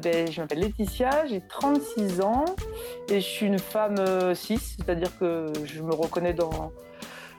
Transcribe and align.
Ben, 0.00 0.30
je 0.30 0.40
m'appelle 0.40 0.60
Laetitia, 0.60 1.26
j'ai 1.26 1.40
36 1.40 2.20
ans 2.20 2.44
et 3.08 3.20
je 3.20 3.26
suis 3.26 3.46
une 3.46 3.58
femme 3.58 3.96
euh, 3.98 4.34
cis, 4.34 4.58
c'est-à-dire 4.58 5.16
que 5.18 5.52
je 5.64 5.82
me 5.82 5.94
reconnais 5.94 6.32
dans 6.32 6.72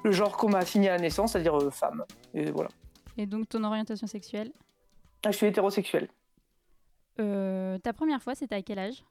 le 0.03 0.11
genre 0.11 0.37
qu'on 0.37 0.49
m'a 0.49 0.59
assigné 0.59 0.89
à 0.89 0.93
la 0.93 0.99
naissance, 0.99 1.31
c'est-à-dire 1.31 1.57
euh, 1.57 1.69
femme. 1.69 2.05
Et 2.33 2.51
voilà. 2.51 2.69
Et 3.17 3.25
donc 3.25 3.49
ton 3.49 3.63
orientation 3.63 4.07
sexuelle? 4.07 4.51
Ah, 5.25 5.31
je 5.31 5.37
suis 5.37 5.47
hétérosexuelle. 5.47 6.07
Euh, 7.19 7.77
Ta 7.79 7.93
première 7.93 8.21
fois, 8.21 8.35
c'était 8.35 8.55
à 8.55 8.61
quel 8.61 8.79
âge? 8.79 9.03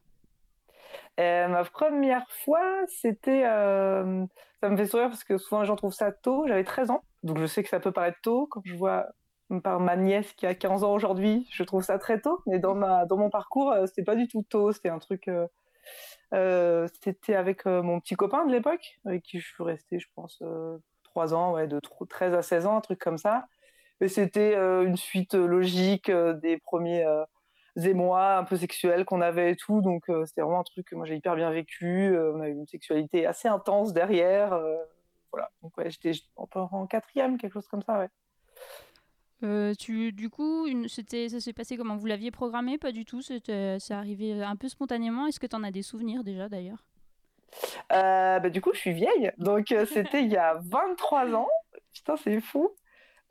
Euh, 1.19 1.47
ma 1.47 1.63
première 1.63 2.29
fois, 2.29 2.83
c'était. 2.87 3.43
ça 3.43 4.69
me 4.69 4.77
fait 4.77 4.87
sourire 4.87 5.09
parce 5.09 5.23
que 5.23 5.37
souvent 5.37 5.61
les 5.61 5.67
gens 5.67 5.75
trouvent 5.75 5.93
ça 5.93 6.11
tôt. 6.11 6.45
J'avais 6.47 6.63
13 6.63 6.89
ans, 6.91 7.03
donc 7.23 7.37
je 7.37 7.45
sais 7.45 7.63
que 7.63 7.69
ça 7.69 7.79
peut 7.79 7.91
paraître 7.91 8.19
tôt. 8.21 8.47
Quand 8.47 8.61
je 8.65 8.75
vois 8.75 9.07
par 9.59 9.79
ma 9.79 9.95
nièce 9.97 10.31
qui 10.33 10.45
a 10.45 10.55
15 10.55 10.83
ans 10.83 10.93
aujourd'hui, 10.93 11.47
je 11.51 11.63
trouve 11.63 11.83
ça 11.83 11.99
très 11.99 12.21
tôt. 12.21 12.41
Mais 12.45 12.59
dans, 12.59 12.75
ma, 12.75 13.05
dans 13.05 13.17
mon 13.17 13.29
parcours, 13.29 13.71
euh, 13.71 13.85
c'était 13.87 14.03
pas 14.03 14.15
du 14.15 14.27
tout 14.27 14.43
tôt. 14.43 14.71
C'était 14.71 14.89
un 14.89 14.99
truc. 14.99 15.27
euh, 15.27 15.47
euh, 16.33 16.87
c'était 17.03 17.35
avec 17.35 17.65
mon 17.65 17.99
petit 17.99 18.15
copain 18.15 18.45
de 18.45 18.51
l'époque, 18.51 18.99
avec 19.05 19.23
qui 19.23 19.39
je 19.39 19.47
suis 19.47 19.63
restée, 19.63 19.99
je 19.99 20.07
pense, 20.15 20.39
euh, 20.41 20.77
3 21.03 21.33
ans, 21.33 21.53
ouais, 21.53 21.67
de 21.67 21.79
tro- 21.79 22.05
13 22.05 22.33
à 22.33 22.41
16 22.41 22.65
ans, 22.65 22.77
un 22.77 22.81
truc 22.81 22.99
comme 22.99 23.17
ça. 23.17 23.47
Et 23.99 24.07
c'était 24.07 24.55
une 24.55 24.97
suite 24.97 25.33
logique 25.35 26.09
des 26.09 26.57
premiers. 26.57 27.05
émois 27.85 28.37
un 28.37 28.43
peu 28.43 28.55
sexuels 28.57 29.05
qu'on 29.05 29.21
avait 29.21 29.51
et 29.51 29.55
tout. 29.55 29.81
Donc, 29.81 30.05
c'était 30.25 30.41
vraiment 30.41 30.61
un 30.61 30.63
truc 30.63 30.87
que 30.87 30.95
moi 30.95 31.05
j'ai 31.05 31.15
hyper 31.15 31.35
bien 31.35 31.51
vécu. 31.51 32.17
On 32.17 32.39
a 32.41 32.47
eu 32.49 32.53
une 32.53 32.65
sexualité 32.67 33.25
assez 33.27 33.47
intense 33.47 33.93
derrière. 33.93 34.59
voilà. 35.31 35.51
Donc, 35.61 35.77
ouais, 35.77 35.91
j'étais 35.91 36.13
en, 36.35 36.47
en 36.53 36.87
quatrième, 36.87 37.37
quelque 37.37 37.53
chose 37.53 37.67
comme 37.67 37.83
ça, 37.83 37.99
ouais. 37.99 38.09
Euh, 39.43 39.73
tu, 39.73 40.11
du 40.11 40.29
coup, 40.29 40.67
une- 40.67 40.87
c'était, 40.87 41.29
ça 41.29 41.39
s'est 41.39 41.53
passé 41.53 41.77
comment? 41.77 41.95
Vous 41.95 42.05
l'aviez 42.05 42.31
programmé? 42.31 42.77
Pas 42.77 42.91
du 42.91 43.05
tout. 43.05 43.21
C'était, 43.21 43.77
c'est 43.79 43.93
arrivé 43.93 44.41
un 44.43 44.55
peu 44.55 44.69
spontanément. 44.69 45.27
Est-ce 45.27 45.39
que 45.39 45.47
tu 45.47 45.55
en 45.55 45.63
as 45.63 45.71
des 45.71 45.81
souvenirs 45.81 46.23
déjà 46.23 46.47
d'ailleurs? 46.49 46.83
Euh, 47.91 48.39
bah, 48.39 48.49
du 48.49 48.61
coup, 48.61 48.71
je 48.73 48.79
suis 48.79 48.93
vieille. 48.93 49.31
Donc, 49.37 49.71
euh, 49.71 49.85
c'était 49.85 50.23
il 50.23 50.31
y 50.31 50.37
a 50.37 50.59
23 50.63 51.33
ans. 51.35 51.49
Putain, 51.93 52.15
c'est 52.17 52.39
fou. 52.41 52.69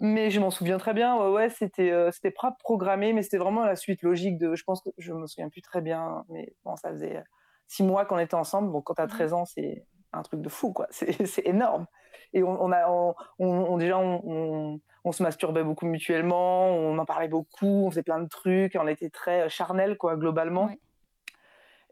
Mais 0.02 0.30
je 0.30 0.40
m'en 0.40 0.50
souviens 0.50 0.78
très 0.78 0.94
bien. 0.94 1.14
Ouais, 1.16 1.28
ouais, 1.30 1.50
c'était 1.50 1.90
euh, 1.90 2.10
c'était 2.10 2.30
pas 2.30 2.52
programmé, 2.52 3.12
mais 3.12 3.22
c'était 3.22 3.36
vraiment 3.36 3.64
la 3.64 3.76
suite 3.76 4.02
logique 4.02 4.38
de. 4.38 4.54
Je 4.54 4.64
pense 4.64 4.80
que 4.80 4.88
je 4.96 5.12
me 5.12 5.26
souviens 5.26 5.50
plus 5.50 5.60
très 5.60 5.82
bien, 5.82 6.24
mais 6.30 6.54
bon, 6.64 6.74
ça 6.76 6.90
faisait 6.90 7.16
euh, 7.18 7.22
six 7.68 7.82
mois 7.82 8.06
qu'on 8.06 8.18
était 8.18 8.34
ensemble. 8.34 8.72
Donc, 8.72 8.84
quand 8.84 8.94
t'as 8.94 9.06
13 9.06 9.34
ans, 9.34 9.44
c'est 9.44 9.84
un 10.14 10.22
truc 10.22 10.40
de 10.40 10.48
fou, 10.48 10.72
quoi. 10.72 10.86
C'est 10.90 11.12
c'est 11.26 11.46
énorme. 11.46 11.86
Et 12.32 12.42
on, 12.42 12.62
on 12.62 12.72
a, 12.72 13.14
on, 13.38 13.76
déjà, 13.78 13.98
on, 13.98 14.80
on, 15.04 15.12
se 15.12 15.22
masturbait 15.22 15.64
beaucoup 15.64 15.86
mutuellement, 15.86 16.68
on 16.68 16.98
en 16.98 17.04
parlait 17.04 17.28
beaucoup, 17.28 17.86
on 17.86 17.90
faisait 17.90 18.02
plein 18.02 18.20
de 18.20 18.28
trucs, 18.28 18.76
on 18.80 18.86
était 18.86 19.10
très 19.10 19.48
charnel, 19.48 19.96
quoi, 19.96 20.16
globalement. 20.16 20.66
Ouais. 20.66 20.78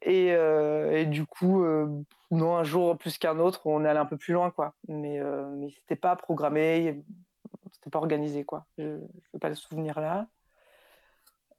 Et, 0.02 0.32
euh, 0.32 0.96
et 0.96 1.06
du 1.06 1.26
coup, 1.26 1.64
euh, 1.64 1.88
non, 2.30 2.56
un 2.56 2.64
jour 2.64 2.96
plus 2.96 3.18
qu'un 3.18 3.38
autre, 3.38 3.66
on 3.66 3.84
est 3.84 3.88
allé 3.88 3.98
un 3.98 4.06
peu 4.06 4.16
plus 4.16 4.32
loin, 4.32 4.50
quoi. 4.50 4.74
Mais, 4.86 5.18
euh, 5.18 5.48
mais 5.56 5.70
c'était 5.70 5.96
pas 5.96 6.14
programmé, 6.14 7.02
c'était 7.72 7.90
pas 7.90 7.98
organisé, 7.98 8.44
quoi. 8.44 8.66
Je 8.78 8.84
ne 8.84 8.98
peux 9.32 9.38
pas 9.40 9.48
le 9.48 9.54
souvenir 9.56 10.00
là. 10.00 10.26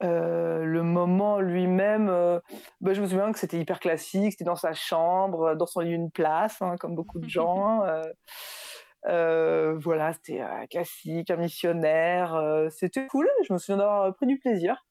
Euh, 0.02 0.64
le 0.64 0.82
moment 0.84 1.40
lui-même, 1.40 2.08
euh, 2.10 2.40
bah, 2.80 2.94
je 2.94 3.02
me 3.02 3.08
souviens 3.08 3.32
que 3.34 3.40
c'était 3.40 3.60
hyper 3.60 3.80
classique, 3.82 4.32
c'était 4.32 4.46
dans 4.46 4.56
sa 4.56 4.74
chambre, 4.74 5.56
dans 5.56 5.66
son 5.66 5.82
lit 5.82 5.92
une 5.92 6.10
place, 6.12 6.62
hein, 6.62 6.78
comme 6.78 6.96
beaucoup 6.96 7.20
de 7.20 7.28
gens. 7.30 7.84
euh, 7.84 8.02
euh, 9.08 9.76
voilà, 9.78 10.14
c'était 10.14 10.42
euh, 10.42 10.66
classique, 10.68 11.32
un 11.32 11.38
missionnaire. 11.38 12.34
euh, 12.36 12.70
c'était 12.70 13.08
cool, 13.08 13.30
je 13.48 13.54
me 13.54 13.58
souviens 13.58 13.78
d'avoir 13.78 14.14
pris 14.16 14.26
du 14.26 14.38
plaisir. 14.40 14.86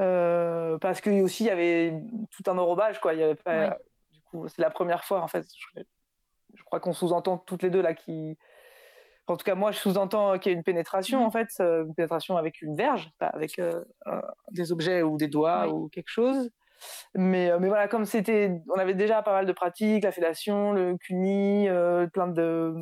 Euh, 0.00 0.78
parce 0.78 1.00
que 1.00 1.10
aussi 1.22 1.44
il 1.44 1.48
y 1.48 1.50
avait 1.50 1.92
tout 2.30 2.48
un 2.50 2.56
enrobage, 2.58 3.00
quoi. 3.00 3.14
Il 3.14 3.20
y 3.20 3.22
avait 3.22 3.34
pas, 3.34 3.78
du 4.12 4.20
coup, 4.22 4.46
c'est 4.48 4.62
la 4.62 4.70
première 4.70 5.04
fois, 5.04 5.20
en 5.22 5.28
fait. 5.28 5.44
Je, 5.76 5.82
je 6.54 6.62
crois 6.64 6.80
qu'on 6.80 6.92
sous-entend 6.92 7.38
toutes 7.38 7.62
les 7.62 7.70
deux 7.70 7.82
là 7.82 7.94
qui. 7.94 8.38
En 9.28 9.36
tout 9.36 9.44
cas, 9.44 9.54
moi, 9.54 9.70
je 9.72 9.78
sous-entends 9.78 10.38
qu'il 10.38 10.52
y 10.52 10.54
a 10.54 10.58
une 10.58 10.64
pénétration, 10.64 11.20
Mhm. 11.20 11.26
en 11.26 11.30
fait, 11.30 11.48
euh, 11.60 11.84
une 11.84 11.94
pénétration 11.94 12.36
avec 12.36 12.62
une 12.62 12.74
verge, 12.76 13.10
pas 13.18 13.26
avec 13.26 13.58
euh, 13.58 13.82
des 14.52 14.72
objets 14.72 15.02
ou 15.02 15.16
des 15.18 15.28
doigts 15.28 15.68
ou 15.68 15.88
quelque 15.88 16.08
chose. 16.08 16.50
Mais, 17.14 17.50
euh, 17.50 17.58
mais 17.58 17.68
voilà, 17.68 17.88
comme 17.88 18.04
c'était, 18.04 18.62
on 18.74 18.78
avait 18.78 18.94
déjà 18.94 19.20
pas 19.22 19.32
mal 19.32 19.46
de 19.46 19.52
pratiques, 19.52 20.04
la 20.04 20.12
fellation, 20.12 20.72
le 20.72 20.96
cuni, 20.96 21.68
euh, 21.68 22.06
plein 22.06 22.28
de 22.28 22.72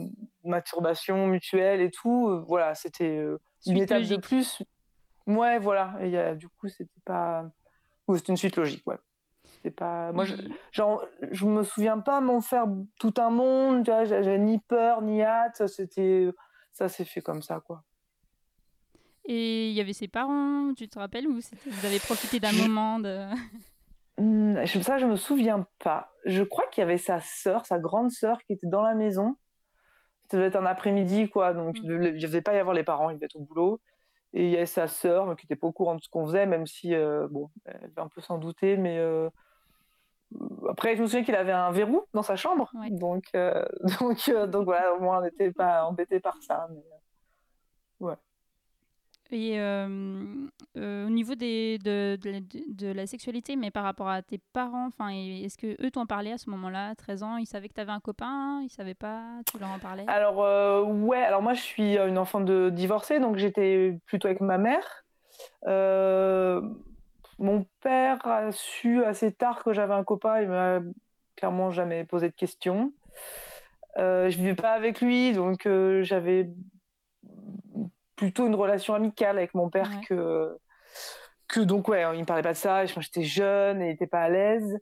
masturbation 0.45 1.27
mutuelle 1.27 1.81
et 1.81 1.91
tout. 1.91 2.29
euh, 2.29 2.45
voilà, 2.47 2.75
c'était 2.75 3.25
une 3.67 3.79
étape 3.79 3.99
de 3.99 4.03
logique. 4.03 4.21
plus. 4.23 4.63
Ouais, 5.27 5.59
voilà. 5.59 5.95
Et 6.03 6.37
du 6.37 6.49
coup, 6.49 6.69
c'était 6.69 6.91
pas. 7.05 7.45
ou 8.07 8.17
c'était 8.17 8.33
une 8.33 8.37
suite 8.37 8.57
logique, 8.57 8.87
ouais. 8.87 8.97
Pas. 9.71 10.13
Moi, 10.13 10.25
je, 10.25 10.35
genre, 10.73 11.05
je 11.31 11.45
me 11.47 11.63
souviens 11.63 11.99
pas 11.99 12.21
m'en 12.21 12.41
faire 12.41 12.67
tout 12.99 13.15
un 13.19 13.31
monde. 13.31 13.85
tu 13.85 13.91
vois, 13.91 14.05
J'avais 14.05 14.39
ni 14.39 14.59
peur 14.59 15.03
ni 15.03 15.23
hâte. 15.23 15.67
C'était, 15.67 16.29
ça 16.73 16.89
s'est 16.89 17.05
fait 17.05 17.21
comme 17.23 17.43
ça, 17.43 17.61
quoi. 17.61 17.83
Et 19.25 19.71
il 19.71 19.75
y 19.75 19.81
avait 19.81 19.93
ses 19.93 20.07
parents, 20.09 20.73
tu 20.77 20.89
te 20.89 20.99
rappelles 20.99 21.27
Ou 21.27 21.41
c'était- 21.41 21.69
vous 21.69 21.85
avez 21.87 21.99
profité 21.99 22.39
d'un 22.39 22.53
moment 22.53 23.01
de... 23.01 23.27
Je- 24.19 24.81
Ça, 24.81 24.97
je 24.99 25.05
me 25.07 25.17
souviens 25.17 25.67
pas. 25.81 26.11
Je 26.25 26.43
crois 26.43 26.67
qu'il 26.69 26.81
y 26.81 26.85
avait 26.85 26.97
sa 26.97 27.21
sœur, 27.21 27.67
sa 27.67 27.79
grande 27.79 28.11
sœur, 28.11 28.39
qui 28.45 28.55
était 28.55 28.67
dans 28.67 28.81
la 28.83 28.95
maison. 28.95 29.37
Ça 30.31 30.37
devait 30.39 30.49
être 30.49 30.57
un 30.57 30.65
après-midi, 30.65 31.29
quoi. 31.29 31.53
Donc, 31.53 31.77
il 31.83 31.89
ne 31.99 32.11
devait 32.19 32.41
pas 32.41 32.55
y 32.55 32.59
avoir 32.59 32.75
les 32.75 32.83
parents, 32.83 33.11
ils 33.11 33.15
devaient 33.17 33.27
être 33.27 33.37
au 33.37 33.41
boulot. 33.45 33.81
Et 34.33 34.45
il 34.47 34.51
y 34.51 34.57
avait 34.57 34.65
sa 34.67 34.87
sœur, 34.89 35.27
mais 35.27 35.37
qui 35.37 35.45
n'était 35.45 35.57
pas 35.57 35.67
au 35.67 35.73
courant 35.73 35.97
de 35.97 36.01
ce 36.03 36.09
qu'on 36.09 36.25
faisait, 36.27 36.47
même 36.47 36.67
si, 36.67 36.95
euh, 36.95 37.29
bon, 37.31 37.51
elle 37.67 37.81
devait 37.91 38.01
un 38.03 38.09
peu 38.09 38.21
s'en 38.23 38.39
douter. 38.39 38.77
Mais 38.79 38.97
euh, 38.99 39.29
après, 40.69 40.97
je 40.97 41.03
me 41.03 41.07
souviens 41.07 41.25
qu'il 41.25 41.35
avait 41.35 41.53
un 41.53 41.71
verrou 41.71 42.03
dans 42.13 42.23
sa 42.23 42.37
chambre. 42.37 42.71
Ouais. 42.75 42.91
Donc, 42.91 43.25
euh, 43.35 43.65
donc, 44.01 44.29
euh, 44.29 44.47
donc, 44.47 44.65
voilà, 44.65 44.95
au 44.95 45.01
moins, 45.01 45.19
on 45.19 45.23
n'était 45.23 45.53
pas 45.53 45.85
embêtés 45.85 46.21
par 46.21 46.37
ça. 46.43 46.69
mais, 46.71 46.83
euh, 48.03 48.15
Et 49.33 49.59
au 50.81 51.11
niveau 51.11 51.35
des, 51.35 51.79
de, 51.79 52.17
de, 52.17 52.43
de- 52.75 52.93
la 52.93 53.07
sexualité, 53.07 53.57
mais 53.57 53.71
par 53.71 53.85
rapport 53.85 54.09
à 54.09 54.23
tes 54.23 54.39
parents, 54.53 54.87
enfin, 54.87 55.09
est-ce 55.09 55.59
que 55.59 55.77
eux 55.85 55.91
t'ont 55.91 56.07
parlé 56.07 56.33
à 56.33 56.39
ce 56.39 56.49
moment-là, 56.51 56.95
13 56.95 57.23
ans? 57.23 57.37
Ils 57.37 57.47
savaient 57.47 57.69
que 57.69 57.75
tu 57.75 57.81
avais 57.81 57.93
un 57.93 58.01
copain 58.01 58.61
Ils 58.63 58.71
savaient 58.71 58.95
pas 58.95 59.25
Tu 59.51 59.59
leur 59.59 59.71
en 59.71 59.79
parlais? 59.79 60.05
Alors, 60.07 60.39
ouais, 60.87 61.23
alors 61.23 61.43
moi 61.43 61.55
je 61.55 61.61
suis 61.63 61.97
une 61.99 62.19
enfant 62.19 62.41
de 62.41 62.71
divorcée, 62.71 63.19
donc 63.19 63.37
j'étais 63.37 63.99
plutôt 64.07 64.29
avec 64.29 64.41
ma 64.41 64.59
mère. 64.59 65.05
Euh, 65.67 66.61
mon 67.39 67.67
père 67.81 68.27
a 68.27 68.53
su 68.53 69.05
assez 69.05 69.33
tard 69.33 69.63
que 69.63 69.73
j'avais 69.73 69.95
un 69.95 70.05
copain, 70.05 70.41
il 70.41 70.49
m'a 70.49 70.81
clairement 71.37 71.71
jamais 71.71 72.05
posé 72.05 72.29
de 72.29 72.35
questions. 72.35 72.93
Euh, 73.99 74.29
je 74.31 74.37
vivais 74.37 74.55
pas 74.55 74.73
avec 74.73 75.01
lui, 75.01 75.33
donc 75.33 75.67
euh, 75.67 76.03
j'avais 76.03 76.51
plutôt 78.15 78.47
une 78.47 78.55
relation 78.55 78.95
amicale 78.95 79.39
avec 79.39 79.55
mon 79.55 79.71
père 79.71 79.91
Ouais. 79.91 80.07
que 80.09 80.57
que 81.49 81.61
donc 81.61 81.89
ouais, 81.89 82.03
il 82.15 82.21
me 82.21 82.25
parlait 82.25 82.43
pas 82.43 82.53
de 82.53 82.59
ça. 82.59 82.85
j'étais 82.87 83.23
jeune 83.23 83.81
et 83.81 83.89
il 83.89 83.93
était 83.93 84.07
pas 84.07 84.23
à 84.23 84.29
l'aise. 84.29 84.79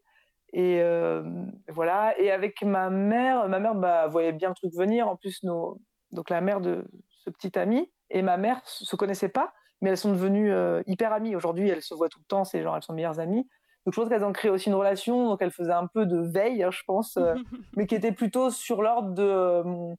Et 0.53 0.81
euh, 0.81 1.23
voilà. 1.69 2.19
Et 2.19 2.31
avec 2.31 2.63
ma 2.63 2.89
mère, 2.91 3.49
ma 3.49 3.59
mère 3.59 3.75
bah, 3.75 4.07
voyait 4.07 4.33
bien 4.33 4.49
le 4.51 4.55
truc 4.55 4.73
venir. 4.75 5.09
En 5.09 5.17
plus, 5.17 5.43
nos, 5.43 5.81
donc 6.13 6.31
la 6.31 6.41
mère 6.41 6.61
de 6.61 6.87
ce 7.11 7.31
petit 7.31 7.59
ami 7.59 7.93
et 8.11 8.23
ma 8.23 8.37
mère 8.37 8.61
se 8.65 8.97
connaissaient 8.97 9.29
pas, 9.29 9.53
mais 9.85 9.91
elles 9.91 9.99
sont 9.99 10.13
devenues 10.13 10.51
euh, 10.51 10.83
hyper 10.87 11.13
amies. 11.13 11.37
Aujourd'hui, 11.37 11.69
elles 11.69 11.83
se 11.83 11.93
voient 11.93 12.09
tout 12.09 12.19
le 12.19 12.25
temps. 12.25 12.45
C'est 12.45 12.63
genre 12.63 12.75
elles 12.75 12.83
sont 12.83 12.95
meilleures 12.95 13.21
amies. 13.21 13.47
Donc 13.85 13.93
je 13.93 14.01
pense 14.01 14.09
qu'elles 14.09 14.25
ont 14.25 14.33
créé 14.33 14.51
aussi 14.51 14.71
une 14.71 14.75
relation. 14.75 15.29
Donc 15.29 15.43
elles 15.43 15.51
faisaient 15.51 15.73
un 15.73 15.87
peu 15.87 16.07
de 16.07 16.21
veille, 16.21 16.63
hein, 16.63 16.71
je 16.71 16.81
pense, 16.87 17.19
euh, 17.19 17.35
mais 17.77 17.87
qui 17.87 17.95
était 17.95 18.11
plutôt 18.11 18.49
sur 18.49 18.81
l'ordre 18.81 19.11
de 19.11 19.95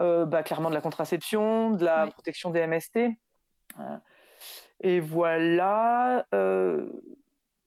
euh, 0.00 0.26
bah, 0.26 0.42
clairement 0.42 0.70
de 0.70 0.74
la 0.74 0.80
contraception, 0.80 1.70
de 1.70 1.84
la 1.84 2.08
protection 2.08 2.50
des 2.50 2.66
MST. 2.66 3.10
Et 4.80 4.98
voilà. 4.98 6.26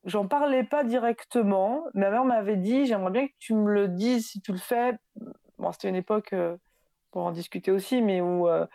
J'en 0.03 0.27
parlais 0.27 0.65
pas 0.65 0.83
directement. 0.83 1.85
Ma 1.93 2.09
mère 2.09 2.25
m'avait 2.25 2.57
dit 2.57 2.85
j'aimerais 2.85 3.11
bien 3.11 3.27
que 3.27 3.33
tu 3.39 3.53
me 3.53 3.71
le 3.71 3.87
dises 3.87 4.27
si 4.27 4.41
tu 4.41 4.51
le 4.51 4.57
fais. 4.57 4.97
Bon, 5.57 5.71
c'était 5.71 5.87
une 5.87 5.95
époque 5.95 6.33
pour 7.11 7.23
en 7.23 7.31
discuter 7.31 7.71
aussi, 7.71 8.01
mais 8.01 8.21
où 8.21 8.47
euh, 8.47 8.65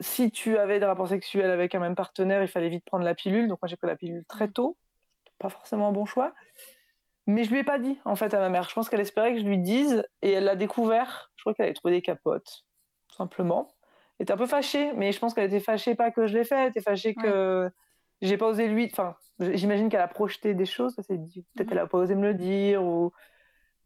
si 0.00 0.30
tu 0.30 0.58
avais 0.58 0.80
des 0.80 0.86
rapports 0.86 1.08
sexuels 1.08 1.50
avec 1.50 1.74
un 1.74 1.80
même 1.80 1.94
partenaire, 1.94 2.42
il 2.42 2.48
fallait 2.48 2.68
vite 2.68 2.84
prendre 2.84 3.04
la 3.04 3.14
pilule. 3.14 3.48
Donc 3.48 3.60
moi 3.62 3.68
j'ai 3.68 3.76
pris 3.76 3.86
la 3.86 3.96
pilule 3.96 4.24
très 4.26 4.48
tôt. 4.48 4.76
pas 5.38 5.48
forcément 5.48 5.88
un 5.88 5.92
bon 5.92 6.04
choix. 6.06 6.32
Mais 7.26 7.44
je 7.44 7.50
lui 7.50 7.60
ai 7.60 7.64
pas 7.64 7.78
dit, 7.78 7.98
en 8.04 8.16
fait, 8.16 8.34
à 8.34 8.38
ma 8.38 8.50
mère. 8.50 8.68
Je 8.68 8.74
pense 8.74 8.88
qu'elle 8.88 9.00
espérait 9.00 9.32
que 9.32 9.40
je 9.40 9.46
lui 9.46 9.58
dise, 9.58 10.04
et 10.20 10.32
elle 10.32 10.44
l'a 10.44 10.56
découvert. 10.56 11.32
Je 11.36 11.42
crois 11.42 11.54
qu'elle 11.54 11.66
avait 11.66 11.74
trouvé 11.74 11.94
des 11.94 12.02
capotes, 12.02 12.64
tout 13.08 13.16
simplement. 13.16 13.74
Elle 14.18 14.24
était 14.24 14.32
un 14.32 14.36
peu 14.36 14.46
fâchée, 14.46 14.92
mais 14.94 15.10
je 15.12 15.18
pense 15.18 15.32
qu'elle 15.34 15.46
était 15.46 15.60
fâchée 15.60 15.94
pas 15.94 16.10
que 16.10 16.26
je 16.26 16.36
l'ai 16.36 16.44
fait, 16.44 16.56
elle 16.56 16.68
était 16.68 16.82
fâchée 16.82 17.14
que 17.14 17.70
j'ai 18.20 18.36
pas 18.36 18.46
osé 18.46 18.68
lui. 18.68 18.88
Enfin, 18.92 19.16
j'imagine 19.40 19.88
qu'elle 19.88 20.00
a 20.02 20.08
projeté 20.08 20.54
des 20.54 20.66
choses. 20.66 20.94
Peut-être 20.96 21.10
Mhm. 21.10 21.68
elle 21.70 21.78
a 21.78 21.86
pas 21.86 21.98
osé 21.98 22.14
me 22.14 22.22
le 22.22 22.34
dire. 22.34 22.84
Ou... 22.84 23.12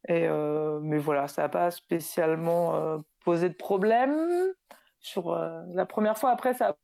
Et 0.09 0.27
euh, 0.29 0.81
mais 0.83 0.99
voilà, 0.99 1.29
ça 1.29 1.43
n'a 1.43 1.49
pas 1.49 1.71
spécialement 1.71 2.75
euh, 2.75 2.99
posé 3.25 3.49
de 3.49 3.55
problème. 3.55 4.53
Sur 5.01 5.31
euh, 5.33 5.63
la 5.75 5.87
première 5.87 6.19
fois, 6.19 6.31
après, 6.31 6.55
ça 6.55 6.77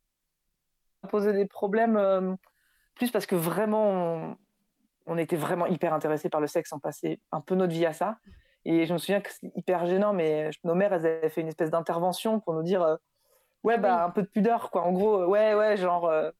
a 1.03 1.07
posé 1.07 1.33
des 1.33 1.45
problèmes 1.45 1.97
euh, 1.97 2.33
plus 2.95 3.11
parce 3.11 3.25
que 3.25 3.35
vraiment, 3.35 3.89
on, 3.91 4.37
on 5.07 5.17
était 5.17 5.35
vraiment 5.35 5.67
hyper 5.67 5.93
intéressés 5.93 6.29
par 6.29 6.41
le 6.41 6.47
sexe. 6.47 6.71
On 6.73 6.79
passait 6.79 7.19
un 7.31 7.41
peu 7.41 7.55
notre 7.55 7.73
vie 7.73 7.85
à 7.85 7.93
ça. 7.93 8.17
Et 8.65 8.85
je 8.87 8.93
me 8.93 8.97
souviens 8.97 9.21
que 9.21 9.31
c'est 9.31 9.51
hyper 9.55 9.85
gênant, 9.85 10.13
mais 10.13 10.49
nos 10.63 10.75
mères, 10.75 10.93
elles 10.93 11.05
avaient 11.05 11.29
fait 11.29 11.41
une 11.41 11.47
espèce 11.49 11.69
d'intervention 11.71 12.39
pour 12.39 12.53
nous 12.53 12.63
dire 12.63 12.81
euh, 12.83 12.95
Ouais, 13.63 13.77
bah, 13.79 14.05
un 14.05 14.11
peu 14.11 14.21
de 14.23 14.27
pudeur, 14.27 14.71
quoi. 14.71 14.83
En 14.83 14.91
gros, 14.93 15.21
euh, 15.23 15.25
ouais, 15.27 15.55
ouais, 15.55 15.77
genre. 15.77 16.05
euh, 16.07 16.31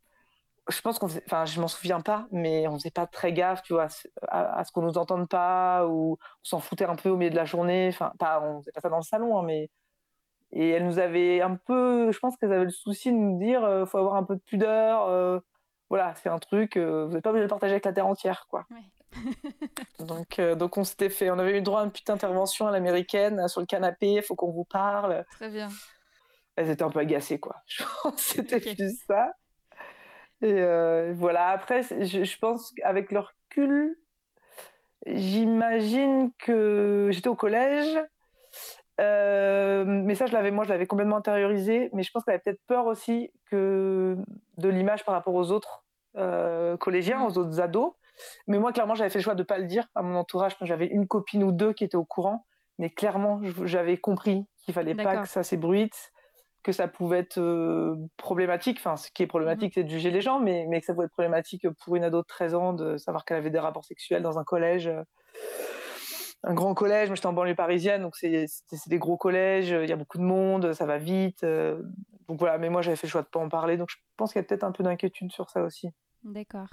je 0.70 0.82
pense 0.82 0.98
qu'on 1.00 1.08
faisait, 1.08 1.24
enfin, 1.28 1.46
je 1.46 1.62
m'en 1.62 1.68
souviens 1.68 2.02
pas, 2.02 2.28
mais 2.32 2.68
on 2.68 2.74
faisait 2.76 2.92
pas 2.92 3.06
très 3.08 3.34
gaffe, 3.34 3.62
tu 3.64 3.74
vois, 3.74 3.88
à, 4.30 4.60
à 4.60 4.64
ce 4.64 4.72
qu'on 4.72 4.82
nous 4.84 4.98
entende 4.98 5.28
pas, 5.30 5.86
ou 5.88 6.14
on 6.22 6.44
s'en 6.44 6.60
foutait 6.60 6.86
un 6.86 6.96
peu 6.96 7.10
au 7.10 7.18
milieu 7.18 7.30
de 7.32 7.36
la 7.36 7.46
journée. 7.46 7.90
Enfin, 7.90 8.14
pas, 8.20 8.42
on 8.42 8.62
faisait 8.62 8.72
pas 8.72 8.82
ça 8.82 8.90
dans 8.90 8.98
le 8.98 9.04
salon, 9.04 9.38
hein, 9.40 9.44
mais. 9.44 9.70
Et 10.56 10.70
elle 10.70 10.86
nous 10.86 11.00
avait 11.00 11.42
un 11.42 11.56
peu, 11.56 12.12
je 12.12 12.20
pense 12.20 12.38
qu'elles 12.38 12.54
avaient 12.54 12.64
le 12.66 12.70
souci 12.72 13.12
de 13.12 13.18
nous 13.18 13.38
dire, 13.38 13.64
euh, 13.64 13.86
faut 13.86 13.98
avoir 14.00 14.16
un 14.16 14.24
peu 14.24 14.36
de 14.36 14.42
pudeur. 14.42 15.08
euh, 15.08 15.40
voilà, 15.90 16.16
c'est 16.16 16.30
un 16.30 16.40
truc, 16.40 16.78
euh, 16.78 17.06
vous 17.06 17.14
n'êtes 17.14 17.24
pas 17.24 17.30
obligé 17.30 17.46
de 17.46 17.50
partager 17.50 17.74
avec 17.74 17.86
la 17.86 17.94
terre 17.94 18.08
entière, 18.08 18.48
quoi. 18.50 18.66
donc, 20.00 20.40
euh, 20.40 20.56
donc 20.56 20.78
on 20.78 20.84
s'était 20.84 21.10
fait, 21.10 21.30
on 21.30 21.40
avait 21.40 21.58
eu 21.58 21.62
droit 21.62 21.82
à 21.82 21.86
une 21.86 21.92
petite 21.92 22.10
intervention 22.10 22.68
à 22.68 22.72
l'américaine 22.72 23.48
sur 23.48 23.62
le 23.62 23.68
canapé, 23.68 24.22
faut 24.22 24.36
qu'on 24.36 24.52
vous 24.52 24.66
parle. 24.66 25.26
Très 25.32 25.50
bien. 25.50 25.70
Elles 26.56 26.70
étaient 26.70 26.84
un 26.84 26.90
peu 26.90 27.00
agacées, 27.00 27.40
quoi. 27.40 27.56
Je 27.68 27.84
pense 28.02 28.16
que 28.16 28.22
c'était 28.22 28.60
plus 28.60 29.00
ça. 29.08 29.34
Et 30.42 30.52
euh, 30.52 31.14
voilà, 31.16 31.50
après, 31.50 31.82
je, 31.84 32.24
je 32.24 32.38
pense 32.40 32.72
qu'avec 32.74 33.12
le 33.12 33.20
recul, 33.20 33.98
j'imagine 35.06 36.32
que 36.38 37.10
j'étais 37.12 37.30
au 37.30 37.36
collège. 37.36 37.98
Euh, 39.02 39.84
mais 39.86 40.16
ça, 40.16 40.26
je 40.26 40.34
l'avais, 40.34 40.52
moi, 40.52 40.64
je 40.64 40.70
l'avais 40.70 40.86
complètement 40.86 41.18
intériorisé. 41.18 41.90
Mais 41.94 42.04
je 42.04 42.12
pense 42.12 42.24
qu'elle 42.24 42.36
avait 42.36 42.44
peut-être 42.44 42.62
peur 42.68 42.86
aussi 42.86 43.32
que 43.52 44.18
de 44.58 44.70
l'image 44.70 45.04
par 45.06 45.14
rapport 45.16 45.34
aux 45.34 45.52
autres 45.52 45.84
euh, 46.18 46.78
collégiens, 46.78 47.20
Mm. 47.20 47.26
aux 47.26 47.38
autres 47.38 47.60
ados. 47.62 47.94
Mais 48.48 48.60
moi, 48.60 48.72
clairement, 48.72 48.96
j'avais 48.96 49.10
fait 49.10 49.20
le 49.20 49.24
choix 49.24 49.36
de 49.36 49.42
ne 49.42 49.46
pas 49.46 49.58
le 49.58 49.66
dire 49.66 49.88
à 49.96 50.02
mon 50.02 50.16
entourage. 50.16 50.56
J'avais 50.62 50.88
une 50.88 51.08
copine 51.08 51.44
ou 51.44 51.52
deux 51.52 51.74
qui 51.74 51.84
étaient 51.84 51.98
au 51.98 52.06
courant. 52.06 52.46
Mais 52.78 52.90
clairement, 52.90 53.42
j'avais 53.64 53.98
compris 53.98 54.46
qu'il 54.58 54.74
fallait 54.74 54.96
pas 54.96 55.18
que 55.18 55.28
ça 55.28 55.44
s'ébruite, 55.44 56.12
que 56.64 56.72
ça 56.72 56.88
pouvait 56.88 57.20
être 57.20 57.40
euh, 57.40 57.96
problématique. 58.18 58.78
Enfin, 58.80 58.98
ce 58.98 59.10
qui 59.12 59.24
est 59.24 59.28
problématique, 59.28 59.74
c'est 59.76 59.84
de 59.84 59.90
juger 59.90 60.12
les 60.12 60.22
gens, 60.22 60.40
mais, 60.40 60.66
mais 60.70 60.80
que 60.80 60.86
ça 60.86 60.94
pouvait 60.94 61.06
être 61.06 61.12
problématique 61.14 61.70
pour 61.70 61.96
une 61.96 62.04
ado 62.04 62.22
de 62.22 62.28
13 62.28 62.56
ans 62.56 62.74
de 62.74 62.98
savoir 62.98 63.24
qu'elle 63.24 63.38
avait 63.38 63.50
des 63.50 63.60
rapports 63.60 63.86
sexuels 63.86 64.24
dans 64.24 64.40
un 64.40 64.44
collège. 64.44 64.92
Un 66.46 66.54
grand 66.54 66.74
collège, 66.74 67.10
moi 67.10 67.16
j'étais 67.16 67.28
en 67.28 67.34
banlieue 67.34 67.56
parisienne, 67.56 68.02
donc 68.04 68.16
c'est 68.16 68.46
des 68.88 68.98
gros 69.00 69.18
collèges, 69.18 69.70
il 69.70 69.90
y 69.90 69.94
a 69.94 69.96
beaucoup 69.96 70.18
de 70.18 70.24
monde, 70.24 70.74
ça 70.74 70.86
va 70.86 70.98
vite. 70.98 71.44
euh, 71.44 71.82
donc 72.28 72.40
voilà, 72.40 72.58
mais 72.58 72.70
moi 72.70 72.82
j'avais 72.82 72.96
fait 72.96 73.08
le 73.08 73.12
choix 73.12 73.22
de 73.22 73.28
pas 73.28 73.40
en 73.40 73.50
parler, 73.50 73.78
donc 73.78 73.90
je 73.90 73.98
pense 74.18 74.32
qu'il 74.34 74.40
y 74.42 74.46
a 74.46 74.48
peut-être 74.48 74.64
un 74.64 74.72
peu 74.72 74.84
d'inquiétude 74.84 75.32
sur 75.32 75.50
ça 75.50 75.64
aussi. 75.64 75.90
D'accord. 76.24 76.68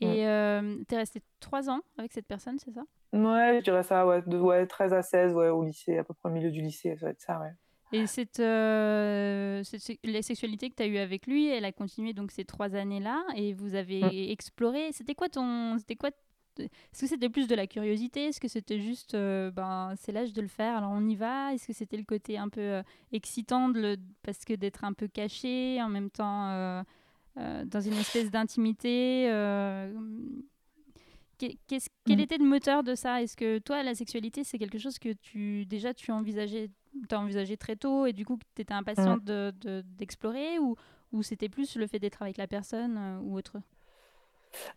Mm. 0.00 0.04
Et 0.04 0.26
euh, 0.28 0.76
t'es 0.88 0.96
resté 0.96 1.22
trois 1.40 1.68
ans 1.70 1.80
avec 1.98 2.12
cette 2.12 2.26
personne, 2.26 2.58
c'est 2.58 2.72
ça? 2.72 2.82
Ouais, 3.12 3.56
je 3.58 3.64
dirais 3.64 3.82
ça, 3.82 4.06
ouais, 4.06 4.22
de 4.22 4.38
ouais, 4.38 4.66
13 4.66 4.92
à 4.92 5.02
16, 5.02 5.34
ouais, 5.34 5.48
au 5.48 5.62
lycée, 5.64 5.98
à 5.98 6.04
peu 6.04 6.14
près 6.14 6.28
au 6.28 6.32
milieu 6.32 6.50
du 6.50 6.60
lycée, 6.62 6.96
ça 6.96 7.06
va 7.06 7.10
être 7.12 7.20
ça, 7.20 7.38
ouais. 7.40 7.52
Et 7.92 8.06
cette, 8.06 8.38
euh, 8.38 9.64
cette 9.64 9.98
la 10.04 10.22
sexualité 10.22 10.70
que 10.70 10.76
tu 10.76 10.82
as 10.84 10.86
eue 10.86 10.98
avec 10.98 11.26
lui, 11.26 11.48
elle 11.50 11.64
a 11.64 11.72
continué 11.72 12.12
donc 12.12 12.30
ces 12.30 12.44
trois 12.44 12.76
années-là 12.76 13.24
et 13.34 13.52
vous 13.52 13.74
avez 13.74 14.00
Mm. 14.00 14.30
exploré. 14.30 14.92
C'était 14.92 15.16
quoi 15.16 15.28
ton. 15.28 15.76
C'était 15.78 15.96
quoi 15.96 16.10
Est-ce 16.64 17.00
que 17.02 17.06
c'était 17.06 17.28
plus 17.28 17.46
de 17.46 17.54
la 17.54 17.66
curiosité? 17.66 18.26
Est-ce 18.26 18.40
que 18.40 18.48
c'était 18.48 18.80
juste. 18.80 19.14
euh, 19.14 19.50
ben, 19.50 19.94
c'est 19.96 20.12
l'âge 20.12 20.32
de 20.32 20.42
le 20.42 20.48
faire, 20.48 20.76
alors 20.76 20.90
on 20.92 21.06
y 21.08 21.16
va? 21.16 21.52
Est-ce 21.54 21.66
que 21.66 21.72
c'était 21.72 21.96
le 21.96 22.04
côté 22.04 22.38
un 22.38 22.48
peu 22.48 22.60
euh, 22.60 22.82
excitant 23.12 23.68
de 23.68 23.80
le, 23.80 23.96
parce 24.22 24.44
que 24.44 24.54
d'être 24.54 24.84
un 24.84 24.92
peu 24.92 25.08
caché 25.08 25.80
en 25.82 25.88
même 25.88 26.10
temps 26.10 26.48
euh, 26.50 26.82
dans 27.64 27.80
une 27.80 27.94
espèce 27.94 28.30
d'intimité 28.30 29.26
qu'est-ce- 31.38 31.88
Quel 32.04 32.18
Mm. 32.18 32.20
était 32.20 32.38
le 32.38 32.44
moteur 32.44 32.82
de 32.82 32.94
ça? 32.94 33.22
Est-ce 33.22 33.36
que 33.36 33.58
toi, 33.58 33.82
la 33.82 33.94
sexualité, 33.94 34.44
c'est 34.44 34.58
quelque 34.58 34.78
chose 34.78 34.98
que 34.98 35.12
tu 35.12 35.64
déjà 35.66 35.94
tu 35.94 36.10
envisageais, 36.12 36.70
as 37.10 37.18
envisagé 37.18 37.56
très 37.56 37.76
tôt 37.76 38.04
et 38.06 38.12
du 38.12 38.24
coup 38.24 38.38
tu 38.54 38.62
étais 38.62 38.74
impatiente 38.74 39.24
de- 39.24 39.52
de- 39.60 39.82
d'explorer 39.96 40.58
ou, 40.58 40.76
ou 41.12 41.22
c'était 41.22 41.48
plus 41.48 41.76
le 41.76 41.86
fait 41.86 41.98
d'être 41.98 42.20
avec 42.22 42.36
la 42.36 42.46
personne 42.46 42.96
euh, 42.98 43.18
ou 43.20 43.36
autre? 43.38 43.58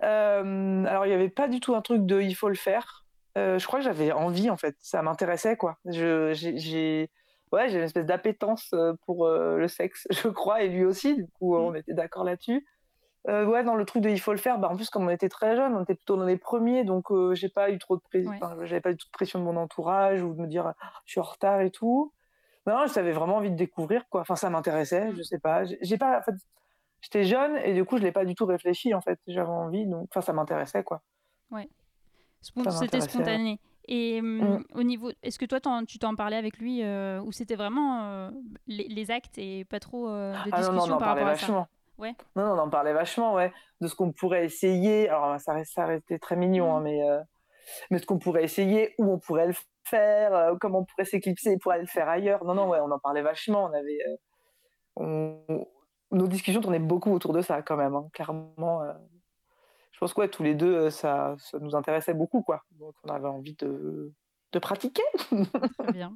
Euh, 0.04 0.86
alors, 0.86 1.06
il 1.06 1.10
n'y 1.10 1.16
avait 1.16 1.30
pas 1.30 1.48
du 1.48 1.60
tout 1.60 1.75
un 1.75 1.81
truc 1.81 2.06
de 2.06 2.22
il 2.22 2.36
faut 2.36 2.50
le 2.50 2.56
faire. 2.56 3.06
Euh, 3.38 3.58
je 3.58 3.66
crois 3.68 3.80
que 3.80 3.86
j'avais 3.86 4.12
envie, 4.12 4.50
en 4.50 4.58
fait. 4.58 4.75
Ça 4.80 5.02
m'intéressait, 5.02 5.58
quoi. 5.58 5.78
Je, 5.86 6.34
j'ai, 6.34 6.58
j'ai- 6.58 7.10
ouais, 7.52 7.70
j'ai 7.70 7.78
une 7.80 7.84
espèce 7.84 8.06
d'appétence 8.06 8.70
euh, 8.74 8.94
pour 9.06 9.25
euh, 9.25 9.58
le 9.58 9.68
sexe, 9.68 10.08
je 10.12 10.28
crois, 10.30 10.62
et 10.64 10.70
lui 10.70 10.86
aussi. 10.86 11.16
Du 11.16 11.28
coup, 11.40 11.56
on 11.56 11.74
était 11.74 11.94
d'accord 11.94 12.24
là-dessus. 12.24 12.66
Ouais, 13.25 13.64
dans 13.64 13.75
le 13.75 13.86
truc 13.86 14.04
de 14.04 14.10
il 14.10 14.20
faut 14.20 14.34
le 14.34 14.38
faire, 14.38 14.60
bah, 14.60 14.68
en 14.70 14.75
plus, 14.75 14.90
comme 14.90 15.06
on 15.06 15.10
était 15.10 15.30
très 15.30 15.56
jeunes, 15.56 15.74
on 15.75 15.84
était 15.84 15.96
plutôt 15.96 16.18
dans 16.18 16.25
les 16.25 16.36
premiers, 16.38 16.84
donc 16.84 17.06
j'ai 17.34 17.48
pas 17.48 17.70
eu 17.72 17.78
trop 17.80 17.96
de 17.96 18.02
pression. 18.02 18.30
Ouais. 18.31 18.38
Enfin, 18.42 18.58
j'avais 18.66 18.81
pas 18.81 18.92
tout 18.92 19.08
de 19.08 19.12
pression 19.14 19.40
de 19.40 19.46
mon 19.46 19.56
entourage 19.56 20.22
ou 20.22 20.34
de 20.34 20.42
me 20.42 20.48
dire 20.48 20.74
Ah, 20.81 20.92
je 21.06 21.12
suis 21.14 21.22
en 21.22 21.24
retard 21.24 21.62
et 21.62 21.72
tout. 21.72 22.14
Non, 22.68 22.86
j'avais 22.94 23.14
vraiment 23.14 23.38
envie 23.38 23.50
de 23.50 23.56
découvrir, 23.56 24.10
quoi. 24.10 24.20
Enfin, 24.22 24.36
ça 24.36 24.50
m'intéressait, 24.50 25.12
je 25.16 25.22
sais 25.24 25.40
pas. 25.40 25.64
J'ai 25.64 25.78
j'ai 25.81 25.98
pas, 25.98 26.20
en 26.20 26.22
fait, 26.22 26.34
j'étais 27.03 27.23
jeune 27.25 27.57
et 27.57 27.73
du 27.75 27.85
coup, 27.85 27.97
je 27.97 28.03
l'ai 28.03 28.11
pas 28.11 28.25
du 28.25 28.33
tout 28.33 28.47
réfléchi, 28.47 28.94
en 28.95 29.01
fait. 29.01 29.19
J'avais 29.27 29.47
envie, 29.50 29.85
donc, 29.85 30.07
enfin, 30.09 30.21
ça 30.21 30.33
m'intéressait, 30.33 30.83
quoi. 30.83 31.01
Ça 32.63 32.71
C'était 32.71 32.97
ouais. 32.97 33.07
spontané. 33.07 33.59
Et 33.88 34.19
hum, 34.19 34.39
Mm. 34.59 34.63
au 34.75 34.83
niveau, 34.83 35.11
est-ce 35.23 35.38
que 35.39 35.45
toi 35.45 35.59
tu 35.85 36.00
t'en 36.00 36.15
parlais 36.15 36.35
avec 36.38 36.57
lui 36.57 36.83
euh, 36.83 37.21
ou 37.21 37.31
c'était 37.31 37.55
vraiment 37.55 38.03
euh, 38.05 38.31
les, 38.67 38.88
les 38.88 39.11
actes 39.11 39.38
et 39.38 39.65
pas 39.65 39.79
trop 39.79 40.09
euh, 40.09 40.31
de 40.45 40.50
Ah 40.51 40.61
non, 40.61 40.69
discussion 40.69 40.73
non, 40.73 40.81
on 40.94 40.95
en 40.95 40.97
par 41.00 41.07
rapport 41.09 41.27
à 41.27 41.35
ça? 41.35 41.45
vachement. 41.47 41.67
Ouais. 41.97 42.15
Non, 42.35 42.45
non, 42.47 42.51
on 42.53 42.57
en 42.59 42.69
parlait 42.69 42.94
vachement, 42.94 43.33
ouais. 43.33 43.53
De 43.81 43.88
ce 43.88 43.95
qu'on 43.95 44.11
pourrait 44.11 44.45
essayer. 44.45 45.07
Alors, 45.09 45.39
ça, 45.39 45.63
ça 45.65 45.85
restait 45.85 46.19
très 46.19 46.36
mignon, 46.36 46.67
Mm. 46.72 46.75
hein, 46.75 46.81
mais, 46.81 47.10
euh, 47.10 47.19
mais 47.91 48.00
ce 48.00 48.05
qu'on 48.05 48.19
pourrait 48.19 48.43
essayer, 48.43 48.93
où 48.98 49.05
on 49.12 49.19
pourrait 49.19 49.48
le 49.48 49.53
faire, 49.86 50.53
comment 50.62 50.79
on 50.79 50.86
pourrait 50.86 51.05
s'éclipser 51.05 51.57
pour 51.62 51.72
aller 51.74 51.81
le 51.83 51.88
faire 51.88 52.07
ailleurs. 52.10 52.43
Non, 52.45 52.55
non, 52.55 52.67
ouais, 52.69 52.79
on 52.81 52.91
en 52.91 53.00
parlait 53.00 53.22
vachement. 53.22 53.65
On 53.65 53.74
avait, 53.74 54.00
on- 54.95 55.65
Nos 56.13 56.27
discussions 56.27 56.62
tournaient 56.62 56.79
beaucoup 56.79 57.12
autour 57.12 57.34
de 57.34 57.41
ça, 57.41 57.62
quand 57.62 57.75
même, 57.75 57.96
hein, 57.96 58.08
clairement. 58.13 58.82
euh. 58.84 58.93
Je 59.91 60.00
pense 60.00 60.13
que 60.13 60.22
ouais, 60.22 60.27
tous 60.29 60.43
les 60.43 60.55
deux, 60.55 60.74
euh, 60.74 60.89
ça, 60.89 61.36
ça 61.39 61.60
nous 61.60 61.75
intéressait 61.75 62.13
beaucoup, 62.13 62.41
quoi. 62.41 62.63
Donc, 62.79 62.93
on 63.03 63.10
avait 63.10 63.27
envie 63.27 63.55
de, 63.55 64.12
de 64.51 64.60
pratiquer. 64.60 65.03
Très 65.79 65.91
bien. 65.91 66.15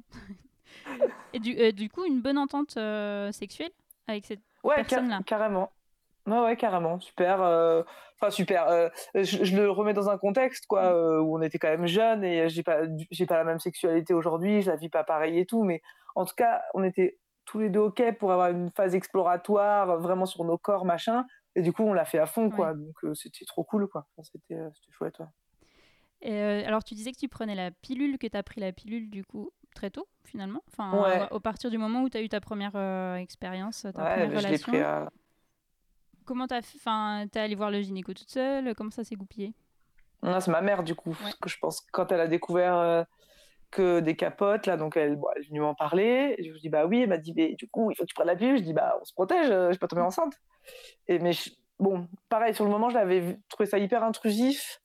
et 1.32 1.38
du, 1.40 1.56
euh, 1.58 1.72
du 1.72 1.88
coup, 1.88 2.04
une 2.04 2.20
bonne 2.20 2.38
entente 2.38 2.76
euh, 2.76 3.32
sexuelle 3.32 3.70
avec 4.06 4.24
cette 4.26 4.40
Ouais, 4.64 4.76
personne-là? 4.76 5.20
carrément. 5.26 5.72
Ouais, 6.26 6.40
ouais, 6.40 6.56
carrément. 6.56 6.98
Super. 7.00 7.40
Enfin, 8.16 8.30
super. 8.30 8.90
je, 9.14 9.44
je 9.44 9.56
le 9.56 9.70
remets 9.70 9.94
dans 9.94 10.10
un 10.10 10.18
contexte, 10.18 10.66
quoi, 10.66 10.90
Mm. 10.92 11.20
où 11.22 11.36
on 11.38 11.42
était 11.42 11.58
quand 11.58 11.68
même 11.68 11.86
jeunes 11.86 12.24
et 12.24 12.48
j'ai 12.50 12.62
pas, 12.62 12.80
j'ai 13.10 13.24
pas 13.26 13.36
la 13.36 13.44
même 13.44 13.60
sexualité 13.60 14.12
aujourd'hui, 14.12 14.60
je 14.62 14.70
la 14.70 14.76
vis 14.76 14.90
pas 14.90 15.04
pareil 15.04 15.38
et 15.38 15.46
tout, 15.46 15.62
mais 15.62 15.80
en 16.16 16.24
tout 16.26 16.34
cas, 16.36 16.60
on 16.74 16.82
était 16.82 17.16
tous 17.48 17.58
les 17.58 17.70
deux 17.70 17.80
OK 17.80 18.02
pour 18.18 18.30
avoir 18.30 18.50
une 18.50 18.70
phase 18.70 18.94
exploratoire, 18.94 19.98
vraiment 19.98 20.26
sur 20.26 20.44
nos 20.44 20.58
corps, 20.58 20.84
machin. 20.84 21.24
Et 21.54 21.62
du 21.62 21.72
coup, 21.72 21.82
on 21.82 21.94
l'a 21.94 22.04
fait 22.04 22.18
à 22.18 22.26
fond, 22.26 22.50
quoi. 22.50 22.74
Donc, 22.74 22.94
euh, 23.04 23.14
c'était 23.14 23.46
trop 23.46 23.64
cool, 23.64 23.88
quoi. 23.88 24.06
Enfin, 24.12 24.28
c'était, 24.30 24.54
euh, 24.60 24.68
c'était 24.74 24.92
chouette, 24.92 25.18
ouais. 25.18 25.26
Et, 26.20 26.34
euh, 26.34 26.66
alors, 26.66 26.84
tu 26.84 26.94
disais 26.94 27.10
que 27.10 27.16
tu 27.16 27.28
prenais 27.28 27.54
la 27.54 27.70
pilule, 27.70 28.18
que 28.18 28.26
tu 28.26 28.36
as 28.36 28.42
pris 28.42 28.60
la 28.60 28.70
pilule 28.72 29.08
du 29.08 29.24
coup 29.24 29.50
très 29.74 29.90
tôt, 29.90 30.06
finalement? 30.24 30.62
Enfin, 30.70 31.02
Ouais. 31.02 31.26
au 31.30 31.40
partir 31.40 31.70
du 31.70 31.78
moment 31.78 32.02
où 32.02 32.10
tu 32.10 32.18
as 32.18 32.22
eu 32.22 32.28
ta 32.28 32.40
première 32.40 32.76
expérience, 33.16 33.82
ta 33.82 33.92
première 33.92 34.26
je 34.26 34.30
l'ai 34.30 34.36
relation. 34.36 34.72
pris 34.72 34.82
à, 34.82 35.08
Comment 36.26 36.46
t'as 36.46 36.60
fait 36.60 36.76
Enfin, 36.76 37.24
t'es 37.32 37.40
allé 37.40 37.54
voir 37.54 37.70
le 37.70 37.80
gynéco 37.80 38.12
toute 38.12 38.28
seule? 38.28 38.74
Comment 38.74 38.90
ça 38.90 39.02
s'est 39.04 39.16
goupillé? 39.16 39.54
Non, 40.22 40.38
c'est 40.40 40.50
ma 40.50 40.60
mère, 40.60 40.82
du 40.82 40.94
coup. 40.94 41.16
Que 41.40 41.48
je 41.48 41.56
pense 41.58 41.80
quand 41.92 42.12
elle 42.12 42.20
a 42.20 42.26
découvert 42.28 43.06
que 43.70 44.00
des 44.00 44.16
capotes, 44.16 44.66
là, 44.66 44.76
donc 44.76 44.96
elle, 44.96 45.16
bon, 45.16 45.28
elle 45.36 45.42
est 45.42 45.48
venue 45.48 45.60
m'en 45.60 45.74
parler. 45.74 46.36
Je 46.38 46.50
lui 46.50 46.60
dis, 46.60 46.68
bah 46.68 46.86
oui, 46.86 47.02
elle 47.02 47.08
m'a 47.08 47.18
dit, 47.18 47.34
mais 47.36 47.54
du 47.54 47.68
coup, 47.68 47.90
il 47.90 47.96
faut 47.96 48.04
que 48.04 48.08
tu 48.08 48.14
prennes 48.14 48.26
la 48.28 48.36
pilule. 48.36 48.58
Je 48.58 48.62
dis, 48.62 48.72
bah, 48.72 48.96
on 49.00 49.04
se 49.04 49.12
protège, 49.12 49.50
euh, 49.50 49.66
je 49.68 49.72
vais 49.72 49.78
pas 49.78 49.88
tomber 49.88 50.02
enceinte. 50.02 50.34
Et, 51.06 51.18
mais 51.18 51.32
je- 51.32 51.50
bon, 51.78 52.08
pareil, 52.28 52.54
sur 52.54 52.64
le 52.64 52.70
moment, 52.70 52.88
je 52.88 52.94
l'avais 52.94 53.38
trouvé 53.48 53.66
ça 53.68 53.78
hyper 53.78 54.02
intrusif. 54.02 54.80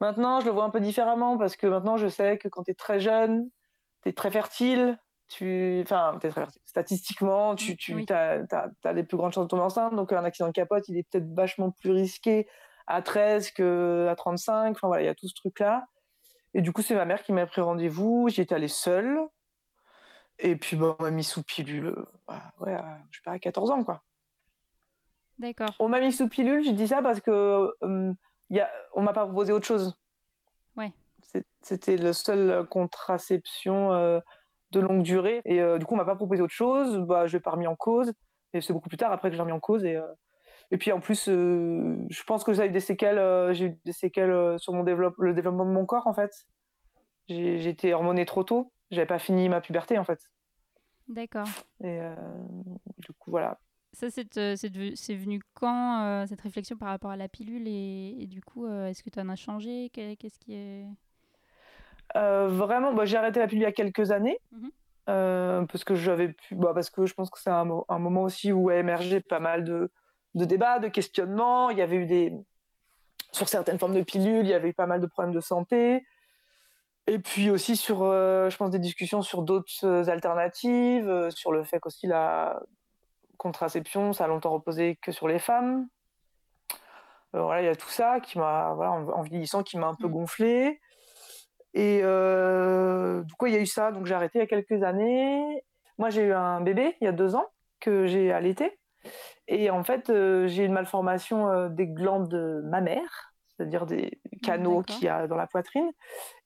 Maintenant, 0.00 0.40
je 0.40 0.46
le 0.46 0.52
vois 0.52 0.64
un 0.64 0.70
peu 0.70 0.80
différemment 0.80 1.38
parce 1.38 1.56
que 1.56 1.66
maintenant, 1.66 1.96
je 1.96 2.08
sais 2.08 2.36
que 2.38 2.48
quand 2.48 2.64
tu 2.64 2.72
es 2.72 2.74
très 2.74 3.00
jeune, 3.00 3.48
tu 4.02 4.10
es 4.10 4.12
très 4.12 4.30
fertile. 4.30 4.98
Tu... 5.28 5.80
Enfin, 5.82 6.18
t'es 6.20 6.28
très 6.28 6.42
fertile. 6.42 6.60
Statistiquement, 6.66 7.54
tu, 7.56 7.76
tu 7.76 7.94
Oui. 7.94 8.06
as, 8.10 8.92
les 8.92 9.02
plus 9.02 9.16
grandes 9.16 9.32
chances 9.32 9.46
de 9.46 9.48
tomber 9.48 9.62
enceinte. 9.62 9.94
Donc, 9.96 10.12
un 10.12 10.24
accident 10.24 10.48
de 10.48 10.52
capote, 10.52 10.86
il 10.88 10.98
est 10.98 11.08
peut-être 11.10 11.32
vachement 11.34 11.70
plus 11.70 11.90
risqué 11.90 12.46
à 12.86 13.02
13 13.02 13.50
que 13.50 14.06
à 14.08 14.14
35. 14.14 14.76
Enfin 14.76 14.86
voilà, 14.86 15.02
il 15.02 15.06
y 15.06 15.08
a 15.08 15.14
tout 15.14 15.26
ce 15.26 15.34
truc-là. 15.34 15.86
Et 16.56 16.62
du 16.62 16.72
coup, 16.72 16.80
c'est 16.80 16.94
ma 16.94 17.04
mère 17.04 17.22
qui 17.22 17.34
m'a 17.34 17.44
pris 17.44 17.60
rendez-vous. 17.60 18.30
J'y 18.30 18.40
étais 18.40 18.54
allée 18.54 18.66
seule. 18.66 19.20
Et 20.38 20.56
puis, 20.56 20.74
bon, 20.74 20.96
on 20.98 21.02
m'a 21.02 21.10
mis 21.10 21.22
sous 21.22 21.42
pilule, 21.42 21.94
bah, 22.26 22.50
ouais, 22.60 22.74
je 23.10 23.18
sais 23.18 23.22
pas, 23.22 23.32
à 23.32 23.38
14 23.38 23.70
ans, 23.72 23.84
quoi. 23.84 24.02
D'accord. 25.38 25.68
On 25.78 25.90
m'a 25.90 26.00
mis 26.00 26.12
sous 26.12 26.30
pilule, 26.30 26.64
je 26.64 26.70
dis 26.70 26.88
ça 26.88 27.02
parce 27.02 27.20
que 27.20 27.74
euh, 27.82 28.14
y 28.48 28.60
a, 28.60 28.70
on 28.94 29.02
m'a 29.02 29.12
pas 29.12 29.26
proposé 29.26 29.52
autre 29.52 29.66
chose. 29.66 29.98
Ouais. 30.78 30.92
C'était 31.60 31.98
la 31.98 32.14
seule 32.14 32.66
contraception 32.68 33.92
euh, 33.92 34.20
de 34.70 34.80
longue 34.80 35.02
durée. 35.02 35.42
Et 35.44 35.60
euh, 35.60 35.76
du 35.76 35.84
coup, 35.84 35.92
on 35.92 35.98
m'a 35.98 36.06
pas 36.06 36.16
proposé 36.16 36.40
autre 36.40 36.54
chose. 36.54 37.00
Bah, 37.00 37.26
je 37.26 37.36
l'ai 37.36 37.40
pas 37.40 37.50
remis 37.50 37.66
en 37.66 37.76
cause. 37.76 38.14
Et 38.54 38.62
c'est 38.62 38.72
beaucoup 38.72 38.88
plus 38.88 38.96
tard 38.96 39.12
après 39.12 39.28
que 39.28 39.36
j'ai 39.36 39.42
remis 39.42 39.52
en 39.52 39.60
cause. 39.60 39.84
Et, 39.84 39.96
euh, 39.96 40.06
et 40.70 40.78
puis 40.78 40.92
en 40.92 41.00
plus, 41.00 41.28
euh, 41.28 41.96
je 42.10 42.22
pense 42.24 42.44
que 42.44 42.52
ça 42.54 42.62
a 42.62 42.66
eu 42.66 42.70
des 42.70 42.80
séquelles. 42.80 43.18
euh, 43.18 43.52
j'ai 43.52 43.66
eu 43.66 43.78
des 43.84 43.92
séquelles 43.92 44.30
euh, 44.30 44.58
sur 44.58 44.72
mon 44.72 44.82
développe, 44.84 45.14
le 45.18 45.34
développement 45.34 45.64
de 45.66 45.70
mon 45.70 45.86
corps 45.86 46.06
en 46.06 46.14
fait. 46.14 46.46
J'ai 47.28 47.58
j'ai 47.58 47.70
été 47.70 47.92
hormonée 47.94 48.24
trop 48.26 48.44
tôt. 48.44 48.72
J'avais 48.90 49.06
pas 49.06 49.18
fini 49.18 49.48
ma 49.48 49.60
puberté 49.60 49.98
en 49.98 50.04
fait. 50.04 50.20
D'accord. 51.08 51.48
Et 51.82 52.00
euh, 52.00 52.14
du 52.98 53.12
coup, 53.18 53.30
voilà. 53.30 53.58
Ça, 53.92 54.10
c'est 54.10 54.36
euh, 54.36 54.54
venu 55.16 55.40
quand 55.54 56.02
euh, 56.04 56.26
cette 56.26 56.40
réflexion 56.40 56.76
par 56.76 56.88
rapport 56.88 57.10
à 57.10 57.16
la 57.16 57.28
pilule 57.28 57.66
et, 57.66 58.16
et 58.20 58.26
du 58.26 58.42
coup, 58.42 58.66
euh, 58.66 58.88
est-ce 58.88 59.02
que 59.02 59.10
tu 59.10 59.18
en 59.20 59.28
as 59.28 59.36
changé? 59.36 59.88
Qu'est- 59.92 60.16
Qu'est-ce 60.16 60.38
qui 60.38 60.54
est 60.54 60.86
Euh, 62.16 62.48
vraiment, 62.48 62.92
bah, 62.92 63.04
j'ai 63.04 63.16
arrêté 63.16 63.40
la 63.40 63.46
pilule 63.46 63.62
il 63.62 63.64
y 63.64 63.68
a 63.68 63.72
quelques 63.72 64.10
années. 64.10 64.38
Euh, 65.08 65.64
parce 65.66 65.84
que 65.84 65.94
j'avais 65.94 66.32
pu, 66.32 66.56
bah, 66.56 66.72
parce 66.74 66.90
que 66.90 67.06
je 67.06 67.14
pense 67.14 67.30
que 67.30 67.38
c'est 67.38 67.50
un 67.50 67.64
moment 67.64 68.22
aussi 68.22 68.52
où 68.52 68.70
a 68.70 68.76
émergé 68.76 69.20
pas 69.20 69.38
mal 69.38 69.62
de, 69.64 69.90
de 70.36 70.44
débats, 70.44 70.78
de 70.78 70.88
questionnements. 70.88 71.70
Il 71.70 71.78
y 71.78 71.82
avait 71.82 71.96
eu 71.96 72.06
des, 72.06 72.32
sur 73.32 73.48
certaines 73.48 73.78
formes 73.78 73.94
de 73.94 74.02
pilules, 74.02 74.46
il 74.46 74.48
y 74.48 74.54
avait 74.54 74.68
eu 74.68 74.74
pas 74.74 74.86
mal 74.86 75.00
de 75.00 75.06
problèmes 75.06 75.34
de 75.34 75.40
santé. 75.40 76.04
Et 77.08 77.18
puis 77.18 77.50
aussi 77.50 77.76
sur, 77.76 78.02
euh, 78.02 78.50
je 78.50 78.56
pense, 78.56 78.70
des 78.70 78.78
discussions 78.78 79.22
sur 79.22 79.42
d'autres 79.42 79.84
euh, 79.84 80.08
alternatives, 80.08 81.08
euh, 81.08 81.30
sur 81.30 81.52
le 81.52 81.62
fait 81.62 81.78
qu'aussi 81.78 82.06
la 82.06 82.60
contraception, 83.36 84.12
ça 84.12 84.24
a 84.24 84.26
longtemps 84.26 84.50
reposé 84.50 84.98
que 85.00 85.12
sur 85.12 85.28
les 85.28 85.38
femmes. 85.38 85.86
Euh, 87.34 87.42
voilà, 87.42 87.62
il 87.62 87.66
y 87.66 87.68
a 87.68 87.76
tout 87.76 87.88
ça 87.88 88.20
qui 88.20 88.38
m'a, 88.38 88.72
voilà, 88.74 88.92
en, 88.92 89.08
en 89.08 89.22
vieillissant, 89.22 89.62
qui 89.62 89.78
m'a 89.78 89.86
un 89.86 89.94
peu 89.94 90.08
Mm. 90.08 90.12
gonflé. 90.12 90.80
Et 91.74 91.98
du 91.98 93.34
coup, 93.34 93.46
il 93.46 93.52
y 93.52 93.56
a 93.56 93.60
eu 93.60 93.66
ça, 93.66 93.92
donc 93.92 94.06
j'ai 94.06 94.14
arrêté 94.14 94.38
il 94.38 94.40
y 94.40 94.44
a 94.44 94.46
quelques 94.46 94.82
années. 94.82 95.62
Moi, 95.98 96.08
j'ai 96.08 96.22
eu 96.22 96.32
un 96.32 96.62
bébé 96.62 96.96
il 97.02 97.04
y 97.04 97.08
a 97.08 97.12
deux 97.12 97.34
ans 97.34 97.46
que 97.80 98.06
j'ai 98.06 98.32
allaité. 98.32 98.78
Et 99.48 99.70
en 99.70 99.84
fait, 99.84 100.10
euh, 100.10 100.46
j'ai 100.46 100.64
une 100.64 100.72
malformation 100.72 101.48
euh, 101.50 101.68
des 101.68 101.86
glandes 101.86 102.62
mammaires, 102.64 103.34
c'est-à-dire 103.48 103.86
des 103.86 104.20
canaux 104.42 104.82
qu'il 104.82 105.04
y 105.04 105.08
a 105.08 105.26
dans 105.26 105.36
la 105.36 105.46
poitrine. 105.46 105.90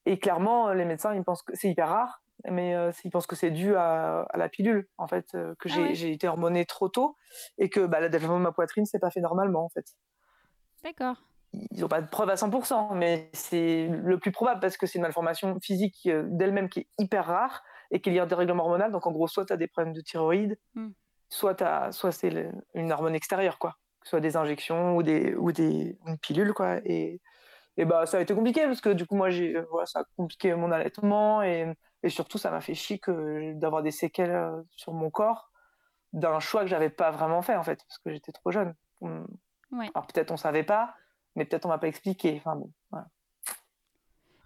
Et 0.07 0.19
clairement, 0.19 0.69
euh, 0.69 0.75
les 0.75 0.85
médecins, 0.85 1.15
ils 1.15 1.25
pensent 1.25 1.43
que 1.43 1.55
c'est 1.57 1.69
hyper 1.69 1.89
rare, 1.89 2.23
mais 2.49 2.75
euh, 2.75 2.91
ils 3.05 3.11
pensent 3.11 3.27
que 3.27 3.37
c'est 3.37 3.51
dû 3.51 3.75
à, 3.77 4.23
à 4.31 4.37
la 4.37 4.49
pilule, 4.49 4.89
en 4.99 5.07
fait, 5.07 5.27
que 5.33 5.69
Ah 5.69 5.69
j'ai 5.69 5.83
ouais. 5.83 6.13
été 6.13 6.29
hormonée 6.29 6.67
trop 6.67 6.89
tôt 6.89 7.17
et 7.59 7.69
que 7.69 7.81
bah, 7.87 8.01
le 8.01 8.09
développement 8.11 8.39
de 8.39 8.45
ma 8.45 8.53
poitrine, 8.53 8.87
c'est 8.87 8.99
pas 8.99 9.11
fait 9.11 9.21
normalement, 9.21 9.65
en 9.65 9.69
fait 9.69 9.87
D'accord. 10.83 11.17
ils 11.53 11.81
n'ont 11.81 11.89
pas 11.89 12.01
de 12.01 12.09
preuve 12.09 12.31
à 12.31 12.37
100%, 12.37 12.95
mais 12.95 13.29
c'est 13.35 13.89
le 13.89 14.19
plus 14.19 14.33
probable 14.33 14.61
parce 14.61 14.77
que 14.77 14.87
c'est 14.87 14.97
une 14.99 15.03
malformation 15.03 15.59
physique 15.61 16.09
d'elle-même 16.09 16.69
qui 16.69 16.81
est 16.81 16.89
hyper 16.99 17.27
rare 17.27 17.63
et 17.91 18.01
qui 18.01 18.09
est 18.09 18.13
liée 18.13 18.21
à 18.21 18.23
un 18.23 18.27
dérèglement 18.27 18.63
hormonal. 18.65 18.93
Donc 18.93 19.07
en 19.07 19.13
gros, 19.13 19.29
soit 19.29 19.45
tu 19.45 19.53
as 19.53 19.57
des 19.57 19.67
problèmes 19.67 19.93
de 19.93 20.01
thyroïde, 20.01 20.59
Mm. 20.75 20.89
Soit, 21.31 21.93
soit 21.93 22.13
c'est 22.13 22.51
une 22.75 22.93
hormone 22.93 23.15
extérieure, 23.15 23.59
quoi. 23.59 23.79
Que 24.01 24.07
ce 24.07 24.11
soit 24.11 24.21
des 24.21 24.37
injections 24.37 24.97
ou 24.97 25.03
des, 25.03 25.35
ou 25.35 25.53
des 25.53 25.99
une 26.07 26.19
pilule, 26.19 26.53
quoi. 26.53 26.79
Et, 26.85 27.21
et 27.79 27.85
bah, 27.87 28.05
ça 28.05 28.19
a 28.19 28.21
été 28.21 28.35
compliqué 28.35 28.67
parce 28.67 28.83
que 28.83 28.91
du 28.91 29.07
coup, 29.07 29.17
moi, 29.17 29.31
j'ai, 29.31 29.57
euh, 29.57 29.65
voilà, 29.71 29.87
ça 29.87 30.01
a 30.01 30.05
compliqué 30.17 30.55
mon 30.55 30.71
allaitement 30.71 31.43
et, 31.43 31.73
et 32.03 32.09
surtout, 32.11 32.37
ça 32.37 32.51
m'a 32.51 32.61
fait 32.61 32.75
chier 32.75 32.99
que 32.99 33.55
d'avoir 33.55 33.83
des 33.83 33.91
séquelles 33.91 34.31
euh, 34.31 34.63
sur 34.73 34.93
mon 34.93 35.09
corps 35.11 35.51
d'un 36.13 36.41
choix 36.41 36.63
que 36.63 36.67
j'avais 36.67 36.91
pas 36.91 37.11
vraiment 37.11 37.41
fait, 37.41 37.57
en 37.57 37.63
fait, 37.63 37.85
parce 37.87 37.99
que 37.99 38.11
j'étais 38.11 38.33
trop 38.33 38.51
jeune. 38.51 38.75
Ouais. 39.01 39.89
Alors 39.95 40.07
peut-être 40.09 40.33
on 40.33 40.37
savait 40.37 40.65
pas, 40.65 40.95
mais 41.37 41.45
peut-être 41.45 41.67
on 41.67 41.69
m'a 41.69 41.79
pas 41.79 41.87
expliqué. 41.87 42.35
Enfin 42.37 42.57
bon, 42.57 42.73
voilà. 42.91 43.07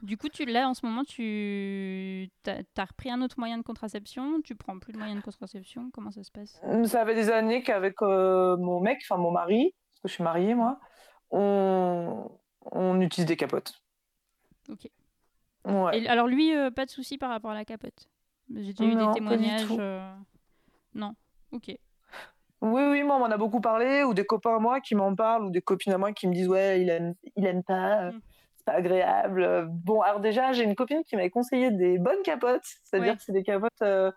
Du 0.04 0.18
coup, 0.18 0.28
tu 0.28 0.44
là 0.44 0.68
en 0.68 0.75
ce 0.75 0.84
moment, 0.84 1.02
tu 1.02 2.28
as, 2.46 2.84
repris 2.84 3.11
un 3.11 3.23
autre 3.23 3.38
moyen 3.38 3.56
de 3.56 3.62
contraception? 3.62 4.42
Tu 4.42 4.54
prends 4.54 4.78
plus 4.78 4.92
de 4.92 4.99
moyen 4.99 5.16
de 5.16 5.23
contraception? 5.23 5.90
Comment 5.94 6.11
ça 6.11 6.23
se 6.23 6.30
passe? 6.30 6.61
Ça 6.84 7.06
fait 7.06 7.14
des 7.14 7.30
années 7.30 7.62
qu'avec 7.62 8.02
euh, 8.02 8.58
mon 8.58 8.80
mec, 8.80 9.00
enfin 9.02 9.16
mon 9.16 9.30
mari, 9.30 9.75
parce 9.92 10.00
que 10.02 10.08
je 10.08 10.12
suis 10.12 10.23
mariée 10.23 10.54
moi, 10.54 10.78
on, 11.30 12.30
on 12.70 13.00
utilise 13.00 13.26
des 13.26 13.38
capotes. 13.38 13.82
Ok. 14.68 14.90
Ouais. 15.64 16.02
Et 16.02 16.08
alors 16.08 16.26
lui, 16.26 16.54
euh, 16.54 16.70
pas 16.70 16.84
de 16.84 16.90
souci 16.90 17.16
par 17.16 17.30
rapport 17.30 17.52
à 17.52 17.54
la 17.54 17.64
capote? 17.64 18.11
J'ai 18.54 18.75
déjà 18.75 18.84
eu 18.84 18.94
Non, 18.94 19.06
des 19.06 19.12
témoignages. 19.14 19.68
euh, 19.78 20.14
Non. 20.94 21.14
Ok. 21.50 21.75
Oui, 22.61 22.82
oui, 22.90 23.02
moi, 23.04 23.16
on 23.16 23.20
m'en 23.20 23.26
a 23.26 23.38
beaucoup 23.38 23.62
parlé, 23.62 24.04
ou 24.04 24.12
des 24.12 24.26
copains 24.26 24.56
à 24.56 24.58
moi 24.58 24.82
qui 24.82 24.94
m'en 24.94 25.14
parlent, 25.14 25.46
ou 25.46 25.50
des 25.50 25.62
copines 25.62 25.94
à 25.94 25.99
moi 25.99 26.12
qui 26.12 26.28
me 26.28 26.34
disent 26.34 26.49
ouais, 26.49 26.82
il 26.82 26.90
aime, 26.90 27.14
il 27.37 27.46
aime 27.46 27.62
pas, 27.62 28.02
euh, 28.02 28.12
Mm. 28.12 28.20
Pas 28.64 28.73
agréable. 28.73 29.66
Bon, 29.68 30.00
alors 30.00 30.21
déjà, 30.21 30.52
j'ai 30.52 30.64
une 30.64 30.75
copine 30.75 31.02
qui 31.04 31.16
m'avait 31.16 31.30
conseillé 31.30 31.71
des 31.71 31.99
bonnes 31.99 32.23
capotes, 32.23 32.64
c'est-à-dire 32.85 33.16
que 33.16 33.23
c'est 33.23 33.33
des 33.33 33.42
capotes 33.42 33.71
euh, 33.83 34.11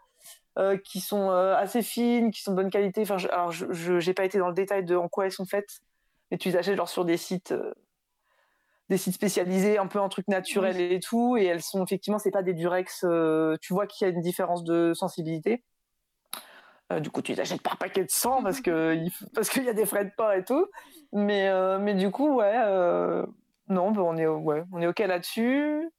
euh, 0.57 0.77
qui 0.77 0.99
sont 0.99 1.29
euh, 1.29 1.55
assez 1.55 1.81
fines, 1.81 2.31
qui 2.31 2.41
sont 2.41 2.51
de 2.51 2.57
bonne 2.57 2.69
qualité. 2.69 3.01
Enfin, 3.01 3.17
je, 3.17 3.27
alors, 3.27 3.51
je, 3.51 3.99
j'ai 3.99 4.13
pas 4.13 4.25
été 4.25 4.37
dans 4.37 4.47
le 4.47 4.53
détail 4.53 4.83
de 4.83 4.95
en 4.95 5.07
quoi 5.07 5.25
elles 5.25 5.31
sont 5.31 5.45
faites, 5.45 5.81
mais 6.31 6.37
tu 6.37 6.49
les 6.49 6.57
achètes 6.57 6.77
genre 6.77 6.89
sur 6.89 7.05
des 7.05 7.17
sites. 7.17 7.53
des 8.89 8.97
sites 8.97 9.15
spécialisés 9.15 9.77
un 9.77 9.87
peu 9.87 9.99
en 9.99 10.09
trucs 10.09 10.27
naturels 10.27 10.79
et 10.79 10.99
tout 10.99 11.37
et 11.37 11.45
elles 11.45 11.61
sont 11.61 11.83
effectivement 11.83 12.19
c'est 12.19 12.31
pas 12.31 12.43
des 12.43 12.53
durex 12.53 13.05
tu 13.61 13.73
vois 13.73 13.85
qu'il 13.85 14.07
y 14.07 14.09
a 14.09 14.13
une 14.13 14.21
différence 14.21 14.63
de 14.63 14.93
sensibilité 14.93 15.61
euh, 16.91 16.99
du 16.99 17.09
coup, 17.09 17.21
tu 17.21 17.33
les 17.33 17.39
achètes 17.39 17.61
par 17.61 17.77
paquet 17.77 18.05
de 18.05 18.11
100 18.11 18.43
parce 18.43 18.61
que 18.61 18.97
parce 19.33 19.49
qu'il 19.49 19.63
y 19.63 19.69
a 19.69 19.73
des 19.73 19.85
frais 19.85 20.05
de 20.05 20.11
port 20.15 20.31
et 20.33 20.43
tout. 20.43 20.67
Mais 21.11 21.47
euh, 21.47 21.79
mais 21.79 21.95
du 21.95 22.11
coup, 22.11 22.37
ouais, 22.37 22.55
euh, 22.55 23.25
non, 23.69 23.91
bah, 23.91 24.01
on 24.03 24.17
est 24.17 24.27
ouais, 24.27 24.63
on 24.71 24.81
est 24.81 24.87
ok 24.87 24.99
là-dessus. 24.99 25.89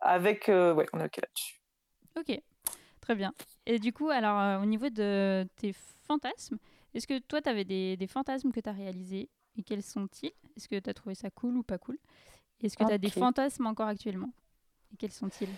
Avec 0.00 0.48
euh, 0.48 0.72
ouais, 0.74 0.86
on 0.92 1.00
est 1.00 1.04
ok 1.04 1.16
là-dessus. 1.18 1.60
Ok. 2.18 2.40
Très 3.00 3.14
bien. 3.14 3.32
Et 3.66 3.78
du 3.78 3.92
coup, 3.92 4.08
alors 4.08 4.38
euh, 4.38 4.58
au 4.60 4.66
niveau 4.66 4.88
de 4.88 5.46
tes 5.56 5.74
fantasmes, 6.06 6.58
est-ce 6.94 7.06
que 7.06 7.18
toi, 7.18 7.40
tu 7.40 7.48
avais 7.48 7.64
des, 7.64 7.96
des 7.96 8.06
fantasmes 8.06 8.52
que 8.52 8.60
tu 8.60 8.68
as 8.68 8.72
réalisés 8.72 9.28
et 9.56 9.62
quels 9.62 9.82
sont-ils? 9.82 10.32
Est-ce 10.56 10.68
que 10.68 10.78
tu 10.78 10.88
as 10.88 10.94
trouvé 10.94 11.14
ça 11.14 11.30
cool 11.30 11.56
ou 11.56 11.62
pas 11.62 11.78
cool? 11.78 11.98
Est-ce 12.62 12.76
que 12.76 12.84
tu 12.84 12.92
as 12.92 12.98
des 12.98 13.10
fantasmes 13.10 13.66
encore 13.66 13.88
actuellement? 13.88 14.30
Et 14.92 14.96
quels 14.96 15.12
sont-ils? 15.12 15.48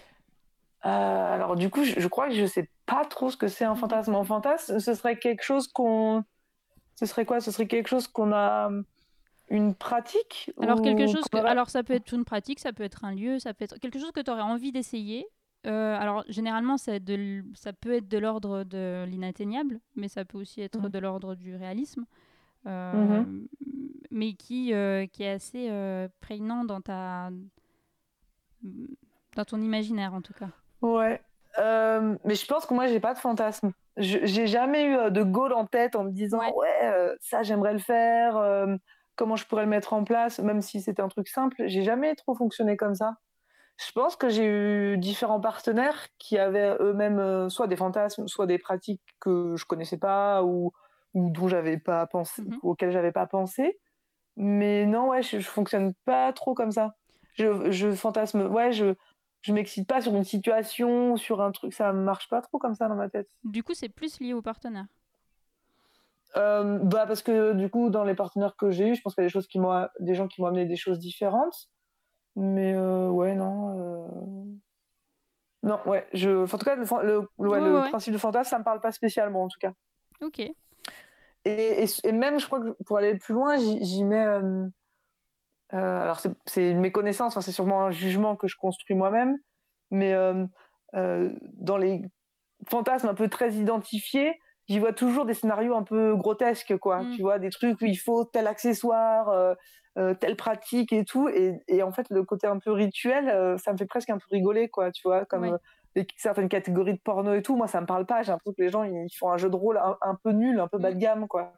Euh, 0.84 0.88
alors 0.88 1.56
du 1.56 1.68
coup, 1.68 1.84
je, 1.84 2.00
je 2.00 2.08
crois 2.08 2.28
que 2.28 2.34
je 2.34 2.46
sais 2.46 2.70
pas 2.86 3.04
trop 3.04 3.30
ce 3.30 3.36
que 3.36 3.48
c'est 3.48 3.64
un 3.64 3.74
fantasme. 3.74 4.14
Un 4.14 4.24
fantasme, 4.24 4.78
ce 4.80 4.94
serait 4.94 5.18
quelque 5.18 5.42
chose 5.42 5.68
qu'on, 5.68 6.24
ce 6.94 7.06
serait 7.06 7.26
quoi? 7.26 7.40
Ce 7.40 7.50
serait 7.50 7.66
quelque 7.66 7.88
chose 7.88 8.08
qu'on 8.08 8.32
a 8.32 8.70
une 9.52 9.74
pratique 9.74 10.50
Alors 10.60 10.78
ou 10.80 10.82
quelque 10.82 11.06
chose 11.06 11.24
que, 11.30 11.36
alors 11.38 11.70
ça 11.70 11.82
peut 11.82 11.94
être 11.94 12.12
une 12.12 12.24
pratique, 12.24 12.58
ça 12.58 12.72
peut 12.72 12.82
être 12.82 13.04
un 13.04 13.14
lieu, 13.14 13.38
ça 13.38 13.54
peut 13.54 13.64
être 13.64 13.78
quelque 13.78 13.98
chose 13.98 14.10
que 14.12 14.20
tu 14.20 14.30
aurais 14.30 14.40
envie 14.42 14.72
d'essayer. 14.72 15.26
Euh, 15.66 15.96
alors 15.96 16.24
généralement 16.28 16.76
ça, 16.76 16.98
de 16.98 17.44
ça 17.54 17.72
peut 17.72 17.94
être 17.94 18.08
de 18.08 18.18
l'ordre 18.18 18.64
de 18.64 19.04
l'inatteignable, 19.06 19.78
mais 19.94 20.08
ça 20.08 20.24
peut 20.24 20.38
aussi 20.38 20.60
être 20.60 20.80
Mhm. 20.80 20.88
de 20.88 20.98
l'ordre 20.98 21.34
du 21.36 21.54
réalisme, 21.54 22.04
euh, 22.66 23.20
Mhm. 23.22 23.46
mais 24.10 24.32
qui, 24.32 24.74
euh, 24.74 25.06
qui 25.06 25.22
est 25.22 25.30
assez 25.30 25.70
prégnant 26.20 26.64
dans 26.64 26.80
ta 26.80 27.30
dans 29.36 29.44
ton 29.44 29.60
imaginaire 29.60 30.14
en 30.14 30.20
tout 30.22 30.34
cas. 30.34 30.48
Ouais. 30.80 31.20
Mais 32.24 32.34
je 32.34 32.46
pense 32.46 32.66
que 32.66 32.74
moi, 32.74 32.86
j'ai 32.86 33.00
pas 33.00 33.14
de 33.14 33.18
fantasme. 33.18 33.72
Je- 33.96 34.24
J'ai 34.24 34.46
jamais 34.46 34.86
eu 34.86 35.10
de 35.10 35.22
goal 35.22 35.52
en 35.52 35.66
tête 35.66 35.96
en 35.96 36.04
me 36.04 36.10
disant 36.10 36.38
Ouais. 36.40 36.52
ouais, 36.56 36.84
euh, 36.84 37.14
ça 37.20 37.42
j'aimerais 37.42 37.74
le 37.74 37.78
faire, 37.78 38.36
euh, 38.38 38.74
comment 39.22 39.36
je 39.36 39.46
pourrais 39.46 39.62
le 39.62 39.68
mettre 39.70 39.92
en 39.92 40.02
place, 40.02 40.40
même 40.40 40.60
si 40.62 40.80
c'était 40.80 41.00
un 41.00 41.06
truc 41.06 41.28
simple. 41.28 41.54
J'ai 41.66 41.84
jamais 41.84 42.16
trop 42.16 42.34
fonctionné 42.34 42.76
comme 42.76 42.96
ça. 42.96 43.18
Je 43.76 43.92
pense 43.92 44.16
que 44.16 44.28
j'ai 44.28 44.44
eu 44.44 44.98
différents 44.98 45.38
partenaires 45.40 46.08
qui 46.18 46.38
avaient 46.38 46.76
eux-mêmes 46.80 47.20
euh, 47.20 47.48
soit 47.48 47.68
des 47.68 47.76
fantasmes, 47.76 48.26
soit 48.26 48.46
des 48.46 48.58
pratiques 48.58 49.00
que 49.20 49.54
je 49.56 49.64
connaissais 49.64 49.96
pas 49.96 50.42
ou, 50.42 50.72
ou 51.14 51.30
dont 51.30 51.46
j'avais 51.46 51.78
pas 51.78 52.04
pensé, 52.08 52.42
Mhm. 52.42 52.58
auxquelles 52.64 52.90
j'avais 52.90 53.12
pas 53.12 53.28
pensé. 53.28 53.78
Mais 54.36 54.86
non, 54.86 55.10
ouais, 55.10 55.22
je, 55.22 55.38
je 55.38 55.48
fonctionne 55.48 55.94
pas 56.04 56.32
trop 56.32 56.54
comme 56.54 56.72
ça. 56.72 56.96
Je, 57.34 57.70
je 57.70 57.92
fantasme, 57.94 58.48
ouais, 58.48 58.72
je, 58.72 58.94
je 59.42 59.52
m'excite 59.52 59.86
pas 59.88 60.00
sur 60.00 60.16
une 60.16 60.24
situation, 60.24 61.16
sur 61.16 61.40
un 61.42 61.52
truc, 61.52 61.72
ça 61.72 61.92
marche 61.92 62.28
pas 62.28 62.40
trop 62.42 62.58
comme 62.58 62.74
ça 62.74 62.88
dans 62.88 62.96
ma 62.96 63.08
tête. 63.08 63.28
Du 63.44 63.62
coup 63.62 63.74
c'est 63.74 63.88
plus 63.88 64.18
lié 64.18 64.34
au 64.34 64.42
partenaire. 64.42 64.86
Euh, 66.36 66.78
bah 66.78 67.06
parce 67.06 67.22
que 67.22 67.52
du 67.52 67.68
coup, 67.68 67.90
dans 67.90 68.04
les 68.04 68.14
partenaires 68.14 68.56
que 68.56 68.70
j'ai 68.70 68.88
eu, 68.88 68.94
je 68.94 69.02
pense 69.02 69.14
qu'il 69.14 69.22
y 69.22 69.26
a 69.26 69.28
des 69.28 69.32
choses 69.32 69.46
qui 69.46 69.58
m'ont, 69.60 69.86
des 70.00 70.14
gens 70.14 70.28
qui 70.28 70.40
m'ont 70.40 70.48
amené 70.48 70.64
des 70.66 70.76
choses 70.76 70.98
différentes. 70.98 71.68
Mais 72.36 72.72
euh, 72.74 73.08
ouais, 73.10 73.34
non. 73.34 73.78
euh, 73.78 74.08
Non, 75.62 75.78
ouais. 75.86 76.06
Je... 76.14 76.44
enfin, 76.44 76.56
en 76.56 76.58
tout 76.58 76.64
cas, 76.64 76.76
le, 76.76 76.84
le, 76.84 77.12
le- 77.12 77.20
ouais, 77.20 77.48
Ouais, 77.48 77.60
le 77.60 77.74
ouais. 77.82 77.88
principe 77.90 78.14
de 78.14 78.18
fantasme, 78.18 78.48
ça 78.50 78.58
me 78.58 78.64
parle 78.64 78.80
pas 78.80 78.92
spécialement, 78.92 79.44
en 79.44 79.48
tout 79.48 79.58
cas. 79.60 79.72
Ok. 80.22 80.38
Et, 80.40 80.54
et, 81.44 81.84
et 82.04 82.12
même, 82.12 82.38
je 82.40 82.46
crois 82.46 82.60
que 82.60 82.70
pour 82.86 82.96
aller 82.96 83.16
plus 83.18 83.34
loin, 83.34 83.56
j'y 83.58 84.04
mets. 84.04 84.26
alors 85.70 86.20
c'est 86.46 86.70
une 86.70 86.80
méconnaissance, 86.80 87.38
c'est 87.40 87.52
sûrement 87.52 87.84
un 87.84 87.90
jugement 87.90 88.36
que 88.36 88.46
je 88.48 88.56
construis 88.56 88.94
moi-même, 88.96 89.36
mais 89.90 90.14
dans 90.94 91.76
les 91.76 92.02
fantasmes 92.68 93.08
un 93.08 93.14
peu 93.14 93.28
très 93.28 93.52
identifiés, 93.54 94.38
j'y 94.68 94.78
vois 94.78 94.92
toujours 94.92 95.24
des 95.24 95.34
scénarios 95.34 95.74
un 95.74 95.82
peu 95.82 96.14
grotesques, 96.16 96.76
quoi. 96.78 97.02
Mm. 97.02 97.16
Tu 97.16 97.22
vois, 97.22 97.38
des 97.38 97.50
trucs 97.50 97.80
où 97.80 97.84
il 97.84 97.96
faut 97.96 98.24
tel 98.24 98.46
accessoire, 98.46 99.56
telle 100.20 100.36
pratique 100.36 100.92
et 100.92 101.04
tout, 101.04 101.28
et, 101.28 101.82
en 101.82 101.92
fait 101.92 102.06
le 102.10 102.24
côté 102.24 102.46
un 102.46 102.58
peu 102.58 102.72
rituel, 102.72 103.58
ça 103.58 103.72
me 103.72 103.78
fait 103.78 103.86
presque 103.86 104.10
un 104.10 104.18
peu 104.18 104.26
rigoler, 104.30 104.68
quoi. 104.68 104.90
Tu 104.90 105.02
vois, 105.04 105.24
comme 105.24 105.58
certaines 106.16 106.48
catégories 106.48 106.94
de 106.94 107.00
porno 107.00 107.34
et 107.34 107.42
tout, 107.42 107.56
moi 107.56 107.68
ça 107.68 107.80
me 107.80 107.86
parle 107.86 108.06
pas. 108.06 108.22
J'ai 108.22 108.32
l'impression 108.32 108.52
que 108.52 108.62
les 108.62 108.70
gens 108.70 108.84
ils 108.84 109.14
font 109.18 109.30
un 109.30 109.36
jeu 109.36 109.50
de 109.50 109.56
rôle 109.56 109.78
un, 109.78 110.14
peu 110.22 110.32
nul, 110.32 110.58
un 110.60 110.68
peu 110.68 110.78
bas 110.78 110.90
de 110.90 110.96
mm. 110.96 111.00
gamme, 111.00 111.28
quoi. 111.28 111.52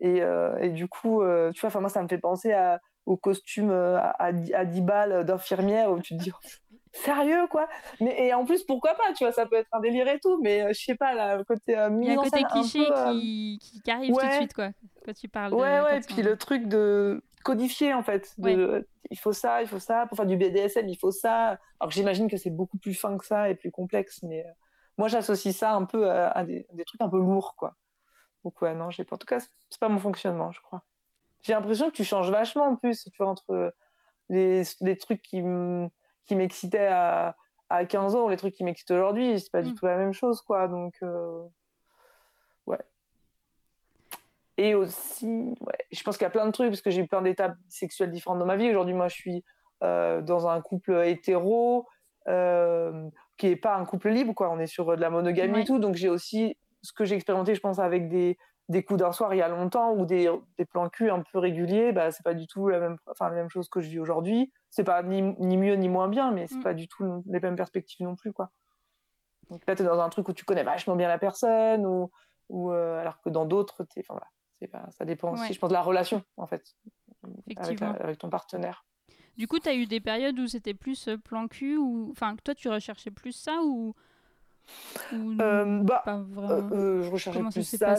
Et, 0.00 0.22
et 0.60 0.70
du 0.70 0.88
coup, 0.88 1.22
tu 1.54 1.66
vois, 1.66 1.80
moi 1.80 1.90
ça 1.90 2.02
me 2.02 2.08
fait 2.08 2.18
penser 2.18 2.52
à 2.52 2.80
au 3.06 3.16
costume 3.16 3.70
euh, 3.70 3.98
à, 3.98 4.32
à 4.54 4.64
10 4.64 4.80
balles 4.82 5.24
d'infirmière 5.24 5.90
où 5.90 6.00
tu 6.00 6.16
te 6.16 6.22
dis 6.22 6.32
oh, 6.44 6.48
sérieux 6.96 7.46
quoi. 7.48 7.68
Mais 8.00 8.26
et 8.26 8.34
en 8.34 8.44
plus 8.44 8.62
pourquoi 8.64 8.94
pas 8.94 9.12
tu 9.14 9.24
vois 9.24 9.32
ça 9.32 9.46
peut 9.46 9.56
être 9.56 9.68
un 9.72 9.80
délire 9.80 10.08
et 10.08 10.18
tout 10.20 10.40
mais 10.42 10.62
euh, 10.62 10.68
je 10.72 10.84
sais 10.84 10.94
pas 10.94 11.14
là 11.14 11.42
côté 11.44 11.78
euh, 11.78 11.90
il 12.00 12.08
y 12.08 12.10
a 12.10 12.12
un 12.12 12.22
côté 12.22 12.42
cliché 12.44 12.84
qui, 13.10 13.58
qui, 13.84 13.90
arrive 13.90 14.14
tout 14.14 14.26
de 14.26 14.32
suite 14.32 14.54
quoi 14.54 14.70
quand 15.04 15.14
tu 15.14 15.28
parles 15.28 15.54
ouais 15.54 15.78
de, 15.78 15.84
ouais 15.84 15.98
et 15.98 16.00
puis 16.00 16.22
le 16.22 16.36
truc 16.36 16.66
de 16.68 17.22
codifier 17.44 17.94
en 17.94 18.02
fait 18.02 18.34
de, 18.38 18.88
il 19.10 19.18
faut 19.18 19.32
ça 19.32 19.62
il 19.62 19.68
faut 19.68 19.78
ça 19.78 20.06
pour 20.06 20.16
faire 20.16 20.26
du 20.26 20.36
BDSM 20.36 20.88
il 20.88 20.98
faut 20.98 21.12
ça. 21.12 21.58
Alors 21.80 21.90
j'imagine 21.90 22.28
que 22.28 22.36
c'est 22.36 22.50
beaucoup 22.50 22.78
plus 22.78 22.94
fin 22.94 23.16
que 23.16 23.24
ça 23.24 23.50
et 23.50 23.54
plus 23.54 23.70
complexe 23.70 24.22
mais 24.22 24.44
moi 24.98 25.08
j'associe 25.08 25.54
ça 25.54 25.74
un 25.74 25.84
peu 25.84 26.10
à, 26.10 26.42
des, 26.44 26.66
des, 26.72 26.84
trucs 26.84 27.00
un 27.00 27.08
peu 27.08 27.18
lourds 27.18 27.54
quoi. 27.56 27.76
Donc 28.44 28.60
ouais 28.62 28.74
non 28.74 28.90
j'ai 28.90 29.04
pas 29.04 29.14
en 29.14 29.18
tout 29.18 29.26
cas 29.26 29.38
c'est 29.40 29.80
pas 29.80 29.88
mon 29.88 29.98
fonctionnement 29.98 30.50
je 30.50 30.60
crois. 30.60 30.82
J'ai 31.46 31.52
l'impression 31.52 31.90
que 31.90 31.94
tu 31.94 32.02
changes 32.02 32.30
vachement 32.30 32.64
en 32.64 32.74
plus, 32.74 33.04
tu 33.04 33.16
vois, 33.18 33.28
entre 33.28 33.72
les, 34.28 34.62
les 34.80 34.96
trucs 34.96 35.22
qui 35.22 35.40
m'excitaient 36.34 36.88
à, 36.88 37.36
à 37.68 37.84
15 37.84 38.14
ans 38.14 38.26
ou 38.26 38.28
les 38.28 38.36
trucs 38.36 38.54
qui 38.54 38.64
m'excitent 38.64 38.90
aujourd'hui, 38.90 39.40
c'est 39.40 39.50
pas 39.50 39.62
du 39.62 39.72
mm. 39.72 39.74
tout 39.74 39.86
la 39.86 39.96
même 39.96 40.12
chose, 40.12 40.40
quoi. 40.42 40.68
Donc, 40.68 40.94
euh, 41.02 41.42
ouais. 42.66 42.78
Et 44.56 44.74
aussi, 44.74 45.54
ouais, 45.60 45.78
je 45.90 46.02
pense 46.02 46.16
qu'il 46.16 46.24
y 46.24 46.28
a 46.28 46.30
plein 46.30 46.46
de 46.46 46.52
trucs, 46.52 46.68
parce 46.68 46.80
que 46.80 46.90
j'ai 46.90 47.02
eu 47.02 47.06
plein 47.06 47.22
d'étapes 47.22 47.56
sexuelles 47.68 48.10
différentes 48.10 48.38
dans 48.38 48.46
ma 48.46 48.56
vie. 48.56 48.70
Aujourd'hui, 48.70 48.94
moi, 48.94 49.08
je 49.08 49.14
suis 49.14 49.44
euh, 49.82 50.22
dans 50.22 50.48
un 50.48 50.60
couple 50.60 51.02
hétéro, 51.04 51.86
euh, 52.28 53.08
qui 53.36 53.48
est 53.48 53.56
pas 53.56 53.76
un 53.76 53.84
couple 53.84 54.10
libre, 54.10 54.34
quoi. 54.34 54.50
On 54.50 54.58
est 54.58 54.66
sur 54.66 54.96
de 54.96 55.00
la 55.00 55.10
monogamie 55.10 55.60
et 55.60 55.64
tout, 55.64 55.78
donc 55.78 55.96
j'ai 55.96 56.08
aussi 56.08 56.56
ce 56.82 56.92
que 56.92 57.04
j'ai 57.04 57.16
expérimenté, 57.16 57.54
je 57.54 57.60
pense, 57.60 57.78
avec 57.78 58.08
des, 58.08 58.38
des 58.68 58.82
coups 58.82 58.98
d'un 58.98 59.12
soir 59.12 59.32
il 59.32 59.38
y 59.38 59.42
a 59.42 59.48
longtemps 59.48 59.92
ou 59.92 60.06
des, 60.06 60.30
des 60.58 60.64
plans 60.64 60.88
cul 60.88 61.10
un 61.10 61.22
peu 61.22 61.38
réguliers, 61.38 61.92
bah, 61.92 62.10
c'est 62.10 62.24
pas 62.24 62.34
du 62.34 62.46
tout 62.46 62.68
la 62.68 62.80
même, 62.80 62.96
enfin, 63.06 63.28
la 63.28 63.36
même 63.36 63.48
chose 63.48 63.68
que 63.68 63.80
je 63.80 63.88
vis 63.88 64.00
aujourd'hui. 64.00 64.52
C'est 64.70 64.84
pas 64.84 65.02
ni, 65.02 65.22
ni, 65.22 65.56
mieux 65.56 65.74
ni 65.74 65.88
moins 65.88 66.08
bien, 66.08 66.32
mais 66.32 66.46
c'est 66.48 66.56
mm. 66.56 66.62
pas 66.62 66.74
du 66.74 66.88
tout 66.88 67.22
les 67.26 67.40
mêmes 67.40 67.56
perspectives 67.56 68.04
non 68.04 68.16
plus. 68.16 68.32
Quoi. 68.32 68.50
Donc 69.50 69.62
là, 69.66 69.76
tu 69.76 69.82
es 69.82 69.84
dans 69.86 70.00
un 70.00 70.08
truc 70.08 70.28
où 70.28 70.32
tu 70.32 70.44
connais 70.44 70.64
vachement 70.64 70.96
bien 70.96 71.08
la 71.08 71.18
personne, 71.18 71.86
ou, 71.86 72.10
ou 72.48 72.72
euh, 72.72 73.00
alors 73.00 73.20
que 73.20 73.28
dans 73.28 73.46
d'autres, 73.46 73.86
enfin, 73.98 74.18
voilà, 74.60 74.90
ça 74.90 75.04
dépend 75.04 75.32
aussi, 75.32 75.52
je 75.52 75.58
pense, 75.58 75.68
de 75.68 75.74
la 75.74 75.82
relation, 75.82 76.22
en 76.36 76.46
fait, 76.46 76.74
avec, 77.56 77.80
avec 77.82 78.18
ton 78.18 78.30
partenaire. 78.30 78.84
Du 79.36 79.46
coup, 79.46 79.58
tu 79.60 79.68
as 79.68 79.74
eu 79.74 79.86
des 79.86 80.00
périodes 80.00 80.38
où 80.38 80.46
c'était 80.46 80.74
plus 80.74 81.08
euh, 81.08 81.18
plan 81.18 81.46
cul, 81.46 81.76
ou 81.76 82.08
enfin, 82.10 82.34
toi, 82.42 82.54
tu 82.54 82.68
recherchais 82.68 83.10
plus 83.10 83.32
ça, 83.32 83.60
ou. 83.62 83.94
Euh, 85.12 85.82
bah, 85.84 86.02
je 86.06 87.08
recherchais 87.08 87.42
plus 87.42 87.62
ça. 87.62 87.94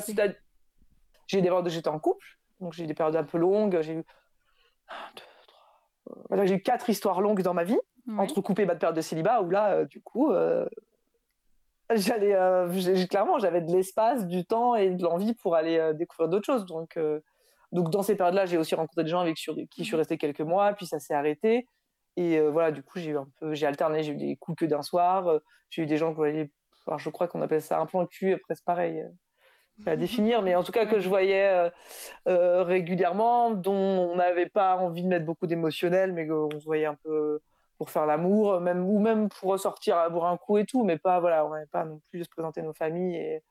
J'ai 1.27 1.39
eu 1.39 1.41
des 1.41 1.47
périodes 1.49 1.67
où 1.67 1.69
j'étais 1.69 1.89
en 1.89 1.99
couple, 1.99 2.25
donc 2.59 2.73
j'ai 2.73 2.85
eu 2.85 2.87
des 2.87 2.93
périodes 2.93 3.15
un 3.15 3.23
peu 3.23 3.37
longues. 3.37 3.79
J'ai 3.81 3.93
eu 3.93 4.03
j'ai 6.43 6.53
eu 6.53 6.61
quatre 6.61 6.89
histoires 6.89 7.21
longues 7.21 7.41
dans 7.41 7.53
ma 7.53 7.63
vie, 7.63 7.79
entrecoupées 8.17 8.65
bah, 8.65 8.73
de 8.73 8.79
périodes 8.79 8.95
de 8.95 9.01
célibat, 9.01 9.41
où 9.41 9.49
là, 9.49 9.73
euh, 9.73 9.85
du 9.85 10.01
coup, 10.01 10.31
euh, 10.31 10.65
j'allais, 11.93 12.33
euh, 12.33 13.05
clairement, 13.09 13.39
j'avais 13.39 13.61
de 13.61 13.71
l'espace, 13.71 14.25
du 14.27 14.45
temps 14.45 14.75
et 14.75 14.89
de 14.89 15.03
l'envie 15.03 15.33
pour 15.33 15.55
aller 15.55 15.93
découvrir 15.95 16.29
d'autres 16.29 16.45
choses. 16.45 16.65
Donc, 16.65 16.97
donc 17.71 17.89
dans 17.89 18.03
ces 18.03 18.15
périodes-là, 18.15 18.45
j'ai 18.45 18.57
aussi 18.57 18.75
rencontré 18.75 19.03
des 19.03 19.09
gens 19.09 19.19
avec 19.19 19.35
qui 19.35 19.67
je 19.77 19.83
suis 19.83 19.95
resté 19.95 20.17
quelques 20.17 20.41
mois, 20.41 20.73
puis 20.73 20.85
ça 20.85 20.99
s'est 20.99 21.13
arrêté. 21.13 21.67
Et 22.15 22.39
voilà, 22.39 22.71
du 22.71 22.81
coup, 22.81 22.99
j'ai 22.99 23.11
eu 23.11 23.17
un 23.17 23.27
peu, 23.39 23.53
j'ai 23.53 23.67
alterné, 23.67 24.03
j'ai 24.03 24.13
eu 24.13 24.17
des 24.17 24.35
coups 24.37 24.59
que 24.59 24.65
d'un 24.65 24.81
soir. 24.81 25.39
j'ai 25.69 25.83
eu 25.83 25.85
des 25.85 25.97
gens 25.97 26.13
que 26.13 26.47
je 26.97 27.09
crois 27.09 27.27
qu'on 27.27 27.41
appelle 27.41 27.61
ça 27.61 27.79
un 27.79 27.85
plan 27.85 28.05
cul, 28.05 28.37
presque 28.37 28.63
pareil 28.63 29.03
à 29.85 29.95
définir, 29.95 30.41
mais 30.41 30.55
en 30.55 30.63
tout 30.63 30.71
cas 30.71 30.85
que 30.85 30.99
je 30.99 31.07
voyais 31.07 31.47
euh, 31.47 31.69
euh, 32.27 32.63
régulièrement, 32.63 33.51
dont 33.51 33.73
on 33.73 34.15
n'avait 34.15 34.49
pas 34.49 34.77
envie 34.77 35.03
de 35.03 35.07
mettre 35.07 35.25
beaucoup 35.25 35.47
d'émotionnel, 35.47 36.13
mais 36.13 36.27
qu'on 36.27 36.59
se 36.59 36.65
voyait 36.65 36.85
un 36.85 36.95
peu 36.95 37.39
pour 37.77 37.91
faire 37.91 38.05
l'amour, 38.05 38.59
même 38.59 38.89
ou 38.89 38.99
même 38.99 39.29
pour 39.29 39.51
ressortir 39.51 39.97
à 39.97 40.09
boire 40.09 40.31
un 40.31 40.37
coup 40.37 40.57
et 40.57 40.65
tout, 40.65 40.83
mais 40.83 40.97
pas 40.97 41.19
voilà, 41.19 41.45
on 41.45 41.51
n'avait 41.51 41.67
pas 41.67 41.85
non 41.85 42.01
plus 42.09 42.19
de 42.19 42.23
se 42.23 42.29
présenter 42.29 42.61
nos 42.61 42.73
familles 42.73 43.15
et, 43.15 43.43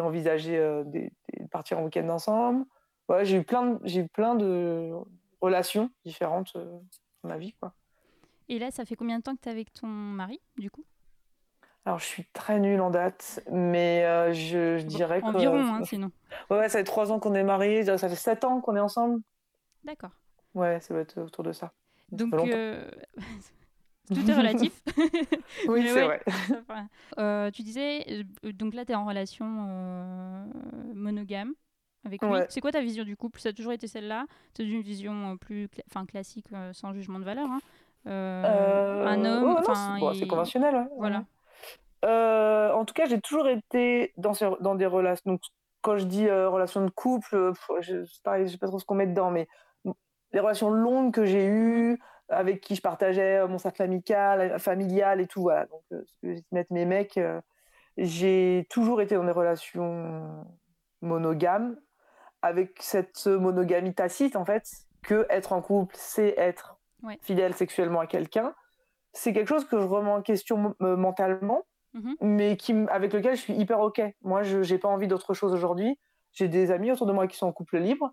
envisager 0.00 0.56
euh, 0.56 0.84
de 0.84 1.10
partir 1.50 1.78
en 1.78 1.84
week-end 1.84 2.08
ensemble. 2.10 2.64
Voilà, 3.08 3.24
j'ai 3.24 3.38
eu 3.38 3.42
plein, 3.42 3.80
j'ai 3.82 4.02
eu 4.02 4.08
plein 4.08 4.36
de 4.36 4.92
relations 5.40 5.90
différentes 6.04 6.54
dans 6.54 7.28
ma 7.28 7.38
vie, 7.38 7.54
quoi. 7.54 7.72
Et 8.48 8.58
là, 8.58 8.70
ça 8.70 8.84
fait 8.84 8.96
combien 8.96 9.18
de 9.18 9.22
temps 9.22 9.34
que 9.34 9.40
tu 9.40 9.48
es 9.48 9.52
avec 9.52 9.72
ton 9.72 9.86
mari, 9.86 10.40
du 10.58 10.70
coup? 10.70 10.84
Alors, 11.86 11.98
je 11.98 12.04
suis 12.04 12.26
très 12.32 12.60
nulle 12.60 12.80
en 12.80 12.90
date, 12.90 13.42
mais 13.50 14.04
euh, 14.04 14.32
je, 14.32 14.82
dirais 14.82 15.22
que. 15.22 15.26
Environ, 15.26 15.60
hein, 15.60 15.84
sinon. 15.84 16.10
Ouais, 16.50 16.68
ça 16.68 16.78
fait 16.78 16.84
trois 16.84 17.10
ans 17.10 17.18
qu'on 17.18 17.34
est 17.34 17.42
mariés, 17.42 17.84
ça 17.84 18.08
fait 18.08 18.14
sept 18.16 18.44
ans 18.44 18.60
qu'on 18.60 18.76
est 18.76 18.80
ensemble. 18.80 19.20
D'accord. 19.84 20.10
Ouais, 20.54 20.78
ça 20.80 20.92
va 20.92 21.00
être 21.00 21.18
autour 21.22 21.42
de 21.42 21.52
ça. 21.52 21.72
Donc, 22.12 22.34
euh, 22.34 22.90
tout 24.14 24.30
est 24.30 24.34
relatif. 24.34 24.82
oui, 25.68 25.88
c'est 25.88 26.04
vrai. 26.04 26.22
Euh, 27.18 27.50
tu 27.50 27.62
disais, 27.62 28.24
donc 28.44 28.74
là, 28.74 28.84
tu 28.84 28.92
es 28.92 28.94
en 28.94 29.06
relation 29.06 29.46
monogame 30.94 31.54
avec 32.04 32.22
lui. 32.22 32.30
C'est 32.50 32.60
quoi 32.60 32.72
ta 32.72 32.82
vision 32.82 33.04
du 33.04 33.16
couple? 33.16 33.40
Ça 33.40 33.48
a 33.48 33.52
toujours 33.52 33.72
été 33.72 33.86
celle-là? 33.86 34.26
C'est 34.54 34.64
une 34.64 34.82
vision 34.82 35.38
plus 35.38 35.68
enfin, 35.90 36.04
classique, 36.04 36.46
sans 36.72 36.92
jugement 36.92 37.18
de 37.18 37.24
valeur. 37.24 37.48
Hein. 37.50 37.60
un 38.04 39.24
homme. 39.24 39.62
c'est 40.14 40.26
conventionnel. 40.26 40.88
Voilà. 40.98 41.24
Euh, 42.04 42.72
en 42.72 42.84
tout 42.84 42.94
cas, 42.94 43.06
j'ai 43.06 43.20
toujours 43.20 43.48
été 43.48 44.12
dans, 44.16 44.32
dans 44.60 44.74
des 44.74 44.86
relations. 44.86 45.32
Donc, 45.32 45.42
quand 45.82 45.96
je 45.96 46.04
dis 46.04 46.28
euh, 46.28 46.48
relations 46.48 46.84
de 46.84 46.90
couple, 46.90 47.34
euh, 47.34 47.52
je, 47.80 48.04
pareil, 48.22 48.46
je 48.46 48.52
sais 48.52 48.58
pas 48.58 48.66
trop 48.66 48.78
ce 48.78 48.84
qu'on 48.84 48.94
met 48.94 49.06
dedans, 49.06 49.30
mais 49.30 49.48
les 50.32 50.40
relations 50.40 50.70
longues 50.70 51.12
que 51.12 51.24
j'ai 51.24 51.46
eues, 51.46 52.00
avec 52.28 52.60
qui 52.60 52.76
je 52.76 52.82
partageais 52.82 53.46
mon 53.48 53.58
cercle 53.58 53.82
amical, 53.82 54.58
familial 54.60 55.20
et 55.20 55.26
tout, 55.26 55.42
voilà. 55.42 55.66
Donc, 55.66 55.82
ce 55.90 56.12
que 56.22 56.34
j'ai 56.34 56.44
mettre 56.52 56.72
mes 56.72 56.84
mecs, 56.84 57.18
j'ai 57.96 58.66
toujours 58.70 59.00
été 59.00 59.16
dans 59.16 59.24
des 59.24 59.32
relations 59.32 60.46
monogames, 61.02 61.76
avec 62.42 62.76
cette 62.80 63.26
monogamie 63.26 63.94
tacite, 63.94 64.36
en 64.36 64.44
fait, 64.44 64.64
que 65.02 65.26
être 65.28 65.52
en 65.52 65.60
couple, 65.60 65.96
c'est 65.98 66.34
être 66.38 66.78
fidèle 67.22 67.54
sexuellement 67.54 68.00
à 68.00 68.06
quelqu'un. 68.06 68.54
C'est 69.12 69.32
quelque 69.32 69.48
chose 69.48 69.64
que 69.66 69.80
je 69.80 69.86
remets 69.86 70.12
en 70.12 70.22
question 70.22 70.76
mentalement 70.78 71.64
Mhm. 71.92 72.16
mais 72.20 72.56
qui, 72.56 72.72
avec 72.88 73.12
lequel 73.12 73.34
je 73.34 73.40
suis 73.40 73.54
hyper 73.54 73.80
OK. 73.80 74.00
Moi, 74.22 74.42
je 74.42 74.58
n'ai 74.58 74.78
pas 74.78 74.88
envie 74.88 75.08
d'autre 75.08 75.34
chose 75.34 75.52
aujourd'hui. 75.52 75.98
J'ai 76.32 76.48
des 76.48 76.70
amis 76.70 76.92
autour 76.92 77.06
de 77.06 77.12
moi 77.12 77.26
qui 77.26 77.36
sont 77.36 77.46
en 77.46 77.52
couple 77.52 77.78
libre, 77.78 78.12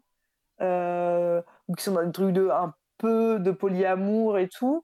euh, 0.62 1.42
qui 1.78 1.84
sont 1.84 1.94
dans 1.94 2.04
des 2.04 2.12
trucs 2.12 2.34
de 2.34 2.50
un 2.50 2.74
peu 2.98 3.40
de 3.40 3.52
polyamour 3.52 4.40
et 4.40 4.48
tout. 4.48 4.84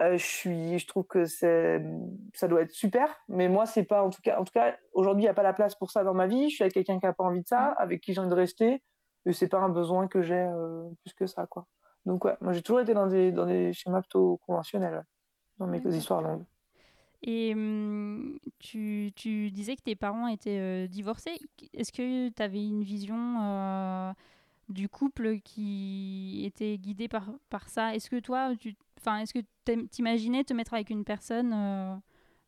Euh, 0.00 0.18
je 0.18 0.26
suis, 0.26 0.78
je 0.78 0.86
trouve 0.86 1.06
que 1.06 1.24
c'est, 1.24 1.82
ça 2.34 2.48
doit 2.48 2.62
être 2.62 2.72
super, 2.72 3.16
mais 3.28 3.48
moi 3.48 3.64
c'est 3.64 3.84
pas 3.84 4.02
en 4.02 4.10
tout 4.10 4.20
cas, 4.20 4.38
en 4.38 4.44
tout 4.44 4.52
cas 4.52 4.76
aujourd'hui 4.92 5.22
il 5.22 5.26
n'y 5.26 5.30
a 5.30 5.34
pas 5.34 5.42
la 5.42 5.54
place 5.54 5.74
pour 5.74 5.90
ça 5.90 6.04
dans 6.04 6.12
ma 6.12 6.26
vie. 6.26 6.50
Je 6.50 6.56
suis 6.56 6.64
avec 6.64 6.74
quelqu'un 6.74 6.98
qui 6.98 7.06
a 7.06 7.14
pas 7.14 7.24
envie 7.24 7.40
de 7.40 7.46
ça, 7.46 7.68
mhm. 7.70 7.74
avec 7.78 8.02
qui 8.02 8.12
j'ai 8.12 8.20
envie 8.20 8.28
de 8.28 8.34
rester, 8.34 8.82
et 9.24 9.32
c'est 9.32 9.48
pas 9.48 9.58
un 9.58 9.70
besoin 9.70 10.06
que 10.06 10.22
j'ai 10.22 10.34
euh, 10.34 10.88
plus 11.02 11.14
que 11.14 11.26
ça 11.26 11.46
quoi. 11.46 11.66
Donc 12.04 12.24
ouais, 12.26 12.36
moi 12.40 12.52
j'ai 12.52 12.62
toujours 12.62 12.80
été 12.80 12.92
dans 12.92 13.06
des 13.06 13.32
dans 13.32 13.46
des 13.46 13.72
schémas 13.72 14.00
plutôt 14.00 14.38
conventionnels, 14.46 15.02
dans 15.58 15.66
mes 15.66 15.78
histoires 15.78 16.20
longues. 16.20 16.44
Et 17.26 17.54
mmh, 17.54 18.38
tu, 18.60 19.12
tu, 19.16 19.50
disais 19.50 19.74
que 19.74 19.82
tes 19.82 19.96
parents 19.96 20.28
étaient 20.28 20.58
euh, 20.58 20.86
divorcés. 20.86 21.38
Est-ce 21.74 21.92
que 21.92 22.28
tu 22.28 22.42
avais 22.42 22.64
une 22.64 22.84
vision 22.84 23.42
euh, 23.42 24.12
du 24.68 24.88
couple 24.88 25.40
qui 25.40 26.42
était 26.44 26.78
guidée 26.78 27.08
par, 27.08 27.28
ça? 27.66 27.96
Est-ce 27.96 28.08
que 28.08 28.20
toi, 28.20 28.54
tu, 28.56 28.76
est-ce 29.04 29.34
que 29.34 29.86
t'imaginais 29.90 30.44
te 30.44 30.54
mettre 30.54 30.74
avec 30.74 30.90
une 30.90 31.04
personne 31.04 32.00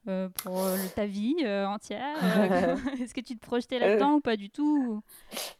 euh, 0.06 0.28
pour 0.42 0.60
euh, 0.60 0.76
ta 0.94 1.06
vie 1.06 1.34
euh, 1.44 1.66
entière 1.66 2.16
Est-ce 3.02 3.12
que 3.12 3.20
tu 3.20 3.36
te 3.36 3.44
projetais 3.44 3.78
là-dedans 3.78 4.14
ou 4.14 4.20
pas 4.20 4.36
du 4.36 4.48
tout 4.48 5.02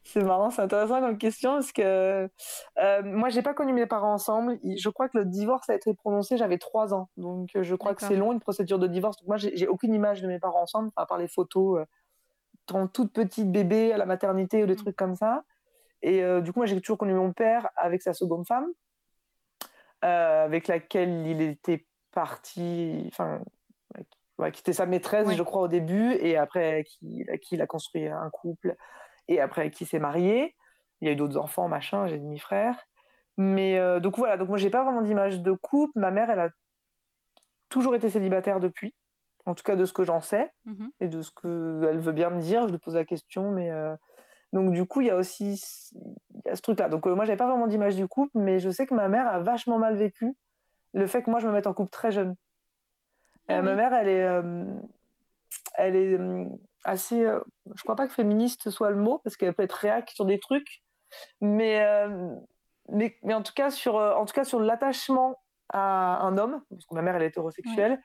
C'est 0.05 0.22
marrant, 0.22 0.51
c'est 0.51 0.62
intéressant 0.62 1.01
comme 1.01 1.18
question 1.18 1.55
parce 1.55 1.72
que 1.72 2.31
moi, 3.03 3.29
j'ai 3.29 3.42
pas 3.42 3.53
connu 3.53 3.72
mes 3.72 3.87
parents 3.87 4.14
ensemble. 4.14 4.59
Je 4.64 4.88
crois 4.88 5.09
que 5.09 5.18
le 5.18 5.24
divorce 5.24 5.68
a 5.68 5.74
été 5.74 5.92
prononcé, 5.92 6.37
j'avais 6.37 6.59
trois 6.59 6.94
ans. 6.94 7.11
Donc, 7.16 7.51
je 7.55 7.74
crois 7.74 7.94
que 7.94 8.03
c'est 8.03 8.16
long 8.16 8.33
une 8.33 8.40
procédure 8.40 8.79
de 8.79 8.87
divorce. 8.87 9.18
Donc, 9.18 9.29
moi, 9.29 9.37
j'ai 9.37 9.66
aucune 9.66 9.92
image 9.92 10.22
de 10.22 10.29
mes 10.29 10.38
parents 10.38 10.62
ensemble, 10.62 10.90
à 10.96 11.05
part 11.05 11.18
les 11.18 11.29
photos 11.29 11.85
quand 12.66 12.87
toute 12.88 13.12
petite 13.12 13.51
bébé 13.51 13.92
à 13.92 13.96
la 13.96 14.07
maternité 14.07 14.62
ou 14.62 14.66
des 14.66 14.74
mmh. 14.74 14.77
trucs 14.77 14.96
comme 14.96 15.14
ça. 15.14 15.44
Et 16.01 16.22
du 16.42 16.53
coup, 16.53 16.61
moi, 16.61 16.66
j'ai 16.66 16.81
toujours 16.81 16.98
connu 16.98 17.12
mon 17.12 17.33
père 17.33 17.68
avec 17.77 18.03
sa 18.03 18.14
seconde 18.14 18.46
femme. 18.46 18.68
avec 20.01 20.68
laquelle 20.68 21.27
il 21.27 21.42
était 21.42 21.87
parti, 22.12 23.05
enfin, 23.09 23.40
qui 24.53 24.61
était 24.61 24.72
sa 24.72 24.87
maîtresse, 24.87 25.31
je 25.33 25.42
crois, 25.42 25.62
au 25.62 25.68
début, 25.68 26.12
et 26.14 26.37
après, 26.37 26.85
qui, 26.85 27.27
qui 27.42 27.55
il 27.57 27.62
a 27.62 27.66
construit 27.66 28.07
un 28.07 28.31
couple, 28.31 28.77
et 29.29 29.40
après, 29.40 29.70
qui 29.70 29.85
s'est 29.85 29.98
marié. 29.98 30.55
Il 31.01 31.07
y 31.07 31.11
a 31.11 31.12
eu 31.12 31.16
d'autres 31.16 31.38
enfants, 31.38 31.68
machin, 31.68 32.07
j'ai 32.07 32.18
demi-frère. 32.18 32.77
Mais 33.37 33.79
donc 34.01 34.16
voilà, 34.16 34.37
donc 34.37 34.48
moi, 34.48 34.59
j'ai 34.59 34.70
pas 34.70 34.85
vraiment 34.85 35.03
d'image 35.03 35.40
de 35.40 35.53
couple. 35.53 35.98
Ma 35.98 36.11
mère, 36.11 36.31
elle 36.31 36.40
a 36.40 36.51
toujours 37.68 37.94
été 37.94 38.11
célibataire 38.11 38.61
depuis, 38.61 38.94
en 39.46 39.55
tout 39.55 39.62
cas 39.62 39.77
de 39.77 39.85
ce 39.85 39.92
que 39.92 40.05
j'en 40.05 40.20
sais, 40.20 40.51
mmh 40.64 40.87
et 41.01 41.09
de 41.09 41.22
ce 41.22 41.31
qu'elle 41.31 41.98
veut 41.98 42.12
bien 42.12 42.31
me 42.31 42.40
dire. 42.40 42.66
Je 42.66 42.72
lui 42.72 42.79
pose 42.79 42.94
la 42.94 43.05
question, 43.05 43.51
mais. 43.51 43.70
Donc 44.55 44.72
du 44.72 44.87
coup, 44.87 45.03
il 45.03 45.09
y 45.09 45.11
a 45.11 45.16
aussi 45.16 45.61
y 46.46 46.48
a 46.48 46.57
ce 46.57 46.62
truc-là. 46.62 46.88
Donc 46.88 47.05
moi, 47.07 47.24
j'avais 47.27 47.37
pas 47.37 47.46
vraiment 47.48 47.66
d'image 47.66 47.96
du 47.96 48.09
couple, 48.09 48.38
mais 48.38 48.59
je 48.61 48.70
sais 48.70 48.87
que 48.87 48.94
ma 48.94 49.09
mère 49.09 49.29
a 49.29 49.40
vachement 49.40 49.79
mal 49.79 49.96
vécu 49.96 50.35
le 50.94 51.07
fait 51.07 51.22
que 51.22 51.31
moi, 51.31 51.38
je 51.38 51.46
me 51.46 51.53
mette 51.53 51.66
en 51.66 51.74
couple 51.74 51.90
très 51.90 52.11
jeune. 52.11 52.35
Ah 53.48 53.62
ma 53.62 53.74
mère, 53.74 53.92
elle 53.94 54.08
est, 54.08 54.28
elle 55.74 55.96
est 55.96 56.18
assez. 56.84 57.26
je 57.74 57.82
crois 57.82 57.96
pas 57.96 58.06
que 58.06 58.12
féministe 58.12 58.70
soit 58.70 58.90
le 58.90 58.96
mot 58.96 59.20
parce 59.24 59.37
qu'elle 59.37 59.54
peut 59.54 59.62
être 59.62 59.72
réac 59.72 60.11
sur 60.11 60.26
des 60.26 60.38
trucs, 60.38 60.82
mais, 61.40 61.82
mais, 62.90 63.16
mais 63.22 63.34
en 63.34 63.42
tout 63.42 63.54
cas 63.54 63.70
sur, 63.70 63.94
en 63.96 64.24
tout 64.26 64.34
cas 64.34 64.44
sur 64.44 64.61
l'attachement 64.61 65.37
à 65.70 66.20
un 66.22 66.37
homme, 66.38 66.62
parce 66.70 66.87
que 66.87 66.94
ma 66.94 67.02
mère 67.02 67.16
elle 67.16 67.22
est 67.22 67.28
hétérosexuelle. 67.28 68.00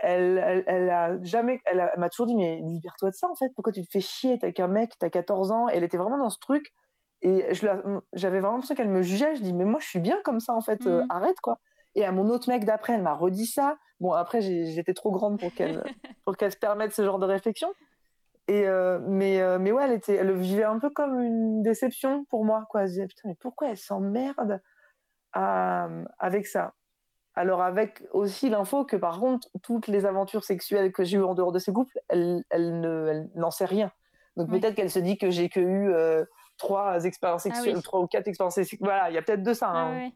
Elle, 0.00 0.38
elle, 0.38 0.64
elle, 0.68 0.90
a 0.90 1.20
jamais, 1.22 1.60
elle, 1.64 1.90
m'a 1.96 2.08
toujours 2.08 2.26
dit 2.26 2.36
mais 2.36 2.60
libère-toi 2.62 3.10
de 3.10 3.14
ça 3.14 3.28
en 3.28 3.34
fait. 3.34 3.50
Pourquoi 3.54 3.72
tu 3.72 3.82
te 3.82 3.90
fais 3.90 4.00
chier? 4.00 4.38
T'as 4.38 4.52
qu'un 4.52 4.68
mec, 4.68 4.92
t'as 4.98 5.10
14 5.10 5.50
ans. 5.50 5.68
elle 5.68 5.82
était 5.82 5.96
vraiment 5.96 6.18
dans 6.18 6.30
ce 6.30 6.38
truc 6.38 6.72
et 7.20 7.52
j'avais 7.52 8.38
vraiment 8.38 8.52
l'impression 8.52 8.76
qu'elle 8.76 8.88
me 8.88 9.02
jugeait. 9.02 9.34
Je 9.34 9.42
dis 9.42 9.52
mais 9.52 9.64
moi 9.64 9.80
je 9.80 9.88
suis 9.88 9.98
bien 9.98 10.20
comme 10.22 10.38
ça 10.38 10.54
en 10.54 10.60
fait. 10.60 10.86
Mmh. 10.86 11.06
arrête 11.08 11.40
quoi. 11.40 11.58
Et 11.98 12.04
à 12.04 12.12
mon 12.12 12.28
autre 12.30 12.48
mec 12.48 12.64
d'après, 12.64 12.92
elle 12.92 13.02
m'a 13.02 13.12
redit 13.14 13.46
ça. 13.46 13.76
Bon, 13.98 14.12
après, 14.12 14.40
j'étais 14.40 14.94
trop 14.94 15.10
grande 15.10 15.40
pour 15.40 15.52
qu'elle 15.52 15.82
pour 16.24 16.36
qu'elle 16.36 16.52
se 16.52 16.56
permette 16.56 16.92
ce 16.92 17.04
genre 17.04 17.18
de 17.18 17.26
réflexion. 17.26 17.74
Et 18.46 18.68
euh, 18.68 19.00
mais, 19.02 19.40
euh, 19.40 19.58
mais 19.58 19.72
ouais, 19.72 19.82
elle, 19.84 19.92
était, 19.94 20.14
elle 20.14 20.28
le 20.28 20.38
vivait 20.38 20.62
un 20.62 20.78
peu 20.78 20.90
comme 20.90 21.20
une 21.20 21.60
déception 21.64 22.24
pour 22.26 22.44
moi. 22.44 22.66
Quoi. 22.70 22.82
Elle 22.82 22.88
se 22.88 22.92
disait, 22.92 23.06
putain, 23.08 23.28
mais 23.30 23.34
pourquoi 23.34 23.70
elle 23.70 23.76
s'emmerde 23.76 24.60
avec 25.32 26.46
ça? 26.46 26.72
Alors, 27.34 27.62
avec 27.62 28.04
aussi 28.12 28.48
l'info 28.48 28.84
que 28.84 28.96
par 28.96 29.18
contre, 29.18 29.48
toutes 29.62 29.88
les 29.88 30.06
aventures 30.06 30.44
sexuelles 30.44 30.92
que 30.92 31.02
j'ai 31.02 31.18
eues 31.18 31.24
en 31.24 31.34
dehors 31.34 31.50
de 31.50 31.58
ces 31.58 31.72
couples, 31.72 31.98
elle, 32.08 32.44
elle 32.50 33.28
n'en 33.34 33.50
sait 33.50 33.64
rien. 33.64 33.90
Donc 34.38 34.50
peut-être 34.50 34.76
qu'elle 34.76 34.90
se 34.90 35.00
dit 35.00 35.18
que 35.18 35.30
j'ai 35.30 35.48
que 35.48 35.58
eu 35.58 35.92
euh, 35.92 36.24
trois 36.58 37.04
expériences 37.04 37.44
ah 37.46 37.54
sexuelles, 37.54 37.82
trois 37.82 38.00
ou 38.00 38.06
quatre 38.06 38.28
expériences 38.28 38.54
sexuelles. 38.54 38.78
Voilà, 38.82 39.10
il 39.10 39.14
y 39.14 39.18
a 39.18 39.22
peut-être 39.22 39.42
de 39.42 39.52
ça. 39.52 39.68
Ah 39.68 39.88
hein. 39.88 40.10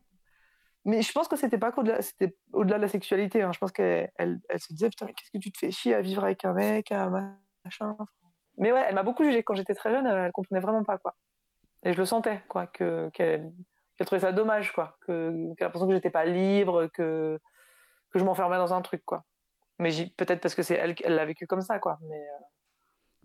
Mais 0.85 1.03
je 1.03 1.13
pense 1.13 1.29
que 1.29 1.37
c'était 1.37 1.59
pas 1.59 1.71
qu'au-delà, 1.71 2.03
c'était 2.03 2.37
au-delà 2.53 2.77
de 2.77 2.83
la 2.83 2.89
sexualité. 2.89 3.43
Hein. 3.43 3.53
Je 3.53 3.59
pense 3.59 3.73
qu'elle 3.73 4.11
elle, 4.17 4.41
se 4.59 4.73
disait 4.73 4.91
putain, 4.91 5.07
qu'est-ce 5.07 5.31
que 5.31 5.39
tu 5.39 5.53
te 5.53 5.59
fais 5.59 5.71
chier 5.71 5.95
à 5.95 6.01
vivre 6.01 6.25
avec 6.25 6.45
un 6.45 6.53
mec, 6.53 6.91
à 6.91 7.09
machin. 7.65 7.97
Mais 8.59 8.73
ouais, 8.73 8.85
elle 8.89 8.95
m'a 8.95 9.05
beaucoup 9.05 9.25
jugée 9.25 9.43
quand 9.43 9.55
j'étais 9.55 9.75
très 9.75 9.91
jeune. 9.93 10.07
Elle, 10.07 10.33
comprenait 10.33 10.61
vraiment 10.61 10.83
pas 10.83 10.99
quoi. 10.99 11.15
Et 11.85 11.93
je 11.93 11.99
le 11.99 12.05
sentais 12.05 12.43
quoi, 12.49 12.67
que 12.67 13.11
qu'elle, 13.11 13.53
trouvait 14.05 14.21
ça 14.21 14.33
dommage 14.33 14.73
quoi, 14.73 14.97
que 15.03 15.55
qu'elle 15.55 15.65
a 15.65 15.69
l'impression 15.69 15.87
que 15.87 15.95
j'étais 15.95 16.11
pas 16.11 16.25
libre, 16.25 16.89
que 16.89 17.41
que 18.11 18.19
je 18.19 18.25
m'enfermais 18.25 18.57
dans 18.57 18.75
un 18.75 18.83
truc 18.83 19.05
quoi. 19.05 19.25
Mais 19.79 19.91
peut-être 20.17 20.41
parce 20.41 20.55
que 20.55 20.63
c'est 20.63 20.75
elle, 20.75 20.95
elle 21.05 21.15
l'a 21.15 21.25
vécu 21.25 21.47
comme 21.47 21.63
ça 21.63 21.79
quoi. 21.79 21.99
Mais 22.03 22.21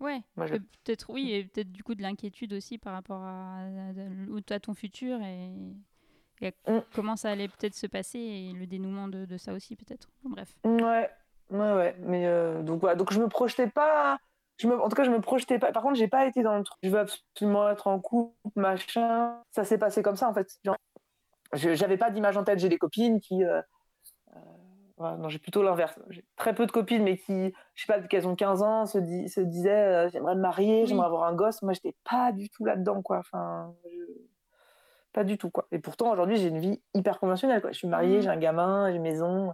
euh, 0.01 0.05
ouais. 0.05 0.21
Peut-être 0.35 1.09
oui, 1.09 1.31
et 1.33 1.45
peut-être 1.45 1.71
du 1.71 1.83
coup 1.83 1.95
de 1.95 2.03
l'inquiétude 2.03 2.53
aussi 2.53 2.77
par 2.77 2.93
rapport 2.93 3.23
à, 3.23 3.61
à, 3.61 4.53
à 4.53 4.59
ton 4.59 4.75
futur 4.75 5.21
et 5.21 5.51
et 6.41 6.53
mm. 6.67 6.79
comment 6.93 7.15
ça 7.15 7.29
allait 7.31 7.47
peut-être 7.47 7.75
se 7.75 7.87
passer 7.87 8.19
et 8.19 8.53
le 8.53 8.65
dénouement 8.67 9.07
de, 9.07 9.25
de 9.25 9.37
ça 9.37 9.53
aussi 9.53 9.75
peut-être. 9.75 10.09
bref. 10.23 10.53
Ouais, 10.63 11.09
ouais, 11.51 11.73
ouais. 11.73 11.95
Mais 11.99 12.27
euh, 12.27 12.61
donc 12.61 12.81
voilà, 12.81 12.95
donc 12.95 13.11
je 13.11 13.19
me 13.19 13.27
projetais 13.27 13.67
pas. 13.67 14.17
Je 14.57 14.67
me, 14.67 14.79
en 14.79 14.89
tout 14.89 14.95
cas, 14.95 15.03
je 15.03 15.11
me 15.11 15.21
projetais 15.21 15.59
pas. 15.59 15.71
Par 15.71 15.83
contre, 15.83 15.95
j'ai 15.95 16.07
pas 16.07 16.25
été 16.25 16.41
dans 16.41 16.57
le 16.57 16.63
truc. 16.63 16.79
Je 16.81 16.89
veux 16.89 16.99
absolument 16.99 17.69
être 17.69 17.87
en 17.87 17.99
couple, 17.99 18.33
machin. 18.55 19.35
Ça 19.51 19.63
s'est 19.63 19.77
passé 19.77 20.01
comme 20.01 20.15
ça 20.15 20.29
en 20.29 20.33
fait. 20.33 20.47
j'avais 21.53 21.97
pas 21.97 22.09
d'image 22.09 22.37
en 22.37 22.43
tête. 22.43 22.59
J'ai 22.59 22.69
des 22.69 22.77
copines 22.77 23.19
qui. 23.19 23.43
Euh, 23.43 23.61
euh, 24.99 25.15
non, 25.17 25.29
j'ai 25.29 25.37
plutôt 25.37 25.61
l'inverse. 25.61 25.97
J'ai 26.09 26.25
très 26.37 26.55
peu 26.55 26.65
de 26.65 26.71
copines, 26.71 27.03
mais 27.03 27.17
qui, 27.17 27.53
je 27.75 27.85
sais 27.85 27.93
pas, 27.93 27.99
qu'elles 28.01 28.27
ont 28.27 28.35
15 28.35 28.63
ans, 28.63 28.85
se, 28.87 28.97
se 29.27 29.41
disaient 29.41 30.09
j'aimerais 30.09 30.33
me 30.33 30.41
marier, 30.41 30.87
j'aimerais 30.87 31.05
avoir 31.05 31.25
un 31.25 31.35
gosse. 31.35 31.61
Moi, 31.61 31.73
j'étais 31.73 31.95
pas 32.03 32.31
du 32.31 32.49
tout 32.49 32.65
là-dedans, 32.65 33.03
quoi. 33.03 33.19
Enfin, 33.19 33.75
pas 35.17 35.23
du 35.23 35.39
tout, 35.39 35.49
quoi. 35.49 35.67
Et 35.71 35.79
pourtant, 35.79 36.11
aujourd'hui, 36.11 36.37
j'ai 36.37 36.49
une 36.49 36.59
vie 36.59 36.79
hyper 36.93 37.19
conventionnelle, 37.19 37.59
quoi. 37.59 37.71
Je 37.71 37.77
suis 37.79 37.87
mariée, 37.87 38.19
mmh. 38.19 38.21
j'ai 38.21 38.29
un 38.29 38.37
gamin, 38.37 38.91
j'ai 38.91 38.97
une 38.97 39.01
maison. 39.01 39.51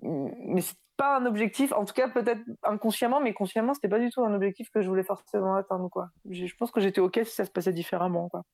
Mais 0.00 0.62
c'est 0.62 0.78
pas 0.96 1.18
un 1.18 1.26
objectif, 1.26 1.70
en 1.74 1.84
tout 1.84 1.92
cas, 1.92 2.08
peut-être 2.08 2.40
inconsciemment, 2.62 3.20
mais 3.20 3.34
consciemment, 3.34 3.74
c'était 3.74 3.90
pas 3.90 3.98
du 3.98 4.08
tout 4.08 4.24
un 4.24 4.32
objectif 4.32 4.70
que 4.70 4.80
je 4.80 4.88
voulais 4.88 5.02
forcément 5.02 5.54
atteindre, 5.54 5.90
quoi. 5.90 6.08
Je 6.30 6.54
pense 6.56 6.70
que 6.70 6.80
j'étais 6.80 7.02
OK 7.02 7.20
si 7.26 7.34
ça 7.34 7.44
se 7.44 7.50
passait 7.50 7.74
différemment, 7.74 8.30
quoi. 8.30 8.44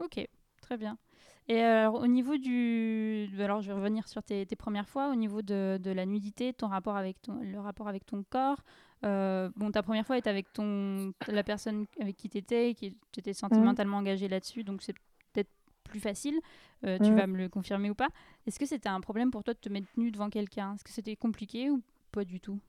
Ok, 0.00 0.26
très 0.60 0.76
bien. 0.76 0.98
Et 1.46 1.60
alors, 1.60 1.94
au 1.94 2.08
niveau 2.08 2.36
du. 2.36 3.30
Alors, 3.38 3.60
je 3.60 3.68
vais 3.68 3.74
revenir 3.74 4.08
sur 4.08 4.24
tes, 4.24 4.44
tes 4.46 4.56
premières 4.56 4.88
fois. 4.88 5.12
Au 5.12 5.14
niveau 5.14 5.42
de, 5.42 5.78
de, 5.80 5.92
la 5.92 6.06
nudité, 6.06 6.52
ton 6.54 6.66
rapport 6.66 6.96
avec 6.96 7.22
ton, 7.22 7.34
le 7.40 7.60
rapport 7.60 7.86
avec 7.86 8.04
ton 8.04 8.24
corps, 8.28 8.64
euh, 9.04 9.50
bon, 9.56 9.70
ta 9.70 9.82
première 9.82 10.06
fois 10.06 10.18
était 10.18 10.30
avec 10.30 10.52
ton, 10.52 11.12
la 11.26 11.42
personne 11.42 11.86
avec 12.00 12.16
qui 12.16 12.28
tu 12.28 12.38
étais, 12.38 12.74
qui 12.74 12.96
était 13.16 13.32
sentimentalement 13.32 13.98
engagée 13.98 14.28
là-dessus, 14.28 14.64
donc 14.64 14.82
c'est 14.82 14.94
peut-être 15.32 15.50
plus 15.84 16.00
facile. 16.00 16.38
Euh, 16.84 16.98
tu 16.98 17.10
mm. 17.10 17.16
vas 17.16 17.26
me 17.26 17.36
le 17.36 17.48
confirmer 17.48 17.90
ou 17.90 17.94
pas. 17.94 18.08
Est-ce 18.46 18.58
que 18.58 18.66
c'était 18.66 18.88
un 18.88 19.00
problème 19.00 19.30
pour 19.30 19.42
toi 19.44 19.54
de 19.54 19.58
te 19.58 19.68
mettre 19.68 19.88
nu 19.96 20.10
devant 20.10 20.30
quelqu'un? 20.30 20.74
Est-ce 20.74 20.84
que 20.84 20.90
c'était 20.90 21.16
compliqué 21.16 21.70
ou 21.70 21.82
pas 22.10 22.24
du 22.24 22.40
tout? 22.40 22.60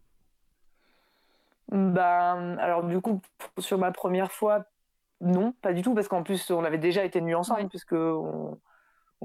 Bah, 1.71 2.33
alors 2.59 2.83
du 2.83 2.99
coup, 2.99 3.21
sur 3.57 3.77
ma 3.77 3.91
première 3.91 4.31
fois, 4.31 4.65
non, 5.21 5.53
pas 5.61 5.73
du 5.73 5.81
tout, 5.81 5.93
parce 5.93 6.07
qu'en 6.07 6.23
plus, 6.23 6.51
on 6.51 6.63
avait 6.63 6.77
déjà 6.77 7.05
été 7.05 7.21
nus 7.21 7.35
ensemble, 7.35 7.69
puisque 7.69 7.93
on, 7.93 8.59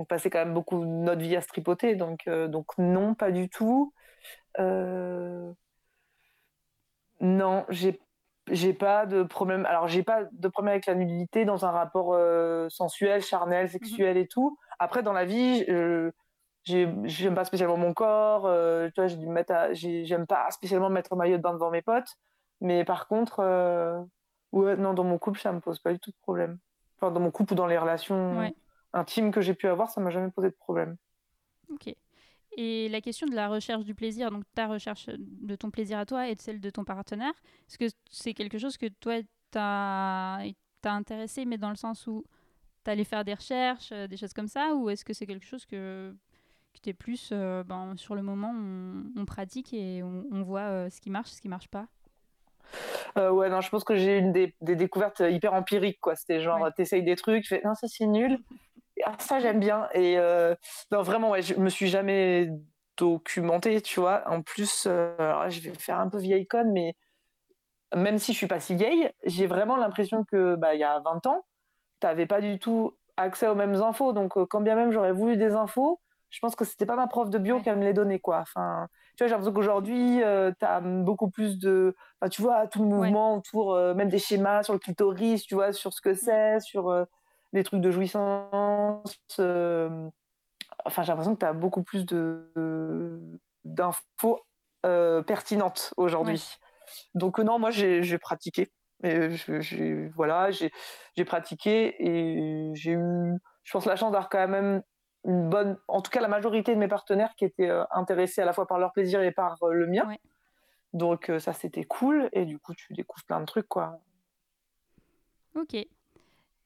passait 0.08 0.30
quand 0.30 0.38
même 0.38 0.54
beaucoup 0.54 0.84
notre 0.84 1.20
vie 1.20 1.34
à 1.34 1.40
se 1.40 1.48
tripoter, 1.48 1.96
donc, 1.96 2.28
euh, 2.28 2.46
donc 2.46 2.66
non, 2.78 3.14
pas 3.14 3.32
du 3.32 3.48
tout. 3.48 3.92
Euh, 4.60 5.52
non, 7.20 7.64
j'ai 7.68 8.00
j'ai 8.50 8.72
pas 8.72 9.06
de 9.06 9.22
problème. 9.22 9.66
Alors 9.66 9.88
j'ai 9.88 10.02
pas 10.02 10.24
de 10.30 10.48
problème 10.48 10.72
avec 10.72 10.86
la 10.86 10.94
nudité 10.94 11.44
dans 11.44 11.64
un 11.64 11.70
rapport 11.70 12.14
euh, 12.14 12.68
sensuel, 12.70 13.22
charnel, 13.22 13.64
mhm. 13.64 13.72
sexuel 13.72 14.16
et 14.16 14.26
tout. 14.26 14.58
Après 14.78 15.02
dans 15.02 15.12
la 15.12 15.24
vie, 15.24 15.64
euh, 15.68 16.10
j'aime 16.64 17.34
pas 17.34 17.44
spécialement 17.44 17.76
mon 17.76 17.92
corps. 17.92 18.46
Euh, 18.46 18.88
tu 18.94 19.02
vois, 19.02 19.08
j'aime 19.72 20.26
pas 20.26 20.50
spécialement 20.50 20.90
mettre 20.90 21.12
un 21.12 21.16
maillot 21.16 21.36
de 21.36 21.42
bain 21.42 21.52
devant 21.52 21.70
mes 21.70 21.82
potes. 21.82 22.16
Mais 22.60 22.84
par 22.84 23.06
contre, 23.06 23.40
euh, 23.40 24.00
ouais, 24.52 24.76
non, 24.76 24.94
dans 24.94 25.04
mon 25.04 25.18
couple, 25.18 25.40
ça 25.40 25.52
me 25.52 25.60
pose 25.60 25.78
pas 25.78 25.92
du 25.92 26.00
tout 26.00 26.10
de 26.10 26.16
problème. 26.22 26.58
Enfin, 26.96 27.12
dans 27.12 27.20
mon 27.20 27.30
couple 27.30 27.52
ou 27.52 27.56
dans 27.56 27.66
les 27.66 27.78
relations 27.78 28.52
intimes 28.92 29.30
que 29.30 29.40
j'ai 29.40 29.54
pu 29.54 29.68
avoir, 29.68 29.90
ça 29.90 30.00
m'a 30.00 30.10
jamais 30.10 30.30
posé 30.30 30.48
de 30.48 30.56
problème. 30.56 30.96
Ok. 31.70 31.94
Et 32.60 32.88
la 32.88 33.00
question 33.00 33.28
de 33.28 33.36
la 33.36 33.46
recherche 33.46 33.84
du 33.84 33.94
plaisir, 33.94 34.32
donc 34.32 34.42
ta 34.52 34.66
recherche 34.66 35.06
de 35.16 35.54
ton 35.54 35.70
plaisir 35.70 35.96
à 35.96 36.04
toi 36.04 36.26
et 36.26 36.34
de 36.34 36.40
celle 36.40 36.60
de 36.60 36.70
ton 36.70 36.82
partenaire, 36.82 37.32
est-ce 37.68 37.78
que 37.78 37.84
c'est 38.10 38.34
quelque 38.34 38.58
chose 38.58 38.76
que 38.76 38.86
toi 38.98 39.14
t'as 39.52 40.42
intéressé, 40.84 41.44
mais 41.44 41.56
dans 41.56 41.70
le 41.70 41.76
sens 41.76 42.08
où 42.08 42.24
tu 42.84 42.90
allais 42.90 43.04
faire 43.04 43.24
des 43.24 43.34
recherches, 43.34 43.90
euh, 43.92 44.08
des 44.08 44.16
choses 44.16 44.32
comme 44.32 44.48
ça, 44.48 44.74
ou 44.74 44.90
est-ce 44.90 45.04
que 45.04 45.12
c'est 45.12 45.24
quelque 45.24 45.46
chose 45.46 45.66
que, 45.66 46.12
que 46.74 46.80
tu 46.82 46.90
es 46.90 46.94
plus 46.94 47.30
euh, 47.30 47.62
ben, 47.62 47.96
sur 47.96 48.16
le 48.16 48.22
moment, 48.22 48.52
on, 49.16 49.24
pratique 49.24 49.72
et 49.72 50.02
on, 50.02 50.42
voit 50.42 50.62
euh, 50.62 50.90
ce 50.90 51.00
qui 51.00 51.10
marche, 51.10 51.30
ce 51.30 51.40
qui 51.40 51.48
marche 51.48 51.68
pas? 51.68 51.86
Ouais, 53.14 53.48
non, 53.50 53.60
je 53.60 53.68
pense 53.68 53.84
que 53.84 53.94
j'ai 53.94 54.18
eu 54.18 54.32
des, 54.32 54.54
des, 54.60 54.74
découvertes 54.74 55.20
hyper 55.20 55.54
empiriques, 55.54 56.00
quoi. 56.00 56.16
C'était 56.16 56.40
genre, 56.40 56.68
t'essayes 56.76 57.04
des 57.04 57.16
trucs, 57.16 57.44
tu 57.44 57.48
fais, 57.50 57.62
non, 57.64 57.76
ça 57.76 57.86
c'est 57.86 58.06
nul. 58.06 58.40
Ah, 59.04 59.16
ça 59.18 59.40
j'aime 59.40 59.60
bien. 59.60 59.88
Et 59.94 60.18
euh, 60.18 60.54
non, 60.90 61.02
vraiment, 61.02 61.30
ouais, 61.30 61.42
je 61.42 61.54
me 61.54 61.68
suis 61.68 61.88
jamais 61.88 62.50
documentée, 62.96 63.80
tu 63.80 64.00
vois. 64.00 64.22
En 64.28 64.42
plus, 64.42 64.86
euh, 64.86 65.48
je 65.48 65.60
vais 65.60 65.74
faire 65.74 65.98
un 66.00 66.08
peu 66.08 66.18
vieille 66.18 66.46
conne, 66.46 66.72
mais 66.72 66.94
même 67.94 68.18
si 68.18 68.32
je 68.32 68.38
suis 68.38 68.46
pas 68.46 68.60
si 68.60 68.74
vieille, 68.74 69.10
j'ai 69.24 69.46
vraiment 69.46 69.76
l'impression 69.76 70.24
que 70.24 70.56
bah 70.56 70.74
il 70.74 70.80
y 70.80 70.84
a 70.84 71.00
20 71.00 71.26
ans, 71.26 71.46
tu 72.00 72.06
n'avais 72.06 72.26
pas 72.26 72.40
du 72.40 72.58
tout 72.58 72.96
accès 73.16 73.48
aux 73.48 73.54
mêmes 73.54 73.76
infos. 73.76 74.12
Donc 74.12 74.36
euh, 74.36 74.46
quand 74.46 74.60
bien 74.60 74.74
même 74.74 74.90
j'aurais 74.92 75.12
voulu 75.12 75.36
des 75.36 75.54
infos, 75.54 76.00
je 76.30 76.40
pense 76.40 76.56
que 76.56 76.64
c'était 76.64 76.86
pas 76.86 76.96
ma 76.96 77.06
prof 77.06 77.30
de 77.30 77.38
bio 77.38 77.60
qui 77.60 77.70
me 77.70 77.84
les 77.84 77.94
donnait 77.94 78.18
quoi. 78.20 78.40
Enfin, 78.40 78.88
tu 79.16 79.24
vois, 79.24 79.28
j'ai 79.28 79.32
l'impression 79.32 79.54
qu'aujourd'hui, 79.54 80.18
tu 80.58 80.66
as 80.66 80.80
beaucoup 80.80 81.30
plus 81.30 81.58
de 81.58 81.96
enfin, 82.20 82.28
tu 82.28 82.42
vois 82.42 82.66
tout 82.66 82.82
le 82.82 82.88
mouvement 82.88 83.36
autour 83.36 83.76
même 83.94 84.08
des 84.08 84.18
schémas 84.18 84.62
sur 84.64 84.74
le 84.74 84.78
clitoris, 84.78 85.44
tu 85.44 85.54
vois, 85.54 85.72
sur 85.72 85.92
ce 85.92 86.00
que 86.00 86.10
mmh. 86.10 86.14
c'est, 86.14 86.60
sur 86.60 87.06
des 87.52 87.64
trucs 87.64 87.80
de 87.80 87.90
jouissance. 87.90 89.16
Euh, 89.38 90.08
enfin, 90.84 91.02
j'ai 91.02 91.08
l'impression 91.08 91.34
que 91.34 91.40
tu 91.40 91.46
as 91.46 91.52
beaucoup 91.52 91.82
plus 91.82 92.04
de, 92.04 93.20
d'infos 93.64 94.40
euh, 94.86 95.22
pertinentes 95.22 95.92
aujourd'hui. 95.96 96.58
Donc, 97.14 97.38
euh, 97.38 97.42
non, 97.42 97.58
moi, 97.58 97.70
j'ai, 97.70 98.18
pratiqué. 98.18 98.70
Et 99.04 99.28
voilà, 100.14 100.50
j'ai, 100.50 100.70
pratiqué 101.24 101.94
et 101.98 102.72
j'ai 102.74 102.92
eu, 102.92 103.34
je 103.64 103.72
pense, 103.72 103.86
la 103.86 103.96
chance 103.96 104.12
d'avoir 104.12 104.28
quand 104.28 104.46
même 104.48 104.82
une 105.24 105.48
bonne, 105.48 105.78
en 105.88 106.00
tout 106.00 106.10
cas 106.10 106.20
la 106.20 106.28
majorité 106.28 106.74
de 106.74 106.80
mes 106.80 106.88
partenaires 106.88 107.34
qui 107.36 107.44
étaient 107.44 107.70
intéressés 107.90 108.40
à 108.40 108.44
la 108.44 108.52
fois 108.52 108.66
par 108.66 108.78
leur 108.78 108.92
plaisir 108.92 109.20
et 109.20 109.32
par 109.32 109.58
le 109.62 109.86
mien. 109.86 110.06
Ouais. 110.06 110.20
Donc 110.94 111.30
ça 111.38 111.52
c'était 111.52 111.84
cool 111.84 112.28
et 112.32 112.44
du 112.46 112.58
coup 112.58 112.72
tu 112.72 112.94
découvres 112.94 113.24
plein 113.24 113.40
de 113.40 113.44
trucs 113.44 113.68
quoi. 113.68 114.00
Ok. 115.54 115.76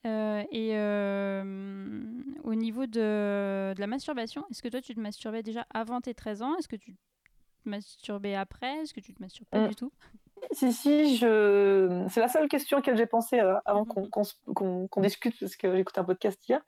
Euh, 0.04 0.42
et 0.50 0.70
euh, 0.76 1.42
au 2.44 2.54
niveau 2.54 2.86
de, 2.86 3.72
de 3.74 3.80
la 3.80 3.86
masturbation, 3.86 4.44
est-ce 4.50 4.62
que 4.62 4.68
toi 4.68 4.80
tu 4.80 4.94
te 4.94 5.00
masturbais 5.00 5.42
déjà 5.42 5.66
avant 5.72 6.00
tes 6.00 6.14
13 6.14 6.42
ans? 6.42 6.56
Est-ce 6.58 6.68
que 6.68 6.76
tu 6.76 6.92
te 6.94 7.68
masturbais 7.68 8.34
après? 8.34 8.78
Est-ce 8.82 8.92
que 8.94 9.00
tu 9.00 9.14
te 9.14 9.22
masturbes 9.22 9.48
pas 9.48 9.60
Mm. 9.60 9.68
du 9.68 9.74
tout? 9.76 9.92
Si 10.50 10.72
si 10.72 11.16
je, 11.16 12.04
c'est 12.10 12.18
la 12.20 12.26
seule 12.28 12.48
question 12.48 12.78
à 12.78 12.80
laquelle 12.80 12.96
j'ai 12.96 13.06
pensé 13.06 13.38
euh, 13.38 13.54
avant 13.64 13.84
Mhm. 13.86 14.08
qu'on 14.54 15.00
discute 15.00 15.38
parce 15.38 15.54
que 15.54 15.76
écouté 15.76 16.00
un 16.00 16.04
podcast 16.04 16.48
hier. 16.48 16.60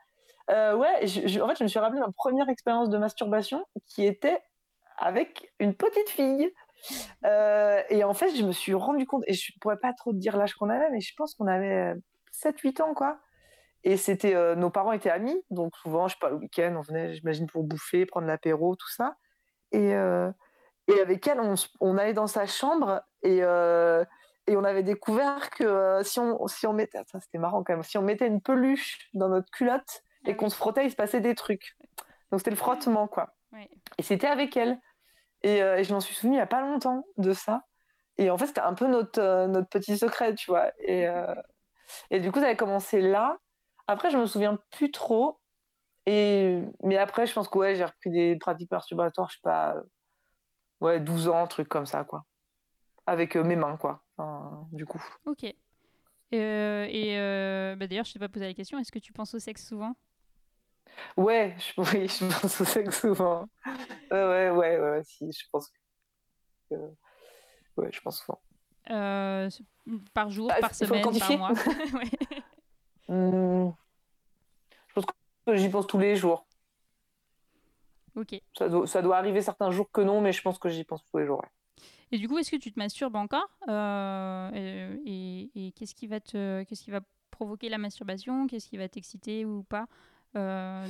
Euh, 0.51 0.77
ouais, 0.77 1.07
je- 1.07 1.27
je- 1.27 1.41
en 1.41 1.49
fait 1.49 1.57
je 1.59 1.65
me 1.65 1.69
suis 1.69 1.81
rappelé 1.81 1.99
ma 2.01 2.13
première 2.13 2.49
expérience 2.49 2.89
de 2.89 2.99
masturbation 2.99 3.65
qui 3.87 4.05
était 4.07 4.39
avec 4.99 5.53
une 5.59 5.75
petite 5.75 6.09
fille. 6.09 6.53
Euh, 7.25 7.83
et 7.89 8.05
en 8.05 8.13
fait, 8.15 8.35
je 8.37 8.45
me 8.45 8.53
suis 8.53 8.75
rendu 8.75 9.07
compte, 9.07 9.25
et 9.27 9.33
je 9.33 9.53
pourrais 9.61 9.79
pas 9.79 9.93
trop 9.95 10.13
te 10.13 10.19
dire 10.19 10.37
l'âge 10.37 10.55
qu'on 10.55 10.69
avait, 10.69 10.91
mais 10.91 11.01
je 11.01 11.15
pense 11.17 11.35
qu'on 11.35 11.47
avait 11.47 11.95
7-8 12.31 12.81
ans, 12.83 12.93
quoi. 12.95 13.19
Et 13.87 13.99
c'était, 13.99 14.35
euh, 14.35 14.55
nos 14.55 14.71
parents 14.71 14.93
étaient 14.93 15.11
amis, 15.11 15.39
donc 15.51 15.77
souvent, 15.77 16.09
je 16.09 16.15
sais 16.15 16.19
pas, 16.19 16.31
le 16.31 16.37
week-end, 16.37 16.75
on 16.77 16.81
venait, 16.81 17.15
j'imagine, 17.15 17.47
pour 17.47 17.65
bouffer, 17.65 18.07
prendre 18.07 18.27
l'apéro, 18.27 18.75
tout 18.77 18.89
ça. 18.89 19.17
Et, 19.73 19.95
euh, 19.95 20.31
et 20.89 21.01
avec 21.01 21.27
elle, 21.29 21.39
on, 21.41 21.55
on 21.81 21.99
allait 21.99 22.15
dans 22.15 22.27
sa 22.27 22.47
chambre 22.47 23.03
et, 23.23 23.41
euh, 23.43 24.03
et 24.47 24.57
on 24.57 24.65
avait 24.65 24.83
découvert 24.83 25.51
que 25.51 26.01
si, 26.03 26.19
on, 26.19 26.47
si 26.47 26.67
on 26.67 26.73
mettait, 26.73 26.99
ça 27.07 27.21
c'était 27.21 27.39
marrant 27.39 27.63
quand 27.63 27.75
même, 27.75 27.83
si 27.83 27.99
on 27.99 28.03
mettait 28.03 28.27
une 28.27 28.41
peluche 28.41 29.11
dans 29.13 29.29
notre 29.29 29.51
culotte 29.51 30.03
Ah 30.25 30.31
et 30.31 30.37
qu'on 30.37 30.49
se 30.49 30.57
frottait, 30.57 30.87
il 30.87 30.91
se 30.91 30.97
passait 30.97 31.21
des 31.21 31.35
trucs. 31.35 31.77
Donc 32.31 32.41
c'était 32.41 32.51
le 32.51 32.57
frottement, 32.57 33.07
quoi. 33.07 33.35
Et 33.99 34.03
c'était 34.03 34.27
avec 34.27 34.57
elle. 34.57 34.79
Et, 35.43 35.59
et 35.59 35.85
je 35.85 35.93
m'en 35.93 36.01
suis 36.01 36.15
souvenue 36.15 36.35
il 36.35 36.39
n'y 36.39 36.43
a 36.43 36.47
pas 36.47 36.63
longtemps 36.63 37.05
de 37.19 37.33
ça. 37.35 37.65
Et 38.17 38.31
en 38.31 38.39
fait, 38.39 38.47
c'était 38.47 38.61
un 38.61 38.75
peu 38.75 38.87
notre, 38.87 39.47
notre 39.47 39.69
petit 39.69 39.99
secret, 39.99 40.35
tu 40.35 40.51
vois. 40.51 40.71
Et, 40.79 41.07
et 42.11 42.21
du 42.21 42.33
coup, 42.33 42.41
ça 42.41 42.47
avait 42.47 42.57
commencé 42.57 43.01
là. 43.01 43.39
Après, 43.87 44.11
je 44.11 44.17
me 44.19 44.27
souviens 44.27 44.59
plus 44.71 44.91
trop. 44.91 45.41
Et, 46.07 46.63
mais 46.83 46.99
après, 46.99 47.27
je 47.27 47.33
pense 47.33 47.49
que 47.49 47.59
ouais, 47.59 47.75
j'ai 47.77 47.85
repris 47.85 48.11
des 48.11 48.37
pratiques 48.37 48.71
masturbatoires, 48.71 49.31
je 49.31 49.37
sais 49.37 49.41
pas, 49.43 49.75
euh, 49.77 49.83
ouais, 50.81 51.01
12 51.01 51.29
ans, 51.29 51.47
truc 51.47 51.69
comme 51.69 51.87
ça, 51.87 52.05
quoi. 52.05 52.25
Avec 53.07 53.37
euh, 53.37 53.45
mes 53.45 53.57
mains, 53.57 53.77
quoi. 53.77 54.05
Enfin, 54.17 54.67
du 54.73 54.85
coup. 54.87 55.03
Ok. 55.25 55.45
Euh, 56.35 56.87
et 56.91 57.19
euh, 57.19 57.77
bah, 57.77 57.87
d'ailleurs, 57.87 58.05
je 58.05 58.13
t'ai 58.13 58.19
pas 58.19 58.29
posé 58.29 58.47
la 58.47 58.55
question, 58.55 58.79
est-ce 58.79 58.93
que 58.93 58.99
tu 58.99 59.13
penses 59.13 59.35
au 59.35 59.39
sexe 59.39 59.67
souvent? 59.67 59.95
Ouais, 61.17 61.57
je, 61.59 61.73
oui, 61.81 62.09
je 62.09 62.41
pense 62.41 62.61
au 62.61 62.65
sexe 62.65 63.01
souvent. 63.01 63.47
Ouais, 64.11 64.25
ouais, 64.25 64.51
ouais, 64.51 64.79
ouais, 64.79 65.03
si, 65.05 65.31
je 65.33 65.45
pense 65.51 65.71
que. 66.71 66.75
Ouais, 67.77 67.91
je 67.93 68.01
pense 68.01 68.21
souvent. 68.21 68.41
Euh, 68.91 69.49
Par 70.13 70.31
jour, 70.31 70.51
Ah, 70.53 70.61
par 70.61 70.75
semaine, 70.75 71.03
par 71.19 71.39
mois 71.39 71.51
Ouais. 71.95 72.11
Hmm. 73.15 73.71
Je 74.89 74.95
pense 74.95 75.05
que 75.47 75.55
j'y 75.55 75.69
pense 75.69 75.87
tous 75.87 75.99
les 75.99 76.17
jours. 76.17 76.47
Ok. 78.17 78.41
Ça 78.57 78.69
doit, 78.69 78.87
ça 78.87 79.03
doit 79.03 79.17
arriver 79.17 79.41
certains 79.41 79.71
jours 79.71 79.91
que 79.91 80.01
non, 80.01 80.21
mais 80.21 80.33
je 80.33 80.43
pense 80.43 80.59
que 80.59 80.69
j'y 80.69 80.85
pense 80.85 81.05
tous 81.05 81.19
les 81.19 81.27
jours. 81.27 81.41
ouais. 81.43 81.49
Et 82.13 82.19
du 82.19 82.29
coup, 82.29 82.39
est-ce 82.39 82.51
que 82.51 82.57
tu 82.57 82.73
te 82.73 82.79
masturbes 82.79 83.17
encore 83.17 83.49
Euh, 83.69 84.51
Et, 85.05 85.73
qu'est-ce 85.77 85.95
qui 85.95 86.07
va 86.07 86.21
te, 86.21 86.63
qu'est-ce 86.65 86.85
qui 86.85 86.91
va 86.91 87.01
provoquer 87.31 87.69
la 87.69 87.79
masturbation? 87.79 88.47
Qu'est-ce 88.47 88.69
qui 88.69 88.77
va 88.77 88.89
t'exciter 88.89 89.45
ou 89.45 89.65
pas 89.65 89.87
Euh, 90.37 90.87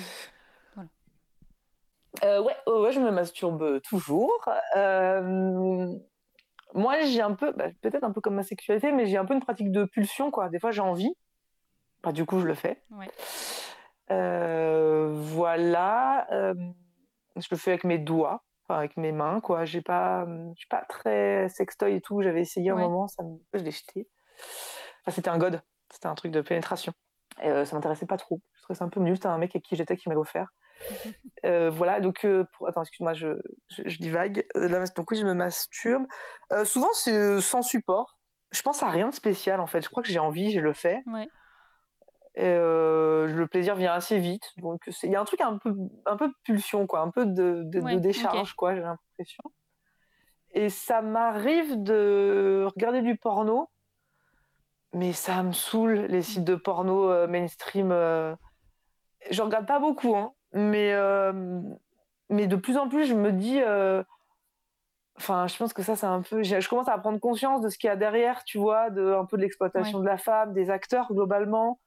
Euh, 2.22 2.40
ouais, 2.40 2.54
ouais, 2.66 2.80
ouais, 2.80 2.92
je 2.92 3.00
me 3.00 3.10
masturbe 3.10 3.80
toujours. 3.82 4.48
Moi, 6.74 7.00
j'ai 7.04 7.20
un 7.20 7.34
peu, 7.34 7.52
bah, 7.52 7.68
peut-être 7.82 8.02
un 8.04 8.10
peu 8.10 8.20
comme 8.20 8.34
ma 8.34 8.42
sexualité, 8.42 8.90
mais 8.92 9.06
j'ai 9.06 9.16
un 9.16 9.24
peu 9.24 9.34
une 9.34 9.40
pratique 9.40 9.70
de 9.70 9.84
pulsion, 9.84 10.30
quoi. 10.30 10.48
Des 10.48 10.58
fois, 10.58 10.72
j'ai 10.72 10.80
envie. 10.80 11.14
Bah, 12.04 12.12
du 12.12 12.24
coup, 12.26 12.40
je 12.40 12.46
le 12.46 12.54
fais. 12.54 12.82
Ouais. 12.90 13.10
Euh, 14.10 15.08
voilà. 15.12 16.26
Euh, 16.32 16.54
je 17.36 17.48
le 17.50 17.56
fais 17.56 17.70
avec 17.72 17.84
mes 17.84 17.98
doigts, 17.98 18.44
enfin, 18.68 18.78
avec 18.78 18.96
mes 18.96 19.12
mains, 19.12 19.40
quoi. 19.40 19.64
J'ai 19.64 19.80
pas, 19.80 20.26
je 20.26 20.58
suis 20.58 20.68
pas 20.68 20.84
très 20.88 21.48
sextoy 21.48 21.94
et 21.96 22.00
tout. 22.00 22.22
J'avais 22.22 22.40
essayé 22.42 22.70
un 22.70 22.76
Ouais. 22.76 22.82
moment, 22.82 23.08
ça 23.08 23.22
me... 23.22 23.38
je 23.54 23.62
l'ai 23.64 23.70
jeté. 23.70 24.08
Enfin, 25.02 25.14
c'était 25.14 25.30
un 25.30 25.38
god. 25.38 25.62
C'était 25.90 26.06
un 26.08 26.14
truc 26.14 26.32
de 26.32 26.40
pénétration. 26.40 26.92
Et, 27.42 27.48
euh, 27.48 27.64
ça 27.64 27.74
m'intéressait 27.76 28.06
pas 28.06 28.16
trop. 28.16 28.40
Je 28.54 28.62
trouvais 28.62 28.78
ça 28.78 28.84
un 28.84 28.88
peu 28.88 29.00
nul. 29.00 29.16
C'était 29.16 29.28
un 29.28 29.38
mec 29.38 29.50
avec 29.54 29.64
qui 29.64 29.76
j'étais 29.76 29.96
qui 29.96 30.08
m'avait 30.08 30.20
offert. 30.20 30.48
Euh, 31.44 31.68
voilà, 31.68 32.00
donc, 32.00 32.24
euh, 32.24 32.44
pour... 32.56 32.66
attends, 32.68 32.80
excuse-moi, 32.80 33.12
je, 33.12 33.28
je, 33.68 33.82
je 33.84 33.98
divague. 33.98 34.46
Euh, 34.56 34.86
donc, 34.96 35.10
oui, 35.10 35.18
je 35.18 35.26
me 35.26 35.34
masturbe. 35.34 36.06
Souvent, 36.64 36.88
c'est 36.94 37.38
sans 37.42 37.60
support. 37.60 38.18
Je 38.50 38.62
pense 38.62 38.82
à 38.82 38.88
rien 38.88 39.10
de 39.10 39.14
spécial, 39.14 39.60
en 39.60 39.66
fait. 39.66 39.82
Je 39.82 39.90
crois 39.90 40.02
que 40.02 40.08
j'ai 40.08 40.18
envie, 40.18 40.52
je 40.52 40.60
le 40.60 40.72
fais. 40.72 41.02
Ouais. 41.06 41.28
Et, 42.36 42.42
euh, 42.44 43.26
le 43.26 43.46
plaisir 43.46 43.76
vient 43.76 43.92
assez 43.92 44.18
vite. 44.18 44.52
Donc, 44.58 44.82
il 45.02 45.10
y 45.10 45.16
a 45.16 45.20
un 45.20 45.24
truc 45.24 45.40
un 45.40 45.58
peu, 45.58 45.74
un 46.04 46.16
peu 46.16 46.28
de 46.28 46.34
pulsion, 46.42 46.86
quoi, 46.86 47.00
un 47.00 47.10
peu 47.10 47.26
de, 47.26 47.62
de, 47.64 47.98
décharge, 47.98 48.54
quoi, 48.54 48.74
j'ai 48.74 48.82
l'impression. 48.82 49.44
Et 50.52 50.68
ça 50.68 51.00
m'arrive 51.00 51.82
de 51.82 52.66
regarder 52.74 53.02
du 53.02 53.16
porno, 53.16 53.68
mais 54.92 55.12
ça 55.12 55.42
me 55.42 55.52
saoule, 55.52 56.06
les 56.08 56.22
sites 56.22 56.44
de 56.44 56.54
porno 56.54 57.10
euh, 57.10 57.26
mainstream. 57.26 57.90
Euh... 57.92 58.34
Je 59.30 59.42
regarde 59.42 59.66
pas 59.66 59.78
beaucoup, 59.78 60.16
hein, 60.16 60.32
mais, 60.52 60.92
euh, 60.92 61.60
mais 62.30 62.46
de 62.46 62.56
plus 62.56 62.76
en 62.76 62.88
plus, 62.88 63.06
je 63.06 63.14
me 63.14 63.32
dis. 63.32 63.60
Enfin, 65.16 65.46
je 65.46 65.56
pense 65.56 65.72
que 65.72 65.82
ça, 65.82 65.94
c'est 65.94 66.06
un 66.06 66.22
peu. 66.22 66.42
Je 66.42 66.68
commence 66.68 66.88
à 66.88 66.98
prendre 66.98 67.20
conscience 67.20 67.60
de 67.60 67.68
ce 67.68 67.78
qu'il 67.78 67.86
y 67.86 67.90
a 67.90 67.96
derrière, 67.96 68.42
tu 68.42 68.58
vois, 68.58 68.90
de, 68.90 69.12
un 69.12 69.24
peu 69.24 69.36
de 69.36 69.42
l'exploitation 69.42 70.00
de 70.00 70.04
la 70.04 70.18
femme, 70.18 70.52
des 70.52 70.70
acteurs 70.70 71.12
globalement. 71.12 71.78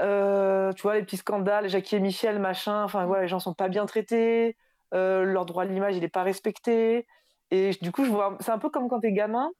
Euh, 0.00 0.72
tu 0.72 0.82
vois, 0.82 0.94
les 0.96 1.02
petits 1.02 1.16
scandales, 1.18 1.68
Jackie 1.68 1.96
et 1.96 2.00
Michel, 2.00 2.38
machin. 2.38 2.84
Enfin, 2.84 3.06
voilà, 3.06 3.22
les 3.22 3.28
gens 3.28 3.40
sont 3.40 3.54
pas 3.54 3.68
bien 3.68 3.86
traités. 3.86 4.56
euh, 4.94 5.24
leur 5.24 5.44
droit 5.46 5.64
à 5.64 5.66
l'image, 5.66 5.96
il 5.96 6.00
n'est 6.02 6.08
pas 6.08 6.22
respecté. 6.22 7.06
Et 7.50 7.70
du 7.82 7.90
coup, 7.92 8.04
je 8.04 8.10
vois, 8.10 8.36
c'est 8.40 8.50
un 8.52 8.58
peu 8.58 8.70
comme 8.70 8.88
quand 8.88 9.00
t'es 9.00 9.12
gamin, 9.12 9.50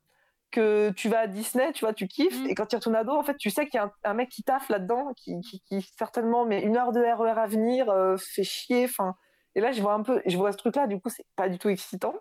que 0.51 0.91
tu 0.95 1.09
vas 1.09 1.21
à 1.21 1.27
Disney, 1.27 1.71
tu 1.73 1.85
vois, 1.85 1.93
tu 1.93 2.07
kiffes, 2.07 2.41
Mm. 2.43 2.47
et 2.49 2.55
quand 2.55 2.65
tu 2.67 2.75
retournes 2.77 2.95
ado, 2.95 3.11
en 3.13 3.23
fait, 3.23 3.35
tu 3.37 3.49
sais 3.49 3.65
qu'il 3.67 3.75
y 3.77 3.79
a 3.79 3.85
un, 3.85 3.91
un 4.05 4.13
mec 4.15 4.29
qui 4.29 4.43
taffe 4.43 4.69
là-dedans, 4.69 5.13
qui, 5.17 5.39
qui, 5.41 5.61
qui 5.61 5.81
certainement 5.97 6.45
met 6.45 6.61
une 6.63 6.77
heure 6.77 6.91
de 6.93 7.01
RER 7.01 7.39
à 7.39 7.47
venir, 7.47 7.89
euh, 7.89 8.17
fait 8.17 8.43
chier. 8.45 8.85
Enfin, 8.85 9.15
et 9.55 9.61
là, 9.61 9.71
je 9.73 9.81
vois 9.81 9.93
un 9.93 10.03
peu, 10.03 10.21
je 10.25 10.37
vois 10.37 10.51
ce 10.53 10.57
truc-là. 10.57 10.87
Du 10.87 10.99
coup, 11.01 11.09
c'est 11.09 11.25
pas 11.35 11.49
du 11.49 11.59
tout 11.59 11.69
excitant. 11.69 12.13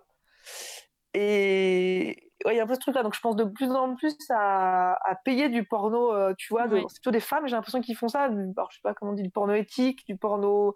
Et 1.15 2.24
ouais, 2.45 2.55
il 2.55 2.57
y 2.57 2.61
a 2.61 2.65
un 2.65 2.67
peu 2.67 2.75
ce 2.75 2.81
truc-là. 2.81 3.03
Donc, 3.03 3.15
je 3.15 3.21
pense 3.21 3.37
de 3.37 3.45
plus 3.45 3.71
en 3.71 3.95
plus 3.97 4.17
à, 4.31 4.95
à 5.09 5.15
payer 5.15 5.49
du 5.49 5.65
porno, 5.65 6.13
euh, 6.13 6.35
tu 6.39 6.53
vois. 6.53 6.67
de-. 6.69 6.77
C'est 6.89 7.01
plutôt 7.01 7.11
des 7.11 7.21
femmes, 7.21 7.47
j'ai 7.47 7.57
l'impression 7.57 7.81
qu'ils 7.81 7.97
font 7.97 8.09
ça. 8.09 8.29
du- 8.29 8.53
Alors, 8.57 8.71
je 8.71 8.77
sais 8.77 8.83
pas 8.83 8.95
comment 8.95 9.13
on 9.13 9.15
dit, 9.15 9.23
du 9.23 9.31
porno 9.31 9.53
éthique, 9.55 10.07
du 10.07 10.17
porno. 10.17 10.75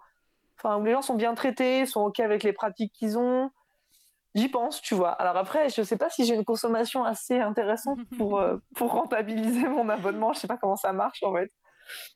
Enfin, 0.57 0.77
où 0.77 0.83
les 0.83 0.91
gens 0.91 1.01
sont 1.01 1.15
bien 1.15 1.33
traités, 1.35 1.85
sont 1.85 2.01
OK 2.01 2.19
avec 2.19 2.43
les 2.43 2.51
pratiques 2.53 2.91
qu'ils 2.93 3.17
ont. 3.17 3.49
J'y 4.35 4.47
pense, 4.49 4.81
tu 4.81 4.93
vois. 4.93 5.11
Alors 5.11 5.37
après, 5.37 5.69
je 5.69 5.81
sais 5.81 5.97
pas 5.97 6.09
si 6.09 6.23
j'ai 6.25 6.35
une 6.35 6.45
consommation 6.45 7.03
assez 7.03 7.39
intéressante 7.39 7.97
pour, 8.17 8.39
euh, 8.39 8.57
pour 8.75 8.91
rentabiliser 8.91 9.67
mon 9.67 9.89
abonnement. 9.89 10.33
Je 10.33 10.39
sais 10.39 10.47
pas 10.47 10.57
comment 10.57 10.75
ça 10.75 10.91
marche, 10.93 11.23
en 11.23 11.33
fait. 11.33 11.49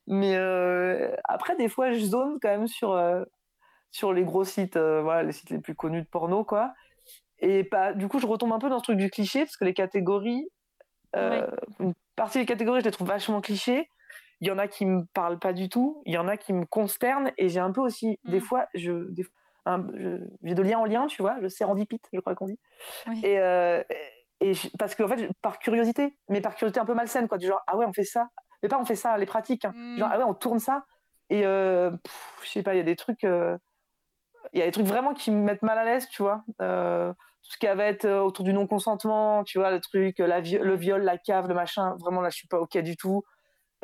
Mais 0.06 0.36
euh, 0.36 1.16
après, 1.24 1.56
des 1.56 1.70
fois, 1.70 1.92
je 1.92 2.00
zone 2.00 2.38
quand 2.42 2.50
même 2.50 2.68
sur, 2.68 2.94
sur 3.92 4.14
les 4.14 4.24
gros 4.24 4.44
sites, 4.44 4.78
voilà, 4.78 5.24
les 5.24 5.32
sites 5.32 5.50
les 5.50 5.60
plus 5.60 5.74
connus 5.76 6.02
de 6.04 6.08
porno, 6.08 6.44
quoi. 6.44 6.74
Et 7.46 7.64
pas, 7.66 7.94
du 7.94 8.08
coup, 8.08 8.20
je 8.20 8.26
retombe 8.26 8.54
un 8.54 8.60
peu 8.60 8.70
dans 8.70 8.80
ce 8.80 8.84
truc 8.84 8.98
du 8.98 9.10
cliché, 9.10 9.42
parce 9.42 9.58
que 9.58 9.66
les 9.66 9.74
catégories, 9.74 10.48
euh, 11.16 11.46
une 11.80 11.94
partie 12.16 12.40
des 12.40 12.46
catégories, 12.46 12.80
je 12.80 12.86
les 12.86 12.92
trouve 12.92 13.08
vachement 13.08 13.42
clichés. 13.42 13.90
Il 14.40 14.48
y 14.48 14.52
en 14.52 14.58
a 14.58 14.68
qui 14.68 14.86
me 14.86 15.04
parlent 15.14 15.40
pas 15.40 15.52
du 15.54 15.68
tout, 15.70 16.02
il 16.06 16.14
y 16.14 16.18
en 16.18 16.28
a 16.28 16.38
qui 16.38 16.54
me 16.54 16.66
consternent, 16.66 17.32
et 17.38 17.50
j'ai 17.50 17.60
un 17.60 17.72
peu 17.72 17.82
aussi, 17.82 18.18
des 18.24 18.38
Mm. 18.38 18.42
fois, 18.42 18.66
je, 18.74 18.92
des- 19.12 19.26
un- 19.66 19.86
je, 19.94 20.18
j'ai 20.44 20.56
de 20.56 20.62
lien 20.64 20.80
en 20.80 20.86
lien, 20.86 21.06
tu 21.08 21.22
vois, 21.22 21.36
je 21.42 21.48
sérendipite, 21.50 22.08
je 22.14 22.20
crois 22.20 22.34
qu'on 22.36 22.48
dit. 22.48 22.60
Et, 23.24 23.40
euh, 23.40 23.84
et 24.40 24.54
je- 24.54 24.70
parce 24.80 24.96
qu'en 24.96 25.08
fait, 25.10 25.18
je- 25.18 25.32
par 25.42 25.60
curiosité, 25.60 26.18
mais 26.30 26.42
par 26.42 26.56
curiosité 26.56 26.80
un 26.80 26.86
peu 26.86 26.94
malsaine, 26.94 27.28
quoi, 27.28 27.38
du 27.38 27.48
genre, 27.48 27.62
ah 27.68 27.76
ouais, 27.78 27.86
on 27.86 27.94
fait 27.94 28.04
ça, 28.06 28.30
mais 28.62 28.70
pas 28.70 28.80
on 28.80 28.86
fait 28.86 28.96
ça, 28.96 29.18
les 29.18 29.26
pratiques, 29.26 29.66
hein. 29.66 29.74
Mm. 29.76 29.98
genre, 30.00 30.10
ah 30.12 30.18
ouais, 30.18 30.24
on 30.26 30.34
tourne 30.34 30.60
ça, 30.60 30.86
et 31.30 31.46
euh, 31.46 31.92
pff, 31.92 32.40
je 32.44 32.50
sais 32.50 32.64
pas, 32.64 32.74
il 32.74 32.78
y 32.78 32.82
a 32.82 32.84
des 32.84 32.96
trucs, 32.96 33.24
euh, 33.26 33.58
il 34.52 34.60
y 34.60 34.62
a 34.62 34.66
des 34.66 34.72
trucs 34.72 34.86
vraiment 34.88 35.14
qui 35.14 35.32
me 35.32 35.42
mettent 35.42 35.62
mal 35.64 35.78
à 35.78 35.86
l'aise, 35.86 36.08
tu 36.10 36.22
vois. 36.22 36.44
Tout 37.44 37.52
ce 37.52 37.58
qui 37.58 37.66
va 37.68 37.86
être 37.86 38.06
euh, 38.06 38.22
autour 38.22 38.46
du 38.46 38.54
non-consentement, 38.54 39.44
tu 39.44 39.60
vois, 39.60 39.70
le 39.72 39.80
truc, 39.82 40.20
la 40.20 40.40
vi- 40.42 40.58
le 40.60 40.76
viol, 40.76 41.02
la 41.04 41.18
cave, 41.18 41.48
le 41.48 41.54
machin, 41.54 41.96
vraiment 42.00 42.22
là, 42.22 42.30
je 42.30 42.38
suis 42.38 42.48
pas 42.48 42.60
OK 42.60 42.78
du 42.78 42.96
tout. 42.98 43.24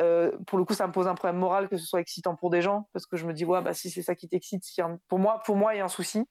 Euh, 0.01 0.31
pour 0.47 0.57
le 0.57 0.63
coup, 0.63 0.73
ça 0.73 0.87
me 0.87 0.93
pose 0.93 1.07
un 1.07 1.15
problème 1.15 1.39
moral 1.39 1.67
que 1.67 1.75
ce 1.75 1.85
soit 1.85 1.99
excitant 1.99 2.35
pour 2.35 2.49
des 2.49 2.61
gens, 2.61 2.87
parce 2.93 3.05
que 3.05 3.17
je 3.17 3.25
me 3.25 3.33
dis, 3.33 3.43
ouais, 3.43 3.61
bah, 3.61 3.73
si 3.73 3.89
c'est 3.89 4.01
ça 4.01 4.15
qui 4.15 4.29
t'excite, 4.29 4.63
un- 4.79 4.97
pour, 5.09 5.19
moi, 5.19 5.41
pour 5.45 5.57
moi, 5.57 5.75
il 5.75 5.79
y 5.79 5.81
a 5.81 5.85
un 5.85 5.89
souci. 5.89 6.25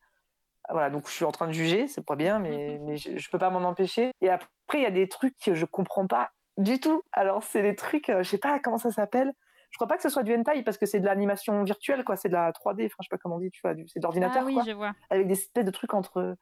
Voilà, 0.71 0.91
donc 0.91 1.07
je 1.09 1.13
suis 1.13 1.25
en 1.25 1.33
train 1.33 1.47
de 1.47 1.53
juger, 1.53 1.87
c'est 1.89 2.05
pas 2.05 2.17
bien, 2.17 2.39
mais, 2.39 2.79
mais 2.83 2.97
je, 2.99 3.17
je 3.17 3.31
peux 3.31 3.39
pas 3.39 3.49
m'en 3.51 3.67
empêcher. 3.67 4.11
Et 4.21 4.29
après, 4.29 4.49
il 4.75 4.83
y 4.83 4.87
a 4.87 4.91
des 4.91 5.09
trucs 5.09 5.35
que 5.39 5.55
je 5.55 5.65
comprends 5.65 6.07
pas 6.07 6.31
du 6.59 6.79
tout. 6.81 7.03
Alors, 7.13 7.43
c'est 7.43 7.63
des 7.63 7.75
trucs, 7.75 8.09
euh, 8.11 8.23
je 8.23 8.29
sais 8.29 8.39
pas 8.39 8.59
comment 8.59 8.77
ça 8.79 8.91
s'appelle, 8.91 9.33
je 9.71 9.77
crois 9.79 9.87
pas 9.87 9.97
que 9.97 10.03
ce 10.03 10.09
soit 10.11 10.23
du 10.25 10.35
hentai 10.35 10.63
parce 10.63 10.77
que 10.79 10.85
c'est 10.87 11.01
de 11.01 11.07
l'animation 11.07 11.63
virtuelle, 11.63 12.05
quoi. 12.05 12.17
C'est 12.17 12.29
de 12.29 12.35
la 12.35 12.53
3D, 12.53 12.85
enfin, 12.87 12.97
je 13.01 13.05
sais 13.05 13.09
pas 13.11 13.19
comment 13.19 13.37
on 13.37 13.39
dit, 13.39 13.51
tu 13.51 13.61
vois, 13.63 13.75
c'est 13.87 13.99
de 14.01 14.03
l'ordinateur, 14.03 14.43
ah, 14.43 14.47
oui, 14.47 14.55
quoi. 14.55 14.65
je 14.65 14.73
vois. 14.73 14.93
Avec 15.11 15.27
des 15.27 15.35
espèces 15.35 15.65
de 15.65 15.71
trucs 15.71 15.93
entre. 15.95 16.37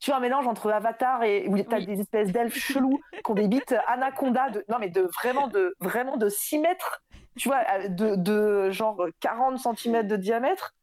Tu 0.00 0.10
vois, 0.10 0.16
un 0.18 0.20
mélange 0.20 0.46
entre 0.46 0.70
Avatar 0.70 1.22
et 1.24 1.46
où 1.46 1.58
t'as 1.62 1.76
Oui. 1.78 1.86
des 1.86 2.00
espèces 2.00 2.32
d'elfes 2.32 2.54
chelous 2.58 2.98
qui 3.24 3.30
ont 3.30 3.34
des 3.34 3.48
bites 3.48 3.74
anaconda 3.86 4.50
de. 4.50 4.64
Non, 4.68 4.78
mais 4.80 4.88
de 4.88 5.02
vraiment 5.22 5.46
de, 5.48 5.74
vraiment 5.80 6.16
de 6.16 6.28
6 6.28 6.58
mètres, 6.58 7.02
tu 7.38 7.48
vois, 7.48 7.60
euh, 7.74 7.88
de, 7.88 8.16
de 8.16 8.70
genre 8.70 9.04
40 9.20 9.58
cm 9.58 10.06
de 10.06 10.16
diamètre. 10.16 10.74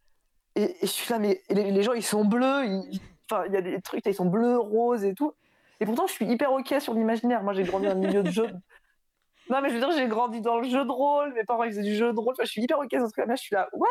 Et, 0.55 0.63
et 0.63 0.75
je 0.81 0.85
suis 0.87 1.11
là, 1.11 1.19
mais 1.19 1.41
les, 1.49 1.71
les 1.71 1.83
gens, 1.83 1.93
ils 1.93 2.03
sont 2.03 2.25
bleus, 2.25 2.65
ils- 2.65 3.01
enfin, 3.29 3.43
il 3.47 3.53
y 3.53 3.57
a 3.57 3.61
des 3.61 3.81
trucs, 3.81 4.05
ils 4.05 4.13
sont 4.13 4.25
bleus, 4.25 4.57
roses 4.57 5.03
et 5.03 5.13
tout. 5.13 5.33
Et 5.79 5.85
pourtant, 5.85 6.07
je 6.07 6.13
suis 6.13 6.25
hyper 6.25 6.51
OK 6.53 6.73
sur 6.79 6.93
l'imaginaire. 6.93 7.43
Moi, 7.43 7.53
j'ai 7.53 7.63
grandi 7.63 7.85
dans 7.87 7.93
le 7.93 7.99
milieu 7.99 8.23
de 8.23 8.31
jeu. 8.31 8.47
Non, 9.49 9.61
mais 9.61 9.69
je 9.69 9.73
veux 9.75 9.79
dire, 9.79 9.91
j'ai 9.91 10.07
grandi 10.07 10.41
dans 10.41 10.57
le 10.59 10.67
jeu 10.67 10.83
de 10.85 10.91
rôle. 10.91 11.33
Mes 11.33 11.43
parents, 11.43 11.63
ils 11.63 11.71
faisaient 11.71 11.81
du 11.83 11.95
jeu 11.95 12.11
de 12.13 12.19
rôle. 12.19 12.33
Enfin, 12.33 12.43
je 12.43 12.49
suis 12.51 12.61
hyper 12.63 12.79
OK 12.79 12.87
sur 12.91 13.07
ce 13.07 13.11
truc-là. 13.13 13.35
Je 13.35 13.41
suis 13.41 13.55
là, 13.55 13.69
what? 13.73 13.87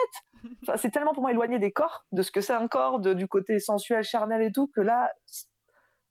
Enfin, 0.63 0.77
C'est 0.77 0.91
tellement 0.91 1.13
pour 1.15 1.23
moi 1.23 1.31
éloigné 1.33 1.59
des 1.59 1.73
corps, 1.73 2.05
de 2.13 2.23
ce 2.23 2.31
que 2.31 2.41
c'est 2.41 2.53
un 2.53 2.69
corps, 2.69 3.01
de, 3.01 3.15
du 3.15 3.27
côté 3.29 3.59
sensuel, 3.59 4.03
charnel 4.05 4.43
et 4.43 4.53
tout, 4.53 4.67
que 4.75 4.81
là, 4.81 5.11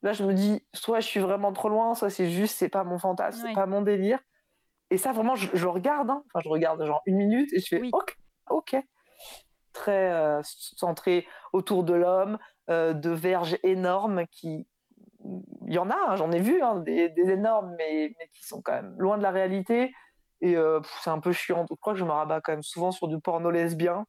là, 0.01 0.13
je 0.13 0.23
me 0.23 0.33
dis, 0.33 0.65
soit 0.73 0.99
je 0.99 1.07
suis 1.07 1.19
vraiment 1.19 1.53
trop 1.53 1.69
loin, 1.69 1.93
soit 1.95 2.09
c'est 2.09 2.29
juste, 2.29 2.55
c'est 2.57 2.69
pas 2.69 2.83
mon 2.83 2.97
fantasme, 2.97 3.39
c'est 3.47 3.53
pas 3.55 3.65
mon 3.67 3.81
délire. 3.81 4.19
Et 4.91 4.97
ça, 4.97 5.11
vraiment, 5.11 5.35
je, 5.35 5.47
je 5.53 5.67
regarde. 5.67 6.09
hein. 6.09 6.23
Enfin, 6.27 6.41
je 6.43 6.49
regarde 6.49 6.83
genre 6.85 7.01
une 7.05 7.17
minute 7.17 7.51
et 7.53 7.59
je 7.59 7.67
fais, 7.67 7.81
Oui. 7.81 7.89
OK, 7.93 8.15
OK. 8.49 8.75
Très 9.73 10.11
euh, 10.11 10.41
centré 10.43 11.27
autour 11.51 11.83
de 11.83 11.93
l'homme, 11.93 12.37
euh, 12.69 12.93
de 12.93 13.09
verges 13.09 13.57
énormes 13.63 14.25
qui. 14.27 14.67
Il 15.67 15.73
y 15.73 15.79
en 15.79 15.89
a, 15.89 15.95
hein, 15.95 16.15
j'en 16.15 16.31
ai 16.31 16.39
vu, 16.39 16.61
hein, 16.61 16.77
des, 16.77 17.09
des 17.09 17.29
énormes, 17.31 17.73
mais, 17.77 18.13
mais 18.19 18.27
qui 18.33 18.43
sont 18.45 18.61
quand 18.61 18.73
même 18.73 18.95
loin 18.97 19.17
de 19.17 19.23
la 19.23 19.31
réalité. 19.31 19.93
Et 20.41 20.55
euh, 20.57 20.79
c'est 21.01 21.09
un 21.09 21.19
peu 21.19 21.31
chiant. 21.31 21.59
Donc, 21.65 21.69
je 21.77 21.81
crois 21.81 21.93
que 21.93 21.99
je 21.99 22.05
me 22.05 22.11
rabats 22.11 22.41
quand 22.41 22.51
même 22.51 22.63
souvent 22.63 22.91
sur 22.91 23.07
du 23.07 23.19
porno 23.19 23.49
lesbien. 23.51 24.05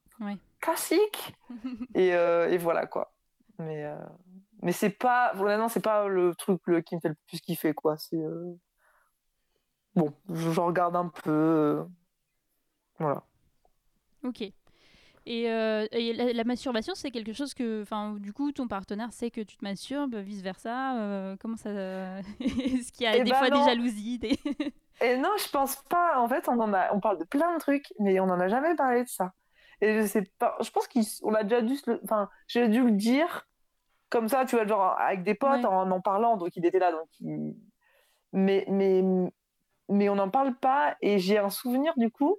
Classique 0.61 1.35
et, 1.95 2.15
euh, 2.15 2.49
et 2.51 2.59
voilà 2.59 2.87
quoi. 2.87 3.13
Mais, 3.59 3.85
euh, 3.85 3.97
mais 4.63 4.73
c'est 4.73 4.91
pas, 4.91 5.33
vraiment, 5.35 5.69
c'est 5.69 5.83
pas 5.85 6.09
le 6.09 6.35
truc 6.35 6.61
le, 6.67 6.81
qui 6.81 6.97
me 6.97 7.01
fait 7.01 7.09
le 7.11 7.17
plus 7.27 7.41
kiffer 7.41 7.75
quoi. 7.75 7.97
C'est. 7.97 8.17
euh, 8.17 8.53
Bon, 9.95 10.13
je, 10.29 10.51
je 10.51 10.61
regarde 10.61 10.95
un 10.95 11.09
peu. 11.09 11.87
Voilà. 12.99 13.23
Ok. 14.25 14.43
Et, 15.29 15.51
euh, 15.51 15.87
et 15.91 16.13
la, 16.13 16.33
la 16.33 16.45
masturbation, 16.45 16.95
c'est 16.95 17.11
quelque 17.11 17.33
chose 17.33 17.53
que, 17.53 17.83
enfin, 17.83 18.15
du 18.21 18.33
coup, 18.33 18.53
ton 18.53 18.69
partenaire 18.69 19.13
sait 19.13 19.31
que 19.33 19.41
tu 19.41 19.57
te 19.57 19.65
masturbes, 19.65 20.15
vice 20.17 20.41
versa. 20.41 20.97
euh, 21.01 21.37
comment 21.41 21.57
ça 21.57 21.71
Est-ce 22.41 22.93
qu'il 22.93 23.05
y 23.05 23.07
a 23.09 23.17
Eh 23.17 23.25
des 23.25 23.31
ben 23.33 23.37
fois 23.37 23.49
non. 23.51 23.59
des 23.65 23.71
jalousies 23.71 24.19
des... 24.19 24.39
Et 25.03 25.17
non, 25.19 25.31
je 25.39 25.51
pense 25.51 25.77
pas. 25.91 26.19
En 26.21 26.29
fait, 26.29 26.49
on 26.49 26.59
en 26.61 26.73
a, 26.73 26.95
on 26.95 27.01
parle 27.01 27.19
de 27.19 27.25
plein 27.25 27.53
de 27.55 27.59
trucs, 27.59 27.93
mais 27.99 28.19
on 28.21 28.25
en 28.31 28.39
a 28.41 28.49
jamais 28.49 28.75
parlé 28.77 29.03
de 29.03 29.09
ça. 29.09 29.33
Et 29.83 30.01
je 30.01 30.07
sais 30.07 30.23
pas. 30.39 30.57
Je 30.63 30.71
pense 30.71 30.89
qu'on 30.89 31.35
a 31.35 31.43
déjà 31.43 31.61
dû, 31.61 31.75
le- 31.87 32.01
enfin, 32.05 32.31
j'ai 32.47 32.67
dû 32.69 32.83
le 32.83 32.93
dire 32.93 33.47
comme 34.09 34.29
ça, 34.29 34.47
tu 34.47 34.57
vois, 34.57 34.67
genre 34.67 34.97
avec 34.99 35.23
des 35.23 35.35
potes 35.35 35.51
Ouais. 35.61 35.67
en 35.67 35.91
en 35.91 36.01
parlant. 36.01 36.37
Donc 36.39 36.57
il 36.57 36.65
était 36.65 36.79
là, 36.79 36.93
donc 36.93 37.09
il- 37.21 37.55
mais 38.33 38.65
mais 38.69 39.03
mais 39.91 40.09
on 40.09 40.15
n'en 40.15 40.31
parle 40.31 40.55
pas. 40.57 40.97
Et 41.03 41.19
j'ai 41.19 41.37
un 41.37 41.51
souvenir 41.51 41.93
du 41.99 42.11
coup 42.11 42.37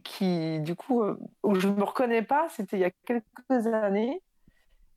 qui, 0.00 0.60
du 0.60 0.74
coup, 0.74 1.02
euh, 1.02 1.18
où 1.42 1.54
je 1.54 1.68
me 1.68 1.82
reconnais 1.84 2.22
pas. 2.22 2.48
C'était 2.50 2.76
il 2.76 2.80
y 2.80 2.84
a 2.84 2.90
quelques 3.06 3.66
années. 3.66 4.22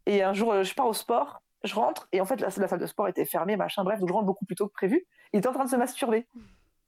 Et 0.06 0.24
un 0.24 0.34
jour, 0.34 0.52
euh, 0.54 0.64
je 0.64 0.74
pars 0.74 0.88
au 0.88 0.94
sport. 0.94 1.42
Je 1.64 1.76
rentre 1.76 2.08
et 2.12 2.20
en 2.22 2.26
fait 2.26 2.42
la, 2.42 2.48
la 2.58 2.68
salle 2.68 2.80
de 2.80 2.88
sport 2.88 3.08
était 3.08 3.24
fermée, 3.24 3.56
machin, 3.56 3.84
bref, 3.84 4.00
donc 4.00 4.10
je 4.10 4.14
rentre 4.14 4.26
beaucoup 4.26 4.46
plus 4.46 4.56
tôt 4.56 4.68
que 4.68 4.74
prévu. 4.74 5.06
Il 5.32 5.38
était 5.38 5.48
en 5.48 5.54
train 5.54 5.66
de 5.66 5.70
se 5.70 5.76
masturber. 5.76 6.26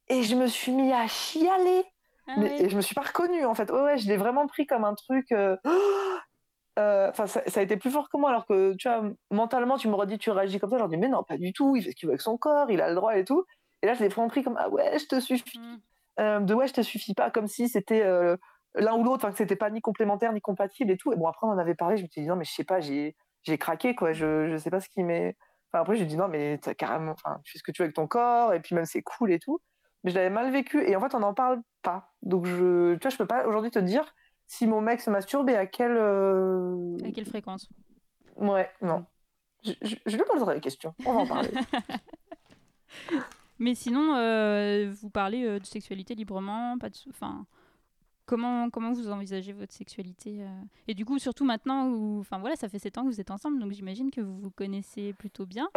Et 0.07 0.23
je 0.23 0.35
me 0.35 0.47
suis 0.47 0.71
mis 0.71 0.91
à 0.91 1.05
chialer. 1.05 1.83
Ah 2.27 2.41
et 2.41 2.69
je 2.69 2.75
me 2.75 2.81
suis 2.81 2.95
pas 2.95 3.01
reconnue 3.01 3.45
en 3.45 3.53
fait. 3.53 3.69
Ouais, 3.69 3.81
ouais, 3.81 3.97
je 3.99 4.07
l'ai 4.07 4.17
vraiment 4.17 4.47
pris 4.47 4.65
comme 4.65 4.83
un 4.83 4.95
truc. 4.95 5.31
euh, 5.31 5.55
euh, 6.79 7.09
Enfin, 7.09 7.27
ça, 7.27 7.43
ça 7.47 7.59
a 7.59 7.63
été 7.63 7.77
plus 7.77 7.91
fort 7.91 8.09
que 8.09 8.17
moi. 8.17 8.29
Alors 8.31 8.47
que 8.47 8.73
tu 8.73 8.87
vois, 8.89 9.03
mentalement, 9.29 9.77
tu 9.77 9.87
m'aurais 9.87 10.07
dit, 10.07 10.17
tu 10.17 10.31
réagis 10.31 10.59
comme 10.59 10.71
ça. 10.71 10.77
J'aurais 10.77 10.89
dit, 10.89 10.97
mais 10.97 11.07
non, 11.09 11.23
pas 11.23 11.37
du 11.37 11.53
tout. 11.53 11.75
Il 11.75 11.83
fait 11.83 11.91
ce 11.91 11.95
qu'il 11.95 12.07
veut 12.07 12.13
avec 12.13 12.21
son 12.21 12.37
corps, 12.37 12.71
il 12.71 12.81
a 12.81 12.89
le 12.89 12.95
droit 12.95 13.15
et 13.15 13.25
tout. 13.25 13.45
Et 13.83 13.85
là, 13.85 13.93
je 13.93 14.01
l'ai 14.01 14.07
vraiment 14.07 14.29
pris 14.29 14.43
comme, 14.43 14.57
ah 14.57 14.69
ouais, 14.69 14.97
je 14.97 15.05
te 15.05 15.19
suffis. 15.19 15.59
Mm. 15.59 15.77
Euh, 16.19 16.39
de 16.39 16.53
ouais, 16.53 16.67
je 16.67 16.73
te 16.73 16.81
suffis 16.81 17.13
pas, 17.13 17.31
comme 17.31 17.47
si 17.47 17.69
c'était 17.69 18.03
euh, 18.03 18.37
l'un 18.75 18.95
ou 18.95 19.03
l'autre, 19.03 19.25
enfin, 19.25 19.31
que 19.31 19.37
c'était 19.37 19.55
pas 19.55 19.69
ni 19.69 19.81
complémentaire 19.81 20.33
ni 20.33 20.41
compatible 20.41 20.91
et 20.91 20.97
tout. 20.97 21.11
Et 21.13 21.15
bon, 21.15 21.27
après, 21.27 21.47
on 21.47 21.51
en 21.51 21.57
avait 21.57 21.75
parlé. 21.75 21.97
Je 21.97 22.03
me 22.03 22.07
suis 22.07 22.21
dit, 22.21 22.27
non, 22.27 22.35
mais 22.35 22.45
je 22.45 22.51
sais 22.51 22.63
pas, 22.63 22.79
j'ai 22.79 23.15
j'ai 23.43 23.57
craqué, 23.57 23.95
quoi. 23.95 24.13
Je, 24.13 24.47
je 24.49 24.57
sais 24.57 24.69
pas 24.69 24.79
ce 24.79 24.89
qui 24.89 25.03
m'est. 25.03 25.35
Enfin, 25.71 25.81
après, 25.81 25.95
j'ai 25.95 26.05
dit, 26.05 26.17
non, 26.17 26.27
mais 26.27 26.59
t'as 26.59 26.73
carrément. 26.73 27.11
Enfin, 27.13 27.39
tu 27.43 27.51
fais 27.51 27.59
ce 27.59 27.63
que 27.63 27.71
tu 27.71 27.81
veux 27.81 27.85
avec 27.85 27.95
ton 27.95 28.07
corps, 28.07 28.53
et 28.53 28.59
puis 28.59 28.75
même, 28.75 28.85
c'est 28.85 29.01
cool 29.01 29.31
et 29.31 29.39
tout 29.39 29.59
mais 30.03 30.11
je 30.11 30.15
l'avais 30.15 30.29
mal 30.29 30.51
vécu 30.51 30.83
et 30.83 30.95
en 30.95 31.01
fait 31.01 31.15
on 31.15 31.19
n'en 31.19 31.33
parle 31.33 31.61
pas 31.81 32.11
donc 32.21 32.45
je 32.45 32.95
tu 32.95 32.99
vois 33.01 33.09
je 33.09 33.17
peux 33.17 33.25
pas 33.25 33.47
aujourd'hui 33.47 33.71
te 33.71 33.79
dire 33.79 34.13
si 34.47 34.67
mon 34.67 34.81
mec 34.81 35.01
se 35.01 35.09
masturbe 35.09 35.49
et 35.49 35.55
à 35.55 35.65
quelle 35.65 35.97
euh, 35.97 36.97
À 37.05 37.11
quelle 37.11 37.25
fréquence? 37.25 37.69
Ouais 38.35 38.69
non 38.81 39.05
je, 39.63 39.71
je, 39.81 39.95
je 40.05 40.17
lui 40.17 40.23
poserai 40.25 40.55
la 40.55 40.59
question 40.59 40.93
on 41.05 41.13
va 41.13 41.19
en 41.21 41.27
parler 41.27 41.51
Mais 43.63 43.75
sinon, 43.75 44.13
euh, 44.17 44.91
vous 45.01 45.09
parlez 45.09 45.45
euh, 45.45 45.57
de 45.57 45.65
sexualité 45.65 46.15
librement, 46.15 46.77
pas 46.77 46.89
de, 46.89 46.95
enfin, 47.07 47.45
comment 48.25 48.69
comment 48.69 48.91
vous 48.91 49.09
envisagez 49.09 49.53
votre 49.53 49.71
sexualité 49.71 50.41
euh? 50.41 50.49
Et 50.89 50.93
du 50.93 51.05
coup, 51.05 51.17
surtout 51.17 51.45
maintenant 51.45 52.19
enfin 52.19 52.39
voilà, 52.39 52.57
ça 52.57 52.67
fait 52.67 52.77
7 52.77 52.97
ans 52.97 53.03
que 53.03 53.07
vous 53.07 53.21
êtes 53.21 53.31
ensemble, 53.31 53.59
donc 53.59 53.71
j'imagine 53.71 54.11
que 54.11 54.19
vous 54.19 54.37
vous 54.37 54.51
connaissez 54.51 55.13
plutôt 55.13 55.45
bien. 55.45 55.69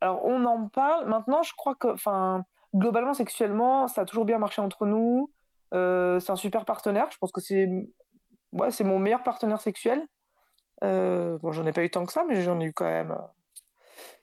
Alors 0.00 0.24
on 0.24 0.44
en 0.44 0.68
parle. 0.68 1.08
Maintenant 1.08 1.42
je 1.42 1.52
crois 1.56 1.74
que 1.74 1.88
enfin 1.88 2.44
globalement 2.72 3.12
sexuellement 3.12 3.88
ça 3.88 4.02
a 4.02 4.04
toujours 4.04 4.24
bien 4.24 4.38
marché 4.38 4.62
entre 4.62 4.86
nous. 4.86 5.32
C'est 5.72 6.30
un 6.30 6.36
super 6.36 6.64
partenaire. 6.64 7.08
Je 7.10 7.18
pense 7.18 7.32
que 7.32 7.40
c'est 7.40 7.68
ouais, 8.52 8.70
c'est 8.70 8.84
mon 8.84 9.00
meilleur 9.00 9.24
partenaire 9.24 9.60
sexuel. 9.60 10.06
Bon 10.80 11.50
j'en 11.50 11.66
ai 11.66 11.72
pas 11.72 11.82
eu 11.82 11.90
tant 11.90 12.06
que 12.06 12.12
ça 12.12 12.24
mais 12.28 12.42
j'en 12.42 12.60
ai 12.60 12.66
eu 12.66 12.72
quand 12.72 12.84
même 12.84 13.16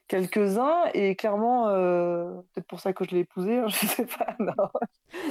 quelques-uns 0.08 0.84
et 0.94 1.16
clairement 1.16 1.68
euh, 1.68 2.32
peut-être 2.52 2.66
pour 2.66 2.80
ça 2.80 2.92
que 2.92 3.04
je 3.04 3.10
l'ai 3.12 3.20
épousé 3.20 3.58
hein, 3.58 3.66
je 3.68 3.86
sais 3.86 4.06
pas 4.06 4.34
non. 4.38 4.52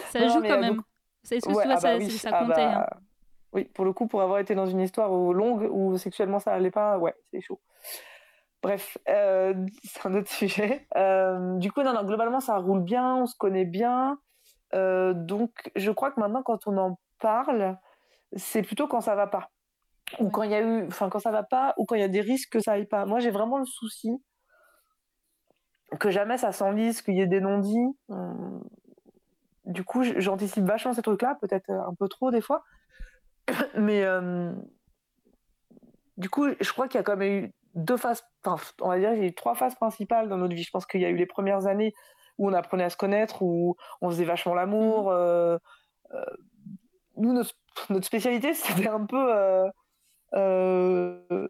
Ça 0.09 0.19
Non, 0.21 0.29
joue 0.29 0.39
mais, 0.41 0.49
quand 0.49 0.55
euh, 0.57 0.62
même. 0.62 0.75
donc- 0.77 0.86
C'est- 1.23 1.38
Est-ce 1.38 1.47
que 1.47 1.53
Ouais, 1.53 1.63
ah 1.69 1.77
ça, 1.77 1.91
bah 1.93 1.97
oui, 1.99 2.09
ça 2.12 2.29
ah 2.33 2.39
comptait 2.45 2.65
bah, 2.65 2.88
hein 2.91 2.97
Oui, 3.53 3.63
pour 3.65 3.86
le 3.86 3.93
coup, 3.93 4.07
pour 4.07 4.21
avoir 4.21 4.39
été 4.39 4.55
dans 4.55 4.65
une 4.65 4.81
histoire 4.81 5.09
longue 5.12 5.69
où 5.71 5.97
sexuellement 5.97 6.39
ça 6.39 6.51
allait 6.53 6.71
pas, 6.71 6.97
ouais, 6.97 7.13
c'est 7.31 7.39
chaud. 7.41 7.62
Bref, 8.62 8.97
euh, 9.09 9.53
c'est 9.83 10.05
un 10.07 10.15
autre 10.15 10.29
sujet. 10.31 10.88
Du 11.59 11.71
coup, 11.71 11.81
non, 11.83 11.93
non, 11.93 12.03
globalement, 12.03 12.39
ça 12.41 12.57
roule 12.57 12.81
bien, 12.81 13.15
on 13.15 13.25
se 13.25 13.36
connaît 13.38 13.65
bien. 13.65 14.17
Donc, 14.73 15.51
je 15.75 15.91
crois 15.91 16.12
que 16.12 16.19
maintenant, 16.19 16.43
quand 16.43 16.65
on 16.67 16.77
en 16.77 16.99
parle, 17.19 17.77
c'est 18.36 18.63
plutôt 18.63 18.88
quand 18.88 19.01
ça 19.01 19.15
va 19.15 19.27
pas. 19.27 19.49
Ou 20.19 20.25
Ouais. 20.25 20.31
quand 20.31 20.43
il 20.43 20.51
y 20.51 20.55
a 20.55 20.62
eu, 20.62 20.88
enfin, 20.88 21.07
quand 21.09 21.19
ça 21.19 21.31
va 21.31 21.43
pas, 21.43 21.73
ou 21.77 21.86
quand 21.86 21.95
il 21.95 22.01
y 22.01 22.03
a 22.03 22.07
des 22.09 22.21
risques 22.21 22.51
que 22.51 22.59
ça 22.59 22.73
aille 22.73 22.88
pas. 22.88 23.05
Moi, 23.05 23.19
j'ai 23.19 23.31
vraiment 23.31 23.59
le 23.59 23.65
souci 23.65 24.12
que 25.99 26.12
jamais 26.12 26.38
ça 26.38 26.51
s'enlise, 26.51 27.01
qu'il 27.01 27.15
y 27.15 27.21
ait 27.21 27.27
des 27.27 27.41
non-dits. 27.41 27.97
Hum, 28.10 28.62
Du 29.65 29.84
coup, 29.84 30.03
j'anticipe 30.03 30.63
vachement 30.65 30.93
ces 30.93 31.01
trucs-là, 31.01 31.38
peut-être 31.41 31.69
euh, 31.69 31.88
un 31.88 31.93
peu 31.95 32.08
trop 32.10 32.32
des 32.32 32.41
fois. 32.41 32.63
Mais 33.77 34.03
euh, 34.03 34.53
du 36.17 36.29
coup, 36.29 36.47
je 36.60 36.71
crois 36.71 36.88
qu'il 36.88 36.99
y 36.99 37.01
a 37.01 37.03
quand 37.03 37.17
même 37.17 37.45
eu 37.45 37.53
deux 37.75 37.97
phases, 37.97 38.23
enfin, 38.45 38.63
on 38.82 38.89
va 38.89 38.99
dire, 38.99 39.13
il 39.13 39.19
y 39.19 39.23
a 39.23 39.27
eu 39.27 39.34
trois 39.34 39.56
phases 39.56 39.75
principales 39.75 40.29
dans 40.29 40.38
notre 40.38 40.56
vie. 40.56 40.63
Je 40.63 40.69
pense 40.71 40.86
qu'il 40.86 41.01
y 41.01 41.06
a 41.06 41.10
eu 41.10 41.15
les 41.15 41.25
premières 41.25 41.65
années 41.67 41.93
où 42.38 42.49
on 42.49 42.53
apprenait 42.53 42.84
à 42.84 42.89
se 42.89 42.97
connaître, 42.97 43.41
où 43.41 43.75
on 44.01 44.10
faisait 44.10 44.25
vachement 44.25 44.53
l'amour. 44.53 45.12
euh, 45.12 45.58
euh, 46.13 46.25
nous, 47.17 47.34
notre, 47.34 47.53
notre 47.89 48.06
spécialité, 48.06 48.53
c'était 48.56 48.89
un 48.89 49.06
peu, 49.06 49.34
euh, 49.36 49.69
euh, 50.36 51.47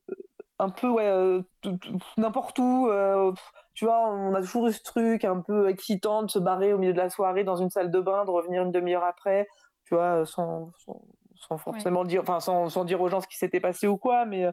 un 0.60 0.69
peu, 0.69 0.89
ouais, 0.89 1.08
euh, 1.08 1.41
n'importe 2.17 2.60
où. 2.60 2.88
euh, 2.89 3.34
tu 3.73 3.86
vois, 3.86 4.07
on 4.09 4.33
a 4.36 4.41
toujours 4.41 4.67
eu 4.67 4.74
ce 4.74 4.82
truc 4.84 5.26
un 5.26 5.41
peu 5.41 5.69
excitant 5.69 6.24
de 6.24 6.30
se 6.30 6.39
barrer 6.39 6.74
au 6.74 6.78
milieu 6.78 6.93
de 6.93 6.97
la 6.97 7.09
soirée 7.09 7.43
dans 7.43 7.55
une 7.55 7.69
salle 7.69 7.91
de 7.91 7.99
bain, 7.99 8.26
de 8.26 8.32
revenir 8.32 8.61
une 8.63 8.71
demi-heure 8.71 9.03
après, 9.03 9.47
tu 9.86 9.95
vois, 9.95 10.26
sans, 10.26 10.71
sans, 10.86 11.01
sans 11.36 11.57
forcément 11.57 12.03
dire, 12.03 12.21
enfin, 12.21 12.39
sans, 12.39 12.69
sans 12.69 12.86
dire 12.86 13.01
aux 13.01 13.09
gens 13.09 13.21
ce 13.21 13.28
qui 13.28 13.38
s'était 13.38 13.59
passé 13.59 13.88
ou 13.88 13.97
quoi, 13.97 14.26
mais. 14.26 14.45
euh, 14.45 14.51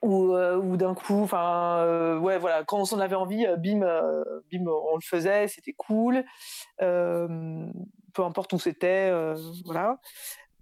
ou, 0.00 0.32
euh, 0.34 0.56
ou 0.56 0.76
d'un 0.76 0.94
coup, 0.94 1.22
enfin, 1.24 1.78
euh, 1.80 2.18
ouais, 2.20 2.38
voilà, 2.38 2.62
quand 2.62 2.78
on 2.78 2.84
s'en 2.84 3.00
avait 3.00 3.16
envie, 3.16 3.44
euh, 3.46 3.56
bim, 3.56 3.82
euh, 3.82 4.22
bim, 4.52 4.64
on 4.68 4.94
le 4.94 5.00
faisait, 5.02 5.48
c'était 5.48 5.72
cool. 5.72 6.24
Euh, 6.82 7.66
peu 8.14 8.22
importe 8.22 8.52
où 8.52 8.60
c'était, 8.60 9.10
euh, 9.10 9.34
voilà. 9.64 9.98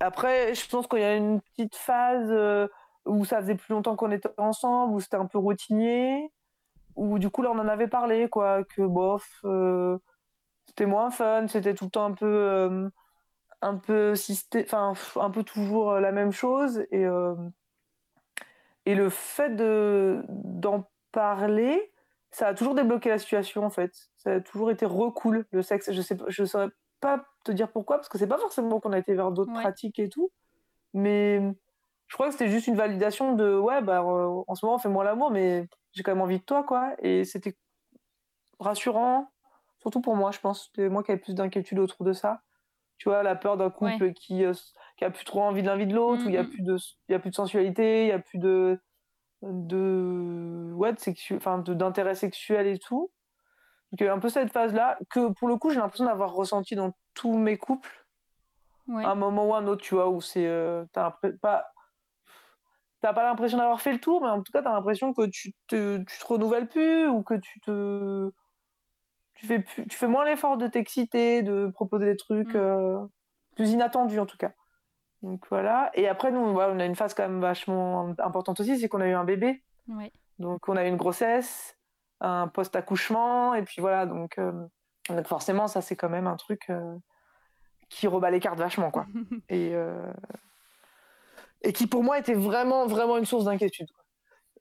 Après, 0.00 0.54
je 0.54 0.66
pense 0.70 0.86
qu'il 0.86 1.00
y 1.00 1.04
a 1.04 1.16
une 1.16 1.42
petite 1.42 1.76
phase 1.76 2.28
euh, 2.30 2.66
où 3.04 3.26
ça 3.26 3.40
faisait 3.42 3.56
plus 3.56 3.74
longtemps 3.74 3.94
qu'on 3.94 4.10
était 4.10 4.30
ensemble, 4.38 4.94
où 4.94 5.00
c'était 5.00 5.18
un 5.18 5.26
peu 5.26 5.36
routinier, 5.38 6.32
où 6.96 7.18
du 7.18 7.30
coup 7.30 7.42
là 7.42 7.50
on 7.52 7.58
en 7.58 7.68
avait 7.68 7.88
parlé, 7.88 8.28
quoi, 8.28 8.64
que 8.64 8.82
bof, 8.82 9.28
euh, 9.44 9.98
c'était 10.66 10.86
moins 10.86 11.10
fun, 11.10 11.46
c'était 11.48 11.74
tout 11.74 11.84
le 11.86 11.90
temps 11.90 12.06
un 12.06 12.12
peu, 12.14 12.26
euh, 12.26 12.88
un 13.62 13.76
peu 13.76 14.14
systé, 14.16 14.64
enfin 14.66 14.94
un 15.20 15.30
peu 15.30 15.42
toujours 15.44 15.92
euh, 15.92 16.00
la 16.00 16.12
même 16.12 16.32
chose 16.32 16.84
et 16.90 17.04
euh, 17.06 17.34
et 18.84 18.94
le 18.94 19.10
fait 19.10 19.50
de 19.56 20.22
d'en 20.28 20.88
parler, 21.12 21.92
ça 22.30 22.48
a 22.48 22.54
toujours 22.54 22.74
débloqué 22.74 23.08
la 23.08 23.18
situation 23.18 23.64
en 23.64 23.70
fait. 23.70 23.92
Ça 24.16 24.32
a 24.34 24.40
toujours 24.40 24.70
été 24.70 24.86
recool 24.86 25.46
le 25.50 25.62
sexe. 25.62 25.90
Je 25.92 26.02
sais, 26.02 26.16
je 26.28 26.44
saurais 26.44 26.68
pas 27.00 27.24
te 27.44 27.52
dire 27.52 27.70
pourquoi 27.72 27.96
parce 27.96 28.08
que 28.08 28.18
c'est 28.18 28.26
pas 28.26 28.38
forcément 28.38 28.80
qu'on 28.80 28.92
a 28.92 28.98
été 28.98 29.14
vers 29.14 29.32
d'autres 29.32 29.52
Ouais. 29.52 29.60
pratiques 29.62 29.98
et 29.98 30.08
tout, 30.08 30.30
mais 30.94 31.40
je 32.08 32.14
crois 32.14 32.26
que 32.28 32.32
c'était 32.32 32.48
juste 32.48 32.68
une 32.68 32.76
validation 32.76 33.34
de 33.34 33.56
ouais 33.58 33.82
bah 33.82 34.02
en 34.04 34.54
ce 34.54 34.64
moment 34.64 34.76
on 34.76 34.78
fait 34.78 34.88
moins 34.88 35.04
l'amour 35.04 35.30
mais 35.30 35.68
j'ai 35.96 36.02
quand 36.04 36.12
même 36.12 36.22
envie 36.22 36.38
de 36.38 36.44
toi 36.44 36.62
quoi 36.62 36.94
et 37.00 37.24
c'était 37.24 37.56
rassurant 38.60 39.28
surtout 39.78 40.00
pour 40.00 40.14
moi 40.16 40.30
je 40.30 40.38
pense 40.38 40.66
c'était 40.66 40.88
moi 40.88 41.02
qui 41.02 41.10
avais 41.12 41.20
plus 41.20 41.34
d'inquiétude 41.34 41.78
autour 41.78 42.04
de 42.06 42.12
ça 42.12 42.42
tu 42.98 43.08
vois 43.08 43.22
la 43.22 43.34
peur 43.34 43.56
d'un 43.56 43.70
couple 43.70 44.12
qui 44.12 44.44
euh, 44.44 44.52
qui 44.96 45.04
a 45.04 45.10
plus 45.10 45.24
trop 45.24 45.42
envie 45.42 45.62
de 45.62 45.66
l'un 45.66 45.76
de 45.76 45.94
l'autre 45.94 46.24
où 46.26 46.28
il 46.28 46.34
y 46.34 46.38
a 46.38 46.44
plus 46.44 46.62
de 46.62 46.76
y 47.08 47.14
a 47.14 47.18
plus 47.18 47.30
de 47.30 47.34
sensualité 47.34 48.04
il 48.04 48.08
y 48.08 48.12
a 48.12 48.18
plus 48.18 48.38
de 48.38 48.80
de 49.42 50.72
ouais 50.74 50.94
enfin 51.32 51.58
d'intérêt 51.58 52.14
sexuel 52.14 52.66
et 52.66 52.78
tout 52.78 53.10
donc 53.92 54.00
il 54.00 54.04
y 54.04 54.08
a 54.08 54.14
un 54.14 54.18
peu 54.18 54.28
cette 54.28 54.52
phase 54.52 54.72
là 54.74 54.98
que 55.10 55.32
pour 55.32 55.48
le 55.48 55.56
coup 55.56 55.70
j'ai 55.70 55.78
l'impression 55.80 56.06
d'avoir 56.06 56.32
ressenti 56.32 56.74
dans 56.76 56.92
tous 57.14 57.36
mes 57.36 57.56
couples 57.58 58.06
Ouais. 58.88 59.04
un 59.04 59.14
moment 59.14 59.48
ou 59.48 59.54
un 59.54 59.66
autre, 59.66 59.82
tu 59.82 59.94
vois, 59.94 60.08
où 60.08 60.20
c'est. 60.20 60.46
euh, 60.46 60.84
pas. 61.42 61.72
T'as 63.02 63.12
pas 63.12 63.24
l'impression 63.24 63.58
d'avoir 63.58 63.80
fait 63.80 63.92
le 63.92 64.00
tour, 64.00 64.22
mais 64.22 64.28
en 64.28 64.42
tout 64.42 64.52
cas, 64.52 64.62
t'as 64.62 64.72
l'impression 64.72 65.12
que 65.12 65.26
tu 65.26 65.52
te, 65.66 65.98
tu 65.98 66.18
te 66.18 66.26
renouvelles 66.26 66.68
plus 66.68 67.06
ou 67.08 67.22
que 67.22 67.34
tu 67.34 67.60
te. 67.60 68.30
Tu 69.34 69.46
fais, 69.46 69.58
plus, 69.60 69.86
tu 69.86 69.98
fais 69.98 70.06
moins 70.08 70.24
l'effort 70.24 70.56
de 70.56 70.66
t'exciter, 70.66 71.42
de 71.42 71.68
proposer 71.68 72.06
des 72.06 72.16
trucs 72.16 72.54
Mm. 72.54 72.56
euh, 72.56 73.06
plus 73.54 73.70
inattendus 73.70 74.18
en 74.18 74.26
tout 74.26 74.38
cas. 74.38 74.52
Donc 75.22 75.44
voilà. 75.50 75.90
Et 75.94 76.08
après, 76.08 76.30
nous, 76.30 76.38
on 76.40 76.78
a 76.78 76.84
une 76.84 76.94
phase 76.96 77.14
quand 77.14 77.24
même 77.24 77.40
vachement 77.40 78.14
importante 78.18 78.60
aussi, 78.60 78.78
c'est 78.78 78.88
qu'on 78.88 79.00
a 79.00 79.08
eu 79.08 79.12
un 79.12 79.24
bébé. 79.24 79.62
Ouais. 79.88 80.12
Donc 80.38 80.68
on 80.68 80.76
a 80.76 80.84
eu 80.84 80.88
une 80.88 80.96
grossesse, 80.96 81.76
un 82.20 82.48
post-accouchement, 82.48 83.54
et 83.54 83.62
puis 83.62 83.80
voilà, 83.80 84.06
donc, 84.06 84.38
euh, 84.38 84.52
donc 85.08 85.26
forcément, 85.26 85.66
ça 85.68 85.80
c'est 85.80 85.96
quand 85.96 86.08
même 86.08 86.26
un 86.26 86.36
truc 86.36 86.70
euh, 86.70 86.96
qui 87.88 88.06
rebat 88.06 88.30
les 88.30 88.40
cartes 88.40 88.58
vachement, 88.58 88.90
quoi. 88.90 89.06
et, 89.48 89.74
et 91.62 91.72
qui 91.72 91.86
pour 91.86 92.02
moi 92.02 92.18
était 92.18 92.34
vraiment, 92.34 92.86
vraiment 92.86 93.18
une 93.18 93.24
source 93.26 93.44
d'inquiétude. 93.44 93.88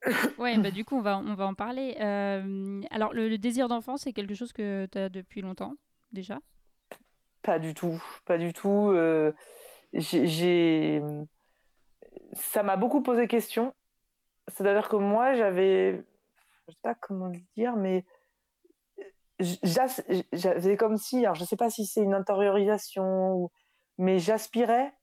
Ouais, 0.37 0.57
bah 0.57 0.71
du 0.71 0.83
coup, 0.85 0.97
on 0.97 1.01
va, 1.01 1.17
on 1.17 1.33
va 1.35 1.47
en 1.47 1.53
parler. 1.55 1.95
Euh, 1.99 2.81
alors, 2.91 3.13
le, 3.13 3.29
le 3.29 3.37
désir 3.37 3.67
d'enfant, 3.69 3.97
c'est 3.97 4.13
quelque 4.13 4.33
chose 4.33 4.51
que 4.53 4.85
tu 4.91 4.97
as 4.97 5.09
depuis 5.09 5.41
longtemps, 5.41 5.75
déjà? 6.11 6.39
Pas 7.41 7.59
du 7.59 7.73
tout, 7.73 8.01
pas 8.25 8.37
du 8.37 8.53
tout. 8.53 8.89
euh, 8.91 9.31
j'ai-. 9.93 11.01
Ça 12.33 12.63
m'a 12.63 12.77
beaucoup 12.77 13.01
posé 13.01 13.27
question. 13.27 13.73
C'est-à-dire 14.47 14.89
que 14.89 14.95
moi, 14.97 15.35
j'avais... 15.35 16.05
Je 16.67 16.73
sais 16.73 16.79
pas 16.81 16.95
comment 16.95 17.27
le 17.27 17.39
dire, 17.55 17.75
mais 17.77 18.05
j'avais 19.39 20.77
comme 20.77 20.97
si... 20.97 21.19
Alors, 21.25 21.35
je 21.35 21.45
sais 21.45 21.57
pas 21.57 21.69
si 21.69 21.85
c'est 21.85 22.01
une 22.01 22.13
intériorisation, 22.13 23.51
mais 23.97 24.19
j'aspirais 24.19 24.93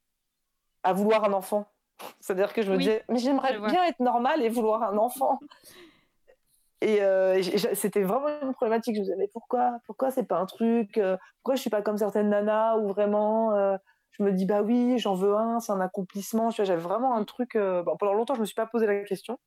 à 0.82 0.92
vouloir 0.92 1.24
un 1.24 1.32
enfant. 1.32 1.71
C'est-à-dire 2.20 2.52
que 2.52 2.62
je 2.62 2.70
me 2.70 2.76
Oui, 2.76 2.82
disais, 2.84 3.04
mais 3.08 3.18
j'aimerais 3.18 3.58
bien 3.58 3.84
être 3.84 4.00
normale 4.00 4.42
et 4.42 4.48
vouloir 4.48 4.82
un 4.82 4.96
enfant. 4.98 5.38
Et 6.80 7.00
euh, 7.00 7.40
c'était 7.74 8.02
vraiment 8.02 8.28
une 8.42 8.52
problématique. 8.54 8.94
Je 8.96 9.00
me 9.00 9.04
disais, 9.04 9.16
mais 9.16 9.28
pourquoi 9.32 9.78
Pourquoi 9.86 10.10
c'est 10.10 10.24
pas 10.24 10.38
un 10.38 10.46
truc 10.46 10.98
euh, 10.98 11.16
Pourquoi 11.36 11.54
je 11.54 11.60
suis 11.60 11.70
pas 11.70 11.80
comme 11.82 11.96
certaines 11.96 12.28
nanas 12.28 12.76
où 12.78 12.88
vraiment 12.88 13.54
euh, 13.54 13.76
je 14.12 14.22
me 14.24 14.32
dis, 14.32 14.46
bah 14.46 14.62
oui, 14.62 14.98
j'en 14.98 15.14
veux 15.14 15.34
un, 15.36 15.60
c'est 15.60 15.72
un 15.72 15.80
accomplissement. 15.80 16.50
J'avais 16.50 16.74
vraiment 16.76 17.14
un 17.14 17.24
truc. 17.24 17.54
euh, 17.54 17.82
bon, 17.84 17.96
pendant 17.96 18.14
longtemps, 18.14 18.34
je 18.34 18.40
me 18.40 18.46
suis 18.46 18.54
pas 18.56 18.66
posé 18.66 18.86
la 18.86 19.04
question. 19.04 19.38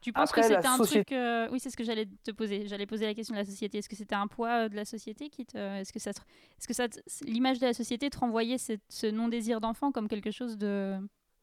Tu 0.00 0.12
penses 0.12 0.28
Après, 0.28 0.42
que 0.42 0.46
c'était 0.46 0.66
un 0.68 0.76
société- 0.76 1.16
truc. 1.16 1.50
Oui, 1.52 1.58
c'est 1.58 1.70
ce 1.70 1.76
que 1.76 1.82
j'allais 1.82 2.06
te 2.22 2.30
poser. 2.30 2.68
J'allais 2.68 2.86
poser 2.86 3.06
la 3.06 3.14
question 3.14 3.34
de 3.34 3.40
la 3.40 3.44
société. 3.44 3.78
Est-ce 3.78 3.88
que 3.88 3.96
c'était 3.96 4.14
un 4.14 4.28
poids 4.28 4.68
de 4.68 4.76
la 4.76 4.84
société 4.84 5.28
qui 5.30 5.44
te. 5.46 5.56
Est-ce 5.56 5.92
que 5.92 5.98
ça. 5.98 6.12
te- 6.12 6.20
Est-ce 6.58 6.68
que 6.68 6.74
ça. 6.74 6.86
te- 6.88 7.00
L'image 7.24 7.58
de 7.58 7.66
la 7.66 7.72
société 7.74 8.08
te 8.08 8.18
renvoyait 8.18 8.58
cette- 8.58 8.82
ce 8.90 9.06
non-désir 9.08 9.60
d'enfant 9.60 9.90
comme 9.90 10.06
quelque 10.06 10.30
chose 10.30 10.56
de 10.56 10.96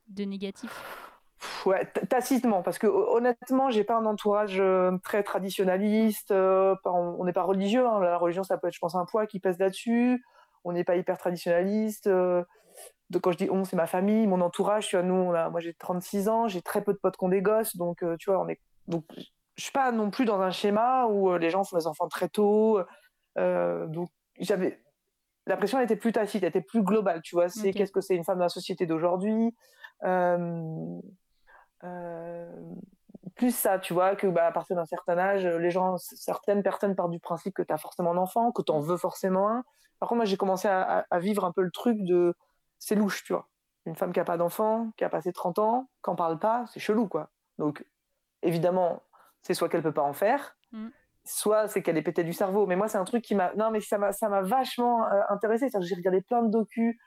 de 0.08 0.24
négatif? 0.24 0.72
Ouais, 1.66 1.86
tacitement, 2.10 2.62
parce 2.64 2.78
que 2.78 2.88
ho- 2.88 3.16
honnêtement, 3.18 3.70
j'ai 3.70 3.84
pas 3.84 3.96
un 3.96 4.06
entourage 4.06 4.60
euh, 4.60 4.98
très 5.04 5.24
traditionnaliste. 5.24 6.32
euh, 6.32 6.76
on 6.86 7.24
n'est 7.26 7.34
pas 7.34 7.44
religieux. 7.44 7.86
hein, 7.88 8.00
la 8.00 8.18
religion, 8.18 8.44
ça 8.44 8.58
peut 8.58 8.68
être, 8.68 8.74
je 8.74 8.80
pense, 8.80 8.96
un 8.96 9.06
poids 9.06 9.28
qui 9.28 9.40
pèse 9.40 9.58
là-dessus. 9.60 10.24
On 10.64 10.72
n'est 10.74 10.84
pas 10.84 10.96
hyper 10.96 11.18
traditionnaliste. 11.18 12.08
euh, 12.08 12.44
quand 13.22 13.32
je 13.32 13.38
dis 13.38 13.50
on, 13.52 13.64
c'est 13.64 13.76
ma 13.76 13.88
famille, 13.88 14.28
mon 14.28 14.42
entourage. 14.42 14.88
Tu 14.88 14.96
vois, 14.96 15.04
nous, 15.04 15.14
on 15.16 15.34
a- 15.34 15.50
moi, 15.50 15.60
j'ai 15.60 15.74
36 15.74 16.28
ans, 16.30 16.48
j'ai 16.48 16.62
très 16.62 16.84
peu 16.84 16.94
de 16.94 17.00
potes 17.00 17.18
des 17.30 17.42
gosses, 17.42 17.76
donc 17.78 18.04
euh, 18.04 18.16
tu 18.20 18.30
vois, 18.32 18.40
on 18.42 18.48
est. 18.48 18.60
Donc, 18.88 19.06
je 19.56 19.64
suis 19.64 19.72
pas 19.72 19.92
non 19.92 20.10
plus 20.12 20.26
dans 20.26 20.42
un 20.42 20.52
schéma 20.52 21.06
où 21.08 21.36
les 21.38 21.50
gens 21.50 21.64
font 21.64 21.78
des 21.78 21.88
enfants 21.88 22.08
très 22.08 22.30
tôt. 22.30 22.80
donc, 23.38 24.10
j'avais 24.40 24.82
la 25.48 25.58
pression 25.58 25.78
elle 25.78 25.86
était 25.86 25.96
plus 25.96 26.12
tacite, 26.12 26.44
elle 26.44 26.50
était 26.50 26.62
plus 26.62 26.82
globale, 26.84 27.22
tu 27.22 27.36
vois. 27.36 27.50
C'est 27.50 27.72
qu'est-ce 27.74 27.92
que 27.92 28.02
c'est 28.02 28.16
une 28.16 28.24
femme 28.24 28.38
dans 28.40 28.46
la 28.46 28.50
société 28.50 28.86
d'aujourd'hui? 28.86 29.56
Plus 33.36 33.56
ça, 33.56 33.80
tu 33.80 33.94
vois, 33.94 34.16
que 34.16 34.28
bah, 34.28 34.48
à 34.48 34.52
partir 34.52 34.76
d'un 34.76 34.86
certain 34.86 35.18
âge, 35.18 35.46
les 35.46 35.70
gens, 35.70 35.98
certaines 35.98 36.64
personnes 36.64 36.96
partent 36.96 37.12
du 37.12 37.20
principe 37.20 37.54
que 37.54 37.62
tu 37.62 37.74
as 37.74 37.78
forcément 37.78 38.12
un 38.12 38.18
enfant, 38.18 38.52
que 38.52 38.62
tu 38.62 38.72
en 38.72 38.80
veux 38.80 38.98
forcément 38.98 39.50
un. 39.50 39.64
Par 40.00 40.10
contre, 40.10 40.18
moi, 40.18 40.26
j'ai 40.26 40.38
commencé 40.38 40.68
à, 40.68 41.06
vivre 41.20 41.46
un 41.46 41.52
peu 41.52 41.62
le 41.62 41.72
truc 41.72 41.98
de 42.04 42.36
c'est 42.80 42.96
louche, 42.96 43.24
tu 43.24 43.34
vois. 43.34 43.48
Une 43.86 43.96
femme 43.96 44.14
qui 44.14 44.20
a 44.20 44.26
pas 44.26 44.38
d'enfant, 44.38 44.92
qui 44.98 45.04
a 45.04 45.10
passé 45.10 45.32
30 45.32 45.60
ans, 45.60 45.90
qui 46.04 46.10
en 46.10 46.16
parle 46.16 46.40
pas, 46.40 46.66
c'est 46.68 46.80
chelou, 46.80 47.08
quoi. 47.08 47.30
Donc, 47.58 47.86
évidemment, 48.42 49.04
c'est 49.42 49.54
soit 49.54 49.70
qu'elle 49.70 49.84
peut 49.84 49.94
pas 49.94 50.02
en 50.02 50.14
faire, 50.14 50.56
Mm. 50.76 50.90
soit 51.24 51.68
c'est 51.68 51.82
qu'elle 51.82 51.98
est 51.98 52.02
pétée 52.02 52.24
du 52.24 52.34
cerveau. 52.34 52.68
Mais 52.68 52.76
moi, 52.76 52.88
c'est 52.88 52.98
un 52.98 53.06
truc 53.06 53.24
qui 53.24 53.36
m'a. 53.36 53.54
Non, 53.56 53.72
mais 53.72 53.82
ça 53.82 53.98
m'a 53.98 54.12
ça 54.12 54.30
m'a 54.30 54.42
vachement 54.42 55.06
euh, 55.08 55.22
intéressé. 55.30 55.68
J'ai 55.82 55.96
regardé 55.96 56.22
plein 56.22 56.44
de 56.44 56.50
docus 56.50 56.98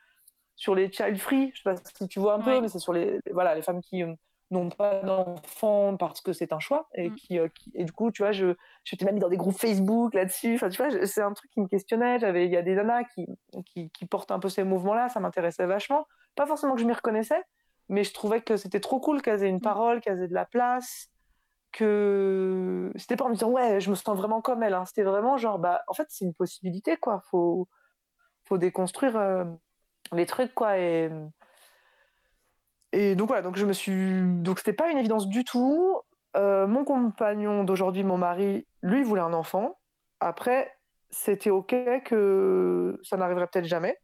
sur 0.58 0.74
les 0.74 0.90
child 0.92 1.16
free. 1.18 1.52
Je 1.54 1.62
sais 1.62 1.70
pas 1.72 1.76
si 1.76 2.08
tu 2.08 2.18
vois 2.18 2.34
un 2.34 2.40
peu, 2.40 2.60
mais 2.60 2.68
c'est 2.68 2.80
sur 2.80 2.92
les, 2.92 3.20
voilà, 3.32 3.54
les 3.54 3.62
femmes 3.62 3.80
qui 3.80 4.02
euh, 4.02 4.12
n'ont 4.50 4.70
pas 4.70 5.00
d'enfants 5.02 5.96
parce 5.96 6.20
que 6.20 6.32
c'est 6.32 6.52
un 6.52 6.58
choix. 6.58 6.88
Et, 6.94 7.10
Mm. 7.10 7.14
qui, 7.14 7.38
euh, 7.38 7.48
qui- 7.48 7.70
et 7.74 7.84
du 7.84 7.92
coup, 7.92 8.10
tu 8.10 8.22
vois, 8.22 8.32
je 8.32 8.54
j'étais 8.82 9.04
même 9.04 9.14
mis 9.14 9.20
dans 9.20 9.28
des 9.28 9.36
groupes 9.36 9.56
Facebook 9.58 10.14
là-dessus. 10.14 10.56
Enfin, 10.56 10.68
tu 10.68 10.82
vois, 10.82 11.06
c'est 11.06 11.22
un 11.22 11.32
truc 11.32 11.48
qui 11.52 11.60
me 11.60 11.68
questionnait. 11.68 12.18
J'avais, 12.18 12.44
il 12.46 12.50
y 12.52 12.56
a 12.56 12.62
des 12.62 12.74
nanas 12.74 13.04
qui, 13.14 13.26
qui, 13.66 13.90
qui 13.90 14.06
portent 14.06 14.32
un 14.32 14.40
peu 14.40 14.48
ces 14.48 14.64
mouvements-là. 14.64 15.08
Ça 15.10 15.20
m'intéressait 15.20 15.66
vachement. 15.66 16.06
Pas 16.34 16.46
forcément 16.46 16.74
que 16.74 16.80
je 16.80 16.86
m'y 16.86 16.92
reconnaissais, 16.92 17.42
mais 17.88 18.02
je 18.02 18.12
trouvais 18.12 18.40
que 18.42 18.56
c'était 18.56 18.80
trop 18.80 18.98
cool 19.00 19.22
qu'elles 19.22 19.44
aient 19.44 19.48
une 19.48 19.60
parole, 19.60 20.00
qu'elles 20.00 20.22
aient 20.22 20.28
de 20.28 20.34
la 20.34 20.44
place. 20.46 21.08
Que 21.72 22.90
c'était 22.96 23.14
pas 23.16 23.26
en 23.26 23.28
me 23.28 23.34
disant, 23.34 23.50
ouais, 23.50 23.78
je 23.80 23.90
me 23.90 23.94
sens 23.94 24.16
vraiment 24.16 24.40
comme 24.40 24.62
elle. 24.62 24.74
hein. 24.74 24.84
C'était 24.86 25.04
vraiment 25.04 25.36
genre, 25.36 25.58
bah, 25.58 25.82
en 25.86 25.92
fait, 25.94 26.06
c'est 26.08 26.24
une 26.24 26.34
possibilité, 26.34 26.96
quoi. 26.96 27.22
Faut, 27.30 27.68
faut 28.46 28.58
déconstruire 28.58 29.16
euh, 29.16 29.44
les 30.12 30.26
trucs, 30.26 30.54
quoi. 30.54 30.78
Et, 30.78 31.10
et 32.92 33.14
donc 33.14 33.28
voilà, 33.28 33.42
donc 33.42 33.56
je 33.56 33.66
me 33.66 33.72
suis. 33.72 34.22
Donc 34.42 34.58
c'était 34.58 34.72
pas 34.72 34.90
une 34.90 34.98
évidence 34.98 35.28
du 35.28 35.44
tout. 35.44 36.00
Euh, 36.36 36.66
mon 36.66 36.84
compagnon 36.84 37.64
d'aujourd'hui, 37.64 38.04
mon 38.04 38.18
mari, 38.18 38.66
lui 38.82 39.02
voulait 39.02 39.22
un 39.22 39.32
enfant. 39.32 39.78
Après, 40.20 40.72
c'était 41.10 41.50
ok 41.50 41.74
que 42.04 43.00
ça 43.02 43.16
n'arriverait 43.16 43.46
peut-être 43.46 43.64
jamais. 43.64 43.98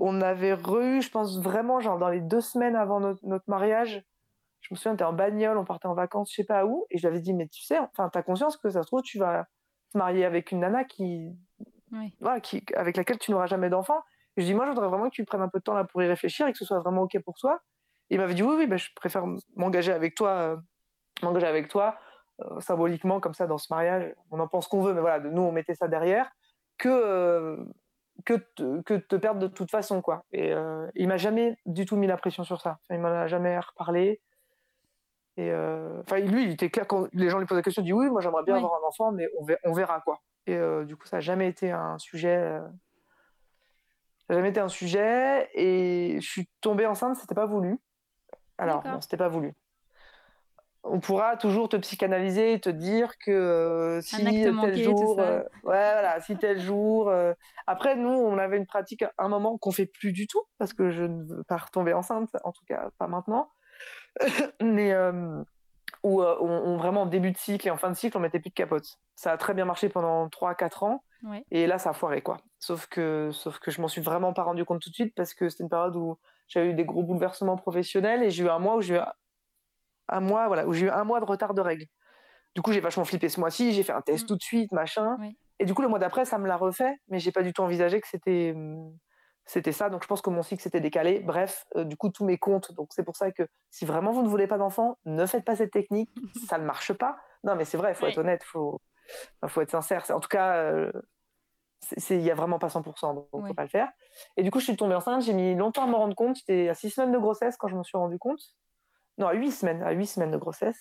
On 0.00 0.20
avait 0.20 0.54
re 0.54 1.00
je 1.00 1.10
pense 1.10 1.38
vraiment, 1.40 1.78
genre 1.80 1.98
dans 1.98 2.08
les 2.08 2.20
deux 2.20 2.40
semaines 2.40 2.74
avant 2.74 3.00
notre, 3.00 3.24
notre 3.24 3.44
mariage, 3.48 4.04
je 4.60 4.72
me 4.72 4.76
souviens, 4.76 4.92
on 4.92 4.94
était 4.94 5.04
en 5.04 5.12
bagnole, 5.12 5.58
on 5.58 5.64
partait 5.64 5.86
en 5.86 5.94
vacances, 5.94 6.30
je 6.30 6.36
sais 6.36 6.44
pas 6.44 6.64
où, 6.64 6.86
et 6.90 6.98
je 6.98 7.02
lui 7.02 7.14
avais 7.14 7.20
dit, 7.20 7.34
mais 7.34 7.46
tu 7.48 7.62
sais, 7.62 7.78
enfin, 7.78 8.08
t'as 8.08 8.22
conscience 8.22 8.56
que 8.56 8.70
ça 8.70 8.82
se 8.82 8.86
trouve, 8.86 9.02
tu 9.02 9.18
vas 9.18 9.46
te 9.92 9.98
marier 9.98 10.24
avec 10.24 10.50
une 10.52 10.60
nana 10.60 10.84
qui, 10.84 11.30
Oui. 11.92 12.16
voilà, 12.20 12.40
qui, 12.40 12.64
avec 12.74 12.96
laquelle 12.96 13.18
tu 13.18 13.30
n'auras 13.30 13.46
jamais 13.46 13.68
d'enfant. 13.68 14.02
Et 14.36 14.42
je 14.42 14.46
dis, 14.46 14.54
moi, 14.54 14.64
je 14.66 14.70
voudrais 14.70 14.88
vraiment 14.88 15.04
que 15.08 15.14
tu 15.14 15.24
prennes 15.24 15.42
un 15.42 15.48
peu 15.48 15.58
de 15.58 15.64
temps 15.64 15.74
là 15.74 15.84
pour 15.84 16.02
y 16.02 16.06
réfléchir 16.06 16.46
et 16.46 16.52
que 16.52 16.58
ce 16.58 16.64
soit 16.64 16.80
vraiment 16.80 17.02
OK 17.02 17.16
pour 17.24 17.36
toi. 17.38 17.60
Et 18.10 18.14
il 18.16 18.18
m'avait 18.20 18.34
dit, 18.34 18.42
oui, 18.42 18.54
oui, 18.58 18.66
bah, 18.66 18.76
je 18.76 18.88
préfère 18.96 19.24
m'engager 19.56 19.92
avec 19.92 20.14
toi, 20.14 20.30
euh, 20.30 20.56
m'engager 21.22 21.46
avec 21.46 21.68
toi, 21.68 21.96
euh, 22.42 22.60
symboliquement, 22.60 23.20
comme 23.20 23.34
ça, 23.34 23.46
dans 23.46 23.58
ce 23.58 23.66
mariage. 23.72 24.12
On 24.30 24.40
en 24.40 24.48
pense 24.48 24.66
qu'on 24.68 24.82
veut, 24.82 24.92
mais 24.94 25.00
voilà, 25.00 25.20
de 25.20 25.30
nous, 25.30 25.42
on 25.42 25.52
mettait 25.52 25.74
ça 25.74 25.88
derrière, 25.88 26.30
que, 26.78 26.88
euh, 26.88 27.64
que, 28.24 28.34
te, 28.34 28.82
que 28.82 28.94
te 28.94 29.16
perdre 29.16 29.40
de 29.40 29.46
toute 29.46 29.70
façon, 29.70 30.02
quoi. 30.02 30.24
Et 30.32 30.52
euh, 30.52 30.88
il 30.94 31.08
m'a 31.08 31.16
jamais 31.16 31.56
du 31.66 31.86
tout 31.86 31.96
mis 31.96 32.06
la 32.06 32.16
pression 32.16 32.42
sur 32.44 32.60
ça. 32.60 32.78
Enfin, 32.82 32.94
il 32.96 33.00
m'en 33.00 33.08
a 33.08 33.26
jamais 33.28 33.58
reparlé. 33.58 34.20
Et 35.36 35.52
enfin, 35.52 36.18
lui, 36.20 36.44
il 36.44 36.50
était 36.52 36.70
clair 36.70 36.86
quand 36.86 37.08
les 37.12 37.28
gens 37.28 37.38
lui 37.40 37.46
posaient 37.46 37.58
la 37.58 37.62
question, 37.64 37.82
il 37.82 37.86
dit 37.86 37.92
oui, 37.92 38.08
moi 38.08 38.20
j'aimerais 38.20 38.44
bien 38.44 38.54
Oui. 38.54 38.60
avoir 38.64 38.80
un 38.80 38.86
enfant, 38.86 39.10
mais 39.10 39.28
on 39.38 39.44
verra, 39.44 39.60
on 39.64 39.72
verra 39.72 40.00
quoi. 40.00 40.20
Et 40.46 40.54
euh, 40.56 40.84
du 40.84 40.94
coup, 40.96 41.06
ça 41.06 41.16
n'a 41.16 41.20
jamais 41.22 41.48
été 41.48 41.72
un 41.72 41.98
sujet. 41.98 42.36
euh, 42.36 42.60
ça 44.26 44.34
n'a 44.34 44.38
jamais 44.40 44.50
été 44.50 44.60
un 44.60 44.68
sujet. 44.68 45.48
Et 45.54 46.18
je 46.20 46.26
suis 46.28 46.48
tombée 46.60 46.86
enceinte, 46.86 47.16
c'était 47.16 47.34
pas 47.34 47.46
voulu. 47.46 47.78
Alors, 48.58 48.82
non, 48.94 49.00
c'était 49.00 49.16
pas 49.16 49.28
voulu. 49.28 49.52
On 50.86 51.00
pourra 51.00 51.38
toujours 51.38 51.70
te 51.70 51.76
psychanalyser 51.78 52.52
et 52.52 52.60
te 52.60 52.68
dire 52.68 53.16
que 53.18 53.30
euh, 53.30 54.00
si 54.02 54.22
tel 54.44 54.52
manqué, 54.52 54.76
jour, 54.82 55.16
euh, 55.18 55.38
ouais, 55.62 55.92
voilà, 55.92 56.20
si 56.20 56.36
tel 56.36 56.60
jour. 56.60 57.08
euh, 57.08 57.32
Après, 57.66 57.96
nous, 57.96 58.10
on 58.12 58.36
avait 58.36 58.58
une 58.58 58.66
pratique 58.66 59.02
à 59.02 59.10
un 59.16 59.28
moment 59.28 59.56
qu'on 59.56 59.70
fait 59.70 59.86
plus 59.86 60.12
du 60.12 60.26
tout 60.26 60.42
parce 60.58 60.74
que 60.74 60.90
je 60.90 61.04
ne 61.04 61.22
veux 61.24 61.42
pas 61.44 61.56
retomber 61.56 61.94
enceinte, 61.94 62.28
en 62.44 62.52
tout 62.52 62.64
cas 62.68 62.90
pas 62.98 63.06
maintenant. 63.06 63.50
Mais 64.62 64.94
où 66.02 66.20
euh, 66.22 66.36
on, 66.40 66.48
on- 66.50 66.76
vraiment 66.76 67.02
en 67.02 67.06
début 67.06 67.32
de 67.32 67.38
cycle 67.38 67.66
et 67.66 67.70
en 67.70 67.78
fin 67.78 67.88
de 67.90 67.96
cycle, 67.96 68.16
on 68.18 68.20
mettait 68.20 68.38
plus 68.40 68.50
de 68.50 68.54
capote. 68.54 68.86
Ça 69.16 69.32
a 69.32 69.38
très 69.38 69.54
bien 69.54 69.64
marché 69.64 69.88
pendant 69.88 70.28
3-4 70.28 70.82
ans. 70.84 71.02
Ouais. 71.24 71.44
Et 71.50 71.66
là, 71.66 71.78
ça 71.78 71.90
a 71.90 71.92
foiré, 71.92 72.22
quoi. 72.22 72.36
Sauf 72.60 72.86
que, 72.86 73.30
sauf 73.32 73.58
que 73.58 73.70
je 73.70 73.80
m'en 73.80 73.88
suis 73.88 74.00
vraiment 74.02 74.32
pas 74.32 74.42
rendu 74.42 74.64
compte 74.64 74.80
tout 74.82 74.90
de 74.90 74.94
suite 74.94 75.14
parce 75.14 75.34
que 75.34 75.48
c'était 75.48 75.64
une 75.64 75.70
période 75.70 75.96
où 75.96 76.18
j'avais 76.48 76.70
eu 76.70 76.74
des 76.74 76.84
gros 76.84 77.02
bouleversements 77.02 77.56
professionnels 77.56 78.22
et 78.22 78.30
j'ai 78.30 78.44
eu 78.44 78.48
un 78.48 78.58
mois 78.58 78.76
où 78.76 78.80
j'ai 78.82 78.96
eu 78.96 79.00
un 80.08 80.20
mois, 80.20 80.46
voilà, 80.48 80.66
où 80.66 80.72
j'ai 80.72 80.86
eu 80.86 80.90
un 80.90 81.04
mois 81.04 81.20
de 81.20 81.24
retard 81.24 81.54
de 81.54 81.60
règles. 81.60 81.86
Du 82.54 82.62
coup, 82.62 82.72
j'ai 82.72 82.80
vachement 82.80 83.04
flippé 83.04 83.28
ce 83.28 83.40
mois-ci, 83.40 83.72
j'ai 83.72 83.82
fait 83.82 83.92
un 83.92 84.02
test 84.02 84.24
Mm. 84.24 84.26
tout 84.28 84.36
de 84.36 84.42
suite, 84.42 84.72
machin. 84.72 85.16
Et 85.58 85.64
du 85.64 85.74
coup, 85.74 85.82
le 85.82 85.88
mois 85.88 85.98
d'après, 85.98 86.24
ça 86.24 86.38
me 86.38 86.46
l'a 86.46 86.56
refait, 86.56 86.94
mais 87.08 87.18
j'ai 87.18 87.32
pas 87.32 87.42
du 87.42 87.52
tout 87.52 87.62
envisagé 87.62 88.00
que 88.00 88.06
c'était 88.08 88.52
hum, 88.54 88.96
c'était 89.46 89.72
ça. 89.72 89.90
Donc, 89.90 90.02
je 90.02 90.08
pense 90.08 90.22
que 90.22 90.30
mon 90.30 90.42
cycle 90.42 90.62
s'était 90.62 90.80
décalé. 90.80 91.20
Bref, 91.20 91.64
euh, 91.76 91.84
du 91.84 91.96
coup, 91.96 92.10
tous 92.10 92.24
mes 92.24 92.38
comptes. 92.38 92.72
Donc, 92.72 92.88
c'est 92.92 93.02
pour 93.04 93.16
ça 93.16 93.30
que 93.30 93.42
si 93.70 93.84
vraiment 93.84 94.10
vous 94.12 94.22
ne 94.22 94.28
voulez 94.28 94.46
pas 94.46 94.56
d'enfant, 94.58 94.98
ne 95.04 95.26
faites 95.26 95.44
pas 95.44 95.54
cette 95.56 95.70
technique. 95.72 96.10
ça 96.48 96.58
ne 96.58 96.64
marche 96.64 96.92
pas. 96.92 97.18
Non, 97.42 97.54
mais 97.54 97.64
c'est 97.64 97.76
vrai, 97.76 97.92
il 97.92 97.94
faut 97.94 98.06
être 98.06 98.18
honnête, 98.18 98.40
il 98.42 98.48
faut, 98.48 98.80
faut 99.48 99.60
être 99.60 99.70
sincère. 99.70 100.04
En 100.10 100.20
tout 100.20 100.28
cas, 100.28 100.54
euh, 100.56 100.90
il 102.10 102.18
n'y 102.18 102.30
a 102.30 102.34
vraiment 102.34 102.58
pas 102.58 102.68
100%, 102.68 103.14
donc 103.14 103.28
il 103.32 103.36
ne 103.38 103.42
Ouais. 103.42 103.48
faut 103.48 103.54
pas 103.54 103.62
le 103.62 103.68
faire. 103.68 103.90
Et 104.36 104.42
du 104.42 104.50
coup, 104.50 104.60
je 104.60 104.64
suis 104.64 104.76
tombée 104.76 104.94
enceinte. 104.94 105.22
J'ai 105.22 105.32
mis 105.34 105.54
longtemps 105.54 105.84
à 105.84 105.86
me 105.86 105.94
rendre 105.96 106.14
compte. 106.14 106.36
J'étais 106.36 106.68
à 106.68 106.74
6 106.74 106.90
semaines 106.90 107.12
de 107.12 107.18
grossesse 107.18 107.56
quand 107.56 107.68
je 107.68 107.76
m'en 107.76 107.82
suis 107.84 107.96
rendu 107.98 108.18
compte. 108.18 108.40
Non, 109.18 109.26
à 109.28 109.34
8 109.34 109.50
semaines, 109.52 109.82
à 109.82 109.92
8 109.92 110.06
semaines 110.06 110.30
de 110.32 110.36
grossesse. 110.38 110.78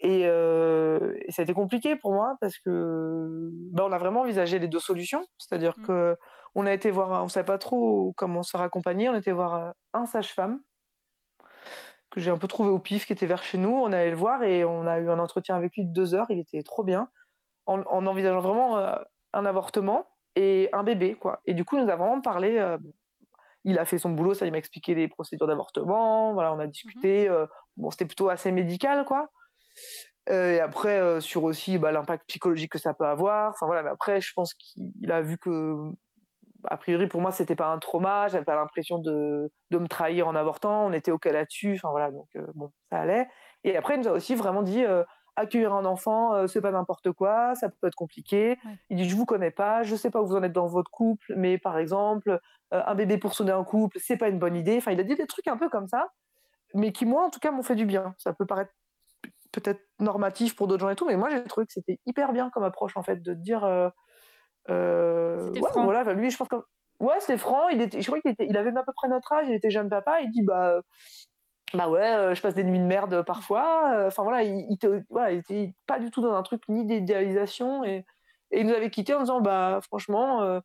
Et, 0.00 0.22
euh, 0.26 1.14
et 1.26 1.32
ça 1.32 1.42
a 1.42 1.44
été 1.44 1.54
compliqué 1.54 1.96
pour 1.96 2.12
moi 2.12 2.36
parce 2.40 2.58
que 2.58 3.50
bah, 3.72 3.84
on 3.86 3.92
a 3.92 3.98
vraiment 3.98 4.20
envisagé 4.22 4.58
les 4.58 4.68
deux 4.68 4.80
solutions. 4.80 5.24
C'est-à-dire 5.38 5.74
Mm. 5.78 5.86
que 5.86 6.16
on 6.54 6.66
a 6.66 6.72
été 6.72 6.90
voir, 6.90 7.24
on 7.24 7.28
savait 7.28 7.44
pas 7.46 7.58
trop 7.58 8.12
comment 8.16 8.42
se 8.42 8.50
faire 8.50 8.60
accompagner. 8.62 9.08
On 9.08 9.14
était 9.16 9.32
voir 9.32 9.54
euh, 9.54 9.70
un 9.92 10.06
sage-femme 10.06 10.60
que 12.10 12.20
j'ai 12.20 12.30
un 12.30 12.38
peu 12.38 12.46
trouvé 12.46 12.70
au 12.70 12.78
pif, 12.78 13.06
qui 13.06 13.12
était 13.12 13.26
vers 13.26 13.42
chez 13.42 13.58
nous. 13.58 13.70
On 13.70 13.86
allait 13.92 14.10
le 14.10 14.16
voir 14.16 14.42
et 14.44 14.64
on 14.64 14.86
a 14.86 14.98
eu 15.00 15.10
un 15.10 15.18
entretien 15.18 15.56
avec 15.56 15.74
lui 15.76 15.84
de 15.84 15.92
deux 15.92 16.14
heures. 16.14 16.26
Il 16.30 16.38
était 16.38 16.62
trop 16.62 16.84
bien, 16.84 17.08
en, 17.66 17.80
en 17.82 18.06
envisageant 18.06 18.40
vraiment 18.40 18.78
euh, 18.78 18.94
un 19.34 19.44
avortement 19.44 20.06
et 20.36 20.68
un 20.72 20.82
bébé, 20.82 21.14
quoi. 21.14 21.40
Et 21.44 21.54
du 21.54 21.64
coup, 21.64 21.76
nous 21.76 21.88
avons 21.90 22.20
parlé. 22.20 22.58
euh, 22.58 22.78
il 23.64 23.78
a 23.78 23.84
fait 23.84 23.98
son 23.98 24.10
boulot, 24.10 24.34
ça, 24.34 24.46
il 24.46 24.52
m'a 24.52 24.58
expliqué 24.58 24.94
les 24.94 25.08
procédures 25.08 25.46
d'avortement. 25.46 26.34
Voilà, 26.34 26.52
on 26.52 26.58
a 26.58 26.66
discuté. 26.66 27.28
euh, 27.28 27.46
bon, 27.76 27.90
c'était 27.90 28.04
plutôt 28.04 28.28
assez 28.28 28.52
médical, 28.52 29.04
quoi. 29.04 29.30
Euh, 30.30 30.52
et 30.52 30.60
après, 30.60 31.20
sur 31.20 31.44
aussi 31.44 31.78
bah, 31.78 31.92
l'impact 31.92 32.26
psychologique 32.28 32.72
que 32.72 32.78
ça 32.78 32.94
peut 32.94 33.06
avoir. 33.06 33.50
Enfin 33.50 33.66
voilà, 33.66 33.82
mais 33.82 33.90
après, 33.90 34.20
je 34.20 34.32
pense 34.34 34.54
qu'il 34.54 35.10
a 35.10 35.20
vu 35.22 35.38
que, 35.38 35.76
a 36.64 36.76
priori, 36.76 37.06
pour 37.06 37.20
moi, 37.20 37.30
c'était 37.30 37.56
pas 37.56 37.68
un 37.68 37.78
trauma. 37.78 38.28
J'avais 38.28 38.44
pas 38.44 38.54
l'impression 38.54 38.98
de, 38.98 39.50
de 39.70 39.78
me 39.78 39.88
trahir 39.88 40.28
en 40.28 40.34
avortant. 40.34 40.86
On 40.86 40.92
était 40.92 41.10
OK 41.10 41.24
là-dessus. 41.24 41.74
Enfin 41.76 41.90
voilà, 41.90 42.10
donc 42.10 42.28
bon, 42.54 42.70
ça 42.90 42.98
allait. 42.98 43.28
Et 43.64 43.76
après, 43.76 43.94
il 43.94 44.00
nous 44.00 44.08
a 44.08 44.12
aussi 44.12 44.34
vraiment 44.34 44.62
dit 44.62 44.84
accueillir 45.36 45.74
un 45.74 45.84
enfant, 45.84 46.34
euh, 46.34 46.46
c'est 46.46 46.60
pas 46.60 46.70
n'importe 46.70 47.12
quoi, 47.12 47.54
ça 47.54 47.68
peut 47.68 47.86
être 47.86 47.94
compliqué. 47.94 48.58
Ouais. 48.64 48.78
Il 48.90 48.96
dit 48.96 49.08
je 49.08 49.16
vous 49.16 49.26
connais 49.26 49.50
pas, 49.50 49.82
je 49.82 49.96
sais 49.96 50.10
pas 50.10 50.22
où 50.22 50.26
vous 50.26 50.36
en 50.36 50.42
êtes 50.42 50.52
dans 50.52 50.66
votre 50.66 50.90
couple, 50.90 51.34
mais 51.36 51.58
par 51.58 51.78
exemple, 51.78 52.38
euh, 52.72 52.82
un 52.86 52.94
bébé 52.94 53.18
pour 53.18 53.34
sonner 53.34 53.52
un 53.52 53.64
couple, 53.64 53.98
c'est 54.00 54.16
pas 54.16 54.28
une 54.28 54.38
bonne 54.38 54.56
idée. 54.56 54.76
Enfin, 54.76 54.92
il 54.92 55.00
a 55.00 55.04
dit 55.04 55.16
des 55.16 55.26
trucs 55.26 55.48
un 55.48 55.56
peu 55.56 55.68
comme 55.68 55.88
ça, 55.88 56.08
mais 56.74 56.92
qui 56.92 57.06
moi, 57.06 57.24
en 57.24 57.30
tout 57.30 57.40
cas, 57.40 57.50
m'ont 57.50 57.62
fait 57.62 57.76
du 57.76 57.86
bien. 57.86 58.14
Ça 58.18 58.32
peut 58.32 58.46
paraître 58.46 58.72
peut-être 59.54 59.82
normatif 60.00 60.56
pour 60.56 60.66
d'autres 60.66 60.80
gens 60.80 60.90
et 60.90 60.96
tout, 60.96 61.06
mais 61.06 61.16
moi 61.16 61.30
j'ai 61.30 61.42
trouvé 61.44 61.66
que 61.66 61.72
c'était 61.72 62.00
hyper 62.06 62.32
bien 62.32 62.50
comme 62.50 62.64
approche 62.64 62.96
en 62.96 63.02
fait 63.02 63.22
de 63.22 63.34
dire. 63.34 63.64
Euh, 63.64 63.88
euh, 64.70 65.50
ouais, 65.50 65.60
franc. 65.70 65.84
voilà, 65.84 66.12
lui 66.14 66.30
je 66.30 66.36
pense 66.36 66.48
que 66.48 66.56
ouais 67.00 67.20
c'était 67.20 67.38
franc. 67.38 67.68
Il 67.68 67.80
était, 67.80 68.00
je 68.00 68.06
crois 68.06 68.20
qu'il 68.20 68.30
était, 68.30 68.46
il 68.48 68.56
avait 68.56 68.76
à 68.76 68.82
peu 68.82 68.92
près 68.94 69.08
notre 69.08 69.32
âge, 69.32 69.46
il 69.48 69.54
était 69.54 69.70
jeune 69.70 69.88
papa. 69.88 70.20
Il 70.22 70.30
dit 70.30 70.42
bah 70.42 70.80
bah 71.74 71.88
ouais, 71.88 72.00
euh, 72.14 72.34
je 72.34 72.40
passe 72.42 72.54
des 72.54 72.64
nuits 72.64 72.78
de 72.78 72.84
merde 72.84 73.22
parfois. 73.22 73.92
Euh, 73.94 74.06
Enfin 74.08 74.22
voilà, 74.22 74.42
il, 74.42 74.66
il 74.70 74.74
était, 74.74 74.88
voilà, 75.10 75.32
il 75.32 75.38
était 75.38 75.74
pas 75.86 75.98
du 75.98 76.10
tout 76.10 76.20
dans 76.20 76.34
un 76.34 76.42
truc 76.42 76.62
ni 76.68 76.84
d'idéalisation 76.84 77.84
et, 77.84 78.04
et 78.50 78.60
il 78.60 78.66
nous 78.66 78.74
avait 78.74 78.90
quitté 78.90 79.14
en 79.14 79.20
disant 79.20 79.40
bah 79.40 79.80
franchement, 79.82 80.60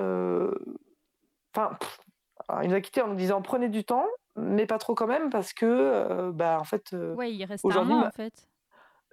euh, 0.00 0.50
enfin 1.56 1.78
il 2.62 2.68
nous 2.68 2.74
a 2.76 2.80
quitté 2.80 3.00
en 3.00 3.08
nous 3.08 3.14
disant 3.14 3.40
prenez 3.42 3.68
du 3.68 3.84
temps, 3.84 4.06
mais 4.36 4.66
pas 4.66 4.78
trop 4.78 4.94
quand 4.94 5.06
même 5.06 5.30
parce 5.30 5.52
que 5.52 5.66
euh, 5.66 6.32
bah 6.32 6.58
en 6.60 6.64
fait 6.64 6.92
euh, 6.92 7.14
Ouais, 7.14 7.32
il 7.32 7.44
reste 7.44 7.64
un 7.64 7.84
mois 7.84 8.06
en 8.06 8.10
fait. 8.10 8.48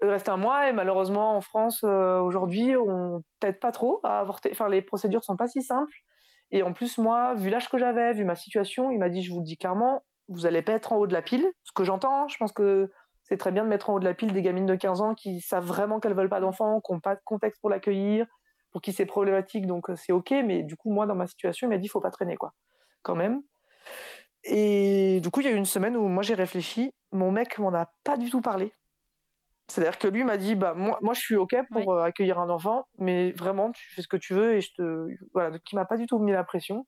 il 0.02 0.10
reste 0.10 0.30
un 0.30 0.38
mois 0.38 0.68
et 0.70 0.74
malheureusement 0.74 1.36
en 1.38 1.42
France 1.42 1.82
euh, 1.84 2.20
aujourd'hui 2.20 2.76
on 2.76 3.24
t'aide 3.40 3.60
pas 3.60 3.72
trop 3.72 4.00
à 4.04 4.20
avorter. 4.20 4.50
Enfin 4.52 4.68
les 4.70 4.82
procédures 4.82 5.24
sont 5.24 5.38
pas 5.38 5.48
si 5.48 5.62
simples 5.62 5.94
et 6.50 6.64
en 6.64 6.74
plus 6.74 6.98
moi 6.98 7.36
vu 7.36 7.50
l'âge 7.50 7.70
que 7.70 7.78
j'avais, 7.78 8.12
vu 8.14 8.26
ma 8.26 8.36
situation, 8.36 8.92
il 8.92 8.98
m'a 9.00 9.10
dit 9.10 9.22
je 9.24 9.32
vous 9.32 9.40
le 9.40 9.46
dis 9.46 9.58
clairement, 9.58 10.04
vous 10.28 10.46
allez 10.46 10.62
pas 10.62 10.74
être 10.74 10.94
en 10.94 10.98
haut 10.98 11.08
de 11.08 11.14
la 11.14 11.22
pile. 11.22 11.52
Ce 11.64 11.72
que 11.74 11.84
j'entends, 11.84 12.24
hein, 12.24 12.28
je 12.30 12.38
pense 12.38 12.52
que 12.52 12.92
c'est 13.24 13.38
très 13.38 13.52
bien 13.52 13.64
de 13.64 13.70
mettre 13.70 13.90
en 13.90 13.94
haut 13.94 14.00
de 14.00 14.06
la 14.06 14.14
pile 14.14 14.34
des 14.34 14.42
gamines 14.42 14.66
de 14.66 14.76
15 14.76 15.02
ans 15.02 15.16
qui 15.16 15.40
savent 15.42 15.66
vraiment 15.66 16.00
qu'elles 16.00 16.14
veulent 16.14 16.30
pas 16.30 16.42
d'enfants, 16.42 16.82
qui 16.82 16.92
n'ont 16.92 17.00
pas 17.00 17.16
de 17.16 17.22
contexte 17.24 17.62
pour 17.62 17.70
l'accueillir, 17.70 18.26
pour 18.72 18.82
qui 18.82 18.94
c'est 18.94 19.06
problématique 19.06 19.68
donc 19.68 19.90
euh, 19.90 19.96
c'est 19.96 20.12
ok. 20.12 20.32
Mais 20.46 20.64
du 20.64 20.76
coup 20.76 20.92
moi 20.92 21.06
dans 21.06 21.16
ma 21.16 21.28
situation 21.28 21.68
il 21.68 21.70
m'a 21.70 21.78
dit 21.78 21.88
faut 21.88 22.02
pas 22.02 22.12
traîner 22.12 22.36
quoi, 22.36 22.54
quand 23.04 23.16
même. 23.16 23.42
Et 24.44 25.22
du 25.22 25.30
coup 25.30 25.42
il 25.42 25.46
y 25.46 25.50
a 25.50 25.54
eu 25.54 25.56
une 25.56 25.66
semaine 25.66 25.96
où 25.96 26.08
moi 26.08 26.24
j'ai 26.24 26.34
réfléchi, 26.34 26.94
mon 27.12 27.32
mec 27.32 27.58
m'en 27.60 27.74
a 27.74 27.90
pas 28.04 28.18
du 28.18 28.30
tout 28.30 28.42
parlé. 28.42 28.74
C'est-à-dire 29.68 29.98
que 29.98 30.10
lui 30.10 30.26
m'a 30.26 30.36
dit 30.36 30.56
bah 30.56 30.74
moi, 30.74 31.00
moi 31.02 31.14
je 31.14 31.22
suis 31.22 31.36
ok 31.36 31.56
pour 31.72 31.94
euh, 31.94 32.04
accueillir 32.04 32.40
un 32.40 32.50
enfant, 32.50 32.86
mais 32.98 33.32
vraiment 33.32 33.72
tu 33.72 33.90
fais 33.94 34.02
ce 34.02 34.10
que 34.10 34.18
tu 34.18 34.34
veux 34.34 34.56
et 34.56 34.62
je 34.62 34.74
te 34.74 35.08
voilà 35.34 35.52
donc 35.52 35.62
il 35.72 35.76
m'a 35.76 35.86
pas 35.86 35.98
du 35.98 36.06
tout 36.06 36.20
mis 36.20 36.34
la 36.34 36.44
pression. 36.44 36.86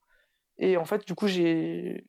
Et 0.57 0.75
en 0.77 0.85
fait 0.85 1.07
du 1.07 1.15
coup 1.15 1.27
j'ai 1.27 2.05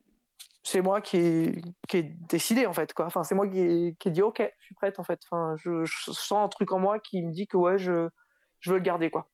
c'est 0.62 0.80
moi 0.80 1.00
qui 1.00 1.16
ai, 1.18 1.62
qui 1.88 1.98
ai 1.98 2.02
décidé 2.02 2.66
en 2.66 2.72
fait 2.72 2.92
quoi. 2.94 3.06
Enfin 3.06 3.22
c'est 3.24 3.34
moi 3.34 3.46
qui 3.48 3.60
ai, 3.60 3.94
qui 3.98 4.08
ai 4.08 4.10
dit 4.10 4.22
ok 4.22 4.42
je 4.58 4.64
suis 4.64 4.74
prête 4.74 4.98
en 4.98 5.04
fait. 5.04 5.20
Enfin 5.30 5.54
je, 5.58 5.84
je 5.84 6.10
sens 6.12 6.32
un 6.44 6.48
truc 6.48 6.72
en 6.72 6.78
moi 6.78 6.98
qui 6.98 7.22
me 7.22 7.32
dit 7.32 7.46
que 7.46 7.56
ouais 7.56 7.78
je 7.78 8.08
je 8.60 8.70
veux 8.70 8.78
le 8.78 8.82
garder 8.82 9.10
quoi. 9.10 9.28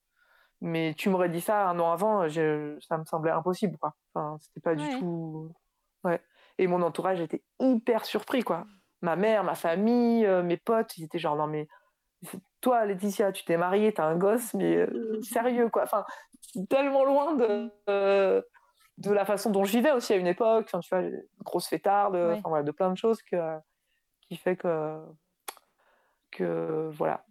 Mais 0.60 0.92
tu 0.94 1.08
m'aurais 1.08 1.28
dit 1.30 1.40
ça 1.40 1.68
un 1.68 1.78
an 1.78 1.90
avant, 1.92 2.28
je- 2.28 2.76
ça 2.80 2.98
me 2.98 3.04
semblait 3.04 3.30
impossible 3.30 3.78
quoi. 3.78 3.94
Enfin 4.14 4.36
c'était 4.40 4.60
pas 4.60 4.72
Ouais. 4.74 4.88
du 4.88 4.98
tout 4.98 5.52
ouais. 6.04 6.20
Et 6.58 6.66
mon 6.66 6.82
entourage 6.82 7.20
était 7.20 7.42
hyper 7.60 8.04
surpris 8.04 8.42
quoi 8.42 8.66
ma 9.02 9.16
mère, 9.16 9.44
ma 9.44 9.54
famille, 9.54 10.26
euh, 10.26 10.42
mes 10.42 10.58
potes, 10.58 10.98
ils 10.98 11.04
étaient 11.04 11.18
genre 11.18 11.36
non 11.36 11.46
mais 11.46 11.68
toi 12.60 12.84
Laetitia, 12.84 13.32
tu 13.32 13.44
t'es 13.46 13.56
mariée, 13.56 13.94
t'as 13.94 14.04
un 14.04 14.16
gosse, 14.16 14.52
mais 14.52 14.76
euh, 14.76 15.20
sérieux 15.22 15.70
quoi. 15.70 15.84
Enfin, 15.84 16.04
c'est 16.42 16.68
tellement 16.68 17.04
loin 17.04 17.34
de 17.34 17.70
euh, 17.88 18.42
de 19.00 19.10
la 19.12 19.24
façon 19.24 19.50
dont 19.50 19.64
je 19.64 19.72
vivais 19.72 19.92
aussi 19.92 20.12
à 20.12 20.16
une 20.16 20.26
époque. 20.26 20.66
Enfin, 20.72 20.80
tu 20.80 20.88
vois, 20.90 21.02
grosse 21.44 21.66
fêtarde, 21.68 22.14
Ouais. 22.14 22.34
enfin 22.38 22.48
voilà, 22.48 22.64
de 22.64 22.70
plein 22.70 22.90
de 22.90 22.96
choses 22.96 23.20
que 23.22 23.36
qui 24.20 24.36
fait 24.36 24.56
que 24.56 25.00
que 26.30 26.88
voilà. 26.92 27.24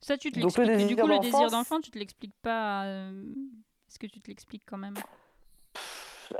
Ça, 0.00 0.16
tu 0.18 0.30
te 0.30 0.38
l'expliques. 0.38 0.86
Du 0.88 0.96
coup, 0.96 1.06
le 1.08 1.18
désir 1.18 1.50
d'enfant, 1.50 1.80
tu 1.80 1.90
te 1.90 1.98
l'expliques 1.98 2.36
pas. 2.42 2.84
euh, 2.86 3.22
Est-ce 3.88 3.98
que 3.98 4.06
tu 4.06 4.20
te 4.20 4.28
l'expliques 4.28 4.64
quand 4.66 4.78
même? 4.78 4.94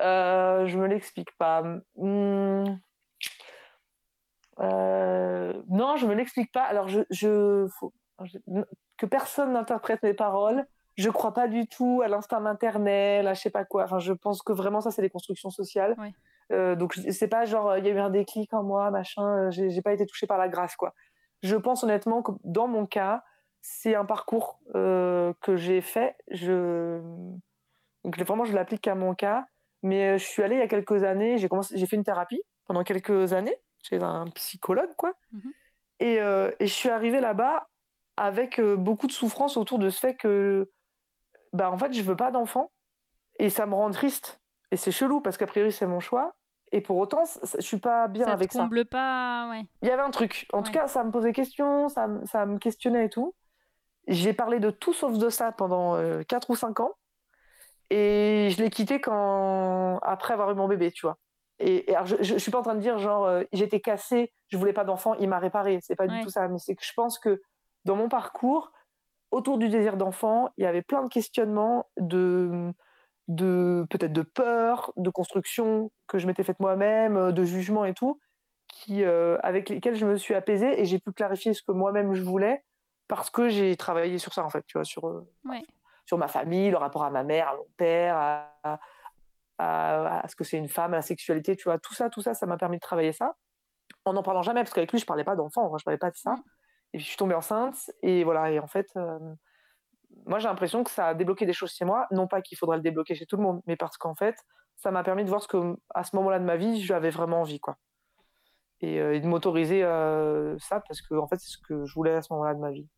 Euh, 0.00 0.66
je 0.66 0.78
me 0.78 0.86
l'explique 0.86 1.36
pas. 1.36 1.62
Hmm. 1.96 2.64
Euh, 4.60 5.52
non, 5.68 5.96
je 5.96 6.06
me 6.06 6.14
l'explique 6.14 6.50
pas. 6.52 6.62
Alors, 6.64 6.88
je, 6.88 7.00
je, 7.10 7.66
faut- 7.78 7.92
je- 8.24 8.38
que 8.96 9.06
personne 9.06 9.52
n'interprète 9.52 10.02
mes 10.02 10.14
paroles. 10.14 10.66
Je 10.96 11.10
crois 11.10 11.34
pas 11.34 11.46
du 11.46 11.66
tout 11.68 12.00
à 12.02 12.08
l'instinct 12.08 12.40
maternel, 12.40 13.26
à 13.26 13.34
je 13.34 13.40
sais 13.42 13.50
pas 13.50 13.64
quoi. 13.64 13.84
Enfin, 13.84 13.98
je 13.98 14.12
pense 14.12 14.42
que 14.42 14.52
vraiment 14.52 14.80
ça, 14.80 14.90
c'est 14.90 15.02
des 15.02 15.10
constructions 15.10 15.50
sociales. 15.50 15.94
Ouais. 15.98 16.12
Euh, 16.52 16.74
donc, 16.76 16.94
c'est 17.10 17.28
pas 17.28 17.44
genre 17.44 17.76
il 17.76 17.84
y 17.84 17.88
a 17.88 17.92
eu 17.92 17.98
un 17.98 18.10
déclic 18.10 18.54
en 18.54 18.62
moi, 18.62 18.90
machin. 18.90 19.48
euh, 19.48 19.50
J'ai 19.50 19.82
pas 19.82 19.92
été 19.92 20.06
touchée 20.06 20.26
par 20.26 20.38
la 20.38 20.48
grâce, 20.48 20.76
quoi. 20.76 20.94
Je 21.42 21.56
pense 21.56 21.84
honnêtement 21.84 22.22
que 22.22 22.32
dans 22.44 22.66
mon 22.66 22.86
cas, 22.86 23.24
c'est 23.60 23.94
un 23.94 24.04
parcours 24.04 24.58
euh, 24.74 25.32
que 25.42 25.56
j'ai 25.56 25.80
fait. 25.80 26.16
Je 26.30 27.00
donc 28.04 28.16
vraiment, 28.18 28.44
je 28.44 28.54
l'applique 28.54 28.82
qu'à 28.82 28.94
mon 28.94 29.14
cas. 29.14 29.46
Mais 29.82 30.14
euh, 30.14 30.18
je 30.18 30.24
suis 30.24 30.42
allée 30.42 30.56
il 30.56 30.60
y 30.60 30.62
a 30.62 30.68
quelques 30.68 31.04
années, 31.04 31.36
j'ai 31.36 31.48
commencé, 31.48 31.76
j'ai 31.76 31.86
fait 31.86 31.96
une 31.96 32.04
thérapie 32.04 32.40
pendant 32.64 32.82
quelques 32.84 33.32
années 33.34 33.56
chez 33.82 34.02
un 34.02 34.24
psychologue, 34.34 34.94
quoi. 34.96 35.12
Mhm. 35.32 35.52
Et, 36.00 36.20
euh, 36.20 36.50
et 36.60 36.66
je 36.66 36.72
suis 36.72 36.88
arrivée 36.88 37.20
là-bas 37.20 37.68
avec 38.16 38.60
beaucoup 38.60 39.06
de 39.06 39.12
souffrance 39.12 39.56
autour 39.56 39.78
de 39.78 39.90
ce 39.90 40.00
fait 40.00 40.14
que, 40.16 40.70
bah, 41.56 41.70
en 41.70 41.78
fait, 41.78 41.92
je 41.92 42.02
veux 42.02 42.16
pas 42.16 42.30
d'enfant 42.30 42.70
et 43.38 43.50
ça 43.50 43.66
me 43.66 43.74
rend 43.74 43.90
triste. 43.90 44.40
Et 44.70 44.76
c'est 44.76 44.90
chelou 44.92 45.20
parce 45.20 45.36
qu'a 45.36 45.46
priori, 45.46 45.72
c'est 45.72 45.86
mon 45.86 46.00
choix. 46.00 46.34
Et 46.72 46.80
pour 46.80 46.96
autant, 46.98 47.22
je 47.54 47.60
suis 47.60 47.78
pas 47.78 48.08
bien 48.08 48.26
Ça 48.26 48.32
avec 48.32 48.48
te 48.48 48.54
ça. 48.54 48.60
comble 48.62 48.84
pas, 48.86 49.48
ouais. 49.50 49.64
Il 49.82 49.88
y 49.88 49.90
avait 49.90 50.02
un 50.02 50.10
truc. 50.10 50.46
En 50.52 50.62
tout 50.62 50.72
cas, 50.72 50.88
ça 50.88 51.04
me 51.04 51.10
posait 51.12 51.32
question, 51.32 51.88
ça, 51.88 52.08
me- 52.08 52.24
ça 52.26 52.44
me 52.46 52.58
questionnait 52.58 53.06
et 53.06 53.08
tout. 53.08 53.34
J'ai 54.08 54.32
parlé 54.32 54.58
de 54.60 54.70
tout 54.70 54.92
sauf 54.92 55.16
de 55.18 55.28
ça 55.28 55.52
pendant 55.52 55.96
4 56.24 56.50
ou 56.50 56.56
5 56.56 56.80
ans. 56.80 56.92
Et 57.90 58.48
je 58.50 58.62
l'ai 58.62 58.70
quitté 58.70 59.00
quand... 59.00 59.98
après 60.02 60.32
avoir 60.34 60.50
eu 60.50 60.54
mon 60.54 60.66
bébé, 60.68 60.90
tu 60.90 61.06
vois. 61.06 61.18
Et, 61.58 61.90
et 61.90 61.94
alors, 61.94 62.06
je, 62.06 62.16
je 62.20 62.36
suis 62.36 62.50
pas 62.50 62.58
en 62.58 62.62
train 62.62 62.74
de 62.74 62.80
dire, 62.80 62.98
genre, 62.98 63.24
euh, 63.26 63.44
j'étais 63.52 63.80
cassée, 63.80 64.32
je 64.48 64.56
voulais 64.58 64.72
pas 64.72 64.84
d'enfant, 64.84 65.14
il 65.14 65.28
m'a 65.28 65.38
réparé. 65.38 65.78
C'est 65.82 65.94
pas 65.96 66.04
Ouais. 66.06 66.18
du 66.18 66.24
tout 66.24 66.30
ça. 66.30 66.48
Mais 66.48 66.58
c'est 66.58 66.74
que 66.74 66.84
je 66.84 66.92
pense 66.94 67.18
que 67.18 67.40
dans 67.84 67.96
mon 67.96 68.08
parcours, 68.08 68.72
autour 69.30 69.58
du 69.58 69.68
désir 69.68 69.96
d'enfant, 69.96 70.50
il 70.56 70.64
y 70.64 70.66
avait 70.66 70.82
plein 70.82 71.02
de 71.02 71.08
questionnements 71.08 71.86
de, 71.98 72.72
de 73.28 73.86
peut-être 73.90 74.12
de 74.12 74.22
peur, 74.22 74.92
de 74.96 75.10
construction 75.10 75.90
que 76.06 76.18
je 76.18 76.26
m'étais 76.26 76.44
faite 76.44 76.60
moi-même, 76.60 77.16
euh, 77.16 77.32
de 77.32 77.44
jugement 77.44 77.84
et 77.84 77.94
tout, 77.94 78.20
qui, 78.68 79.04
euh, 79.04 79.36
avec 79.42 79.68
lesquels 79.68 79.94
je 79.96 80.06
me 80.06 80.16
suis 80.16 80.34
apaisée 80.34 80.80
et 80.80 80.84
j'ai 80.84 80.98
pu 80.98 81.12
clarifier 81.12 81.54
ce 81.54 81.62
que 81.62 81.72
moi-même 81.72 82.14
je 82.14 82.22
voulais 82.22 82.64
parce 83.08 83.30
que 83.30 83.48
j'ai 83.48 83.76
travaillé 83.76 84.18
sur 84.18 84.32
ça 84.32 84.44
en 84.44 84.50
fait, 84.50 84.64
tu 84.66 84.78
vois, 84.78 84.84
sur, 84.84 85.06
euh, 85.08 85.28
Ouais. 85.44 85.62
sur 86.06 86.18
ma 86.18 86.28
famille, 86.28 86.70
le 86.70 86.76
rapport 86.76 87.04
à 87.04 87.10
ma 87.10 87.22
mère, 87.24 87.48
à 87.48 87.56
mon 87.56 87.66
père, 87.76 88.16
à, 88.16 88.78
à- 89.58 90.20
à 90.20 90.28
ce 90.28 90.36
que 90.36 90.44
c'est 90.44 90.58
une 90.58 90.68
femme, 90.68 90.92
à 90.94 90.96
la 90.96 91.02
sexualité, 91.02 91.56
tu 91.56 91.64
vois, 91.64 91.78
tout 91.78 91.94
ça, 91.94 92.10
tout 92.10 92.20
ça, 92.22 92.34
ça 92.34 92.46
m'a 92.46 92.56
permis 92.56 92.76
de 92.76 92.80
travailler 92.82 93.12
ça 93.12 93.34
en 94.04 94.12
n'en 94.12 94.22
parlant 94.22 94.42
jamais 94.42 94.60
parce 94.62 94.72
qu'avec 94.72 94.92
lui 94.92 94.98
je 94.98 95.06
parlais 95.06 95.24
pas 95.24 95.34
d'enfant, 95.36 95.76
je 95.78 95.84
parlais 95.84 95.98
pas 95.98 96.10
de 96.10 96.16
ça. 96.16 96.36
Et 96.96 96.98
puis 96.98 97.04
je 97.04 97.08
suis 97.10 97.18
tombée 97.18 97.34
enceinte 97.34 97.90
et 98.02 98.24
voilà 98.24 98.50
et 98.50 98.58
en 98.58 98.66
fait. 98.66 98.88
euh, 98.96 99.18
moi, 100.24 100.38
j'ai 100.38 100.48
l'impression 100.48 100.82
que 100.82 100.90
ça 100.90 101.08
a 101.08 101.14
débloqué 101.14 101.44
des 101.44 101.52
choses 101.52 101.72
chez 101.72 101.84
moi. 101.84 102.06
Non 102.10 102.26
pas 102.26 102.40
qu'il 102.40 102.56
faudrait 102.56 102.78
le 102.78 102.82
débloquer 102.82 103.14
chez 103.14 103.26
tout 103.26 103.36
le 103.36 103.42
monde, 103.42 103.60
mais 103.66 103.76
parce 103.76 103.98
qu'en 103.98 104.14
fait, 104.14 104.34
ça 104.76 104.90
m'a 104.90 105.04
permis 105.04 105.24
de 105.24 105.28
voir 105.28 105.42
ce 105.42 105.46
que, 105.48 105.76
à 105.94 106.04
ce 106.04 106.16
moment-là 106.16 106.38
de 106.38 106.44
ma 106.44 106.56
vie, 106.56 106.80
j'avais 106.80 107.10
vraiment 107.10 107.42
envie, 107.42 107.60
quoi. 107.60 107.76
Et, 108.80 108.98
euh, 108.98 109.14
et 109.14 109.20
de 109.20 109.26
m'autoriser 109.26 109.82
euh, 109.84 110.56
ça 110.58 110.80
parce 110.80 111.02
que, 111.02 111.14
en 111.16 111.28
fait, 111.28 111.36
c'est 111.36 111.50
ce 111.50 111.58
que 111.58 111.84
je 111.84 111.94
voulais 111.94 112.14
à 112.14 112.22
ce 112.22 112.32
moment-là 112.32 112.54
de 112.54 112.60
ma 112.60 112.70
vie. 112.70 112.88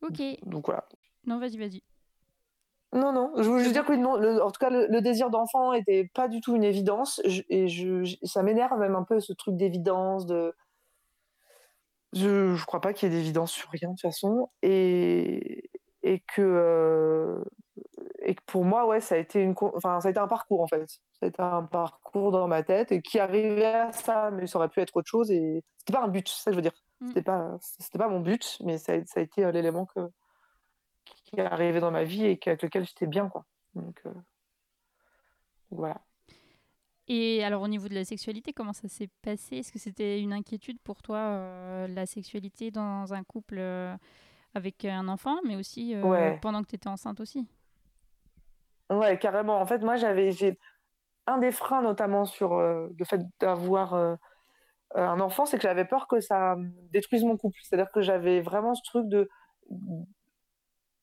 Ok. 0.00 0.22
Donc 0.46 0.66
voilà. 0.66 0.86
Non, 1.26 1.40
vas-y, 1.40 1.58
vas-y. 1.58 1.82
Non, 2.92 3.12
non. 3.12 3.32
Je 3.36 3.50
veux 3.50 3.58
juste 3.58 3.72
dire 3.72 3.84
que 3.84 3.92
oui, 3.92 3.98
non, 3.98 4.16
le- 4.16 4.42
en 4.42 4.50
tout 4.50 4.58
cas, 4.60 4.70
le, 4.70 4.86
le 4.86 5.00
désir 5.00 5.28
d'enfant 5.30 5.72
était 5.72 6.10
pas 6.14 6.28
du 6.28 6.40
tout 6.40 6.54
une 6.54 6.64
évidence. 6.64 7.20
Je- 7.24 7.42
et 7.48 7.68
je- 7.68 8.16
ça 8.22 8.42
m'énerve 8.42 8.78
même 8.78 8.94
un 8.94 9.02
peu 9.04 9.18
ce 9.20 9.32
truc 9.32 9.56
d'évidence. 9.56 10.26
De... 10.26 10.54
Je, 12.14 12.54
je 12.54 12.66
crois 12.66 12.80
pas 12.80 12.92
qu'il 12.92 13.10
y 13.10 13.14
ait 13.14 13.18
d'évidence 13.18 13.52
sur 13.52 13.70
rien 13.70 13.88
de 13.90 13.94
toute 13.94 14.02
façon. 14.02 14.50
Et, 14.62 15.70
et 16.02 16.20
que 16.20 16.42
euh, 16.42 17.42
et 18.20 18.34
que 18.34 18.42
pour 18.46 18.64
moi, 18.64 18.86
ouais, 18.86 19.00
ça 19.00 19.14
a 19.14 19.18
été 19.18 19.40
une, 19.42 19.54
enfin, 19.74 20.00
ça 20.00 20.08
a 20.08 20.10
été 20.10 20.20
un 20.20 20.28
parcours 20.28 20.60
en 20.60 20.66
fait. 20.66 20.88
Ça 20.88 21.26
a 21.26 21.26
été 21.26 21.40
un 21.42 21.62
parcours 21.62 22.30
dans 22.32 22.46
ma 22.48 22.62
tête 22.62 22.92
et 22.92 23.00
qui 23.02 23.18
arrivait 23.18 23.64
à 23.64 23.92
ça, 23.92 24.30
mais 24.30 24.46
ça 24.46 24.58
aurait 24.58 24.68
pu 24.68 24.80
être 24.80 24.96
autre 24.96 25.08
chose. 25.08 25.30
Et 25.30 25.62
c'était 25.78 25.92
pas 25.94 26.02
un 26.04 26.08
but, 26.08 26.28
c'est 26.28 26.42
ça 26.42 26.50
que 26.50 26.54
je 26.54 26.58
veux 26.58 26.62
dire. 26.62 26.72
Mm. 27.00 27.08
C'était 27.08 27.22
pas, 27.22 27.56
c'était 27.60 27.98
pas 27.98 28.08
mon 28.08 28.20
but, 28.20 28.58
mais 28.64 28.78
ça, 28.78 28.92
a- 28.94 29.06
ça 29.06 29.20
a 29.20 29.22
été 29.22 29.44
euh, 29.44 29.52
l'élément 29.52 29.86
que 29.86 30.00
qui 31.24 31.36
est 31.36 31.40
arrivé 31.44 31.80
dans 31.80 31.90
ma 31.90 32.04
vie 32.04 32.24
et 32.26 32.38
avec 32.46 32.62
lequel 32.62 32.84
j'étais 32.86 33.06
bien, 33.06 33.28
quoi. 33.28 33.44
Donc 33.74 34.00
euh, 34.06 34.12
voilà. 35.70 36.00
Et 37.08 37.42
alors, 37.44 37.62
au 37.62 37.68
niveau 37.68 37.88
de 37.88 37.94
la 37.94 38.04
sexualité, 38.04 38.52
comment 38.52 38.72
ça 38.72 38.88
s'est 38.88 39.08
passé? 39.22 39.56
Est-ce 39.56 39.72
que 39.72 39.78
c'était 39.78 40.20
une 40.20 40.32
inquiétude 40.32 40.78
pour 40.80 41.02
toi, 41.02 41.18
euh, 41.18 41.88
la 41.88 42.06
sexualité 42.06 42.70
dans 42.70 43.12
un 43.12 43.24
couple 43.24 43.58
euh, 43.58 43.96
avec 44.54 44.84
un 44.84 45.08
enfant, 45.08 45.38
mais 45.46 45.56
aussi 45.56 45.94
euh, 45.94 46.02
Ouais. 46.02 46.40
pendant 46.40 46.62
que 46.62 46.68
tu 46.68 46.76
étais 46.76 46.88
enceinte 46.88 47.20
aussi? 47.20 47.46
Ouais, 48.90 49.18
carrément. 49.18 49.58
En 49.60 49.66
fait, 49.66 49.78
moi, 49.78 49.96
j'avais, 49.96 50.30
un 51.26 51.38
des 51.38 51.52
freins, 51.52 51.82
notamment 51.82 52.24
sur 52.26 52.58
le 52.60 53.04
fait 53.04 53.22
d'avoir 53.40 54.18
un 54.94 55.20
enfant, 55.20 55.46
c'est 55.46 55.56
que 55.58 55.62
j'avais 55.64 55.84
peur 55.86 56.08
que 56.08 56.20
ça 56.20 56.52
euh, 56.54 56.56
détruise 56.92 57.24
mon 57.24 57.36
couple. 57.36 57.58
C'est-à-dire 57.62 57.90
que 57.92 58.02
j'avais 58.02 58.40
vraiment 58.40 58.74
ce 58.74 58.82
truc 58.84 59.08
de 59.08 59.28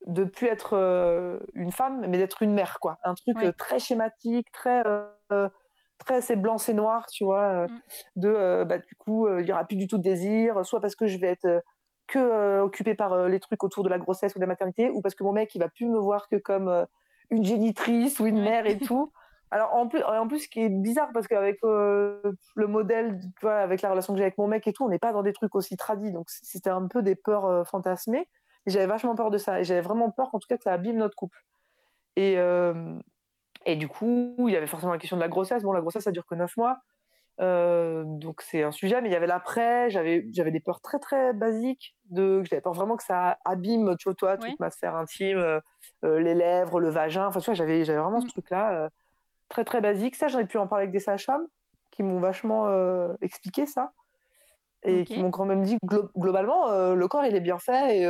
de 0.06 0.24
plus 0.24 0.48
être 0.48 1.40
une 1.54 1.72
femme, 1.72 2.06
mais 2.08 2.18
d'être 2.18 2.42
une 2.42 2.54
mère, 2.54 2.80
quoi. 2.80 2.98
Un 3.04 3.14
truc 3.16 3.38
Ouais. 3.38 3.54
très 3.58 3.80
schématique, 3.80 4.52
très 4.52 4.84
très 6.00 6.22
c'est 6.22 6.36
blanc, 6.36 6.58
c'est 6.58 6.74
noir, 6.74 7.08
tu 7.08 7.24
vois. 7.26 7.64
euh, 7.64 7.68
Mm. 7.68 7.80
De 8.18 8.30
euh, 8.30 8.66
bah 8.66 8.80
du 8.80 8.96
coup, 8.96 9.28
euh, 9.28 9.42
il 9.42 9.48
y 9.48 9.52
aura 9.52 9.66
plus 9.66 9.78
du 9.78 9.88
tout 9.88 9.98
de 9.98 10.04
désir, 10.04 10.66
soit 10.66 10.82
parce 10.82 10.96
que 10.96 11.08
je 11.08 11.18
vais 11.20 11.28
être 11.28 11.64
que 12.08 12.62
occupée 12.62 12.96
par 12.96 13.28
les 13.28 13.40
trucs 13.40 13.64
autour 13.64 13.84
de 13.84 13.90
la 13.90 14.00
grossesse 14.00 14.36
ou 14.36 14.40
de 14.40 14.44
la 14.44 14.48
maternité, 14.48 14.90
ou 14.90 15.02
parce 15.02 15.16
que 15.16 15.24
mon 15.24 15.32
mec 15.34 15.54
il 15.56 15.60
va 15.60 15.70
plus 15.70 15.86
me 15.88 16.00
voir 16.00 16.28
que 16.28 16.38
comme 16.38 16.88
une 17.30 17.46
génitrice 17.46 18.20
ou 18.20 18.26
une 18.26 18.42
mère 18.42 18.66
et 18.66 18.78
tout. 18.80 19.12
Alors 19.52 19.74
en 19.74 19.88
plus, 19.88 20.04
en 20.04 20.28
plus, 20.28 20.42
ce 20.42 20.48
qui 20.48 20.62
est 20.62 20.70
bizarre 20.70 21.10
parce 21.14 21.28
qu'avec 21.28 21.58
euh, 21.64 22.22
le 22.56 22.68
modèle, 22.68 23.20
tu 23.20 23.30
vois, 23.42 23.58
avec 23.58 23.82
la 23.82 23.90
relation 23.90 24.14
que 24.14 24.18
j'ai 24.18 24.24
avec 24.24 24.38
mon 24.38 24.48
mec 24.48 24.68
et 24.68 24.74
tout, 24.74 24.86
on 24.86 24.90
n'est 24.90 25.00
pas 25.00 25.12
dans 25.12 25.24
des 25.24 25.34
trucs 25.34 25.56
aussi 25.56 25.76
tradis, 25.76 26.12
donc 26.12 26.28
c'était 26.30 26.70
un 26.70 26.88
peu 26.88 27.02
des 27.02 27.16
peurs 27.16 27.46
euh, 27.46 27.64
fantasmées. 27.64 28.28
J'avais 28.68 28.86
vachement 28.86 29.16
peur 29.16 29.32
de 29.32 29.38
ça, 29.40 29.60
et 29.60 29.64
j'avais 29.64 29.82
vraiment 29.82 30.12
peur 30.12 30.30
qu'en 30.30 30.38
tout 30.40 30.48
cas 30.48 30.58
que 30.58 30.64
ça 30.64 30.74
abîme 30.74 30.98
notre 30.98 31.16
couple. 31.16 31.40
Et 32.16 32.38
euh, 32.38 33.00
et 33.66 33.76
du 33.76 33.88
coup, 33.88 34.36
il 34.48 34.52
y 34.54 34.58
avait 34.58 34.68
forcément 34.68 34.94
la 34.94 35.00
question 35.00 35.18
de 35.18 35.22
la 35.22 35.28
grossesse. 35.30 35.64
Bon, 35.64 35.72
la 35.74 35.82
grossesse 35.82 36.04
ça 36.06 36.12
dure 36.12 36.26
que 36.26 36.36
9 36.36 36.56
mois, 36.58 36.78
euh, 37.42 38.04
donc 38.06 38.42
c'est 38.42 38.64
un 38.64 38.72
sujet. 38.72 39.02
Mais 39.02 39.10
il 39.10 39.14
y 39.14 39.16
avait 39.16 39.28
l'après. 39.28 39.90
J'avais 39.90 40.26
j'avais 40.34 40.52
des 40.52 40.60
peurs 40.62 40.82
très 40.82 41.00
très 41.00 41.34
basiques 41.34 41.96
de, 42.10 42.44
j'avais 42.46 42.62
peur 42.62 42.74
vraiment 42.74 42.98
que 42.98 43.04
ça 43.04 43.38
abîme, 43.46 43.96
tu 44.00 44.10
vois, 44.10 44.16
toi, 44.16 44.38
toute 44.38 44.60
ma 44.60 44.72
sphère 44.72 44.96
intime, 44.96 45.38
euh, 45.40 45.60
euh, 46.06 46.20
les 46.20 46.36
lèvres, 46.36 46.80
le 46.80 46.90
vagin. 46.90 47.28
Enfin, 47.28 47.40
tu 47.40 47.46
vois, 47.48 47.54
j'avais 47.56 47.86
j'avais 47.86 48.00
vraiment 48.00 48.20
Mm. 48.20 48.28
ce 48.28 48.28
truc-là. 48.34 48.74
euh, 48.86 48.90
très 49.50 49.66
très 49.66 49.82
basique. 49.82 50.16
Ça, 50.16 50.28
j'en 50.30 50.40
ai 50.40 50.46
pu 50.48 50.58
en 50.60 50.68
parler 50.68 50.84
avec 50.84 50.94
des 50.94 51.00
sages-femmes 51.00 51.48
qui 51.92 52.04
m'ont 52.04 52.20
vachement 52.20 52.68
expliqué 53.22 53.66
ça 53.68 53.94
et 54.84 55.06
qui 55.06 55.20
m'ont 55.22 55.32
quand 55.32 55.46
même 55.46 55.64
dit 55.64 55.78
glo- 55.86 56.10
globalement 56.18 56.94
le 56.96 57.08
corps 57.08 57.26
il 57.26 57.36
est 57.36 57.42
bien 57.42 57.60
fait 57.60 58.00
et 58.00 58.08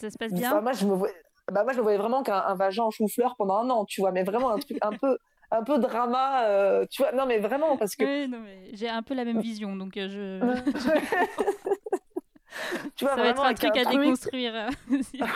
Ça 0.00 0.10
se 0.10 0.18
passe 0.18 0.32
enfin, 0.32 0.60
bien? 0.60 0.60
moi 0.60 0.72
je 0.72 0.86
me 0.86 0.94
voyais, 0.94 1.14
bah, 1.50 1.64
moi 1.64 1.72
je 1.72 1.78
me 1.78 1.82
voyais 1.82 1.98
vraiment 1.98 2.22
qu'un 2.22 2.42
un 2.46 2.54
vagin 2.54 2.84
en 2.84 2.90
chou-fleur 2.90 3.34
pendant 3.36 3.56
un 3.56 3.70
an, 3.70 3.84
tu 3.84 4.00
vois, 4.00 4.12
mais 4.12 4.22
vraiment 4.22 4.50
un 4.50 4.58
truc 4.58 4.78
un 4.82 4.92
peu 4.92 5.18
un 5.50 5.64
peu 5.64 5.78
drama, 5.78 6.44
euh, 6.46 6.86
tu 6.90 7.02
vois. 7.02 7.12
Non 7.12 7.26
mais 7.26 7.38
vraiment 7.38 7.76
parce 7.76 7.96
que 7.96 8.04
Oui, 8.04 8.28
non, 8.28 8.40
mais 8.40 8.70
j'ai 8.72 8.88
un 8.88 9.02
peu 9.02 9.14
la 9.14 9.24
même 9.24 9.40
vision, 9.40 9.76
donc 9.76 9.96
euh, 9.96 10.08
je... 10.08 10.40
tu 12.96 13.04
vois 13.04 13.16
ça 13.16 13.22
va 13.22 13.28
être 13.28 13.44
un 13.44 13.54
truc 13.54 13.76
à 13.76 13.84
déconstruire. 13.84 14.54
euh. 14.54 14.98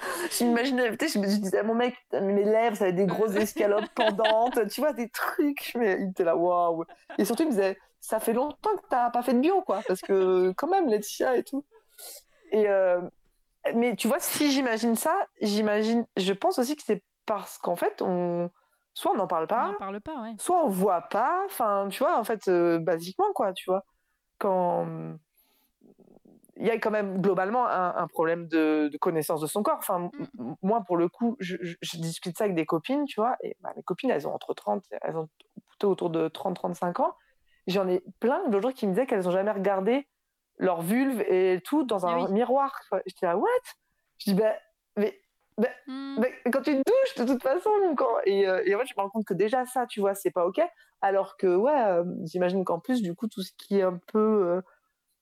J'imaginais, 0.30 0.96
tu 0.96 1.08
sais, 1.08 1.14
je 1.14 1.18
me 1.18 1.26
disais 1.26 1.58
à 1.58 1.62
mon 1.62 1.74
mec, 1.74 1.94
mes 2.12 2.44
lèvres, 2.44 2.76
ça 2.76 2.84
avait 2.84 2.92
des 2.92 3.06
grosses 3.06 3.36
escalopes 3.36 3.88
pendantes, 3.94 4.68
tu 4.68 4.80
vois, 4.80 4.92
des 4.92 5.08
trucs. 5.10 5.72
Mais 5.76 5.98
il 6.00 6.10
était 6.10 6.24
là, 6.24 6.36
waouh. 6.36 6.84
Et 7.18 7.24
surtout, 7.24 7.42
il 7.42 7.46
me 7.46 7.50
disait, 7.52 7.78
ça 8.00 8.20
fait 8.20 8.32
longtemps 8.32 8.76
que 8.76 8.86
t'as 8.88 9.10
pas 9.10 9.22
fait 9.22 9.34
de 9.34 9.40
bio, 9.40 9.62
quoi, 9.62 9.80
parce 9.86 10.00
que 10.00 10.52
quand 10.52 10.68
même, 10.68 10.88
Laetitia 10.88 11.36
et 11.36 11.42
tout. 11.42 11.64
Et 12.52 12.68
euh, 12.68 13.00
mais 13.74 13.96
tu 13.96 14.08
vois, 14.08 14.18
si 14.20 14.50
j'imagine 14.50 14.96
ça, 14.96 15.14
j'imagine, 15.40 16.06
je 16.16 16.32
pense 16.32 16.58
aussi 16.58 16.76
que 16.76 16.82
c'est 16.84 17.02
parce 17.26 17.58
qu'en 17.58 17.76
fait, 17.76 18.02
on, 18.02 18.50
soit 18.94 19.12
on 19.12 19.16
n'en 19.16 19.26
parle 19.26 19.46
pas, 19.46 19.72
n'en 19.72 19.78
parle 19.78 20.00
pas, 20.00 20.20
ouais. 20.22 20.34
soit 20.38 20.64
on 20.64 20.68
voit 20.68 21.02
pas. 21.02 21.42
Enfin, 21.46 21.88
tu 21.90 21.98
vois, 22.02 22.18
en 22.18 22.24
fait, 22.24 22.48
euh, 22.48 22.78
basiquement, 22.78 23.32
quoi, 23.34 23.52
tu 23.52 23.70
vois, 23.70 23.84
quand 24.38 24.86
il 26.56 26.66
y 26.66 26.70
a 26.70 26.78
quand 26.78 26.90
même 26.90 27.22
globalement 27.22 27.66
un, 27.66 27.94
un 27.96 28.06
problème 28.06 28.46
de, 28.46 28.88
de 28.92 28.98
connaissance 28.98 29.40
de 29.40 29.46
son 29.46 29.62
corps. 29.62 29.78
Enfin, 29.78 30.10
m- 30.18 30.26
m- 30.38 30.54
moi, 30.62 30.82
pour 30.86 30.96
le 30.98 31.08
coup, 31.08 31.36
je, 31.40 31.56
je- 31.60 31.76
je 31.80 31.96
discute 31.98 32.36
ça 32.36 32.44
avec 32.44 32.54
des 32.56 32.66
copines, 32.66 33.04
tu 33.06 33.18
vois, 33.20 33.36
et 33.42 33.56
bah, 33.60 33.72
mes 33.76 33.82
copines, 33.82 34.10
elles 34.10 34.28
ont 34.28 34.34
entre 34.34 34.52
30, 34.52 34.84
elles 35.02 35.16
ont 35.16 35.28
plutôt 35.68 35.90
autour 35.90 36.10
de 36.10 36.28
30-35 36.28 37.00
ans. 37.00 37.14
J'en 37.66 37.88
ai 37.88 38.02
plein 38.20 38.42
l'autre 38.48 38.60
jour 38.62 38.72
qui 38.74 38.86
me 38.86 38.92
disaient 38.92 39.06
qu'elles 39.06 39.24
n'ont 39.24 39.30
jamais 39.30 39.52
regardé 39.52 40.06
leur 40.60 40.82
vulve 40.82 41.20
et 41.22 41.60
tout 41.64 41.82
dans 41.84 42.06
un 42.06 42.26
oui. 42.26 42.32
miroir. 42.32 42.78
quoi. 42.88 43.00
Je 43.06 43.14
dis, 43.14 43.26
ah, 43.26 43.36
what? 43.36 43.48
Je 44.18 44.30
dis, 44.30 44.34
bah, 44.34 44.54
mais, 44.96 45.18
Hmm. 45.86 46.16
mais 46.18 46.32
quand 46.50 46.62
tu 46.62 46.72
te 46.72 46.82
douches, 46.90 47.26
de 47.26 47.32
toute 47.32 47.42
façon, 47.42 47.70
quand... 47.94 48.06
et, 48.24 48.48
euh, 48.48 48.62
et 48.64 48.74
en 48.74 48.78
fait, 48.78 48.86
je 48.86 48.94
me 48.96 49.02
rends 49.02 49.10
compte 49.10 49.26
que 49.26 49.34
déjà 49.34 49.66
ça, 49.66 49.86
tu 49.86 50.00
vois, 50.00 50.14
c'est 50.14 50.30
pas 50.30 50.46
OK. 50.46 50.58
Alors 51.02 51.36
que, 51.36 51.54
ouais, 51.54 51.82
euh, 51.82 52.04
j'imagine 52.24 52.64
qu'en 52.64 52.78
plus, 52.78 53.02
du 53.02 53.14
coup, 53.14 53.28
tout 53.28 53.42
ce 53.42 53.52
qui 53.58 53.78
est 53.78 53.82
un 53.82 54.00
peu 54.06 54.62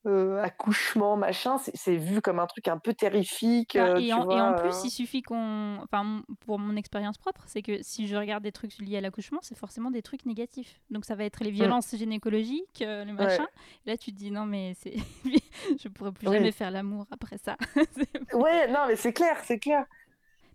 euh, 0.08 0.42
accouchement, 0.42 1.16
machin, 1.16 1.58
c'est- 1.58 1.96
vu 1.96 2.20
comme 2.20 2.38
un 2.38 2.46
truc 2.46 2.66
un 2.68 2.78
peu 2.78 2.94
terrifique. 2.94 3.76
Enfin, 3.80 3.94
euh, 3.94 3.98
et, 3.98 4.12
en, 4.12 4.28
et 4.30 4.40
en 4.40 4.52
euh. 4.52 4.56
plus, 4.62 4.84
il 4.84 4.90
suffit 4.90 5.22
qu'on. 5.22 5.78
Enfin, 5.84 6.22
pour 6.46 6.58
mon 6.58 6.74
expérience 6.76 7.18
propre, 7.18 7.42
c'est 7.46 7.62
que 7.62 7.82
si 7.82 8.06
je 8.06 8.16
regarde 8.16 8.42
des 8.42 8.52
trucs 8.52 8.78
liés 8.78 8.96
à 8.98 9.00
l'accouchement, 9.00 9.38
c'est 9.42 9.56
forcément 9.56 9.90
des 9.90 10.02
trucs 10.02 10.26
négatifs. 10.26 10.80
Donc, 10.90 11.04
ça 11.04 11.14
va 11.14 11.24
être 11.24 11.44
les 11.44 11.50
violences 11.50 11.94
gynécologiques, 11.94 12.80
le 12.80 13.12
machin. 13.12 13.46
Et 13.86 13.90
là, 13.90 13.96
tu 13.96 14.12
te 14.12 14.16
dis 14.16 14.30
non, 14.30 14.46
mais 14.46 14.74
c'est. 14.80 14.94
je 15.82 15.88
pourrais 15.88 16.12
plus 16.12 16.26
Oui. 16.28 16.34
jamais 16.34 16.52
faire 16.52 16.70
l'amour 16.70 17.06
après 17.10 17.38
ça. 17.38 17.56
Ouais, 18.32 18.68
non, 18.68 18.80
mais 18.88 18.96
c'est 18.96 19.12
clair, 19.12 19.36
c'est 19.44 19.58
clair. 19.58 19.84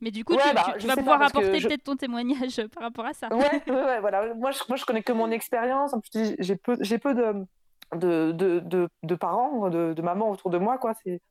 mais 0.01 0.11
du 0.11 0.23
coup, 0.25 0.33
Ouais, 0.33 0.41
tu, 0.49 0.53
bah, 0.55 0.75
tu 0.79 0.87
vas 0.87 0.95
pas, 0.95 1.01
pouvoir 1.01 1.21
apporter 1.21 1.59
je- 1.59 1.67
peut-être 1.67 1.83
ton 1.83 1.95
témoignage 1.95 2.61
par 2.73 2.83
rapport 2.83 3.05
à 3.05 3.13
ça. 3.13 3.27
Ouais, 3.33 3.61
ouais, 3.67 3.73
ouais, 3.83 3.99
voilà. 3.99 4.33
Moi 4.33 4.51
je, 4.51 4.59
moi, 4.67 4.77
je 4.77 4.85
connais 4.85 5.03
que 5.03 5.11
mon 5.13 5.31
expérience. 5.31 5.93
En 5.93 5.99
plus, 5.99 6.35
j'ai- 6.39 6.55
peu, 6.55 6.77
j'ai 6.81 6.97
peu 6.97 7.13
de, 7.13 7.45
de, 7.95 8.31
de, 8.31 8.89
de, 9.03 9.15
parents, 9.15 9.69
de, 9.69 9.93
de 9.93 10.01
mamans 10.01 10.29
autour 10.31 10.49
de 10.49 10.57
moi, 10.57 10.77
quoi. 10.77 10.93
C'est 11.03 11.21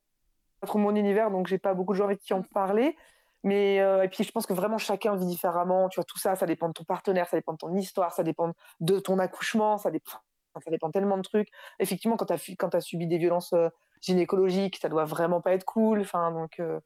pas 0.60 0.78
mon 0.78 0.94
univers, 0.94 1.30
donc 1.30 1.46
j'ai 1.46 1.58
pas 1.58 1.74
beaucoup 1.74 1.92
de 1.92 1.98
gens 1.98 2.04
avec 2.04 2.20
qui 2.20 2.32
en 2.34 2.42
parler. 2.42 2.96
Mais 3.44 3.80
euh, 3.80 4.04
et 4.04 4.08
puis 4.08 4.22
je 4.22 4.30
pense 4.30 4.46
que 4.46 4.52
vraiment 4.52 4.78
chacun 4.78 5.16
vit 5.16 5.26
différemment. 5.26 5.88
Tu 5.88 5.96
vois, 5.96 6.04
tout 6.04 6.18
ça, 6.18 6.36
ça 6.36 6.46
dépend 6.46 6.68
de 6.68 6.72
ton 6.72 6.84
partenaire, 6.84 7.28
ça 7.28 7.36
dépend 7.36 7.52
de 7.52 7.58
ton 7.58 7.74
histoire, 7.74 8.12
ça 8.12 8.22
dépend 8.22 8.52
de 8.80 8.98
ton 9.00 9.18
accouchement, 9.18 9.78
ça 9.78 9.90
dépend, 9.90 10.18
ça 10.64 10.70
dépend 10.70 10.90
tellement 10.90 11.16
de 11.16 11.22
trucs. 11.22 11.48
Effectivement, 11.80 12.16
quand 12.16 12.26
tu 12.26 12.32
as, 12.76 12.80
subi 12.80 13.06
des 13.06 13.18
violences 13.18 13.52
euh, 13.52 13.68
gynécologiques, 14.00 14.76
ça 14.76 14.88
doit 14.88 15.04
vraiment 15.04 15.40
pas 15.40 15.52
être 15.52 15.64
cool. 15.64 16.00
Enfin, 16.02 16.30
donc 16.30 16.60
euh, 16.60 16.78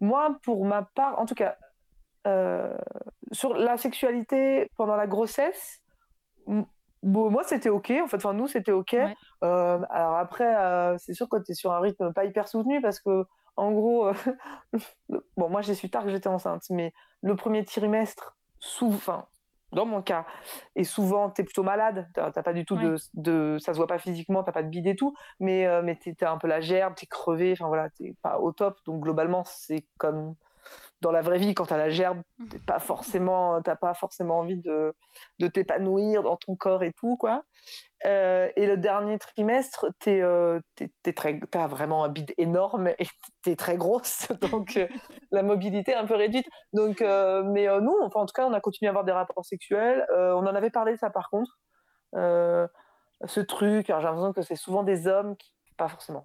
moi, 0.00 0.38
pour 0.42 0.64
ma 0.64 0.82
part, 0.82 1.18
en 1.18 1.26
tout 1.26 1.34
cas, 1.34 1.56
sur 3.32 3.54
la 3.54 3.78
sexualité 3.78 4.70
pendant 4.76 4.94
la 4.94 5.06
grossesse, 5.06 5.80
bon, 7.02 7.30
moi 7.30 7.42
c'était 7.44 7.68
ok. 7.68 7.92
En 8.02 8.08
fait, 8.08 8.16
enfin 8.16 8.32
nous 8.32 8.48
c'était 8.48 8.72
ok. 8.72 8.92
Ouais. 8.92 9.14
Euh, 9.44 9.80
alors 9.90 10.16
après, 10.16 10.56
euh, 10.56 10.96
c'est 10.98 11.14
sûr 11.14 11.28
quand 11.28 11.42
tu 11.42 11.52
es 11.52 11.54
sur 11.54 11.72
un 11.72 11.80
rythme 11.80 12.12
pas 12.12 12.24
hyper 12.24 12.48
soutenu 12.48 12.80
parce 12.80 13.00
que 13.00 13.24
en 13.56 13.72
gros, 13.72 14.08
euh, 14.08 14.14
bon 15.36 15.48
moi 15.48 15.62
j'ai 15.62 15.74
su 15.74 15.90
tard 15.90 16.04
que 16.04 16.10
j'étais 16.10 16.28
enceinte, 16.28 16.64
mais 16.70 16.92
le 17.22 17.36
premier 17.36 17.64
trimestre, 17.64 18.36
sous, 18.58 18.94
dans 19.72 19.86
mon 19.86 20.02
cas. 20.02 20.26
Et 20.74 20.84
souvent, 20.84 21.30
tu 21.30 21.42
es 21.42 21.44
plutôt 21.44 21.62
malade. 21.62 22.08
Tu 22.14 22.20
n'as 22.20 22.30
pas 22.30 22.52
du 22.52 22.64
tout 22.64 22.76
de, 22.76 22.96
de, 23.14 23.56
Ça 23.60 23.72
se 23.72 23.78
voit 23.78 23.86
pas 23.86 23.98
physiquement, 23.98 24.42
tu 24.42 24.50
pas 24.50 24.62
de 24.62 24.68
bide 24.68 24.86
et 24.86 24.96
tout. 24.96 25.14
Mais, 25.38 25.66
mais 25.82 25.96
tu 25.96 26.14
un 26.22 26.38
peu 26.38 26.48
la 26.48 26.60
gerbe, 26.60 26.94
tu 26.96 27.04
es 27.04 27.06
crevé. 27.06 27.52
Enfin 27.52 27.68
voilà, 27.68 27.88
tu 27.90 28.16
pas 28.22 28.40
au 28.40 28.52
top. 28.52 28.78
Donc 28.84 29.02
globalement, 29.02 29.44
c'est 29.44 29.86
comme 29.96 30.34
dans 31.00 31.12
la 31.12 31.22
vraie 31.22 31.38
vie, 31.38 31.54
quand 31.54 31.66
tu 31.66 31.74
as 31.74 31.78
la 31.78 31.90
gerbe, 31.90 32.22
mmh. 32.38 32.48
tu 32.48 32.58
pas 32.60 32.78
forcément, 32.78 33.60
pas 33.62 33.94
forcément 33.94 34.38
envie 34.38 34.58
de, 34.58 34.94
de 35.38 35.46
t'épanouir 35.46 36.22
dans 36.22 36.36
ton 36.36 36.56
corps 36.56 36.82
et 36.82 36.92
tout. 36.92 37.16
quoi. 37.16 37.42
Euh, 38.06 38.48
et 38.56 38.66
le 38.66 38.78
dernier 38.78 39.18
trimestre, 39.18 39.86
tu 40.00 40.22
euh, 40.22 40.60
as 40.80 41.66
vraiment 41.66 42.04
un 42.04 42.08
bide 42.08 42.32
énorme 42.38 42.88
et 42.98 43.06
tu 43.44 43.50
es 43.50 43.56
très 43.56 43.76
grosse, 43.76 44.28
donc 44.52 44.76
euh, 44.76 44.88
la 45.30 45.42
mobilité 45.42 45.92
est 45.92 45.96
un 45.96 46.06
peu 46.06 46.14
réduite. 46.14 46.46
Donc, 46.72 47.00
mais 47.00 47.66
nous, 47.80 47.96
enfin, 48.02 48.20
en 48.20 48.26
tout 48.26 48.32
cas, 48.34 48.46
on 48.46 48.52
a 48.52 48.60
continué 48.60 48.88
à 48.88 48.90
avoir 48.90 49.04
des 49.04 49.12
rapports 49.12 49.44
sexuels. 49.44 50.06
on 50.10 50.46
en 50.46 50.54
avait 50.54 50.70
parlé 50.70 50.92
de 50.92 50.98
ça 50.98 51.10
par 51.10 51.28
contre. 51.30 51.58
ce 52.14 53.40
truc, 53.40 53.86
j'ai 53.86 53.92
l'impression 53.92 54.32
que 54.32 54.42
c'est 54.42 54.56
souvent 54.56 54.82
des 54.82 55.06
hommes 55.06 55.36
qui, 55.36 55.52
pas 55.76 55.88
forcément, 55.88 56.24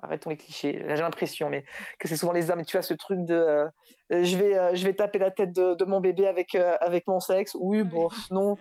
arrêtons 0.00 0.30
les 0.30 0.36
clichés, 0.36 0.84
j'ai 0.88 0.96
l'impression, 0.96 1.48
mais 1.48 1.64
que 1.98 2.08
c'est 2.08 2.16
souvent 2.16 2.32
les 2.32 2.50
hommes. 2.50 2.60
Et 2.60 2.64
tu 2.64 2.76
as 2.78 2.82
ce 2.82 2.94
truc 2.94 3.24
de 3.24 3.66
je, 4.12 4.36
vais, 4.36 4.76
je 4.76 4.84
vais 4.84 4.94
taper 4.94 5.18
la 5.18 5.30
tête 5.30 5.52
de, 5.52 5.74
de 5.74 5.84
mon 5.84 6.00
bébé 6.00 6.26
avec, 6.26 6.54
avec 6.54 7.06
mon 7.06 7.20
sexe. 7.20 7.56
Oui, 7.58 7.82
bon, 7.82 8.08
non 8.30 8.56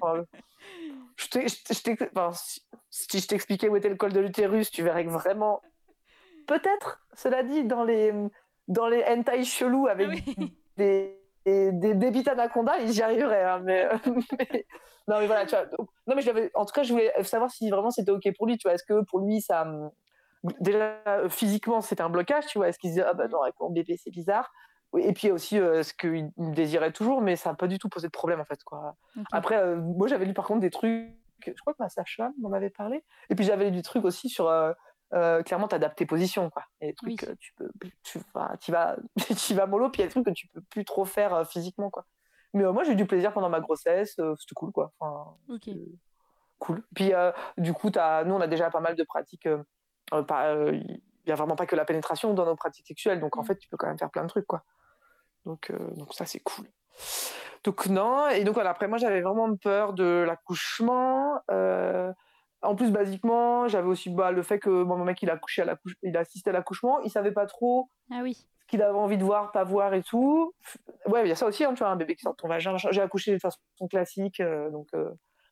si 2.90 3.20
je 3.20 3.28
t'expliquais 3.28 3.70
où 3.70 3.76
était 3.76 3.90
le 3.90 3.96
col 3.96 4.14
de 4.14 4.20
l'utérus, 4.20 4.72
tu 4.72 4.84
verrais 4.84 5.06
que 5.06 5.10
vraiment, 5.10 5.62
peut-être, 6.48 7.02
cela 7.16 7.44
dit, 7.44 7.64
dans 7.64 7.84
les, 7.84 8.14
dans 8.68 8.88
les 8.88 9.04
hentai 9.04 9.44
chelous 9.44 9.88
avec 9.88 10.10
des, 10.78 11.18
des, 11.46 11.72
des 11.72 11.94
débits 11.94 12.28
anaconda, 12.28 12.86
j'y 12.86 13.02
arriverais. 13.02 13.44
Hein, 13.44 13.60
mais, 13.64 13.88
non, 15.08 15.20
mais 15.20 15.28
voilà, 15.28 15.46
tu 15.46 15.56
vois. 15.56 15.66
non, 16.08 16.16
mais 16.16 16.52
en 16.54 16.66
tout 16.66 16.74
cas, 16.74 16.84
je 16.84 16.92
voulais 16.92 17.12
savoir 17.24 17.52
si 17.52 17.70
vraiment 17.70 17.92
c'était 17.92 18.12
OK 18.12 18.28
pour 18.38 18.48
lui. 18.48 18.58
Tu 18.58 18.68
vois, 18.68 18.74
est-ce 18.74 18.84
que 18.84 19.04
pour 19.06 19.20
lui, 19.20 19.42
ça. 19.42 19.66
Déjà, 20.60 20.98
physiquement, 21.30 21.82
c'était 21.82 22.02
un 22.02 22.10
blocage, 22.10 22.48
tu 22.48 22.58
vois. 22.58 22.70
Est-ce 22.70 22.80
qu'il 22.80 22.90
se 22.90 22.96
disait, 22.96 23.06
ah 23.08 23.14
bah 23.14 23.28
non, 23.28 23.42
avec 23.42 23.56
mon 23.60 23.70
bébé, 23.70 23.98
c'est 24.02 24.10
bizarre 24.10 24.52
et 24.98 25.14
puis 25.14 25.32
aussi 25.32 25.58
euh, 25.58 25.84
ce 25.84 25.94
qu'il 25.94 26.32
désirait 26.38 26.92
toujours, 26.92 27.22
mais 27.22 27.36
ça 27.36 27.52
n'a 27.52 27.56
pas 27.56 27.68
du 27.68 27.80
tout 27.80 27.90
posé 27.90 28.08
de 28.08 28.12
problème 28.12 28.42
en 28.42 28.46
fait. 28.46 28.62
Quoi. 28.64 28.96
Après, 29.32 29.58
euh, 29.58 29.78
moi 29.78 30.08
j'avais 30.08 30.26
lu 30.26 30.34
par 30.34 30.46
contre 30.46 30.60
des 30.60 30.70
trucs, 30.70 31.10
je 31.46 31.54
crois 31.62 31.74
que 31.74 31.82
ma 31.82 31.90
sage-femme 31.90 32.34
m'en 32.40 32.52
avait 32.52 32.70
parlé, 32.70 33.04
et 33.30 33.36
puis 33.36 33.46
j'avais 33.46 33.66
lu 33.66 33.72
des 33.72 33.82
trucs 33.82 34.04
aussi 34.04 34.30
sur 34.30 34.50
euh, 34.50 35.44
clairement 35.44 35.68
t'adapter 35.68 36.06
position. 36.06 36.50
Quoi. 36.50 36.64
Et 36.82 36.88
des 36.88 36.94
trucs 36.94 37.20
que 37.20 37.34
tu 37.34 37.54
peux, 37.56 37.70
tu, 38.04 38.20
vas, 38.34 38.58
tu 38.60 38.72
vas, 38.72 38.98
tu 39.38 39.54
vas 39.54 39.66
mollo, 39.66 39.90
puis 39.90 40.02
il 40.02 40.04
y 40.04 40.06
a 40.06 40.08
des 40.08 40.12
trucs 40.12 40.26
que 40.26 40.32
tu 40.32 40.48
peux 40.48 40.62
plus 40.62 40.84
trop 40.84 41.06
faire 41.06 41.48
physiquement. 41.48 41.90
Quoi. 41.90 42.06
Mais 42.54 42.64
moi 42.64 42.84
j'ai 42.84 42.92
eu 42.92 42.98
du 42.98 43.06
plaisir 43.06 43.32
pendant 43.32 43.50
ma 43.50 43.62
grossesse, 43.62 44.16
c'était 44.16 44.56
cool 44.56 44.72
quoi. 44.72 44.92
Enfin, 45.00 45.38
Cool. 46.60 46.84
Puis 46.94 47.12
du 47.58 47.74
coup, 47.74 47.90
as, 47.96 48.24
nous 48.26 48.36
on 48.36 48.42
a 48.42 48.48
déjà 48.48 48.70
pas 48.70 48.82
mal 48.82 48.96
de 48.96 49.04
pratiques. 49.04 49.46
il 49.46 51.00
n'y 51.26 51.32
a 51.32 51.36
vraiment 51.36 51.56
pas 51.56 51.66
que 51.66 51.76
la 51.76 51.86
pénétration 51.86 52.34
dans 52.34 52.46
nos 52.46 52.56
pratiques 52.56 52.86
sexuelles, 52.86 53.22
donc 53.22 53.38
en 53.38 53.42
mmh. 53.42 53.46
fait 53.46 53.56
tu 53.56 53.70
peux 53.70 53.78
quand 53.78 53.88
même 53.88 53.98
faire 53.98 54.12
plein 54.12 54.24
de 54.24 54.28
trucs 54.28 54.46
quoi. 54.46 54.64
Donc, 55.46 55.70
euh, 55.72 55.78
donc 55.96 56.14
ça, 56.14 56.26
c'est 56.26 56.40
cool. 56.40 56.66
Donc 57.64 57.86
non, 57.88 58.28
et 58.30 58.44
donc 58.44 58.56
voilà, 58.56 58.72
après 58.72 58.88
moi 58.88 58.98
j'avais 58.98 59.22
vraiment 59.22 59.56
peur 59.56 59.94
de 59.94 60.24
l'accouchement. 60.26 61.40
Euh, 61.52 62.12
en 62.64 62.76
plus, 62.76 62.92
basiquement, 62.92 63.68
j'avais 63.68 63.88
aussi 63.88 64.10
bah, 64.10 64.32
le 64.32 64.42
fait 64.42 64.60
que 64.60 64.70
mon 64.70 64.98
mec 65.04 65.22
il 65.22 65.30
a 65.30 65.34
à 65.34 65.36
l'accouchement, 65.66 66.00
il 66.04 66.18
a 66.18 66.20
assisté 66.20 66.50
à 66.50 66.54
l'accouchement, 66.54 67.00
il 67.02 67.12
savait 67.12 67.32
pas 67.32 67.46
trop 67.46 67.90
ah 68.12 68.20
oui. 68.24 68.34
ce 68.34 68.66
qu'il 68.68 68.82
avait 68.82 68.98
envie 68.98 69.18
de 69.18 69.24
voir, 69.24 69.52
pas 69.52 69.64
voir 69.64 69.94
et 69.94 70.02
tout. 70.02 70.54
Ouais, 71.06 71.24
il 71.24 71.30
y 71.30 71.32
a 71.32 71.36
ça 71.36 71.46
aussi, 71.46 71.64
hein, 71.64 71.74
tu 71.74 71.80
vois, 71.80 71.90
un 71.90 71.96
bébé 71.96 72.16
qui 72.16 72.22
sort 72.22 72.34
de 72.34 72.38
ton 72.38 72.48
vagin. 72.48 72.76
J'ai 72.78 73.02
accouché 73.02 73.32
de 73.32 73.40
façon 73.40 73.60
classique, 73.90 74.40
euh, 74.40 74.70
donc 74.72 74.90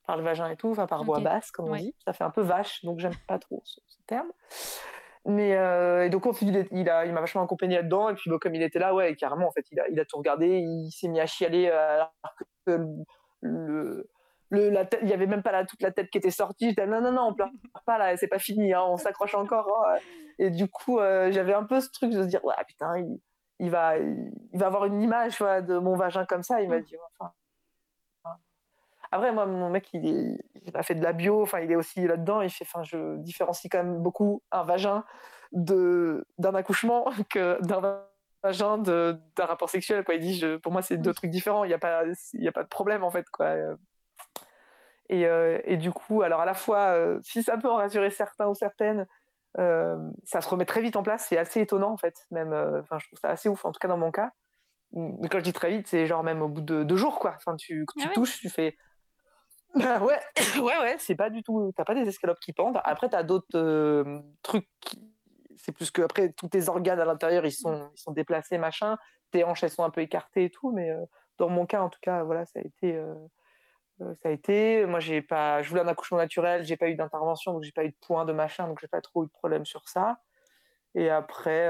par 0.07 0.17
le 0.17 0.23
vagin 0.23 0.49
et 0.49 0.55
tout, 0.55 0.71
enfin 0.71 0.87
par 0.87 1.03
voix 1.03 1.19
basse, 1.19 1.51
comme 1.51 1.69
on 1.69 1.75
dit. 1.75 1.93
Ça 2.05 2.13
fait 2.13 2.23
un 2.23 2.31
peu 2.31 2.41
vache, 2.41 2.83
donc 2.83 2.99
j'aime 2.99 3.15
pas 3.27 3.37
trop 3.37 3.61
ce, 3.65 3.79
ce 3.87 3.97
terme. 4.07 4.31
Mais 5.25 5.55
euh, 5.55 6.05
et 6.05 6.09
donc 6.09 6.25
au 6.25 6.33
il, 6.41 6.67
il, 6.71 6.89
a, 6.89 7.05
il 7.05 7.13
m'a 7.13 7.19
vachement 7.19 7.43
accompagné 7.43 7.75
là-dedans. 7.75 8.09
Et 8.09 8.15
puis 8.15 8.31
comme 8.39 8.55
il 8.55 8.61
était 8.61 8.79
là, 8.79 8.95
ouais, 8.95 9.15
carrément, 9.15 9.47
en 9.47 9.51
fait, 9.51 9.65
il 9.71 9.79
a, 9.79 9.87
il 9.89 9.99
a 9.99 10.05
tout 10.05 10.17
regardé. 10.17 10.59
Il 10.59 10.91
s'est 10.91 11.07
mis 11.07 11.19
à 11.19 11.25
chialer 11.25 11.67
euh, 11.67 11.95
alors 11.95 12.13
que 12.65 12.71
le, 13.41 14.09
le, 14.49 14.69
la 14.69 14.85
tête, 14.85 15.01
il 15.03 15.09
y 15.09 15.13
avait 15.13 15.27
même 15.27 15.43
pas 15.43 15.51
la, 15.51 15.65
toute 15.65 15.81
la 15.81 15.91
tête 15.91 16.09
qui 16.09 16.17
était 16.17 16.31
sortie. 16.31 16.69
J'étais 16.69 16.87
non, 16.87 17.01
non, 17.01 17.11
non, 17.11 17.27
on 17.29 17.33
pleure 17.33 17.49
pas 17.85 17.97
là, 17.97 18.15
c'est 18.17 18.27
pas 18.27 18.39
fini, 18.39 18.73
hein, 18.73 18.83
on 18.87 18.97
s'accroche 18.97 19.35
encore. 19.35 19.67
Hein. 19.87 19.97
Et 20.39 20.49
du 20.49 20.67
coup, 20.67 20.99
euh, 20.99 21.31
j'avais 21.31 21.53
un 21.53 21.63
peu 21.63 21.81
ce 21.81 21.89
truc 21.91 22.11
de 22.11 22.23
se 22.23 22.27
dire, 22.27 22.43
ouais, 22.45 22.55
putain, 22.67 22.97
il, 22.97 23.19
il 23.59 23.69
va, 23.69 23.97
il, 23.97 24.31
va 24.53 24.67
avoir 24.67 24.85
une 24.85 25.01
image 25.01 25.39
de 25.39 25.77
mon 25.77 25.95
vagin 25.95 26.25
comme 26.25 26.43
ça. 26.43 26.61
Il 26.61 26.69
m'a 26.69 26.79
dit, 26.79 26.95
enfin, 27.19 27.31
après, 29.11 29.31
moi, 29.31 29.45
mon 29.45 29.69
mec, 29.69 29.89
il, 29.93 30.37
a 30.73 30.83
fait 30.83 30.95
de 30.95 31.03
la 31.03 31.13
bio, 31.13 31.41
enfin, 31.41 31.59
il 31.61 31.71
est 31.71 31.75
aussi 31.75 32.05
là-dedans. 32.07 32.41
Il 32.41 32.49
fait, 32.49 32.65
enfin, 32.65 32.83
je 32.83 33.17
différencie 33.17 33.69
quand 33.71 33.83
même 33.83 33.99
beaucoup 33.99 34.43
un 34.51 34.63
vagin 34.63 35.03
de 35.51 36.27
d'un 36.37 36.53
accouchement 36.53 37.05
que 37.29 37.57
d'un 37.65 38.03
vagin 38.43 38.77
d'un 38.77 39.19
rapport 39.39 39.69
sexuel. 39.69 40.03
Quoi. 40.03 40.15
Il 40.15 40.21
dit, 40.21 40.37
je, 40.37 40.57
pour 40.57 40.71
moi, 40.71 40.81
c'est 40.81 40.97
deux 40.97 41.13
trucs 41.13 41.31
différents. 41.31 41.63
Il 41.63 41.69
n'y 41.69 41.73
a 41.73 41.79
pas, 41.79 42.03
il 42.33 42.43
y 42.43 42.47
a 42.47 42.51
pas 42.51 42.63
de 42.63 42.69
problème 42.69 43.03
en 43.03 43.09
fait, 43.09 43.27
quoi. 43.31 43.55
Et, 45.09 45.25
euh, 45.25 45.59
et, 45.63 45.77
du 45.77 45.91
coup, 45.91 46.21
alors 46.21 46.41
à 46.41 46.45
la 46.45 46.53
fois, 46.53 46.89
euh, 46.89 47.19
si 47.23 47.41
ça 47.41 47.57
peut 47.57 47.69
en 47.69 47.77
rassurer 47.77 48.11
certains 48.11 48.47
ou 48.47 48.53
certaines, 48.53 49.07
euh, 49.57 49.97
ça 50.23 50.41
se 50.41 50.47
remet 50.47 50.65
très 50.65 50.81
vite 50.81 50.95
en 50.95 51.03
place. 51.03 51.25
C'est 51.27 51.37
assez 51.39 51.61
étonnant 51.61 51.91
en 51.91 51.97
fait, 51.97 52.27
même. 52.29 52.53
Enfin, 52.53 52.99
je 52.99 53.07
trouve 53.07 53.19
ça 53.19 53.29
assez 53.29 53.49
ouf, 53.49 53.65
en 53.65 53.71
tout 53.71 53.79
cas 53.79 53.87
dans 53.87 53.97
mon 53.97 54.11
cas. 54.11 54.31
Mais 54.91 55.29
quand 55.29 55.39
je 55.39 55.43
dis 55.43 55.53
très 55.53 55.71
vite, 55.71 55.87
c'est 55.87 56.05
genre 56.05 56.23
même 56.23 56.43
au 56.43 56.47
bout 56.47 56.61
de 56.61 56.83
deux 56.83 56.95
jours, 56.95 57.19
quoi. 57.19 57.33
Enfin, 57.37 57.55
tu, 57.55 57.85
tu 57.97 58.07
ah 58.07 58.11
touches, 58.13 58.39
tu 58.39 58.49
fais 58.49 58.75
bah 59.75 59.99
ouais, 59.99 60.19
ouais, 60.61 60.79
ouais, 60.79 60.95
c'est 60.99 61.15
pas 61.15 61.29
du 61.29 61.43
tout. 61.43 61.71
T'as 61.75 61.85
pas 61.85 61.95
des 61.95 62.07
escalopes 62.07 62.39
qui 62.39 62.53
pendent. 62.53 62.81
Après, 62.83 63.09
t'as 63.09 63.23
d'autres 63.23 63.57
euh, 63.57 64.19
trucs. 64.41 64.67
C'est 65.57 65.71
plus 65.71 65.91
que 65.91 66.01
après 66.01 66.31
tous 66.31 66.47
tes 66.47 66.69
organes 66.69 66.99
à 66.99 67.05
l'intérieur, 67.05 67.45
ils 67.45 67.51
sont, 67.51 67.89
ils 67.93 67.99
sont 67.99 68.11
déplacés, 68.11 68.57
machin. 68.57 68.97
Tes 69.31 69.43
hanches, 69.43 69.63
elles 69.63 69.69
sont 69.69 69.83
un 69.83 69.89
peu 69.89 70.01
écartées 70.01 70.45
et 70.45 70.49
tout. 70.49 70.71
Mais 70.71 70.89
euh, 70.89 71.05
dans 71.37 71.49
mon 71.49 71.65
cas, 71.65 71.81
en 71.81 71.89
tout 71.89 71.99
cas, 72.01 72.23
voilà, 72.23 72.45
ça 72.45 72.59
a 72.59 72.61
été. 72.63 72.95
Euh, 72.95 73.13
ça 74.21 74.29
a 74.29 74.31
été. 74.31 74.85
Moi, 74.85 74.99
j'ai 74.99 75.21
pas. 75.21 75.61
Je 75.61 75.69
voulais 75.69 75.81
un 75.81 75.87
accouchement 75.87 76.17
naturel. 76.17 76.63
J'ai 76.63 76.77
pas 76.77 76.89
eu 76.89 76.95
d'intervention, 76.95 77.53
donc 77.53 77.63
j'ai 77.63 77.71
pas 77.71 77.83
eu 77.83 77.89
de 77.89 77.97
point 78.01 78.25
de 78.25 78.33
machin, 78.33 78.67
donc 78.67 78.79
j'ai 78.79 78.87
pas 78.87 79.01
trop 79.01 79.23
eu 79.23 79.27
de 79.27 79.31
problème 79.31 79.65
sur 79.65 79.87
ça. 79.89 80.19
Et 80.95 81.09
après, 81.09 81.69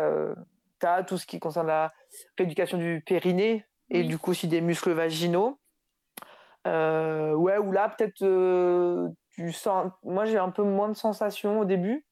t'as 0.80 1.04
tout 1.04 1.18
ce 1.18 1.26
qui 1.26 1.40
concerne 1.40 1.68
la 1.68 1.92
rééducation 2.38 2.78
du 2.78 3.04
périnée 3.06 3.66
et 3.90 4.04
du 4.04 4.18
coup 4.18 4.32
aussi 4.32 4.48
des 4.48 4.62
muscles 4.62 4.92
vaginaux. 4.92 5.60
Euh, 6.70 7.34
ouais, 7.34 7.58
ou 7.58 7.72
là, 7.72 7.90
peut-être, 7.90 8.22
euh, 8.22 9.10
tu 9.32 9.52
sens. 9.52 9.92
Moi, 10.04 10.26
j'ai 10.26 10.38
un 10.38 10.52
peu 10.52 10.64
moins 10.64 10.90
de 10.90 10.94
sensations 10.94 11.60
au 11.60 11.66
début. 11.66 12.06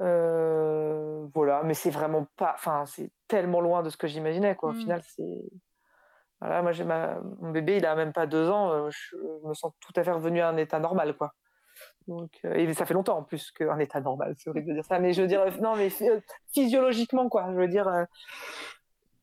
Euh, 0.00 1.26
voilà, 1.34 1.62
mais 1.64 1.74
c'est 1.74 1.90
vraiment 1.90 2.26
pas. 2.36 2.52
Enfin, 2.54 2.84
c'est 2.86 3.10
tellement 3.28 3.60
loin 3.60 3.82
de 3.82 3.90
ce 3.90 3.96
que 3.96 4.06
j'imaginais, 4.06 4.54
quoi. 4.56 4.70
Au 4.70 4.72
mmh. 4.72 4.80
final, 4.80 5.02
c'est. 5.04 5.42
Voilà, 6.40 6.62
moi, 6.62 6.72
j'ai 6.72 6.84
ma... 6.84 7.20
mon 7.40 7.52
bébé, 7.52 7.76
il 7.76 7.86
a 7.86 7.94
même 7.94 8.12
pas 8.12 8.26
deux 8.26 8.50
ans. 8.50 8.90
Je, 8.90 9.16
me 9.44 9.54
sens 9.54 9.72
tout 9.80 9.92
à 9.96 10.02
fait 10.02 10.10
revenu 10.10 10.40
à 10.40 10.48
un 10.48 10.56
état 10.56 10.80
normal, 10.80 11.16
quoi. 11.16 11.32
Donc, 12.08 12.40
et 12.44 12.72
ça 12.74 12.84
fait 12.84 12.94
longtemps 12.94 13.18
en 13.18 13.22
plus 13.22 13.50
qu'un 13.52 13.78
état 13.78 14.00
normal, 14.00 14.34
c'est 14.36 14.50
horrible 14.50 14.68
de 14.68 14.74
dire 14.74 14.84
ça, 14.84 14.98
mais 14.98 15.12
je 15.12 15.22
veux 15.22 15.28
dire, 15.28 15.44
non, 15.62 15.76
mais 15.76 15.88
physiologiquement, 16.52 17.28
quoi. 17.28 17.46
Je 17.52 17.56
veux 17.56 17.68
dire, 17.68 17.88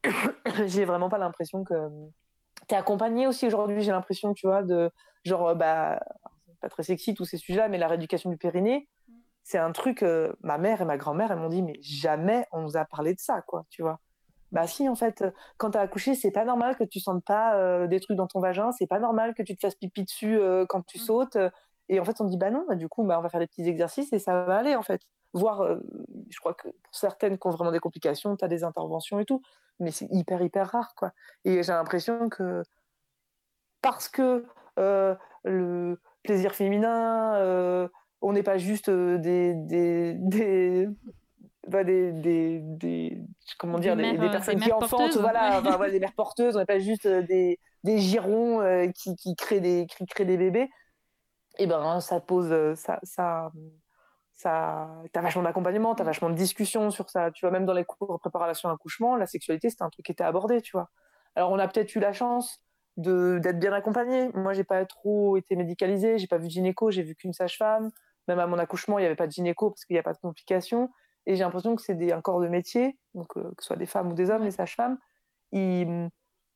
j'ai 0.66 0.86
vraiment 0.86 1.10
pas 1.10 1.18
l'impression 1.18 1.64
que 1.64 1.76
t'es 2.70 2.76
accompagné 2.76 3.28
aussi 3.28 3.46
aujourd'hui, 3.48 3.82
j'ai 3.82 3.92
l'impression, 3.92 4.34
tu 4.34 4.48
vois, 4.48 4.64
de 4.64 4.92
genre, 5.26 5.56
bah, 5.56 6.00
pas 6.62 6.70
très 6.70 6.84
sexy 6.84 7.14
tous 7.14 7.26
ces 7.26 7.38
sujets-là, 7.38 7.68
mais 7.68 7.78
la 7.78 7.88
rééducation 7.88 8.30
du 8.30 8.38
périnée, 8.38 8.88
c'est 9.44 9.58
un 9.58 9.72
truc, 9.72 10.04
euh, 10.04 10.32
ma 10.42 10.58
mère 10.58 10.82
et 10.82 10.86
ma 10.86 10.98
grand-mère, 10.98 11.32
elles 11.32 11.40
m'ont 11.40 11.50
dit, 11.50 11.64
mais 11.64 11.80
jamais 11.82 12.46
on 12.52 12.62
nous 12.62 12.78
a 12.78 12.86
parlé 12.86 13.14
de 13.16 13.20
ça, 13.20 13.42
quoi, 13.42 13.66
tu 13.70 13.82
vois. 13.82 14.00
Bah 14.52 14.68
si, 14.68 14.88
en 14.88 14.96
fait, 14.96 15.24
quand 15.58 15.72
t'as 15.72 15.82
accouché, 15.82 16.16
c'est 16.16 16.32
pas 16.32 16.46
normal 16.46 16.76
que 16.76 16.84
tu 16.84 17.00
sentes 17.00 17.24
pas 17.24 17.56
euh, 17.56 17.88
des 17.88 18.00
trucs 18.00 18.18
dans 18.18 18.28
ton 18.28 18.40
vagin, 18.40 18.72
c'est 18.72 18.88
pas 18.88 19.00
normal 19.00 19.34
que 19.36 19.44
tu 19.44 19.56
te 19.56 19.60
fasses 19.60 19.76
pipi 19.76 20.04
dessus 20.04 20.40
euh, 20.40 20.66
quand 20.68 20.84
tu 20.86 20.98
mm. 20.98 21.02
sautes. 21.02 21.38
Et 21.88 22.00
en 22.00 22.06
fait, 22.06 22.22
on 22.22 22.26
dit, 22.26 22.38
bah 22.38 22.52
non, 22.52 22.66
bah, 22.68 22.76
du 22.76 22.88
coup, 22.88 23.04
bah, 23.04 23.18
on 23.20 23.22
va 23.22 23.30
faire 23.30 23.40
des 23.40 23.48
petits 23.48 23.68
exercices 23.68 24.14
et 24.14 24.20
ça 24.20 24.44
va 24.44 24.58
aller, 24.58 24.76
en 24.76 24.84
fait. 24.84 25.02
Voir, 25.34 25.78
je 26.30 26.40
crois 26.40 26.56
que 26.56 26.70
pour 26.70 26.96
certaines 26.96 27.38
qui 27.38 27.48
ont 27.48 27.52
vraiment 27.52 27.72
des 27.72 27.80
complications, 27.80 28.36
tu 28.36 28.44
as 28.44 28.48
des 28.48 28.64
interventions 28.64 29.20
et 29.20 29.26
tout 29.26 29.42
mais 29.80 29.92
c'est 29.92 30.08
hyper, 30.12 30.42
hyper 30.42 30.68
rare, 30.68 30.94
quoi. 30.96 31.12
Et 31.46 31.64
j'ai 31.64 31.72
l'impression 31.72 32.30
que 32.30 32.64
parce 33.82 34.10
que 34.10 34.46
euh, 34.78 35.16
le 35.44 36.00
plaisir 36.24 36.54
féminin, 36.54 37.36
euh, 37.36 37.88
on 38.22 38.34
n'est 38.34 38.44
pas 38.44 38.58
juste 38.58 38.90
euh, 38.90 39.18
des, 39.18 39.54
des, 39.54 40.14
des, 40.18 40.88
bah, 41.68 41.84
des, 41.84 42.12
des, 42.12 42.60
des, 42.62 43.22
comment 43.58 43.80
dire, 43.80 43.96
des, 43.96 44.18
personnes 44.18 44.60
qui 44.60 44.72
enfantent, 44.72 45.18
voilà, 45.18 45.62
des 45.90 46.00
mères 46.00 46.14
porteuses, 46.14 46.56
on 46.56 46.60
n'est 46.60 46.66
pas 46.66 46.80
juste 46.80 47.08
des, 47.08 47.60
des 47.84 47.98
girons 48.00 48.92
qui, 48.94 49.16
qui, 49.16 49.36
créent 49.36 49.62
des, 49.62 49.88
qui 49.88 50.06
créent 50.06 50.26
des 50.26 50.38
bébés. 50.38 50.70
Et 51.58 51.68
ben, 51.68 52.00
ça 52.00 52.22
pose, 52.22 52.76
ça, 52.76 53.00
ça, 53.04 53.52
ça 54.40 54.90
t'as 55.12 55.22
vachement 55.22 55.44
d'accompagnement 55.44 55.96
t'as 55.96 56.04
vachement 56.04 56.30
de 56.30 56.36
discussion 56.36 56.92
sur 56.92 57.10
ça 57.10 57.32
tu 57.32 57.46
vois 57.46 57.52
même 57.52 57.66
dans 57.66 57.74
les 57.74 57.86
cours 57.86 58.14
de 58.14 58.20
préparation 58.20 58.70
à 58.70 58.72
l'accouchement 58.72 59.16
la 59.16 59.28
sexualité 59.28 59.70
c'était 59.70 59.84
un 59.84 59.90
truc 59.90 60.06
qui 60.06 60.12
était 60.12 60.24
abordé 60.24 60.62
tu 60.62 60.72
vois 60.72 60.90
alors 61.36 61.52
on 61.52 61.60
a 61.60 61.68
peut-être 61.68 61.96
eu 61.96 62.00
la 62.00 62.14
chance 62.14 62.62
de 63.00 63.40
d'être 63.42 63.60
bien 63.60 63.74
accompagnée. 63.74 64.30
Moi, 64.34 64.54
j'ai 64.54 64.64
pas 64.64 64.86
trop 64.86 65.38
été 65.38 65.56
médicalisée, 65.56 66.18
j'ai 66.18 66.28
pas 66.28 66.38
vu 66.38 66.48
de 66.48 66.52
gynéco, 66.52 66.92
j'ai 66.92 67.04
vu 67.04 67.16
qu'une 67.16 67.34
sage-femme. 67.34 67.92
Même 68.28 68.40
à 68.40 68.48
mon 68.48 68.60
accouchement, 68.60 69.00
il 69.00 69.04
n'y 69.04 69.06
avait 69.08 69.16
pas 69.16 69.28
de 69.28 69.32
gynéco 69.32 69.72
parce 69.72 69.86
qu'il 69.86 69.96
n'y 69.96 70.00
a 70.00 70.04
pas 70.04 70.14
de 70.14 70.20
complications. 70.20 70.90
Et 71.26 71.36
j'ai 71.36 71.44
l'impression 71.44 71.76
que 71.76 71.82
c'est 71.82 71.96
des, 71.96 72.12
un 72.12 72.22
corps 72.22 72.42
de 72.42 72.48
métier, 72.48 72.98
donc 73.14 73.38
euh, 73.38 73.44
que 73.58 73.64
ce 73.64 73.68
soit 73.68 73.76
des 73.78 73.86
femmes 73.86 74.10
ou 74.12 74.14
des 74.14 74.30
hommes, 74.30 74.44
les 74.44 74.52
sages-femmes, 74.52 74.98
ils, 75.52 76.10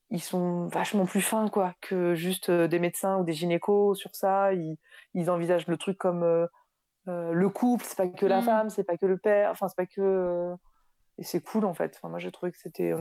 ils 0.10 0.22
sont 0.22 0.68
vachement 0.68 1.06
plus 1.06 1.22
fins 1.22 1.48
quoi, 1.50 1.74
que 1.82 2.16
juste 2.16 2.50
euh, 2.50 2.68
des 2.68 2.80
médecins 2.80 3.18
ou 3.18 3.24
des 3.24 3.34
gynécos 3.34 3.98
sur 3.98 4.16
ça. 4.16 4.54
Ils, 4.54 4.78
ils 5.14 5.30
envisagent 5.30 5.68
le 5.68 5.78
truc 5.78 5.98
comme 5.98 6.24
euh, 6.24 6.48
le 7.08 7.49
couple, 7.49 7.84
c'est 7.86 7.97
pas 7.97 8.08
que 8.08 8.26
la 8.26 8.39
Mm. 8.39 8.43
femme, 8.43 8.70
c'est 8.70 8.84
pas 8.84 8.97
que 8.97 9.06
le 9.06 9.18
père, 9.18 9.51
enfin, 9.51 9.68
c'est 9.68 9.76
pas 9.78 9.86
que. 9.86 10.54
Et 11.18 11.24
c'est 11.24 11.41
cool 11.41 11.66
en 11.66 11.74
fait. 11.74 11.95
Enfin, 11.97 12.10
moi, 12.10 12.20
j'ai 12.20 12.32
trouvé 12.32 12.51
que 12.51 12.58
c'était 12.58 12.93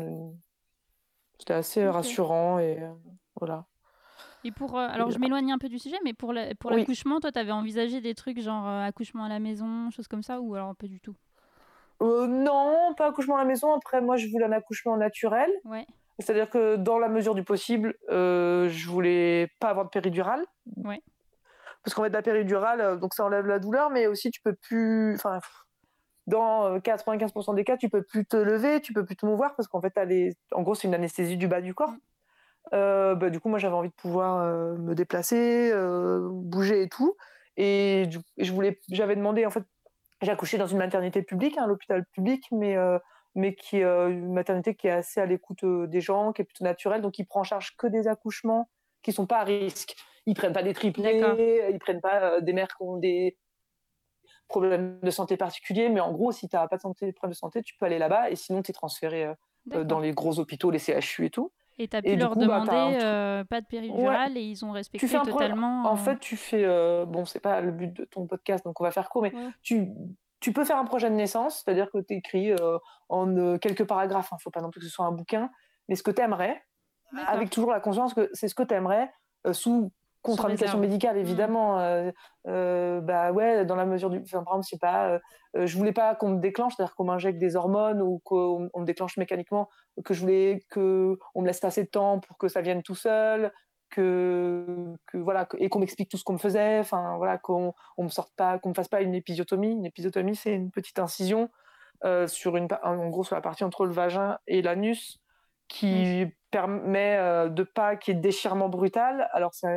c'était 1.39 1.55
assez 1.55 1.89
rassurant 1.89 2.59
et 2.59 2.79
voilà. 3.41 3.67
Et 4.45 4.51
pour, 4.53 4.77
euh, 4.79 4.87
alors 4.89 5.11
je 5.11 5.19
m'éloigne 5.19 5.53
un 5.53 5.59
peu 5.59 5.69
du 5.69 5.79
sujet, 5.79 5.97
mais 6.05 6.15
pour 6.15 6.33
la- 6.33 6.55
pour 6.57 6.71
Oui. 6.73 6.79
l'accouchement, 6.81 7.21
toi, 7.21 7.31
t'avais 7.33 7.53
envisagé 7.53 8.01
des 8.01 8.15
trucs 8.15 8.41
genre 8.41 8.67
euh, 8.67 8.83
accouchement 8.85 9.25
à 9.25 9.29
la 9.29 9.39
maison, 9.39 9.91
choses 9.91 10.09
comme 10.09 10.23
ça, 10.23 10.41
ou 10.41 10.55
alors 10.55 10.75
pas 10.75 10.89
du 10.89 11.01
tout? 11.01 11.15
Euh, 12.03 12.27
non, 12.27 12.93
pas 12.97 13.09
accouchement 13.09 13.37
à 13.37 13.39
la 13.39 13.45
maison. 13.45 13.73
Après, 13.73 14.01
moi, 14.01 14.17
je 14.17 14.27
voulais 14.29 14.45
un 14.45 14.53
accouchement 14.53 14.97
naturel. 14.97 15.51
Ouais. 15.65 15.87
C'est-à-dire 16.19 16.51
que 16.51 16.75
dans 16.77 16.99
la 16.99 17.09
mesure 17.09 17.35
du 17.35 17.45
possible, 17.45 17.95
euh, 18.11 18.69
je 18.69 18.89
voulais 18.89 19.49
pas 19.61 19.69
avoir 19.71 19.85
de 19.87 19.91
péridurale. 19.91 20.45
Ouais. 20.77 21.01
Parce 21.85 21.95
qu'en 21.95 22.05
fait, 22.05 22.11
la 22.11 22.23
péridurale, 22.23 22.81
euh, 22.81 22.97
donc 22.97 23.15
ça 23.15 23.25
enlève 23.25 23.47
la 23.47 23.59
douleur, 23.59 23.91
mais 23.91 24.07
aussi 24.07 24.31
tu 24.31 24.41
peux 24.41 24.55
plus. 24.55 25.15
Enfin, 25.15 25.41
dans 26.27 26.67
euh, 26.67 26.79
95% 26.79 27.55
des 27.55 27.65
cas, 27.65 27.77
tu 27.77 27.89
peux 27.89 28.03
plus 28.03 28.25
te 28.25 28.37
lever, 28.37 28.81
tu 28.81 28.93
peux 28.93 29.05
plus 29.05 29.17
te 29.17 29.27
mouvoir 29.27 29.57
parce 29.57 29.69
qu'en 29.69 29.81
fait, 29.81 29.93
les... 30.07 30.37
en 30.53 30.63
gros, 30.63 30.75
c'est 30.75 30.87
une 30.89 30.95
anesthésie 30.95 31.37
du 31.37 31.49
bas 31.49 31.61
du 31.61 31.75
corps. 31.75 31.91
Mm. 31.91 31.99
Euh, 32.75 33.15
bah, 33.15 33.31
du 33.31 33.41
coup, 33.41 33.49
moi, 33.49 33.59
j'avais 33.59 33.75
envie 33.75 33.89
de 33.89 33.95
pouvoir 33.95 34.43
euh, 34.43 34.77
me 34.77 34.95
déplacer, 34.95 35.71
euh, 35.73 36.29
bouger 36.31 36.83
et 36.83 36.89
tout. 36.89 37.17
Et 37.57 38.07
du- 38.07 38.21
je 38.39 38.53
voulais, 38.53 38.81
j'avais 38.91 39.17
demandé, 39.17 39.45
en 39.45 39.51
fait, 39.51 39.65
j'ai 40.23 40.31
accouché 40.31 40.59
dans 40.59 40.69
une 40.69 40.79
maternité 40.79 41.23
publique, 41.23 41.59
hein, 41.59 41.67
l'hôpital 41.67 42.05
public, 42.13 42.45
mais, 42.53 42.77
euh, 42.77 42.99
mais 43.35 43.55
qui 43.55 43.79
est 43.79 43.85
euh, 43.85 44.09
une 44.09 44.33
maternité 44.33 44.75
qui 44.75 44.87
est 44.87 44.93
assez 44.93 45.21
à 45.21 45.27
l'écoute 45.27 45.65
euh, 45.65 45.87
des 45.87 46.01
gens, 46.01 46.33
qui 46.33 46.43
est 46.43 46.45
plutôt 46.45 46.65
naturelle, 46.65 47.03
donc 47.03 47.13
qui 47.13 47.25
prend 47.25 47.41
en 47.41 47.45
charge 47.45 47.77
que 47.77 47.89
des 47.89 48.07
accouchements 48.07 48.71
qui 49.03 49.13
sont 49.13 49.27
pas 49.27 49.41
à 49.41 49.45
risque. 49.45 49.97
Ils 50.27 50.35
prennent 50.35 50.53
pas 50.53 50.63
des 50.63 50.73
triplés, 50.75 51.69
ils 51.73 51.79
prennent 51.79 52.01
pas 52.01 52.21
euh, 52.23 52.41
des 52.41 52.53
mères 52.53 52.69
qui 52.69 52.83
ont 52.83 52.97
des 52.97 53.37
problèmes 54.49 55.01
de 55.03 55.11
santé 55.11 55.37
particuliers, 55.37 55.89
mais 55.89 56.01
en 56.01 56.13
gros, 56.13 56.33
si 56.33 56.49
tu 56.49 56.57
n'as 56.57 56.69
pas 56.69 56.77
de 56.77 56.83
santé, 56.83 57.13
problème 57.13 57.33
de 57.33 57.37
santé, 57.39 57.63
tu 57.63 57.75
peux 57.77 57.87
aller 57.87 57.99
là-bas 57.99 58.31
et 58.31 58.37
sinon 58.37 58.63
tu 58.63 58.71
es 58.71 58.75
transféré 58.75 59.25
euh, 59.27 59.35
euh, 59.75 59.85
dans 59.85 59.99
les 60.01 60.13
gros 60.13 60.39
hôpitaux, 60.39 60.71
les 60.71 60.79
CHU 60.79 61.25
et 61.27 61.31
tout. 61.31 61.53
Et 61.79 61.89
t'as 61.89 61.99
et 61.99 62.13
pu 62.13 62.17
leur 62.17 62.31
coup, 62.33 62.41
bah, 62.41 62.57
un 62.59 62.61
demander 62.65 62.99
euh, 63.03 63.45
pas 63.45 63.61
de 63.63 63.67
péridurale 63.67 64.37
et 64.37 64.43
ils 64.43 64.65
ont 64.65 64.73
respecté 64.73 65.07
Tu 65.07 65.11
fais 65.11 65.23
totalement. 65.23 65.85
En 65.87 65.97
fait, 65.97 66.19
tu 66.21 66.37
fais. 66.37 66.65
euh, 66.65 67.07
bon, 67.07 67.25
c'est 67.25 67.41
pas 67.41 67.61
le 67.63 67.73
but 67.73 67.93
de 67.93 68.05
ton 68.05 68.27
podcast, 68.27 68.65
donc 68.65 68.81
on 68.81 68.85
va 68.85 68.91
faire 68.91 69.09
court, 69.09 69.23
mais 69.23 69.35
Ouais. 69.35 69.49
tu, 69.63 69.89
tu 70.41 70.53
peux 70.53 70.65
faire 70.65 70.77
un 70.77 70.85
projet 70.85 71.09
de 71.09 71.15
naissance, 71.15 71.63
c'est-à-dire 71.65 71.91
que 71.91 71.99
tu 71.99 72.15
écris 72.15 72.53
en 73.09 73.59
quelques 73.59 73.87
paragraphes, 73.87 74.29
il 74.33 74.35
ne 74.35 74.41
faut 74.41 74.51
pas 74.51 74.61
non 74.61 74.71
plus 74.71 74.81
que 74.81 74.87
ce 74.87 74.93
soit 74.93 75.07
un 75.07 75.13
bouquin, 75.13 75.51
mais 75.89 75.97
ce 75.97 76.03
que 76.03 76.11
tu 76.11 76.21
aimerais, 76.21 76.63
avec 77.27 77.49
toujours 77.51 77.71
la 77.71 77.81
conscience 77.81 78.13
que 78.13 78.29
c'est 78.35 78.49
ce 78.49 78.55
que 78.55 78.63
tu 78.63 78.75
aimerais, 78.75 79.11
sous 79.53 79.91
contre-indication 80.23 80.79
médicale, 80.79 81.17
évidemment. 81.19 81.79
euh, 81.81 82.11
euh, 82.49 83.01
bah 83.01 83.33
ouais, 83.33 83.65
dans 83.65 83.77
la 83.77 83.85
mesure 83.87 84.11
du. 84.11 84.19
Enfin, 84.21 84.43
par 84.43 84.55
exemple, 84.55 84.65
je 84.65 84.69
sais 84.71 84.79
pas, 84.79 85.21
euh, 85.57 85.67
je 85.67 85.77
voulais 85.77 85.93
pas 85.93 86.15
qu'on 86.15 86.31
me 86.31 86.41
déclenche, 86.41 86.75
c'est-à-dire 86.77 86.95
qu'on 86.95 87.05
m'injecte 87.05 87.39
des 87.39 87.57
hormones 87.57 88.01
ou 88.01 88.21
qu'on 88.25 88.71
on 88.73 88.81
me 88.81 88.85
déclenche 88.87 89.17
mécaniquement, 89.17 89.69
que 90.05 90.15
je 90.15 90.21
voulais 90.21 90.61
qu'on 90.73 91.17
me 91.37 91.47
laisse 91.47 91.63
assez 91.65 91.85
de 91.85 91.89
temps 91.91 92.21
pour 92.21 92.39
que 92.39 92.49
ça 92.49 92.61
vienne 92.63 92.83
tout 92.83 92.95
seul, 92.95 93.53
que, 93.91 94.95
que 95.07 95.19
voilà, 95.19 95.45
que- 95.45 95.57
et 95.59 95.69
qu'on 95.69 95.81
m'explique 95.81 96.09
tout 96.09 96.17
ce 96.17 96.25
qu'on 96.25 96.33
me 96.33 96.39
faisait, 96.39 96.79
enfin 96.79 97.17
voilà, 97.19 97.37
qu'on 97.39 97.75
on 97.99 98.05
me 98.05 98.09
sorte 98.09 98.33
pas, 98.37 98.59
qu'on 98.59 98.71
me 98.71 98.75
fasse 98.75 98.89
pas 98.89 99.03
une 99.03 99.15
épisiotomie. 99.15 99.73
Une 99.73 99.85
épisiotomie, 99.85 100.35
c'est 100.35 100.55
une 100.55 100.71
petite 100.71 100.99
incision 100.99 101.51
euh, 102.05 102.27
sur 102.27 102.57
une, 102.57 102.69
en 102.83 103.09
gros, 103.11 103.23
sur 103.23 103.35
la 103.37 103.43
partie 103.43 103.65
entre 103.65 103.85
le 103.85 103.93
vagin 103.93 104.39
et 104.47 104.63
l'anus 104.63 105.21
qui 105.69 106.27
permet 106.51 107.17
euh, 107.19 107.49
de 107.49 107.63
pas 107.63 107.97
qu'il 107.97 108.13
y 108.13 108.17
ait 108.17 108.19
de 108.19 108.23
déchirement 108.23 108.69
brutal. 108.69 109.29
Alors 109.33 109.55
ça, 109.55 109.69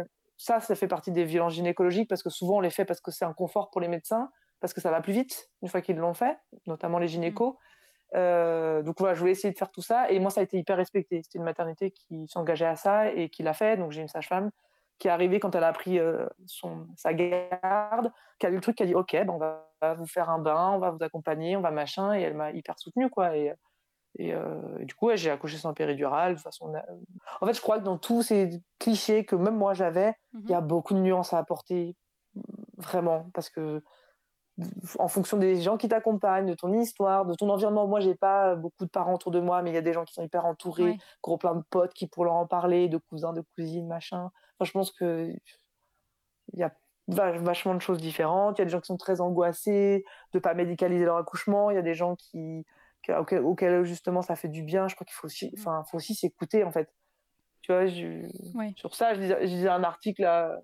ça, 0.46 0.60
ça 0.60 0.76
fait 0.76 0.88
partie 0.88 1.12
des 1.12 1.26
violences 1.26 1.54
gynécologiques 1.54 2.08
parce 2.08 2.22
que 2.22 2.30
souvent 2.30 2.58
on 2.58 2.60
les 2.60 2.70
fait 2.70 2.86
parce 2.86 3.02
que 3.02 3.10
c'est 3.10 3.26
un 3.26 3.34
confort 3.34 3.72
pour 3.72 3.82
les 3.82 3.88
médecins, 3.88 4.30
parce 4.60 4.76
que 4.76 4.80
ça 4.80 4.92
va 4.92 5.02
plus 5.02 5.12
vite 5.12 5.50
une 5.64 5.70
fois 5.70 5.82
qu'ils 5.82 5.96
l'ont 5.96 6.14
fait, 6.14 6.38
notamment 6.68 7.00
les 7.00 7.08
gynécos. 7.08 7.56
Euh, 8.14 8.84
donc 8.84 9.00
voilà, 9.00 9.16
je 9.16 9.22
voulais 9.22 9.32
essayer 9.32 9.52
de 9.52 9.58
faire 9.58 9.72
tout 9.72 9.82
ça 9.82 10.12
et 10.12 10.20
moi 10.20 10.30
ça 10.30 10.42
a 10.42 10.44
été 10.44 10.60
hyper 10.60 10.78
respecté. 10.78 11.24
C'était 11.24 11.40
une 11.40 11.46
maternité 11.46 11.90
qui 11.90 12.28
s'engageait 12.28 12.68
à 12.68 12.76
ça 12.76 13.12
et 13.12 13.30
qui 13.30 13.42
l'a 13.42 13.54
fait. 13.54 13.76
Donc 13.76 13.92
j'ai 13.92 14.02
une 14.02 14.08
sage-femme 14.08 14.52
qui 15.00 15.08
est 15.08 15.12
arrivée 15.12 15.40
quand 15.40 15.56
elle 15.56 15.64
a 15.64 15.74
pris 15.74 15.98
euh, 15.98 16.28
son, 16.46 16.86
sa 16.96 17.16
garde, 17.16 18.12
qui 18.38 18.46
a 18.46 18.50
lu 18.50 18.58
le 18.58 18.62
truc, 18.62 18.76
qui 18.76 18.84
a 18.84 18.86
dit 18.86 18.94
ok, 18.94 19.14
ben 19.14 19.30
on 19.32 19.40
va, 19.40 19.68
va 19.82 19.96
vous 19.96 20.06
faire 20.06 20.30
un 20.30 20.38
bain, 20.38 20.74
on 20.74 20.78
va 20.78 20.92
vous 20.92 21.02
accompagner, 21.04 21.58
on 21.58 21.62
va 21.62 21.72
machin 21.72 22.14
et 22.14 22.22
elle 22.22 22.36
m'a 22.36 22.52
hyper 22.52 22.78
soutenue 22.78 23.10
quoi. 23.10 23.36
Et, 23.36 23.52
et, 24.18 24.34
euh, 24.34 24.78
et 24.80 24.86
du 24.86 24.94
coup 24.96 25.08
ouais, 25.08 25.18
j'ai 25.18 25.30
accouché 25.32 25.58
sans 25.58 25.74
péridurale. 25.74 26.36
De 26.36 26.40
façon, 26.40 26.74
a- 26.74 26.86
en 27.42 27.46
fait 27.48 27.54
je 27.54 27.62
crois 27.62 27.80
que 27.80 27.84
dans 27.84 27.98
tous 27.98 28.22
ces 28.24 28.62
clichés 28.80 29.26
que 29.26 29.36
même 29.36 29.56
moi 29.58 29.74
j'avais, 29.74 30.14
il 30.34 30.50
y 30.50 30.54
a 30.54 30.62
beaucoup 30.62 30.94
de 30.94 31.00
nuances 31.00 31.34
à 31.34 31.38
apporter 31.38 31.96
vraiment 32.78 33.30
parce 33.34 33.50
que 33.50 33.82
en 35.00 35.10
fonction 35.10 35.36
des 35.36 35.62
gens 35.62 35.76
qui 35.76 35.90
t'accompagnent, 35.90 36.46
de 36.46 36.54
ton 36.54 36.72
histoire, 36.74 37.26
de 37.26 37.34
ton 37.36 37.50
environnement. 37.50 37.88
Moi, 37.88 38.00
j'ai 38.00 38.16
pas 38.16 38.56
beaucoup 38.56 38.86
de 38.86 38.90
parents 38.90 39.14
autour 39.16 39.32
de 39.32 39.42
moi, 39.42 39.62
mais 39.62 39.72
il 39.72 39.74
y 39.74 39.78
a 39.78 39.82
des 39.82 39.92
gens 39.92 40.06
qui 40.06 40.14
sont 40.14 40.24
hyper 40.24 40.46
entourés, 40.46 40.84
Ouais. 40.92 40.98
gros 41.22 41.38
plein 41.38 41.56
de 41.56 41.64
potes 41.70 41.94
qui 41.94 42.08
pourront 42.08 42.24
leur 42.24 42.34
en 42.36 42.48
parler, 42.48 42.88
de 42.88 42.98
cousins, 42.98 43.34
de 43.34 43.44
cousines, 43.56 43.86
machin. 43.86 44.32
Enfin, 44.58 44.64
je 44.66 44.72
pense 44.72 44.92
que 44.92 45.30
il 46.54 46.60
y 46.60 46.64
a 46.64 46.72
va- 47.10 47.34
vachement 47.34 47.76
de 47.76 47.80
choses 47.82 47.98
différentes. 48.00 48.58
Il 48.58 48.62
y 48.62 48.64
a 48.64 48.66
des 48.66 48.72
gens 48.72 48.80
qui 48.80 48.88
sont 48.88 48.96
très 48.98 49.20
angoissés 49.20 50.06
de 50.32 50.40
pas 50.40 50.54
médicaliser 50.54 51.04
leur 51.04 51.18
accouchement. 51.18 51.70
Il 51.70 51.76
y 51.76 51.80
a 51.80 51.82
des 51.82 51.94
gens 51.96 52.16
qui, 52.16 52.66
qui- 53.06 53.12
auxquels, 53.14 53.44
auxquels, 53.44 53.84
justement 53.86 54.22
ça 54.22 54.36
fait 54.36 54.48
du 54.50 54.64
bien. 54.64 54.88
Je 54.88 54.96
crois 54.96 55.06
qu'il 55.06 55.14
faut 55.14 55.28
aussi, 55.28 55.54
enfin, 55.58 55.84
faut 55.90 55.98
aussi 55.98 56.16
s'écouter 56.16 56.64
en 56.64 56.72
fait. 56.72 56.90
Tu 57.62 57.72
vois, 57.72 57.86
je- 57.88 58.28
Ouais. 58.58 58.74
sur 58.76 58.94
ça, 58.96 59.14
je 59.14 59.22
lisais, 59.22 59.38
je 59.42 59.46
lisais 59.54 59.70
un 59.70 59.84
article 59.84 60.22
là, 60.24 60.60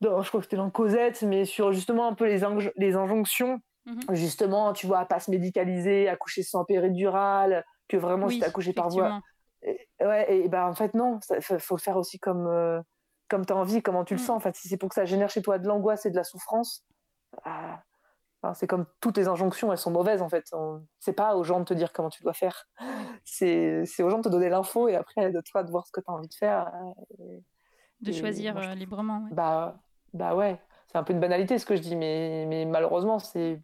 dans- 0.00 0.22
je 0.22 0.28
crois 0.28 0.40
que 0.40 0.46
c'était 0.46 0.56
dans 0.56 0.70
Cosette, 0.70 1.22
mais 1.22 1.44
sur 1.44 1.72
justement 1.72 2.06
un 2.08 2.14
peu 2.14 2.26
les, 2.26 2.42
inj- 2.42 2.72
les 2.76 2.94
injonctions, 2.96 3.60
Mhm. 3.86 4.00
justement, 4.10 4.72
tu 4.72 4.86
vois, 4.86 5.00
à 5.00 5.06
pas 5.06 5.20
se 5.20 5.30
médicaliser, 5.30 6.08
accoucher 6.08 6.42
sans 6.42 6.64
péridurale, 6.64 7.64
que 7.88 7.96
vraiment 7.96 8.26
Oui, 8.26 8.34
si 8.34 8.40
t'as 8.40 8.46
accouché 8.48 8.72
par 8.72 8.88
voie. 8.88 9.20
Et- 9.62 9.86
ouais, 10.00 10.36
et 10.36 10.48
ben 10.48 10.66
en 10.66 10.74
fait, 10.74 10.92
non, 10.94 11.18
il 11.30 11.58
faut 11.60 11.78
faire 11.78 11.96
aussi 11.96 12.18
comme, 12.18 12.46
euh, 12.46 12.80
comme 13.28 13.46
tu 13.46 13.52
as 13.52 13.56
envie, 13.56 13.82
comment 13.82 14.04
tu 14.04 14.14
le 14.14 14.20
Mm. 14.20 14.24
sens. 14.24 14.36
En 14.36 14.40
fait, 14.40 14.54
si 14.54 14.68
c'est 14.68 14.76
pour 14.76 14.88
que 14.90 14.94
ça 14.94 15.04
génère 15.04 15.30
chez 15.30 15.40
toi 15.42 15.58
de 15.58 15.66
l'angoisse 15.66 16.04
et 16.06 16.10
de 16.10 16.16
la 16.16 16.24
souffrance, 16.24 16.84
ah, 17.44 17.80
enfin, 18.46 18.54
c'est 18.54 18.66
comme 18.66 18.86
toutes 19.00 19.16
les 19.16 19.28
injonctions, 19.28 19.72
elles 19.72 19.78
sont 19.78 19.90
mauvaises 19.90 20.22
en 20.22 20.28
fait. 20.28 20.46
On- 20.52 20.82
C'est 20.98 21.12
pas 21.12 21.36
aux 21.36 21.44
gens 21.44 21.60
de 21.60 21.64
te 21.64 21.74
dire 21.74 21.92
comment 21.92 22.10
tu 22.10 22.22
dois 22.22 22.32
faire, 22.32 22.66
c'est 23.24 23.82
aux 24.00 24.10
gens 24.10 24.18
de 24.18 24.22
te 24.24 24.28
donner 24.28 24.48
l'info 24.48 24.88
et 24.88 24.96
après 24.96 25.30
de 25.30 25.40
toi 25.40 25.62
de 25.62 25.70
voir 25.70 25.86
ce 25.86 25.92
que 25.92 26.00
tu 26.00 26.06
as 26.08 26.12
envie 26.12 26.28
de 26.28 26.34
faire. 26.34 26.70
Et- 27.18 27.42
De 28.02 28.10
et 28.10 28.12
choisir 28.12 28.52
moi, 28.54 28.62
je 28.62 28.68
euh, 28.70 28.74
librement. 28.74 29.18
ouais. 29.24 29.30
bah, 29.32 29.78
bah 30.12 30.34
ouais, 30.34 30.60
c'est 30.88 30.98
un 30.98 31.02
peu 31.02 31.12
une 31.12 31.20
banalité 31.20 31.58
ce 31.58 31.66
que 31.66 31.76
je 31.76 31.80
dis, 31.82 31.96
mais, 31.96 32.44
mais 32.48 32.64
malheureusement, 32.66 33.18
c'est 33.18 33.60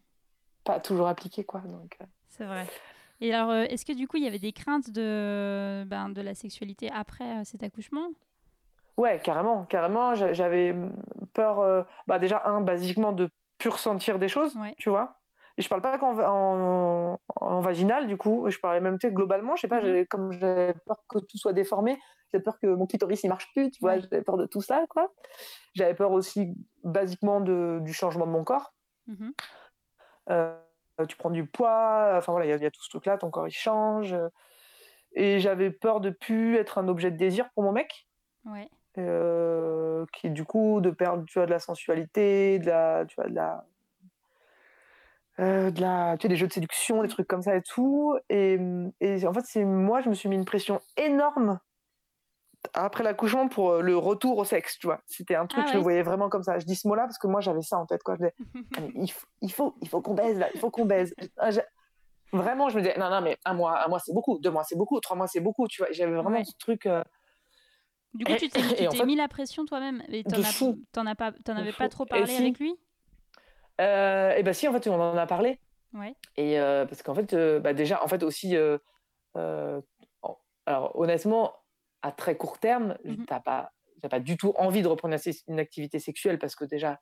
pas 0.65 0.81
toujours 0.81 1.07
appliqué, 1.09 1.45
quoi. 1.45 1.61
Donc, 1.61 1.97
euh, 2.01 2.05
C'est 2.29 2.45
vrai. 2.47 2.67
Et 3.21 3.33
alors, 3.35 3.51
euh, 3.51 3.65
est-ce 3.65 3.85
que 3.85 3.93
du 3.93 4.09
coup, 4.09 4.17
il 4.17 4.25
y 4.25 4.27
avait 4.27 4.39
des 4.39 4.53
craintes 4.53 4.91
de, 4.91 5.85
ben, 5.87 6.09
de 6.09 6.21
la 6.23 6.35
sexualité 6.35 6.91
après 6.91 7.41
euh, 7.41 7.45
cet 7.45 7.63
accouchement? 7.63 8.09
Ouais, 8.97 9.21
carrément, 9.23 9.65
carrément, 9.65 10.15
j'a- 10.15 10.33
j'avais 10.33 10.75
peur, 11.33 11.61
euh, 11.61 11.83
bah 12.07 12.19
déjà, 12.19 12.43
un, 12.47 12.61
basiquement, 12.61 13.13
de 13.13 13.31
plus 13.63 13.71
ressentir 13.71 14.19
des 14.19 14.29
choses, 14.29 14.57
Ouais. 14.57 14.75
tu 14.79 14.91
vois. 14.91 15.19
Et 15.59 15.63
je 15.63 15.69
parle 15.69 15.83
pas 15.83 15.99
qu'en 15.99 16.19
en, 16.19 17.19
en 17.37 17.61
vaginal, 17.61 18.07
du 18.07 18.17
coup, 18.17 18.49
je 18.51 18.59
parlais 18.59 18.81
même, 18.81 18.99
tu 18.99 19.07
sais, 19.07 19.13
globalement, 19.13 19.55
je 19.55 19.61
sais 19.63 19.69
pas, 19.69 19.81
Mhm. 19.83 20.07
comme 20.07 20.33
j'avais 20.33 20.75
peur 20.87 20.97
que 21.09 21.19
tout 21.19 21.37
soit 21.39 21.53
déformé, 21.53 21.99
j'avais 22.33 22.43
peur 22.43 22.59
que 22.59 22.67
mon 22.67 22.87
clitoris, 22.87 23.23
il 23.23 23.29
marche 23.29 23.53
plus, 23.53 23.71
tu 23.71 23.79
vois, 23.81 23.99
j'avais 23.99 24.23
peur 24.23 24.37
de 24.39 24.47
tout 24.47 24.63
ça, 24.63 24.85
quoi. 24.89 25.13
J'avais 25.75 25.95
peur 25.95 26.11
aussi, 26.13 26.55
basiquement, 26.85 27.41
de, 27.41 27.81
du 27.83 27.93
changement 27.93 28.27
de 28.27 28.33
mon 28.33 28.45
corps. 28.45 28.73
Mhm. 29.07 29.33
Euh, 30.31 30.57
tu 31.09 31.17
prends 31.17 31.31
du 31.31 31.47
poids, 31.47 32.15
enfin 32.17 32.33
voilà, 32.33 32.47
il 32.47 32.51
y, 32.51 32.53
a- 32.53 32.57
il 32.57 32.63
y 32.63 32.67
a 32.67 32.71
tout 32.71 32.83
ce 32.83 32.89
truc-là, 32.91 33.19
ton 33.19 33.31
corps 33.31 33.49
il 33.49 33.53
change. 33.53 34.17
Et 35.15 35.39
j'avais 35.41 35.71
peur 35.71 36.01
de 36.01 36.11
plus 36.11 36.57
être 36.57 36.79
un 36.79 36.89
objet 36.89 37.11
de 37.11 37.17
désir 37.17 37.51
pour 37.55 37.63
mon 37.65 37.73
mec, 37.73 38.09
Ouais. 38.47 38.69
euh, 38.99 39.72
qui 40.13 40.31
du 40.31 40.45
coup 40.45 40.81
de 40.81 40.91
perdre, 40.91 41.25
tu 41.27 41.39
vois, 41.39 41.47
de 41.47 41.51
la 41.51 41.59
sensualité, 41.59 42.59
de 42.59 42.67
la, 42.67 43.05
tu 43.07 43.15
vois, 43.17 43.29
de 43.29 43.35
la, 43.35 43.65
euh, 45.41 45.71
de 45.71 45.81
la, 45.81 46.17
tu 46.19 46.23
sais, 46.23 46.29
des 46.29 46.37
jeux 46.37 46.47
de 46.47 46.53
séduction, 46.53 47.03
des 47.03 47.09
trucs 47.09 47.27
comme 47.27 47.43
ça 47.43 47.57
et 47.57 47.63
tout. 47.63 48.17
Et, 48.29 48.59
et 49.01 49.27
en 49.27 49.33
fait, 49.33 49.45
c'est 49.45 49.65
moi, 49.65 50.01
je 50.03 50.09
me 50.09 50.15
suis 50.15 50.29
mis 50.29 50.37
une 50.37 50.45
pression 50.45 50.81
énorme 50.97 51.59
après 52.75 53.03
l'accouchement 53.03 53.49
pour 53.49 53.71
euh, 53.73 53.81
le 53.81 53.97
retour 53.97 54.39
au 54.39 54.45
sexe, 54.45 54.79
tu 54.79 54.87
vois. 54.87 55.01
C'était 55.07 55.35
un 55.35 55.47
truc, 55.47 55.65
Ah 55.67 55.71
je 55.73 55.77
le 55.79 55.83
voyais 55.83 56.03
vraiment 56.03 56.29
comme 56.29 56.43
ça. 56.45 56.59
Je 56.59 56.65
dis 56.65 56.77
ce 56.77 56.87
mot-là 56.87 57.03
parce 57.05 57.19
que 57.19 57.27
moi, 57.27 57.41
j'avais 57.41 57.63
ça 57.63 57.77
en 57.79 57.87
tête, 57.87 58.03
quoi. 58.03 58.15
Je 58.15 58.19
disais, 58.21 58.35
ah, 58.79 58.81
il, 58.95 59.11
faut, 59.11 59.27
il 59.41 59.53
faut, 59.53 59.75
il 59.83 59.89
faut 59.89 60.01
qu'on 60.01 60.15
baise 60.15 60.39
là, 60.39 60.49
il 60.55 60.61
faut 60.61 60.71
qu'on 60.71 60.85
baise. 60.85 61.15
Ah, 61.39 61.51
Vraiment, 62.35 62.71
je 62.71 62.77
me 62.79 62.83
disais, 62.83 62.97
non, 62.99 63.11
non, 63.11 63.21
mais 63.21 63.37
un 63.45 63.53
mois, 63.53 63.85
un 63.85 63.89
mois 63.89 63.99
c'est 63.99 64.15
beaucoup, 64.15 64.39
deux 64.39 64.51
mois 64.51 64.65
c'est 64.65 64.77
beaucoup, 64.77 64.99
trois 65.01 65.17
mois 65.17 65.27
c'est 65.27 65.41
beaucoup, 65.41 65.69
tu 65.69 65.83
vois. 65.83 65.93
J'avais 65.93 66.13
vraiment 66.15 66.31
Ouais. 66.39 66.45
ce 66.45 66.57
truc. 66.59 66.87
euh, 66.87 67.03
Du 68.15 68.25
coup, 68.25 68.33
tu 68.39 68.49
t'es 68.49 68.59
en 68.89 68.91
fait- 68.93 69.07
mis 69.07 69.17
la 69.17 69.29
pression 69.29 69.65
toi-même 69.65 70.03
et 70.09 70.23
t'en 70.25 70.43
as- 70.43 70.63
t'en 70.93 71.07
as 71.07 71.15
pas, 71.15 71.33
t'en 71.33 71.57
avais 71.57 71.73
pas 71.73 71.89
trop 71.89 72.05
parlé 72.07 72.27
si. 72.27 72.37
avec 72.43 72.59
lui? 72.59 72.75
Euh, 73.81 74.35
et 74.37 74.43
ben 74.43 74.53
si, 74.53 74.69
en 74.69 74.73
fait, 74.73 74.87
on 74.89 75.01
en 75.01 75.17
a 75.17 75.27
parlé. 75.27 75.59
Ouais. 75.95 76.15
Et 76.37 76.59
euh, 76.61 76.85
parce 76.87 77.03
qu'en 77.03 77.15
fait, 77.15 77.33
euh, 77.33 77.59
bah 77.61 77.73
déjà, 77.75 78.03
en 78.03 78.09
fait 78.09 78.23
aussi, 78.23 78.55
euh, 78.57 78.79
alors 80.67 80.95
honnêtement, 80.99 81.53
à 82.03 82.13
très 82.13 82.37
court 82.37 82.59
terme, 82.59 82.97
Mhm. 83.05 83.25
t'as 83.27 83.41
pas, 83.41 83.73
t'as 84.01 84.09
pas 84.09 84.21
du 84.21 84.37
tout 84.37 84.53
envie 84.59 84.83
de 84.83 84.89
reprendre 84.89 85.17
une 85.49 85.59
activité 85.61 85.99
sexuelle 85.99 86.39
parce 86.39 86.55
que 86.55 86.65
déjà, 86.65 87.01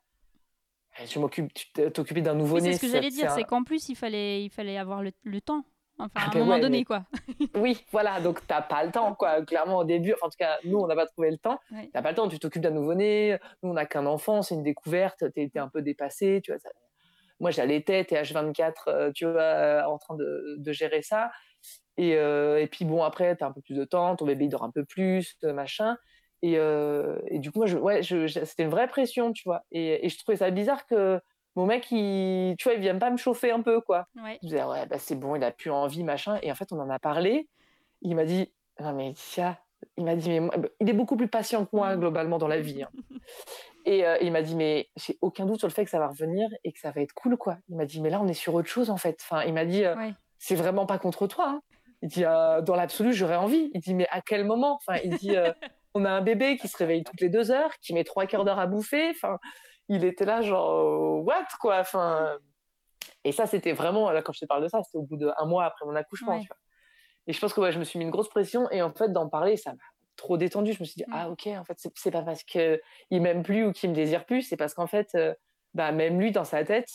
je 1.05 1.19
m'occupe, 1.19 1.53
tu 1.53 1.67
t'occuper 1.91 2.21
d'un 2.21 2.33
Oui, 2.33 2.39
nouveau-né. 2.39 2.71
c'est 2.73 2.77
ce 2.77 2.81
que 2.81 2.87
j'allais 2.91 3.09
dire, 3.09 3.31
un- 3.31 3.35
c'est 3.35 3.43
qu'en 3.43 3.63
plus 3.63 3.89
il 3.89 3.95
fallait, 3.95 4.43
il 4.43 4.49
fallait 4.49 4.77
avoir 4.77 5.01
le, 5.01 5.11
le 5.23 5.41
temps. 5.41 5.63
Enfin, 6.05 6.09
à 6.15 6.23
Ah 6.25 6.27
un 6.27 6.33
ben 6.33 6.39
moment 6.39 6.51
ouais, 6.53 6.59
donné, 6.61 6.77
mais- 6.79 6.83
quoi. 6.85 7.03
Oui, 7.55 7.85
voilà, 7.91 8.19
donc 8.21 8.45
t'as 8.47 8.61
pas 8.61 8.83
le 8.83 8.91
temps, 8.91 9.13
quoi. 9.15 9.41
Clairement, 9.45 9.79
au 9.79 9.83
début, 9.83 10.13
enfin, 10.13 10.27
en 10.27 10.29
tout 10.29 10.37
cas, 10.37 10.57
nous, 10.63 10.77
on 10.79 10.87
n'a 10.87 10.95
pas 10.95 11.05
trouvé 11.05 11.31
le 11.31 11.37
temps. 11.37 11.59
Ouais. 11.71 11.89
T'as 11.93 12.01
pas 12.01 12.09
le 12.09 12.15
temps, 12.15 12.27
tu 12.27 12.39
t'occupes 12.39 12.61
d'un 12.61 12.71
nouveau-né. 12.71 13.37
Nous, 13.63 13.69
on 13.69 13.73
n'a 13.73 13.85
qu'un 13.85 14.05
enfant, 14.05 14.41
c'est 14.41 14.55
une 14.55 14.63
découverte. 14.63 15.23
T'es 15.33 15.49
t'es 15.51 15.59
un 15.59 15.69
peu 15.69 15.81
dépassé, 15.81 16.41
tu 16.43 16.51
vois. 16.51 16.59
ça- 16.59 16.69
Moi, 17.39 17.51
j'allaitais, 17.51 18.03
t'es 18.05 18.15
H24, 18.21 18.87
euh, 18.87 19.11
tu 19.13 19.25
vois, 19.25 19.41
euh, 19.41 19.83
en 19.85 19.97
train 19.97 20.15
de, 20.15 20.55
de 20.59 20.71
gérer 20.71 21.01
ça. 21.01 21.31
Et, 21.97 22.15
euh, 22.15 22.59
et 22.61 22.67
puis, 22.67 22.85
bon, 22.85 23.03
après, 23.03 23.35
t'as 23.35 23.47
un 23.47 23.51
peu 23.51 23.61
plus 23.61 23.75
de 23.75 23.83
temps, 23.83 24.15
ton 24.15 24.25
bébé, 24.25 24.45
il 24.45 24.49
dort 24.49 24.63
un 24.63 24.71
peu 24.71 24.85
plus, 24.85 25.35
euh, 25.43 25.53
machin. 25.53 25.97
Et, 26.43 26.53
et 26.53 27.37
du 27.39 27.51
coup, 27.51 27.59
moi, 27.59 27.67
je, 27.67 27.77
ouais, 27.77 28.01
je, 28.01 28.25
je- 28.25 28.43
c'était 28.45 28.63
une 28.63 28.69
vraie 28.71 28.87
pression, 28.87 29.31
tu 29.31 29.43
vois. 29.45 29.61
Et, 29.71 30.03
et 30.05 30.09
je 30.09 30.17
trouvais 30.17 30.37
ça 30.37 30.49
bizarre 30.49 30.87
que 30.87 31.19
mon 31.55 31.65
mec, 31.65 31.87
il, 31.91 32.55
tu 32.57 32.63
vois, 32.65 32.73
il 32.73 32.79
vienne 32.79 32.99
pas 32.99 33.09
me 33.09 33.17
chauffer 33.17 33.51
un 33.51 33.61
peu, 33.61 33.81
quoi. 33.81 34.07
Ouais. 34.23 34.37
Je 34.41 34.47
disais, 34.47 34.63
ouais, 34.63 34.85
bah, 34.85 34.97
c'est 34.99 35.15
bon, 35.15 35.35
il 35.35 35.43
a 35.43 35.51
plus 35.51 35.69
envie, 35.71 36.03
machin. 36.03 36.39
Et 36.41 36.51
en 36.51 36.55
fait, 36.55 36.71
on 36.71 36.79
en 36.79 36.89
a 36.89 36.99
parlé. 36.99 37.47
Il 38.01 38.15
m'a 38.15 38.25
dit, 38.25 38.51
non, 38.79 38.93
mais 38.93 39.13
tiens, 39.15 39.57
il 39.97 40.05
m'a 40.05 40.15
dit, 40.15 40.29
mais 40.29 40.39
moi- 40.39 40.53
il 40.79 40.89
est 40.89 40.93
beaucoup 40.93 41.17
plus 41.17 41.27
patient 41.27 41.65
que 41.65 41.75
moi, 41.75 41.95
globalement, 41.97 42.37
dans 42.37 42.47
la 42.47 42.59
vie. 42.61 42.83
hein. 42.83 42.89
Et 43.85 44.05
euh, 44.05 44.17
il 44.21 44.31
m'a 44.31 44.43
dit, 44.43 44.55
mais 44.55 44.89
j'ai 44.95 45.17
aucun 45.21 45.45
doute 45.45 45.57
sur 45.59 45.67
le 45.67 45.73
fait 45.73 45.83
que 45.85 45.89
ça 45.89 45.97
va 45.99 46.07
revenir 46.07 46.47
et 46.63 46.71
que 46.71 46.79
ça 46.79 46.91
va 46.91 47.01
être 47.01 47.13
cool, 47.13 47.35
quoi. 47.35 47.57
Il 47.67 47.75
m'a 47.75 47.85
dit, 47.85 47.99
mais 47.99 48.09
là, 48.11 48.21
on 48.21 48.27
est 48.27 48.33
sur 48.33 48.53
autre 48.53 48.67
chose, 48.67 48.89
en 48.91 48.97
fait. 48.97 49.19
Enfin, 49.21 49.43
il 49.43 49.53
m'a 49.53 49.65
dit, 49.65 49.83
euh, 49.83 49.95
Ouais. 49.95 50.13
c'est 50.37 50.55
vraiment 50.55 50.85
pas 50.85 50.99
contre 50.99 51.25
toi. 51.27 51.45
hein. 51.49 51.61
Il 52.03 52.09
dit, 52.09 52.23
euh, 52.25 52.61
dans 52.61 52.75
l'absolu, 52.75 53.11
j'aurais 53.13 53.35
envie. 53.35 53.71
Il 53.73 53.81
dit, 53.81 53.93
mais 53.95 54.07
à 54.11 54.21
quel 54.21 54.45
moment? 54.45 54.75
Enfin, 54.75 54.99
il 55.03 55.15
dit, 55.17 55.35
on 55.95 56.05
a 56.05 56.11
un 56.11 56.21
bébé 56.21 56.57
qui 56.57 56.67
se 56.67 56.77
réveille 56.77 57.03
toutes 57.03 57.21
les 57.21 57.29
deux 57.29 57.49
heures, 57.51 57.71
qui 57.81 57.93
met 57.95 58.03
trois 58.03 58.25
quarts 58.27 58.45
d'heure 58.45 58.59
à 58.59 58.67
bouffer. 58.67 59.09
Enfin, 59.09 59.39
il 59.93 60.03
était 60.05 60.25
là, 60.25 60.41
genre, 60.41 60.71
euh, 60.71 61.21
what, 61.21 61.45
quoi 61.59 61.79
Enfin, 61.79 62.37
et 63.23 63.31
ça, 63.31 63.45
c'était 63.45 63.73
vraiment, 63.73 64.09
là, 64.11 64.21
quand 64.21 64.33
je 64.33 64.39
te 64.39 64.45
parle 64.45 64.63
de 64.63 64.67
ça, 64.67 64.81
c'était 64.83 64.97
au 64.97 65.03
bout 65.03 65.17
d'un 65.17 65.33
mois 65.45 65.65
après 65.65 65.85
mon 65.85 65.95
accouchement, 65.95 66.33
Ouais. 66.33 66.41
tu 66.41 66.47
vois. 66.47 66.57
Et 67.27 67.33
je 67.33 67.39
pense 67.39 67.53
que 67.53 67.61
ouais, 67.61 67.71
je 67.71 67.77
me 67.79 67.83
suis 67.83 67.99
mis 67.99 68.05
une 68.05 68.11
grosse 68.11 68.29
pression. 68.29 68.69
Et 68.71 68.81
en 68.81 68.91
fait, 68.91 69.11
d'en 69.13 69.29
parler, 69.29 69.57
ça 69.57 69.71
m'a 69.73 69.77
trop 70.15 70.37
détendu. 70.37 70.73
Je 70.73 70.79
me 70.79 70.85
suis 70.85 70.95
dit, 70.97 71.05
Mm. 71.07 71.13
ah, 71.13 71.29
ok, 71.29 71.47
en 71.47 71.63
fait, 71.63 71.77
c'est- 71.95 72.11
pas 72.11 72.23
parce 72.23 72.43
qu'il 72.43 72.79
m'aime 73.11 73.43
plus 73.43 73.65
ou 73.65 73.71
qu'il 73.73 73.89
me 73.91 73.95
désire 73.95 74.25
plus, 74.25 74.41
c'est 74.41 74.57
parce 74.57 74.73
qu'en 74.73 74.87
fait, 74.87 75.09
euh, 75.15 75.33
bah, 75.75 75.91
même 75.91 76.19
lui, 76.19 76.31
dans 76.31 76.43
sa 76.45 76.63
tête, 76.65 76.89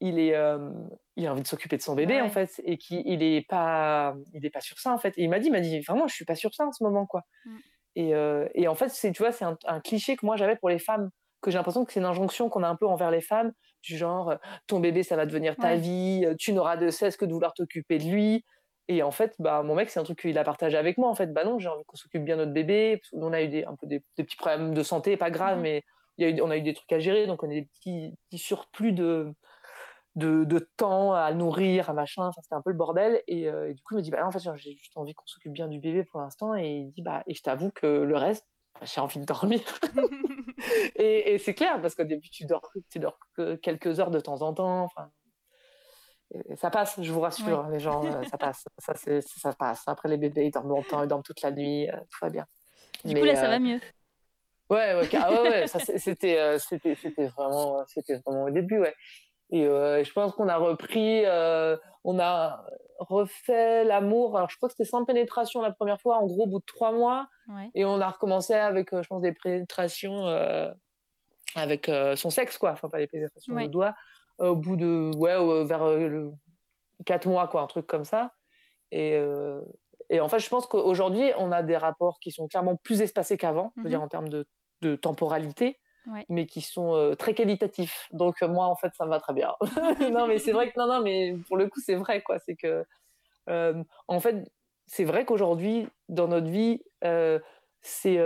il, 0.00 0.18
est, 0.18 0.34
euh, 0.36 0.70
il 1.16 1.26
a 1.26 1.32
envie 1.32 1.40
de 1.42 1.46
s'occuper 1.46 1.78
de 1.78 1.82
son 1.82 1.94
bébé, 1.94 2.16
Ouais. 2.16 2.20
en 2.20 2.28
fait, 2.28 2.60
et 2.64 2.76
qu'il 2.76 3.02
il 3.06 3.22
est, 3.22 3.46
pas, 3.48 4.14
il 4.34 4.44
est 4.44 4.50
pas 4.50 4.60
sur 4.60 4.78
ça, 4.78 4.92
en 4.92 4.98
fait. 4.98 5.16
Et 5.16 5.22
il 5.22 5.30
m'a 5.30 5.38
dit, 5.38 5.46
il 5.46 5.52
m'a 5.52 5.60
dit, 5.60 5.80
vraiment, 5.80 6.06
je 6.06 6.14
suis 6.14 6.26
pas 6.26 6.34
sur 6.34 6.52
ça 6.54 6.66
en 6.66 6.72
ce 6.72 6.84
moment, 6.84 7.06
quoi. 7.06 7.22
Mm. 7.46 7.56
Et, 7.98 8.14
euh, 8.14 8.46
et 8.54 8.68
en 8.68 8.74
fait, 8.74 8.90
c'est, 8.90 9.10
tu 9.12 9.22
vois, 9.22 9.32
c'est 9.32 9.46
un, 9.46 9.56
un 9.64 9.80
cliché 9.80 10.16
que 10.16 10.26
moi 10.26 10.36
j'avais 10.36 10.56
pour 10.56 10.68
les 10.68 10.78
femmes, 10.78 11.08
que 11.46 11.52
j'ai 11.52 11.58
l'impression 11.58 11.84
que 11.86 11.92
c'est 11.92 12.00
une 12.00 12.06
injonction 12.06 12.50
qu'on 12.50 12.62
a 12.64 12.68
un 12.68 12.76
peu 12.76 12.86
envers 12.86 13.10
les 13.10 13.22
femmes, 13.22 13.52
du 13.82 13.96
genre, 13.96 14.30
euh, 14.30 14.36
ton 14.66 14.80
bébé, 14.80 15.02
ça 15.04 15.16
va 15.16 15.26
devenir 15.26 15.58
ta 15.58 15.76
Ouais. 15.76 15.76
vie, 15.76 16.24
euh, 16.26 16.34
tu 16.38 16.52
n'auras 16.52 16.76
de 16.76 16.90
cesse 16.90 17.16
que 17.16 17.24
de 17.24 17.32
vouloir 17.32 17.54
t'occuper 17.54 17.98
de 17.98 18.04
lui. 18.04 18.44
Et 18.88 19.02
en 19.02 19.10
fait, 19.10 19.34
bah, 19.40 19.62
mon 19.64 19.74
mec, 19.74 19.90
c'est 19.90 20.00
un 20.00 20.04
truc 20.04 20.20
qu'il 20.20 20.38
a 20.38 20.44
partagé 20.44 20.76
avec 20.76 20.98
moi. 20.98 21.08
En 21.10 21.14
fait, 21.16 21.32
bah 21.32 21.44
non, 21.44 21.58
j'ai 21.58 21.68
envie 21.68 21.84
qu'on 21.86 21.96
s'occupe 21.96 22.24
bien 22.24 22.36
de 22.36 22.42
notre 22.42 22.52
bébé. 22.54 22.98
Parce 22.98 23.10
qu'on 23.10 23.32
a 23.32 23.42
eu 23.42 23.48
des, 23.48 23.64
un 23.64 23.74
peu 23.76 23.86
des, 23.86 24.02
des 24.16 24.24
petits 24.24 24.36
problèmes 24.36 24.74
de 24.74 24.82
santé, 24.84 25.16
pas 25.16 25.30
graves, 25.30 25.58
Mhm. 25.58 25.60
mais 25.60 25.82
il 26.18 26.28
y 26.28 26.32
a 26.32 26.36
eu, 26.36 26.40
on 26.42 26.50
a 26.50 26.56
eu 26.56 26.62
des 26.62 26.74
trucs 26.74 26.92
à 26.92 26.98
gérer. 27.00 27.26
Donc, 27.26 27.42
on 27.42 27.46
a 27.50 27.54
des 27.54 27.66
petits, 27.66 28.14
petits 28.30 28.38
surplus 28.38 28.92
de, 28.92 29.32
de, 30.14 30.44
de 30.44 30.58
temps 30.76 31.12
à 31.14 31.32
nourrir, 31.34 31.90
à 31.90 31.92
machin. 31.92 32.26
Enfin, 32.26 32.40
c'était 32.42 32.54
un 32.54 32.62
peu 32.62 32.70
le 32.70 32.76
bordel. 32.76 33.22
Et, 33.28 33.48
euh, 33.48 33.70
et 33.70 33.74
du 33.74 33.82
coup, 33.82 33.94
il 33.94 33.98
me 33.98 34.02
dit, 34.02 34.10
bah, 34.10 34.26
en 34.26 34.30
fait, 34.30 34.38
j'ai 34.56 34.72
juste 34.76 34.96
envie 34.96 35.14
qu'on 35.14 35.26
s'occupe 35.26 35.52
bien 35.52 35.68
du 35.68 35.80
bébé 35.80 36.04
pour 36.04 36.20
l'instant. 36.20 36.54
Et 36.54 36.68
il 36.78 36.90
dit, 36.92 37.02
bah, 37.02 37.22
et 37.26 37.34
je 37.34 37.42
t'avoue 37.42 37.70
que 37.70 37.86
le 37.86 38.16
reste, 38.16 38.46
j'ai 38.82 39.00
envie 39.00 39.20
de 39.20 39.24
dormir. 39.24 39.60
et 40.96 41.34
et 41.34 41.38
c'est 41.38 41.54
clair, 41.54 41.80
parce 41.80 41.94
qu'au 41.94 42.04
début, 42.04 42.28
tu 42.30 42.44
dors, 42.44 42.70
tu 42.90 42.98
dors 42.98 43.18
quelques 43.62 44.00
heures 44.00 44.10
de 44.10 44.20
temps 44.20 44.42
en 44.42 44.52
temps. 44.54 44.82
Enfin, 44.84 45.10
ça 46.56 46.70
passe, 46.70 47.00
je 47.00 47.12
vous 47.12 47.20
rassure, 47.20 47.68
les 47.68 47.78
gens, 47.78 48.04
euh, 48.04 48.22
ça 48.24 48.36
passe. 48.36 48.64
Ça, 48.78 49.52
passe. 49.52 49.82
Après, 49.86 50.08
les 50.08 50.16
bébés, 50.16 50.46
ils 50.46 50.50
dorment 50.50 50.70
longtemps, 50.70 51.02
ils 51.02 51.08
dorment 51.08 51.22
toute 51.22 51.40
la 51.42 51.50
nuit, 51.50 51.88
euh, 51.88 51.96
tout 52.10 52.18
va 52.20 52.30
bien. 52.30 52.46
Du 53.04 53.14
Mais, 53.14 53.20
coup, 53.20 53.26
là, 53.26 53.36
ça 53.36 53.46
euh, 53.46 53.50
va 53.50 53.58
mieux. 53.58 53.80
Ouais, 54.68 54.96
ouais, 54.96 55.06
car- 55.08 55.30
ouais, 55.30 55.66
c'était, 55.98 56.38
euh, 56.38 56.58
vraiment, 57.36 57.84
c'était 57.86 58.16
vraiment 58.26 58.44
au 58.44 58.50
début, 58.50 58.78
ouais. 58.78 58.94
Et 59.50 59.64
euh, 59.64 60.02
je 60.02 60.12
pense 60.12 60.32
qu'on 60.32 60.48
a 60.48 60.56
repris, 60.56 61.24
on 62.08 62.18
a 62.20 62.64
refait 62.98 63.84
l'amour. 63.84 64.36
Alors, 64.36 64.48
je 64.48 64.56
crois 64.56 64.68
que 64.68 64.74
c'était 64.76 64.88
sans 64.88 65.04
pénétration 65.04 65.60
la 65.60 65.72
première 65.72 66.00
fois, 66.00 66.16
en 66.18 66.26
gros, 66.26 66.44
au 66.44 66.46
bout 66.46 66.60
de 66.60 66.64
trois 66.64 66.92
mois. 66.92 67.26
Ouais. 67.48 67.70
Et 67.74 67.84
on 67.84 68.00
a 68.00 68.08
recommencé 68.08 68.54
avec, 68.54 68.92
euh, 68.92 69.02
je 69.02 69.08
pense, 69.08 69.20
des 69.20 69.32
pénétrations 69.32 70.26
euh, 70.26 70.70
avec 71.54 71.88
euh, 71.88 72.16
son 72.16 72.30
sexe, 72.30 72.58
quoi. 72.58 72.70
Enfin, 72.72 72.88
pas 72.88 72.98
des 72.98 73.06
pénétrations 73.06 73.54
Ouais. 73.54 73.66
de 73.66 73.72
doigts. 73.72 73.94
euh, 74.40 74.48
au 74.48 74.56
bout 74.56 74.76
de, 74.76 75.10
ouais, 75.16 75.64
vers 75.64 75.84
le 75.96 76.32
quatre 77.06 77.26
mois, 77.28 77.48
quoi, 77.48 77.62
un 77.62 77.66
truc 77.66 77.86
comme 77.86 78.04
ça. 78.04 78.32
Et, 78.92 79.18
et 80.10 80.20
en 80.20 80.28
fait, 80.28 80.38
je 80.38 80.48
pense 80.48 80.66
qu'aujourd'hui, 80.66 81.32
on 81.38 81.50
a 81.52 81.62
des 81.62 81.76
rapports 81.76 82.18
qui 82.20 82.30
sont 82.30 82.46
clairement 82.46 82.76
plus 82.76 83.00
espacés 83.02 83.36
qu'avant, 83.36 83.72
je 83.76 83.80
veux 83.82 83.86
Mhm. 83.88 83.90
dire, 83.90 84.02
en 84.02 84.08
termes 84.08 84.28
de, 84.28 84.46
de 84.82 84.94
temporalité, 84.96 85.78
Ouais. 86.06 86.24
mais 86.28 86.46
qui 86.46 86.60
sont 86.60 86.94
euh, 86.94 87.14
très 87.14 87.34
qualitatifs. 87.34 88.08
Donc, 88.12 88.42
euh, 88.42 88.48
moi, 88.48 88.66
en 88.66 88.76
fait, 88.76 88.92
ça 88.94 89.04
me 89.04 89.10
va 89.10 89.18
très 89.18 89.32
bien. 89.32 89.54
non, 90.12 90.26
mais 90.28 90.38
c'est 90.38 90.52
vrai 90.52 90.70
que, 90.70 90.78
non, 90.78 90.86
non, 90.86 91.00
mais 91.02 91.34
pour 91.48 91.56
le 91.56 91.68
coup, 91.68 91.80
c'est 91.80 91.96
vrai, 91.96 92.22
quoi. 92.22 92.38
C'est 92.38 92.54
que, 92.54 92.84
euh, 93.50 93.82
en 94.08 94.20
fait, 94.20 94.50
c'est 94.86 95.04
vrai 95.04 95.24
qu'aujourd'hui, 95.24 95.88
dans 96.08 96.28
notre 96.28 96.48
vie, 96.48 96.80
euh, 97.04 97.40
c'est 97.82 98.18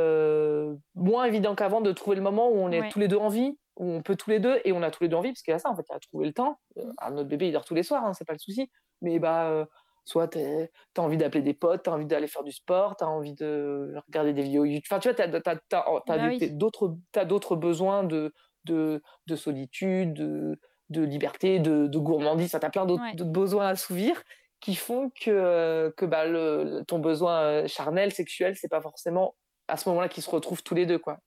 moins 0.94 1.24
évident 1.24 1.54
qu'avant 1.54 1.80
de 1.80 1.92
trouver 1.92 2.16
le 2.16 2.22
moment 2.22 2.48
où 2.50 2.56
on 2.56 2.70
est 2.70 2.80
Ouais. 2.80 2.88
tous 2.90 2.98
les 2.98 3.08
deux 3.08 3.16
en 3.16 3.28
vie, 3.28 3.58
où 3.76 3.86
on 3.86 4.02
peut 4.02 4.16
tous 4.16 4.30
les 4.30 4.40
deux, 4.40 4.60
et 4.64 4.72
on 4.72 4.82
a 4.82 4.90
tous 4.90 5.02
les 5.02 5.08
deux 5.08 5.16
envie, 5.16 5.30
parce 5.30 5.42
qu'il 5.42 5.52
y 5.52 5.54
a 5.54 5.58
ça, 5.58 5.70
en 5.70 5.76
fait, 5.76 5.84
il 5.88 5.92
y 5.92 5.96
a 5.96 5.98
trouver 6.00 6.26
le 6.26 6.32
temps. 6.34 6.58
Mm. 6.76 6.90
alors, 6.98 7.14
notre 7.16 7.28
bébé, 7.28 7.48
il 7.48 7.52
dort 7.52 7.64
tous 7.64 7.74
les 7.74 7.82
soirs, 7.82 8.04
hein, 8.04 8.12
c'est 8.14 8.26
pas 8.26 8.34
le 8.34 8.38
souci. 8.38 8.70
Mais 9.00 9.18
bah, 9.18 9.66
soit 10.10 10.28
tu 10.28 10.38
as 10.38 11.02
envie 11.02 11.16
d'appeler 11.16 11.42
des 11.42 11.54
potes, 11.54 11.84
tu 11.84 11.90
as 11.90 11.92
envie 11.92 12.06
d'aller 12.06 12.26
faire 12.26 12.42
du 12.42 12.52
sport, 12.52 12.96
tu 12.96 13.04
as 13.04 13.08
envie 13.08 13.34
de 13.34 13.94
regarder 14.08 14.32
des 14.32 14.42
vidéos 14.42 14.64
YouTube. 14.64 14.84
Enfin, 14.90 14.98
tu 15.00 15.08
vois, 15.08 15.14
tu 15.14 15.22
as, 15.22 15.28
Bah 15.28 16.16
d'autres 16.50 16.96
t'as 17.12 17.24
d'autres 17.24 17.56
besoins 17.56 18.04
de, 18.04 18.32
de, 18.64 19.02
de 19.26 19.36
solitude, 19.36 20.14
de, 20.14 20.58
de 20.88 21.02
liberté, 21.02 21.58
de, 21.60 21.86
de 21.86 21.98
gourmandise. 21.98 22.50
Tu 22.50 22.56
as 22.56 22.70
plein 22.70 22.86
d'autres 22.86 23.02
Ouais. 23.04 23.14
besoins 23.24 23.66
à 23.66 23.70
assouvir 23.70 24.22
qui 24.60 24.74
font 24.74 25.10
que, 25.10 25.92
que 25.96 26.04
bah, 26.04 26.26
le, 26.26 26.82
ton 26.86 26.98
besoin 26.98 27.40
euh, 27.42 27.66
charnel, 27.66 28.12
sexuel, 28.12 28.56
c'est 28.56 28.68
pas 28.68 28.80
forcément 28.82 29.34
à 29.68 29.76
ce 29.76 29.88
moment-là 29.88 30.08
qu'ils 30.08 30.22
se 30.22 30.30
retrouvent 30.30 30.62
tous 30.62 30.74
les 30.74 30.86
deux. 30.86 30.98
Quoi. 30.98 31.18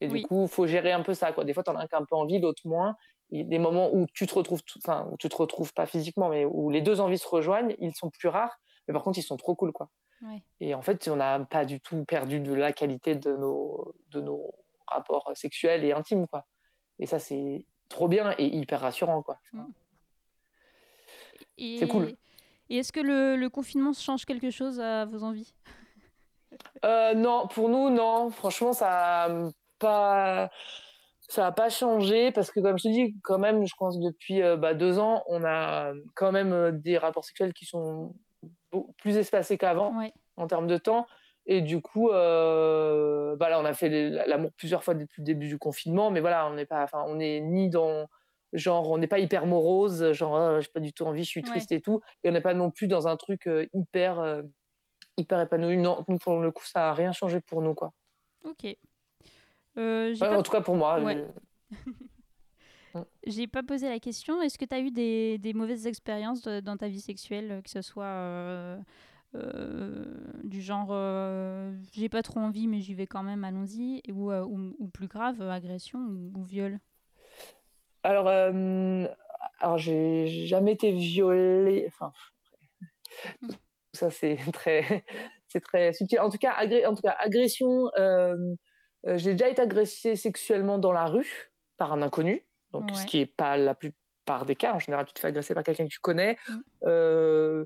Et 0.00 0.08
Oui. 0.08 0.22
du 0.22 0.26
coup, 0.26 0.42
il 0.44 0.48
faut 0.48 0.66
gérer 0.66 0.92
un 0.92 1.02
peu 1.02 1.14
ça. 1.14 1.32
Quoi. 1.32 1.44
Des 1.44 1.54
fois, 1.54 1.62
tu 1.62 1.70
en 1.70 1.76
as 1.76 1.82
un 1.82 1.86
qui 1.86 1.94
a 1.94 1.98
un 1.98 2.04
peu 2.04 2.16
envie, 2.16 2.40
l'autre 2.40 2.62
moins. 2.64 2.96
Et 3.30 3.44
des 3.44 3.58
moments 3.58 3.92
où 3.92 4.06
tu 4.12 4.26
te 4.26 4.34
retrouves, 4.34 4.62
enfin, 4.78 5.08
où 5.10 5.16
tu 5.16 5.28
te 5.28 5.36
retrouves 5.36 5.72
pas 5.72 5.86
physiquement, 5.86 6.28
mais 6.28 6.44
où 6.44 6.70
les 6.70 6.82
deux 6.82 7.00
envies 7.00 7.18
se 7.18 7.26
rejoignent, 7.26 7.74
ils 7.78 7.94
sont 7.94 8.10
plus 8.10 8.28
rares. 8.28 8.58
Mais 8.86 8.94
par 8.94 9.02
contre, 9.02 9.18
ils 9.18 9.22
sont 9.22 9.36
trop 9.36 9.54
cool. 9.54 9.72
Quoi. 9.72 9.88
Ouais. 10.22 10.42
Et 10.60 10.74
en 10.74 10.82
fait, 10.82 11.08
on 11.08 11.16
n'a 11.16 11.40
pas 11.40 11.64
du 11.64 11.80
tout 11.80 12.04
perdu 12.04 12.40
de 12.40 12.52
la 12.52 12.72
qualité 12.72 13.14
de 13.16 13.34
nos, 13.36 13.94
de 14.10 14.20
nos 14.20 14.52
rapports 14.86 15.30
sexuels 15.34 15.84
et 15.84 15.92
intimes. 15.92 16.26
Quoi. 16.28 16.44
Et 16.98 17.06
ça, 17.06 17.18
c'est 17.18 17.64
trop 17.88 18.08
bien 18.08 18.34
et 18.38 18.46
hyper 18.46 18.80
rassurant. 18.80 19.22
Quoi. 19.22 19.38
Et... 21.58 21.78
C'est 21.78 21.88
cool. 21.88 22.14
Et 22.70 22.78
est-ce 22.78 22.92
que 22.92 23.00
le, 23.00 23.36
le 23.36 23.50
confinement 23.50 23.92
change 23.92 24.24
quelque 24.24 24.50
chose 24.50 24.80
à 24.80 25.04
vos 25.04 25.22
envies? 25.22 25.54
Euh, 26.84 27.14
non, 27.14 27.46
pour 27.48 27.68
nous, 27.68 27.90
non. 27.90 28.30
Franchement, 28.30 28.72
ça 28.72 29.24
a 29.24 29.50
pas, 29.78 30.50
ça 31.28 31.46
a 31.46 31.52
pas 31.52 31.68
changé 31.70 32.32
parce 32.32 32.50
que, 32.50 32.60
comme 32.60 32.78
je 32.78 32.84
te 32.84 32.88
dis, 32.88 33.16
quand 33.22 33.38
même, 33.38 33.66
je 33.66 33.74
pense 33.78 33.96
que 33.96 34.02
depuis 34.04 34.42
euh, 34.42 34.56
bah, 34.56 34.74
deux 34.74 34.98
ans, 34.98 35.22
on 35.28 35.44
a 35.44 35.92
quand 36.14 36.32
même 36.32 36.52
euh, 36.52 36.72
des 36.72 36.98
rapports 36.98 37.24
sexuels 37.24 37.52
qui 37.54 37.64
sont 37.64 38.14
plus 38.98 39.16
espacés 39.16 39.56
qu'avant 39.58 39.96
Ouais. 39.98 40.12
en 40.36 40.46
termes 40.46 40.66
de 40.66 40.76
temps. 40.76 41.06
Et 41.46 41.60
du 41.60 41.80
coup, 41.82 42.10
euh, 42.10 43.36
bah 43.36 43.48
là, 43.50 43.60
on 43.60 43.64
a 43.64 43.74
fait 43.74 43.88
l'amour 44.10 44.50
plusieurs 44.56 44.82
fois 44.82 44.94
depuis 44.94 45.20
le 45.22 45.26
début 45.26 45.48
du 45.48 45.58
confinement, 45.58 46.10
mais 46.10 46.20
voilà, 46.20 46.46
on 46.48 46.54
n'est 46.54 46.66
pas, 46.66 46.82
enfin, 46.82 47.04
on 47.06 47.20
est 47.20 47.40
ni 47.40 47.68
dans 47.68 48.06
genre, 48.52 48.90
on 48.90 48.98
n'est 48.98 49.08
pas 49.08 49.18
hyper 49.18 49.46
morose, 49.46 50.12
genre, 50.12 50.36
Ah, 50.36 50.60
j'ai 50.60 50.68
pas 50.72 50.80
du 50.80 50.92
tout 50.92 51.04
envie, 51.04 51.24
je 51.24 51.28
suis 51.28 51.40
Ouais. 51.42 51.46
triste 51.48 51.72
et 51.72 51.80
tout, 51.80 52.00
et 52.22 52.28
on 52.30 52.32
n'est 52.32 52.40
pas 52.40 52.54
non 52.54 52.70
plus 52.70 52.86
dans 52.88 53.08
un 53.08 53.16
truc 53.16 53.46
euh, 53.46 53.66
hyper, 53.74 54.20
euh, 54.20 54.42
hyper 55.16 55.40
épanoui. 55.40 55.76
Non, 55.76 56.04
pour 56.04 56.40
le 56.40 56.50
coup, 56.50 56.64
ça 56.64 56.90
a 56.90 56.94
rien 56.94 57.12
changé 57.12 57.40
pour 57.40 57.62
nous, 57.62 57.74
quoi. 57.74 57.92
Ok. 58.44 58.76
Euh, 59.78 60.14
j'ai 60.14 60.22
Ouais, 60.24 60.30
pas- 60.30 60.38
En 60.38 60.42
tout 60.42 60.52
cas, 60.52 60.60
pour 60.60 60.76
moi. 60.76 61.00
Ouais. 61.00 61.26
J'ai 63.26 63.46
pas 63.46 63.62
posé 63.62 63.88
la 63.88 63.98
question. 63.98 64.40
Est-ce 64.42 64.58
que 64.58 64.64
tu 64.64 64.74
as 64.74 64.80
eu 64.80 64.90
des, 64.90 65.38
des 65.38 65.52
mauvaises 65.52 65.86
expériences 65.86 66.42
de- 66.42 66.60
dans 66.60 66.76
ta 66.76 66.88
vie 66.88 67.00
sexuelle, 67.00 67.60
que 67.64 67.70
ce 67.70 67.82
soit 67.82 68.04
euh, 68.04 68.78
euh, 69.34 70.04
du 70.44 70.62
genre 70.62 70.88
euh, 70.90 71.72
j'ai 71.92 72.08
pas 72.08 72.22
trop 72.22 72.38
envie 72.40 72.68
mais 72.68 72.80
j'y 72.80 72.94
vais 72.94 73.06
quand 73.08 73.22
même, 73.24 73.42
allons-y, 73.42 74.00
ou, 74.12 74.32
ou, 74.32 74.74
ou 74.78 74.88
plus 74.88 75.08
grave, 75.08 75.42
agression 75.42 75.98
ou, 75.98 76.32
ou 76.38 76.42
viol? 76.44 76.78
Alors, 78.04 78.28
alors 78.28 79.78
j'ai 79.78 80.46
jamais 80.46 80.72
été 80.72 80.92
violée. 80.92 81.84
Enfin, 81.88 82.12
ça 83.92 84.10
c'est 84.10 84.36
très, 84.52 85.04
c'est 85.48 85.60
très 85.60 85.92
subtil. 85.94 86.20
En 86.20 86.30
tout 86.30 86.38
cas, 86.38 86.52
agré- 86.52 86.86
en 86.86 86.94
tout 86.94 87.02
cas 87.02 87.16
agression. 87.18 87.90
Euh, 89.06 89.10
euh, 89.12 89.18
j'ai 89.18 89.32
déjà 89.32 89.48
été 89.48 89.62
agressée 89.62 90.16
sexuellement 90.16 90.78
dans 90.78 90.92
la 90.92 91.06
rue 91.06 91.52
par 91.76 91.92
un 91.92 92.02
inconnu, 92.02 92.46
donc 92.72 92.90
ce 92.94 93.06
qui 93.06 93.18
est 93.20 93.26
pas 93.26 93.56
la 93.56 93.74
plupart 93.74 94.46
des 94.46 94.56
cas. 94.56 94.74
En 94.74 94.78
général, 94.78 95.06
tu 95.06 95.12
te 95.14 95.18
fais 95.20 95.28
agresser 95.28 95.54
par 95.54 95.62
quelqu'un 95.64 95.84
que 95.84 95.90
tu 95.90 96.00
connais. 96.00 96.38
Mm. 96.48 96.58
Euh, 96.86 97.64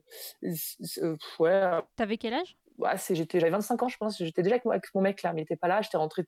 euh, 1.02 1.16
ouais, 1.38 1.70
T'avais 1.96 2.16
quel 2.18 2.34
âge? 2.34 2.56
ouais, 2.78 2.96
c'est- 2.96 3.14
j'étais, 3.14 3.40
j'avais 3.40 3.50
25 3.52 3.82
ans, 3.82 3.88
je 3.88 3.96
pense. 3.96 4.18
J'étais 4.18 4.42
déjà 4.42 4.54
avec, 4.56 4.64
mon- 4.64 4.70
avec 4.72 4.84
mon 4.94 5.00
mec 5.00 5.22
là, 5.22 5.32
mais 5.32 5.40
il 5.40 5.44
était 5.44 5.56
pas 5.56 5.68
là. 5.68 5.82
J'étais 5.82 5.96
rentrée, 5.96 6.24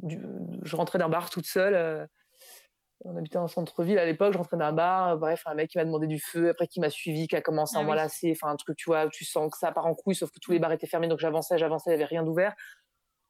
du- 0.00 0.20
je 0.62 0.76
rentrais 0.76 0.98
d'un 0.98 1.08
bar 1.08 1.30
toute 1.30 1.46
seule. 1.46 1.74
euh, 1.74 2.06
on 3.04 3.14
habitait 3.16 3.36
en 3.36 3.46
centre-ville 3.46 3.98
à 3.98 4.06
l'époque. 4.06 4.32
Je 4.32 4.38
rentrais 4.38 4.56
d'un 4.56 4.72
bar. 4.72 5.10
euh, 5.10 5.16
Bref, 5.16 5.42
un 5.46 5.54
mec 5.54 5.70
qui 5.70 5.78
m'a 5.78 5.84
demandé 5.84 6.06
du 6.06 6.18
feu, 6.18 6.48
après 6.50 6.66
qui 6.66 6.80
m'a 6.80 6.90
suivi, 6.90 7.28
qui 7.28 7.36
a 7.36 7.42
commencé 7.42 7.76
à 7.76 7.80
Ah 7.80 7.82
oui. 7.82 7.88
m'enlacer. 7.88 8.32
Enfin, 8.32 8.50
un 8.52 8.56
truc, 8.56 8.76
tu 8.76 8.86
vois, 8.86 9.08
tu 9.08 9.24
sens 9.24 9.50
que 9.52 9.58
ça 9.58 9.70
part 9.72 9.86
en 9.86 9.94
couille, 9.94 10.14
sauf 10.14 10.30
que 10.30 10.38
tous 10.40 10.52
les 10.52 10.58
bars 10.58 10.72
étaient 10.72 10.86
fermés, 10.86 11.08
donc 11.08 11.18
j'avançais, 11.18 11.58
j'avançais, 11.58 11.90
il 11.90 11.96
n'y 11.96 12.02
avait 12.02 12.04
rien 12.06 12.22
d'ouvert. 12.22 12.54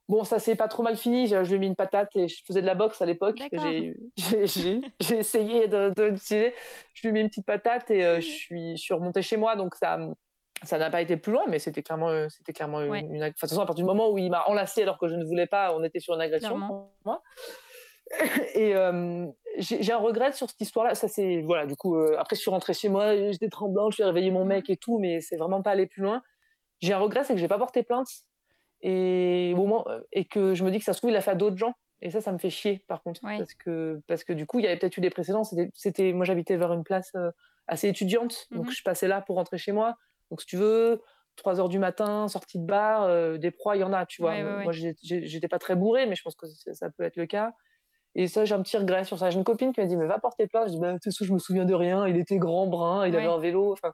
Bon, 0.09 0.23
ça 0.25 0.39
s'est 0.39 0.55
pas 0.55 0.69
trop 0.69 0.83
mal 0.85 0.97
fini. 0.97 1.27
Je 1.27 1.43
je 1.43 1.49
lui 1.51 1.57
ai 1.57 1.59
mis 1.59 1.67
une 1.67 1.75
patate 1.77 2.11
et 2.15 2.29
je 2.29 2.43
faisais 2.47 2.61
de 2.61 2.67
la 2.67 2.75
boxe 2.77 3.03
à 3.03 3.07
l'époque. 3.07 3.41
J'ai 4.17 5.19
essayé 5.19 5.69
de, 5.69 5.91
de 5.95 6.03
l'utiliser. 6.05 6.55
Je 6.95 7.03
lui 7.03 7.09
ai 7.09 7.13
mis 7.13 7.21
une 7.21 7.29
petite 7.29 7.47
patate 7.47 7.91
et 7.91 8.05
euh, 8.05 8.17
je 8.21 8.27
suis, 8.27 8.77
je 8.77 8.83
suis 8.83 8.95
remontée 8.95 9.23
chez 9.23 9.37
moi. 9.37 9.57
Donc 9.57 9.75
ça 9.75 9.99
ça 10.63 10.79
n'a 10.79 10.89
pas 10.91 11.03
été 11.03 11.17
plus 11.19 11.33
loin, 11.33 11.43
mais 11.49 11.59
c'était 11.59 11.83
clairement, 11.83 12.09
euh, 12.09 12.29
c'était 12.31 12.55
clairement 12.55 12.81
une, 12.81 12.91
Ouais. 12.91 13.01
une 13.01 13.17
enfin, 13.17 13.27
de 13.27 13.31
toute 13.33 13.41
façon, 13.41 13.61
à 13.61 13.67
partir 13.67 13.85
du 13.85 13.89
moment 13.89 14.09
où 14.11 14.17
il 14.17 14.31
m'a 14.31 14.45
enlacé 14.49 14.83
alors 14.83 14.97
que 14.99 15.07
je 15.07 15.15
ne 15.15 15.23
voulais 15.25 15.47
pas, 15.47 15.75
on 15.77 15.85
était 15.85 16.01
sur 16.01 16.15
une 16.15 16.23
agression 16.23 16.49
Clairement. 16.57 16.69
pour 16.69 16.93
moi. 17.05 17.23
Et 18.55 18.75
euh, 18.75 19.27
j'ai 19.59 19.83
j'ai 19.83 19.93
un 19.93 19.99
regret 19.99 20.33
sur 20.33 20.49
cette 20.49 20.61
histoire-là. 20.61 20.95
Ça 20.95 21.09
c'est 21.09 21.43
voilà. 21.43 21.67
Du 21.67 21.77
coup, 21.77 21.97
euh, 21.97 22.17
après 22.19 22.37
je 22.37 22.41
suis 22.41 22.51
rentrée 22.51 22.73
chez 22.73 22.89
moi, 22.89 23.17
j'étais 23.33 23.49
tremblante, 23.49 23.93
je 23.93 23.97
suis 23.97 24.05
réveillé 24.05 24.31
mon 24.31 24.45
mec 24.45 24.71
et 24.71 24.77
tout, 24.77 24.99
mais 24.99 25.21
c'est 25.21 25.37
vraiment 25.37 25.61
pas 25.63 25.73
allé 25.73 25.87
plus 25.87 26.03
loin. 26.03 26.23
J'ai 26.81 26.93
un 26.93 26.99
regret, 26.99 27.25
c'est 27.25 27.35
que 27.35 27.41
j'ai 27.41 27.49
pas 27.49 27.59
porté 27.59 27.83
plainte 27.83 28.09
et 28.83 29.55
au 29.57 29.89
euh, 29.89 30.01
et 30.13 30.25
que 30.27 30.55
je 30.55 30.65
me 30.65 30.71
dis 30.71 30.79
que 30.79 30.85
ça 30.85 30.93
se 30.93 30.99
trouve 30.99 31.11
il 31.11 31.17
a 31.17 31.21
fait 31.21 31.33
à 31.33 31.35
d'autres 31.35 31.57
gens. 31.57 31.75
Et 32.03 32.11
ça, 32.11 32.21
ça 32.21 32.31
me 32.33 32.39
fait 32.39 32.51
chier 32.51 32.85
par 32.89 33.03
contre, 33.03 33.21
parce 33.39 33.55
que 33.55 34.01
parce 34.07 34.23
que 34.25 34.33
du 34.35 34.47
coup, 34.47 34.59
il 34.59 34.65
y 34.65 34.69
avait 34.69 34.77
peut-être 34.79 34.97
eu 34.99 35.01
des 35.01 35.11
précédents. 35.11 35.45
C'était, 35.45 35.71
c'était- 35.75 36.13
moi 36.13 36.25
j'habitais 36.27 36.57
vers 36.57 36.73
une 36.73 36.85
place 36.85 37.11
euh, 37.17 37.31
assez 37.69 37.89
étudiante, 37.89 38.47
donc 38.51 38.67
Mhm. 38.67 38.73
je 38.73 38.83
passais 38.83 39.09
là 39.09 39.23
pour 39.23 39.37
rentrer 39.37 39.59
chez 39.59 39.73
moi. 39.73 39.97
Donc 40.31 40.41
si 40.43 40.47
tu 40.47 40.57
veux, 40.57 41.01
3 41.37 41.61
heures 41.61 41.69
du 41.69 41.79
matin, 41.79 42.29
sortie 42.29 42.59
de 42.59 42.67
bar, 42.67 43.05
euh, 43.05 43.39
des 43.39 43.51
proies, 43.51 43.77
il 43.77 43.81
y 43.81 43.85
en 43.85 43.93
a, 43.93 44.07
tu 44.07 44.23
vois. 44.23 44.33
Ouais. 44.33 44.63
Moi, 44.65 44.73
j'étais 44.73 45.49
pas 45.49 45.59
très 45.59 45.77
bourré, 45.77 46.07
mais 46.07 46.15
je 46.17 46.23
pense 46.23 46.35
que 46.37 46.47
ça, 46.47 46.91
peut 46.91 47.05
être 47.05 47.17
le 47.17 47.27
cas. 47.27 47.53
Et 48.15 48.29
ça, 48.29 48.45
j'ai 48.47 48.55
un 48.55 48.63
petit 48.63 48.77
regret 48.79 49.05
sur 49.05 49.19
ça. 49.19 49.31
J'ai 49.31 49.39
une 49.39 49.45
copine 49.45 49.73
qui 49.73 49.81
m'a 49.81 49.87
dit, 49.87 49.97
mais 49.97 50.07
va 50.07 50.19
porter 50.19 50.47
plainte. 50.47 50.69
Je 50.69 50.73
dis, 50.75 50.81
bah, 50.81 50.97
je 51.05 51.33
me 51.33 51.39
souviens 51.39 51.65
de 51.67 51.75
rien. 51.75 52.07
Il 52.09 52.17
était 52.17 52.39
grand, 52.39 52.67
brun, 52.67 53.07
il 53.07 53.15
avait 53.17 53.27
un 53.27 53.39
vélo. 53.39 53.73
Enfin, 53.73 53.93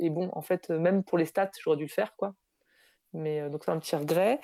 et 0.00 0.10
bon, 0.10 0.28
en 0.32 0.42
fait, 0.42 0.70
euh, 0.70 0.78
même 0.78 1.04
pour 1.04 1.18
les 1.18 1.26
stats, 1.26 1.50
j'aurais 1.62 1.76
dû 1.76 1.84
le 1.84 1.88
faire, 1.90 2.14
quoi. 2.16 2.34
Mais 3.12 3.40
euh, 3.40 3.48
donc, 3.48 3.64
c'est 3.64 3.70
un 3.70 3.78
petit 3.78 3.96
regret. 3.96 4.40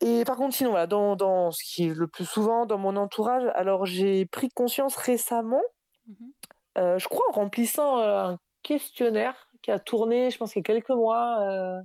Et 0.00 0.24
par 0.24 0.36
contre, 0.36 0.54
sinon, 0.54 0.70
voilà, 0.70 0.86
dans, 0.86 1.16
dans 1.16 1.50
ce 1.50 1.62
qui 1.64 1.86
est 1.88 1.94
le 1.94 2.06
plus 2.06 2.26
souvent 2.26 2.66
dans 2.66 2.78
mon 2.78 2.96
entourage, 2.96 3.44
alors 3.54 3.86
j'ai 3.86 4.26
pris 4.26 4.48
conscience 4.50 4.96
récemment, 4.96 5.62
Mhm. 6.06 6.32
euh, 6.78 6.98
je 6.98 7.08
crois 7.08 7.24
en 7.30 7.32
remplissant 7.32 7.98
euh, 7.98 8.24
un 8.24 8.38
questionnaire 8.62 9.48
qui 9.62 9.70
a 9.72 9.78
tourné, 9.80 10.30
je 10.30 10.38
pense, 10.38 10.54
il 10.54 10.58
y 10.58 10.60
a 10.60 10.62
quelques 10.62 10.90
mois. 10.90 11.40
euh, 11.40 11.80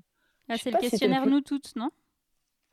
Ah, 0.49 0.57
c'est 0.57 0.69
le 0.71 0.77
si 0.79 0.89
questionnaire 0.89 1.25
Nous 1.25 1.41
Toutes, 1.41 1.75
non? 1.75 1.89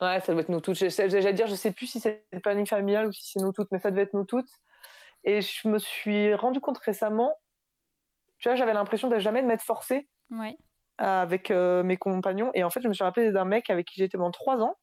Ouais, 0.01 0.19
ça 0.21 0.31
doit 0.33 0.41
être 0.41 0.49
nous 0.49 0.61
toutes. 0.61 0.75
J'allais 0.75 1.33
dire, 1.33 1.47
je 1.47 1.55
sais 1.55 1.71
plus 1.73 1.85
si 1.87 1.99
c'est 1.99 2.25
le 2.31 2.39
planning 2.39 2.65
familial 2.65 3.07
ou 3.07 3.11
si 3.11 3.31
c'est 3.33 3.39
nous 3.41 3.51
toutes, 3.51 3.69
mais 3.71 3.79
ça 3.79 3.91
devait 3.91 4.03
être 4.03 4.13
nous 4.13 4.23
toutes. 4.25 4.49
Et 5.25 5.41
je 5.41 5.67
me 5.67 5.77
suis 5.79 6.33
rendu 6.35 6.61
compte 6.61 6.77
récemment, 6.77 7.33
tu 8.37 8.47
vois, 8.47 8.55
j'avais 8.55 8.73
l'impression 8.73 9.09
de 9.09 9.19
jamais 9.19 9.41
de 9.41 9.47
m'être 9.47 9.63
forcée 9.63 10.07
Ouais. 10.31 10.57
Avec 10.99 11.49
euh, 11.49 11.81
mes 11.83 11.97
compagnons. 11.97 12.51
Et 12.53 12.63
en 12.63 12.69
fait, 12.69 12.81
je 12.81 12.87
me 12.87 12.93
suis 12.93 13.03
rappelé 13.03 13.31
d'un 13.31 13.45
mec 13.45 13.69
avec 13.69 13.87
qui 13.87 13.99
j'étais 13.99 14.17
pendant 14.17 14.31
trois 14.31 14.61
ans. 14.61 14.75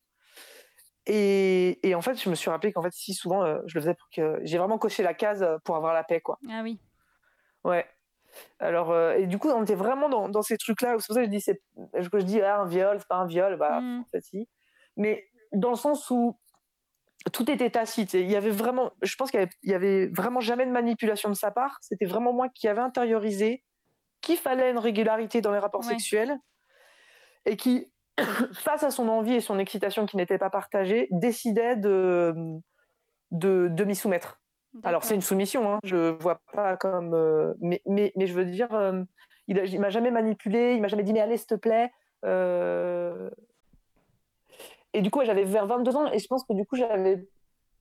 Et, 1.07 1.79
et 1.89 1.95
en 1.95 2.01
fait, 2.01 2.21
je 2.21 2.29
me 2.29 2.35
suis 2.35 2.51
rappelé 2.51 2.73
qu'en 2.73 2.83
fait, 2.83 2.93
si 2.93 3.15
souvent, 3.15 3.45
euh, 3.45 3.61
je 3.67 3.75
le 3.77 3.81
faisais 3.83 3.95
pour 3.95 4.09
que. 4.11 4.41
J'ai 4.43 4.59
vraiment 4.59 4.79
coché 4.79 5.03
la 5.03 5.15
case 5.15 5.47
pour 5.65 5.77
avoir 5.77 5.95
la 5.95 6.03
paix, 6.03 6.21
quoi. 6.21 6.39
Ah 6.51 6.63
oui. 6.65 6.81
Ouais. 7.65 7.87
Alors, 8.59 8.91
euh, 8.91 9.15
et 9.15 9.27
du 9.27 9.39
coup, 9.39 9.49
on 9.49 9.63
était 9.63 9.77
vraiment 9.77 10.09
dans, 10.09 10.29
dans 10.29 10.43
ces 10.43 10.57
trucs-là. 10.59 10.97
C'est 10.99 11.07
pour 11.07 11.15
ça 11.15 11.21
que 11.21 11.27
je 11.27 11.31
dis, 11.31 11.41
c'est, 11.41 11.63
que 12.11 12.19
je 12.19 12.25
dis, 12.25 12.41
ah, 12.41 12.61
un 12.61 12.67
viol, 12.67 12.99
c'est 12.99 13.09
pas 13.09 13.17
un 13.17 13.27
viol. 13.27 13.57
Bah, 13.57 13.81
Mm. 13.81 14.01
en 14.01 14.05
fait, 14.11 14.23
si. 14.23 14.49
Mais 14.97 15.29
dans 15.53 15.71
le 15.71 15.77
sens 15.77 16.11
où 16.11 16.39
tout 17.33 17.51
était 17.51 17.71
tacite. 17.71 18.15
Il 18.15 18.31
y 18.31 18.37
avait 18.37 18.51
vraiment, 18.51 18.93
je 19.03 19.15
pense 19.17 19.31
qu'il 19.31 19.41
y 19.41 19.43
avait, 19.43 19.53
il 19.63 19.71
y 19.71 19.75
avait 19.75 20.07
vraiment 20.09 20.41
jamais 20.41 20.65
de 20.67 20.71
manipulation 20.71 21.29
de 21.29 21.35
sa 21.35 21.51
part. 21.51 21.79
C'était 21.81 22.05
vraiment 22.07 22.33
moi 22.33 22.49
qui 22.49 22.69
avais 22.69 22.81
intériorisé 22.81 23.65
qu'il 24.21 24.37
fallait 24.37 24.71
une 24.71 24.79
régularité 24.79 25.41
dans 25.41 25.53
les 25.53 25.59
rapports 25.59 25.81
Ouais. 25.83 25.89
sexuels 25.89 26.37
et 27.45 27.57
qui, 27.57 27.93
face 28.55 28.83
à 28.83 28.91
son 28.91 29.09
envie 29.09 29.35
et 29.35 29.41
son 29.41 29.59
excitation 29.59 30.07
qui 30.07 30.17
n'était 30.17 30.39
pas 30.39 30.51
partagée, 30.51 31.09
décidait 31.11 31.77
de, 31.77 32.35
de, 33.31 33.69
de 33.71 33.85
m'y 33.85 33.95
soumettre. 33.95 34.41
Alors 34.85 35.05
c'est 35.05 35.15
une 35.15 35.23
soumission, 35.23 35.73
hein, 35.73 35.79
je 35.85 36.13
vois 36.21 36.41
pas 36.53 36.77
comme, 36.77 37.15
euh, 37.15 37.55
mais, 37.61 37.81
mais, 37.87 38.13
mais 38.17 38.27
je 38.27 38.35
veux 38.35 38.45
dire, 38.45 38.75
euh, 38.75 39.03
il, 39.49 39.57
il 39.59 39.81
m'a 39.81 39.89
jamais 39.91 40.11
manipulé, 40.11 40.75
il 40.75 40.83
m'a 40.83 40.89
jamais 40.89 41.03
dit 41.03 41.15
mais 41.15 41.21
allez 41.21 41.37
s'il 41.39 41.47
te 41.47 41.55
plaît. 41.55 41.91
euh. 42.27 43.31
Et 44.93 45.03
du 45.03 45.11
coup 45.11 45.23
j'avais 45.25 45.45
vers 45.45 45.67
22 45.67 45.97
ans 45.97 46.11
et 46.13 46.19
je 46.19 46.27
pense 46.27 46.45
que 46.45 46.53
du 46.55 46.65
coup 46.67 46.77
j'avais 46.77 47.27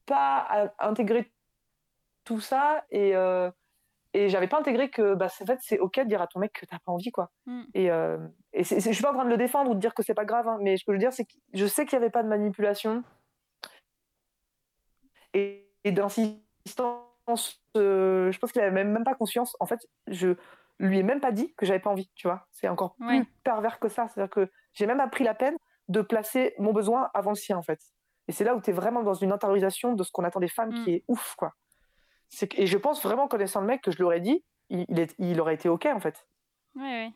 pas 0.06 0.74
intégré 0.80 1.32
tout 2.24 2.40
ça 2.40 2.86
et 2.92 3.14
et 4.16 4.30
j'avais 4.30 4.48
pas 4.48 4.60
intégré 4.60 4.90
que 4.90 5.14
bah 5.16 5.30
c'est- 5.30 5.44
en 5.44 5.48
fait 5.48 5.60
c'est 5.62 5.80
ok 5.80 6.00
de 6.00 6.04
dire 6.06 6.22
à 6.22 6.28
ton 6.28 6.40
mec 6.40 6.54
que 6.54 6.66
t'as 6.66 6.80
pas 6.80 6.92
envie 6.92 7.12
quoi. 7.12 7.32
Mm. 7.46 7.62
Et, 7.74 7.92
euh, 7.92 8.18
et 8.54 8.64
c'est- 8.64 8.80
c'est- 8.80 8.90
je 8.92 8.96
suis 8.96 9.04
pas 9.04 9.12
en 9.12 9.16
train 9.16 9.26
de 9.26 9.30
le 9.30 9.38
défendre 9.38 9.72
ou 9.72 9.74
de 9.76 9.80
dire 9.80 9.94
que 9.94 10.04
c'est 10.04 10.14
pas 10.14 10.26
grave, 10.26 10.48
hein, 10.48 10.58
mais 10.62 10.78
ce 10.78 10.84
que 10.86 10.92
je 10.92 10.96
veux 10.96 11.00
dire 11.00 11.14
c'est 11.14 11.26
que 11.26 11.34
je 11.54 11.66
sais 11.66 11.86
qu'il 11.86 11.94
y 11.94 12.02
avait 12.02 12.10
pas 12.10 12.24
de 12.24 12.28
manipulation 12.30 13.04
et, 15.34 15.68
et 15.84 15.92
d'insistance. 15.92 17.02
euh, 17.78 18.32
je 18.32 18.40
pense 18.40 18.52
qu'il 18.52 18.62
avait 18.62 18.72
même, 18.72 18.92
même 18.92 19.04
pas 19.04 19.16
conscience. 19.16 19.56
En 19.60 19.66
fait, 19.66 19.80
je 20.08 20.36
lui 20.80 21.00
ai 21.00 21.04
même 21.04 21.20
pas 21.20 21.32
dit 21.32 21.54
que 21.56 21.66
j'avais 21.66 21.80
pas 21.80 21.90
envie, 21.90 22.10
tu 22.16 22.28
vois. 22.28 22.46
C'est 22.52 22.68
encore 22.68 22.96
plus 22.96 23.26
pervers 23.44 23.80
que 23.80 23.90
ça. 23.90 24.08
C'est-à-dire 24.08 24.30
que 24.30 24.50
j'ai 24.74 24.86
même 24.86 25.00
appris 25.00 25.24
la 25.24 25.34
peine 25.34 25.56
de 25.88 26.02
placer 26.02 26.54
mon 26.60 26.72
besoin 26.74 27.10
avant 27.14 27.32
le 27.32 27.36
sien, 27.36 27.58
en 27.58 27.64
fait. 27.64 27.80
Et 28.28 28.32
c'est 28.32 28.44
là 28.44 28.56
où 28.56 28.62
tu 28.62 28.70
es 28.70 28.74
vraiment 28.74 29.04
dans 29.04 29.14
une 29.14 29.32
intériorisation 29.32 29.94
de 29.94 30.04
ce 30.04 30.12
qu'on 30.12 30.24
attend 30.24 30.40
des 30.40 30.48
femmes 30.48 30.70
Mm. 30.72 30.84
qui 30.84 30.92
est 30.94 31.04
ouf, 31.08 31.36
quoi. 31.36 31.54
C'est 32.36 32.54
Et 32.60 32.68
je 32.68 32.78
pense 32.78 33.02
vraiment, 33.02 33.28
connaissant 33.30 33.62
le 33.62 33.68
mec, 33.68 33.82
que 33.82 33.92
je 33.92 34.00
l'aurais 34.02 34.20
dit, 34.20 34.44
il, 34.70 34.86
il, 34.90 35.00
est- 35.00 35.16
il 35.20 35.40
aurait 35.40 35.54
été 35.56 35.70
OK, 35.70 35.86
en 35.86 36.00
fait. 36.02 36.28
Ouais, 36.76 36.82
ouais. 36.84 37.12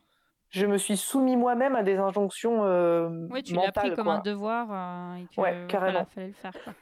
Je 0.50 0.66
me 0.66 0.78
suis 0.78 0.96
soumis 0.98 1.36
moi-même 1.36 1.76
à 1.76 1.84
des 1.84 1.98
injonctions 1.98 2.64
euh, 2.64 3.28
Ouais, 3.28 3.44
tu 3.44 3.54
l'as 3.54 3.72
pris 3.72 3.94
comme 3.94 4.06
quoi. 4.06 4.14
un 4.16 4.20
devoir 4.22 4.68
euh, 4.72 5.16
et 5.18 5.26
que 5.36 5.42
Ouais, 5.42 5.52
voilà, 5.52 5.68
carrément. 5.68 6.06
fallait 6.06 6.28
le 6.28 6.34
faire. 6.34 6.54
Quoi. 6.64 6.74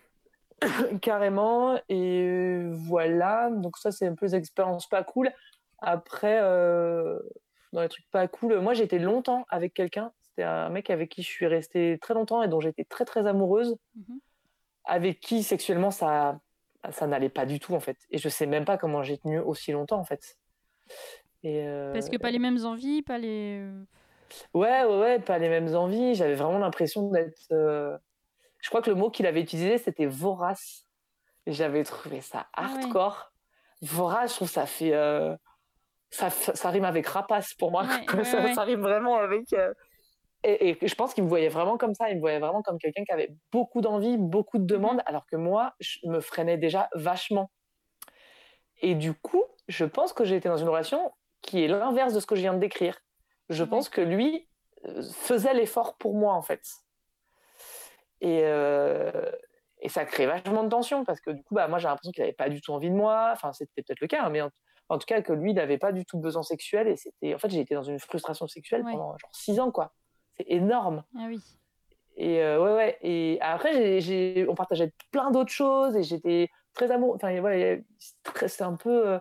carrément 1.01 1.79
et 1.89 2.23
euh, 2.25 2.71
voilà 2.73 3.49
donc 3.51 3.77
ça 3.77 3.91
c'est 3.91 4.07
un 4.07 4.15
peu 4.15 4.25
des 4.27 4.35
expériences 4.35 4.87
pas 4.87 5.03
cool 5.03 5.29
après 5.79 6.39
euh, 6.41 7.19
dans 7.73 7.81
les 7.81 7.89
trucs 7.89 8.09
pas 8.09 8.27
cool 8.27 8.59
moi 8.59 8.73
j'ai 8.73 8.83
été 8.83 8.97
longtemps 8.97 9.45
avec 9.49 9.75
quelqu'un 9.75 10.11
c'était 10.23 10.41
un 10.43 10.69
mec 10.69 10.89
avec 10.89 11.09
qui 11.11 11.21
je 11.21 11.27
suis 11.27 11.45
restée 11.45 11.99
très 12.01 12.15
longtemps 12.15 12.41
et 12.41 12.47
dont 12.47 12.59
j'étais 12.59 12.85
très 12.85 13.05
très 13.05 13.27
amoureuse 13.27 13.75
Mhm. 13.95 14.19
avec 14.85 15.19
qui 15.19 15.43
sexuellement 15.43 15.91
ça 15.91 16.39
ça 16.91 17.07
n'allait 17.07 17.29
pas 17.29 17.45
du 17.45 17.59
tout 17.59 17.73
en 17.75 17.79
fait 17.79 17.97
et 18.11 18.17
je 18.17 18.29
sais 18.29 18.45
même 18.45 18.65
pas 18.65 18.77
comment 18.77 19.03
j'ai 19.03 19.17
tenu 19.17 19.39
aussi 19.39 19.71
longtemps 19.71 19.99
en 19.99 20.03
fait 20.03 20.37
et 21.43 21.63
euh, 21.67 21.93
Parce 21.93 22.09
que 22.09 22.17
pas 22.17 22.31
les 22.31 22.39
mêmes 22.39 22.65
envies, 22.65 23.01
pas 23.03 23.17
les. 23.17 23.61
Ouais, 24.53 24.83
ouais, 24.83 24.99
ouais, 24.99 25.19
pas 25.19 25.37
les 25.37 25.49
mêmes 25.49 25.75
envies. 25.75 26.15
J'avais 26.15 26.33
vraiment 26.35 26.57
l'impression 26.57 27.09
d'être. 27.09 27.37
euh, 27.51 27.95
Je 28.59 28.69
crois 28.69 28.81
que 28.81 28.89
le 28.89 28.95
mot 28.95 29.09
qu'il 29.09 29.25
avait 29.27 29.41
utilisé, 29.41 29.77
c'était 29.77 30.05
vorace. 30.07 30.85
Et 31.45 31.53
j'avais 31.53 31.83
trouvé 31.83 32.21
ça 32.21 32.47
Ah 32.53 32.63
ouais. 32.63 32.83
hardcore. 32.83 33.31
Vorace, 33.81 34.31
je 34.31 34.35
trouve 34.37 34.49
ça 34.49 34.65
fait. 34.65 34.93
euh, 34.93 35.35
Ça, 36.09 36.29
ça 36.29 36.69
rime 36.69 36.85
avec 36.85 37.05
rapace 37.07 37.53
pour 37.53 37.69
moi. 37.71 37.83
Ouais, 37.83 38.23
ça 38.55 38.63
rime 38.63 38.81
vraiment 38.81 39.17
avec. 39.17 39.53
Et, 40.43 40.69
et 40.83 40.87
je 40.87 40.95
pense 40.95 41.13
qu'il 41.13 41.23
me 41.23 41.29
voyait 41.29 41.49
vraiment 41.49 41.77
comme 41.77 41.93
ça. 41.93 42.09
Il 42.09 42.15
me 42.17 42.21
voyait 42.21 42.39
vraiment 42.39 42.61
comme 42.61 42.77
quelqu'un 42.79 43.03
qui 43.03 43.11
avait 43.11 43.35
beaucoup 43.51 43.81
d'envie, 43.81 44.17
beaucoup 44.17 44.59
de 44.59 44.65
Mhm. 44.67 44.67
demandes, 44.67 45.01
alors 45.05 45.25
que 45.27 45.35
moi, 45.35 45.73
je 45.79 45.99
me 46.05 46.19
freinais 46.21 46.57
déjà 46.57 46.89
vachement. 46.93 47.51
Et 48.81 48.95
du 48.95 49.13
coup, 49.13 49.43
je 49.67 49.85
pense 49.85 50.13
que 50.13 50.23
j'ai 50.23 50.35
été 50.35 50.49
dans 50.49 50.57
une 50.57 50.69
relation 50.69 51.11
qui 51.41 51.63
est 51.63 51.67
l'inverse 51.67 52.13
de 52.13 52.19
ce 52.19 52.25
que 52.25 52.35
je 52.35 52.41
viens 52.41 52.53
de 52.53 52.59
décrire. 52.59 52.99
Je 53.49 53.63
Ouais. 53.63 53.69
pense 53.69 53.89
que 53.89 54.01
lui 54.01 54.49
euh, 54.85 55.01
faisait 55.13 55.53
l'effort 55.53 55.97
pour 55.97 56.15
moi, 56.15 56.33
en 56.33 56.41
fait. 56.41 56.61
Et, 58.21 58.41
euh, 58.43 59.31
et 59.81 59.89
ça 59.89 60.05
crée 60.05 60.25
vachement 60.25 60.63
de 60.63 60.69
tension 60.69 61.05
parce 61.05 61.21
que 61.21 61.31
du 61.31 61.43
coup, 61.43 61.55
bah, 61.55 61.67
moi, 61.67 61.77
j'ai 61.79 61.87
l'impression 61.87 62.11
qu'il 62.11 62.23
n'avait 62.23 62.33
pas 62.33 62.49
du 62.49 62.61
tout 62.61 62.71
envie 62.73 62.89
de 62.89 62.95
moi. 62.95 63.29
Enfin, 63.33 63.53
c'était 63.53 63.83
peut-être 63.83 64.01
le 64.01 64.07
cas, 64.07 64.23
hein, 64.23 64.29
mais 64.29 64.41
en, 64.41 64.49
En 64.89 64.97
tout 64.97 65.05
cas, 65.05 65.21
que 65.21 65.33
lui, 65.33 65.51
il 65.51 65.55
n'avait 65.55 65.77
pas 65.77 65.91
du 65.91 66.05
tout 66.05 66.17
besoin 66.19 66.43
sexuel. 66.43 66.87
Et 66.87 66.95
c'était, 66.97 67.33
en 67.35 67.39
fait, 67.39 67.49
j'ai 67.49 67.59
été 67.61 67.75
dans 67.75 67.83
une 67.83 67.99
frustration 67.99 68.47
sexuelle 68.47 68.83
Ouais. 68.83 68.91
pendant 68.91 69.17
genre 69.17 69.31
six 69.33 69.59
ans, 69.59 69.71
quoi. 69.71 69.93
C'est 70.37 70.49
énorme. 70.49 71.03
Ah 71.17 71.25
oui. 71.27 71.39
Et 72.15 72.41
euh, 72.41 72.61
ouais, 72.63 72.73
ouais. 72.73 72.97
Et 73.01 73.37
après, 73.41 73.99
on 74.47 74.55
partageait 74.55 74.91
plein 75.11 75.31
d'autres 75.31 75.51
choses 75.51 75.95
et 75.95 76.03
j'étais 76.03 76.49
très 76.73 76.91
amoureux. 76.91 77.15
Enfin, 77.15 77.39
voilà, 77.39 77.77
c'était 78.45 78.63
un 78.63 78.75
peu, 78.75 79.07
euh, 79.07 79.19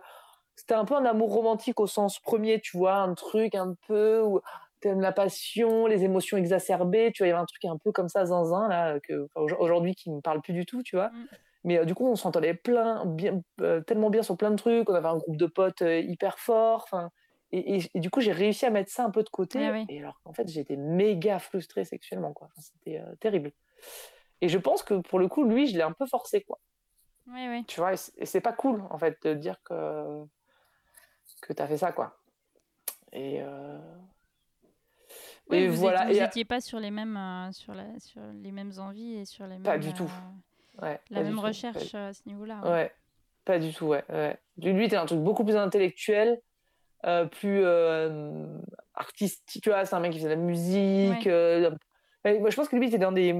c'était 0.55 0.73
un 0.73 0.85
peu 0.85 0.95
un 0.95 1.05
amour 1.05 1.31
romantique 1.31 1.79
au 1.79 1.87
sens 1.87 2.19
premier, 2.19 2.59
tu 2.59 2.77
vois, 2.77 2.95
un 2.95 3.13
truc 3.13 3.55
un 3.55 3.75
peu 3.87 4.21
où 4.21 4.41
t'aimes 4.79 5.01
la 5.01 5.11
passion, 5.11 5.87
les 5.87 6.03
émotions 6.03 6.37
exacerbées, 6.37 7.11
tu 7.13 7.23
vois, 7.23 7.27
il 7.27 7.29
y 7.31 7.33
avait 7.33 7.41
un 7.41 7.45
truc 7.45 7.65
un 7.65 7.77
peu 7.77 7.91
comme 7.91 8.09
ça, 8.09 8.25
zinzin, 8.25 8.67
là, 8.67 8.99
que, 8.99 9.27
enfin, 9.35 9.55
aujourd'hui, 9.59 9.95
qui 9.95 10.11
me 10.11 10.21
parle 10.21 10.41
plus 10.41 10.53
du 10.53 10.65
tout, 10.65 10.83
tu 10.83 10.95
vois. 10.95 11.09
Mm. 11.09 11.25
Mais 11.67 11.79
euh, 11.79 11.85
du 11.85 11.93
coup, 11.95 12.07
on 12.07 12.15
s'entendait 12.15 12.53
plein, 12.53 13.05
bien, 13.05 13.41
euh, 13.61 13.81
tellement 13.81 14.09
bien 14.09 14.23
sur 14.23 14.37
plein 14.37 14.51
de 14.51 14.55
trucs. 14.55 14.89
On 14.89 14.93
avait 14.93 15.07
un 15.07 15.17
groupe 15.17 15.35
de 15.35 15.45
potes 15.47 15.81
euh, 15.81 15.99
hyper 15.99 16.39
fort. 16.39 16.83
Enfin, 16.85 17.09
et, 17.51 17.77
et- 17.77 17.91
et 17.93 17.99
du 17.99 18.09
coup, 18.09 18.21
j'ai 18.21 18.31
réussi 18.31 18.65
à 18.65 18.69
mettre 18.69 18.91
ça 18.91 19.03
un 19.05 19.11
peu 19.11 19.23
de 19.23 19.29
côté. 19.29 19.65
Ah 19.67 19.71
oui. 19.71 19.85
Et 19.89 19.99
alors 19.99 20.19
qu'en 20.23 20.33
fait, 20.33 20.47
j'étais 20.47 20.75
méga 20.75 21.39
frustrée 21.39 21.85
sexuellement, 21.85 22.33
quoi. 22.33 22.47
Enfin, 22.51 22.61
C'était 22.61 22.99
euh, 22.99 23.15
terrible. 23.19 23.51
Et 24.41 24.49
je 24.49 24.57
pense 24.57 24.83
que 24.83 24.95
pour 24.95 25.19
le 25.19 25.27
coup, 25.27 25.43
lui, 25.43 25.67
je 25.67 25.75
l'ai 25.75 25.83
un 25.83 25.93
peu 25.93 26.05
forcé, 26.05 26.41
quoi. 26.41 26.59
Oui, 27.27 27.47
oui. 27.49 27.65
Tu 27.65 27.79
vois, 27.79 27.93
et 27.93 28.25
c'est- 28.25 28.41
pas 28.41 28.53
cool, 28.53 28.83
en 28.89 28.97
fait, 28.97 29.17
de 29.23 29.33
dire 29.33 29.61
que, 29.63 30.23
que 31.41 31.53
t'as 31.53 31.67
fait 31.67 31.77
ça, 31.77 31.91
quoi. 31.91 32.17
Et, 33.11 33.41
euh, 33.41 33.79
Oui, 35.49 35.57
et 35.57 35.67
vous 35.67 35.77
voilà. 35.77 36.03
Êtes, 36.09 36.15
vous 36.15 36.21
Et, 36.21 36.25
étiez 36.25 36.45
pas 36.45 36.59
sur 36.61 36.79
les 36.79 36.91
mêmes, 36.91 37.17
euh, 37.17 37.51
sur 37.51 37.73
la, 37.73 37.85
sur 37.99 38.21
les 38.43 38.51
mêmes 38.51 38.71
envies 38.77 39.15
et 39.15 39.25
sur 39.25 39.45
les 39.45 39.55
mêmes. 39.55 39.63
Pas 39.63 39.77
du 39.77 39.93
tout. 39.93 40.09
euh, 40.81 40.85
ouais, 40.85 40.99
la 41.09 41.23
même 41.23 41.39
recherche 41.39 41.95
euh, 41.95 42.09
à 42.09 42.13
ce 42.13 42.21
niveau-là. 42.27 42.61
ouais. 42.63 42.69
Ouais, 42.69 42.91
pas 43.45 43.59
du 43.59 43.73
tout, 43.73 43.87
ouais. 43.87 44.03
ouais. 44.09 44.37
Lui, 44.57 44.85
était 44.85 44.97
un 44.97 45.05
truc 45.05 45.19
beaucoup 45.19 45.43
plus 45.45 45.55
intellectuel, 45.55 46.29
euh, 46.31 46.37
plus 47.31 47.61
euh, 47.63 48.45
artistique, 48.93 49.63
tu 49.63 49.69
vois, 49.69 49.85
c'est 49.85 49.95
un 49.95 49.99
mec 49.99 50.11
qui 50.11 50.17
faisait 50.17 50.29
de 50.29 50.39
la 50.39 50.45
musique. 50.45 51.25
Ouais. 51.25 51.31
euh, 51.31 51.71
moi, 52.25 52.49
je 52.49 52.55
pense 52.55 52.67
que 52.67 52.75
lui, 52.75 52.85
il 52.85 52.89
était 52.89 52.97
dans 52.97 53.11
des, 53.11 53.35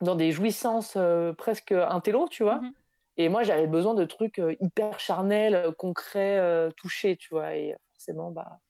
dans 0.00 0.14
des 0.14 0.32
jouissances 0.32 0.94
euh, 0.96 1.32
presque 1.32 1.72
intello, 1.72 2.28
tu 2.28 2.42
vois. 2.42 2.60
Mhm. 2.60 2.72
Et 3.18 3.28
moi, 3.28 3.42
j'avais 3.42 3.66
besoin 3.66 3.94
de 3.94 4.04
trucs 4.04 4.38
euh, 4.38 4.54
hyper 4.60 4.98
charnels, 4.98 5.54
euh, 5.54 5.72
concrets, 5.72 6.38
euh, 6.38 6.70
touchés, 6.76 7.16
tu 7.16 7.28
vois. 7.30 7.54
Et 7.56 7.76
forcément, 7.92 8.30
bah, 8.30 8.60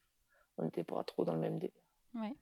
on 0.58 0.64
n'était 0.64 0.84
pas 0.84 1.02
trop 1.04 1.24
dans 1.24 1.34
le 1.34 1.38
même 1.38 1.58
délire. 1.58 1.74
Ouais. 2.14 2.34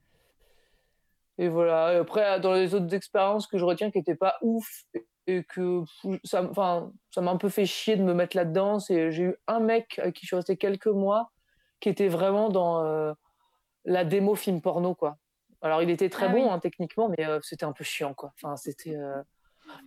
Et 1.37 1.47
voilà. 1.47 1.93
Et 1.93 1.97
après, 1.97 2.39
dans 2.39 2.53
les 2.53 2.73
autres 2.73 2.93
expériences 2.93 3.47
que 3.47 3.57
je 3.57 3.65
retiens 3.65 3.91
qui 3.91 3.97
n'étaient 3.97 4.15
pas 4.15 4.37
ouf 4.41 4.85
et 5.27 5.43
que 5.43 5.83
ça, 6.23 6.43
enfin, 6.43 6.91
ça 7.11 7.21
m'a 7.21 7.31
un 7.31 7.37
peu 7.37 7.49
fait 7.49 7.65
chier 7.65 7.95
de 7.95 8.03
me 8.03 8.13
mettre 8.13 8.35
là-dedans, 8.35 8.79
c'est 8.79 9.11
j'ai 9.11 9.23
eu 9.23 9.35
un 9.47 9.59
mec 9.59 9.99
avec 9.99 10.15
qui 10.15 10.21
je 10.23 10.27
suis 10.27 10.35
restée 10.35 10.57
quelques 10.57 10.87
mois 10.87 11.31
qui 11.81 11.89
était 11.89 12.07
vraiment 12.07 12.47
dans 12.49 12.83
euh, 12.85 13.11
la 13.83 14.05
démo 14.05 14.35
film 14.35 14.61
porno, 14.61 14.95
quoi. 14.95 15.17
Alors, 15.61 15.81
il 15.81 15.89
était 15.89 16.09
très 16.09 16.27
Ah 16.27 16.29
bon 16.29 16.43
oui. 16.45 16.49
hein, 16.49 16.59
techniquement, 16.59 17.09
mais 17.09 17.25
euh, 17.27 17.39
c'était 17.43 17.65
un 17.65 17.73
peu 17.73 17.83
chiant, 17.83 18.13
quoi. 18.13 18.31
Enfin, 18.35 18.55
c'était. 18.55 18.95
euh, 18.95 19.21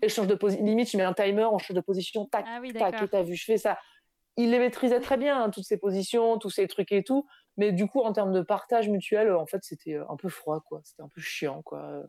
échange 0.02 0.26
de 0.26 0.34
position. 0.34 0.64
Limite, 0.64 0.90
je 0.90 0.96
mets 0.96 1.02
un 1.04 1.12
timer, 1.14 1.44
on 1.44 1.58
change 1.58 1.74
de 1.76 1.80
position, 1.80 2.26
tac, 2.26 2.44
Ah 2.48 2.58
oui, 2.60 2.72
tac, 2.72 3.00
et 3.02 3.08
t'as 3.08 3.22
vu, 3.22 3.34
je 3.34 3.44
fais 3.44 3.56
ça. 3.58 3.78
Il 4.36 4.50
les 4.50 4.58
maîtrisait 4.58 5.00
très 5.00 5.16
bien, 5.16 5.42
hein, 5.42 5.50
toutes 5.50 5.64
ces 5.64 5.78
positions, 5.78 6.38
tous 6.38 6.50
ces 6.50 6.66
trucs 6.68 6.92
et 6.92 7.02
tout. 7.04 7.26
Mais 7.56 7.70
du 7.72 7.86
coup, 7.86 8.00
en 8.02 8.12
termes 8.12 8.32
de 8.32 8.40
partage 8.42 8.88
mutuel, 8.88 9.32
en 9.32 9.46
fait, 9.46 9.62
c'était 9.62 9.94
euh, 9.94 10.04
un 10.10 10.16
peu 10.16 10.28
froid, 10.28 10.60
quoi. 10.68 10.80
C'était 10.84 11.02
un 11.02 11.08
peu 11.08 11.20
chiant, 11.20 11.62
quoi. 11.62 12.02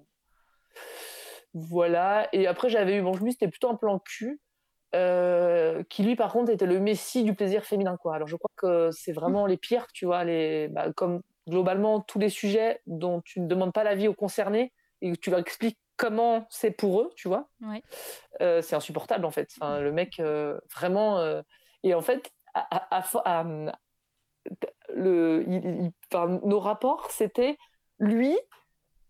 Voilà. 1.53 2.27
Et 2.33 2.47
après, 2.47 2.69
j'avais 2.69 2.97
eu, 2.97 3.01
bon, 3.01 3.15
lui, 3.15 3.31
c'était 3.31 3.47
plutôt 3.47 3.69
un 3.69 3.75
plan 3.75 3.99
cul, 3.99 4.41
euh, 4.95 5.83
qui 5.89 6.03
lui, 6.03 6.15
par 6.15 6.31
contre, 6.31 6.51
était 6.51 6.65
le 6.65 6.79
messie 6.79 7.23
du 7.23 7.35
plaisir 7.35 7.63
féminin, 7.65 7.97
quoi. 7.97 8.15
Alors, 8.15 8.27
je 8.27 8.35
crois 8.35 8.51
que 8.55 8.89
c'est 8.91 9.11
vraiment 9.11 9.45
les 9.45 9.57
pires, 9.57 9.87
tu 9.93 10.05
vois, 10.05 10.23
les, 10.23 10.69
bah, 10.69 10.91
comme 10.93 11.21
globalement 11.47 11.99
tous 11.99 12.17
les 12.17 12.29
sujets 12.29 12.81
dont 12.87 13.21
tu 13.21 13.39
ne 13.41 13.47
demandes 13.47 13.73
pas 13.73 13.83
l'avis 13.83 14.07
aux 14.07 14.13
concernés 14.15 14.73
et 15.01 15.11
que 15.11 15.17
tu 15.17 15.29
leur 15.29 15.39
expliques 15.39 15.77
comment 15.97 16.47
c'est 16.49 16.71
pour 16.71 17.01
eux, 17.01 17.11
tu 17.15 17.27
vois. 17.27 17.47
Ouais. 17.61 17.83
Euh, 18.41 18.61
c'est 18.61 18.75
insupportable, 18.75 19.25
en 19.25 19.31
fait. 19.31 19.49
Enfin, 19.59 19.79
le 19.79 19.91
mec, 19.91 20.19
euh, 20.19 20.59
vraiment. 20.73 21.41
Et 21.83 21.93
en 21.93 22.01
fait, 22.01 22.31
à, 22.53 22.77
à- 22.77 22.97
à 22.97 23.01
fo- 23.01 23.21
à- 23.25 23.45
le, 24.93 25.43
il- 25.47 25.65
il- 25.65 25.91
enfin, 26.11 26.39
nos 26.43 26.59
rapports, 26.59 27.11
c'était 27.11 27.57
lui 27.99 28.37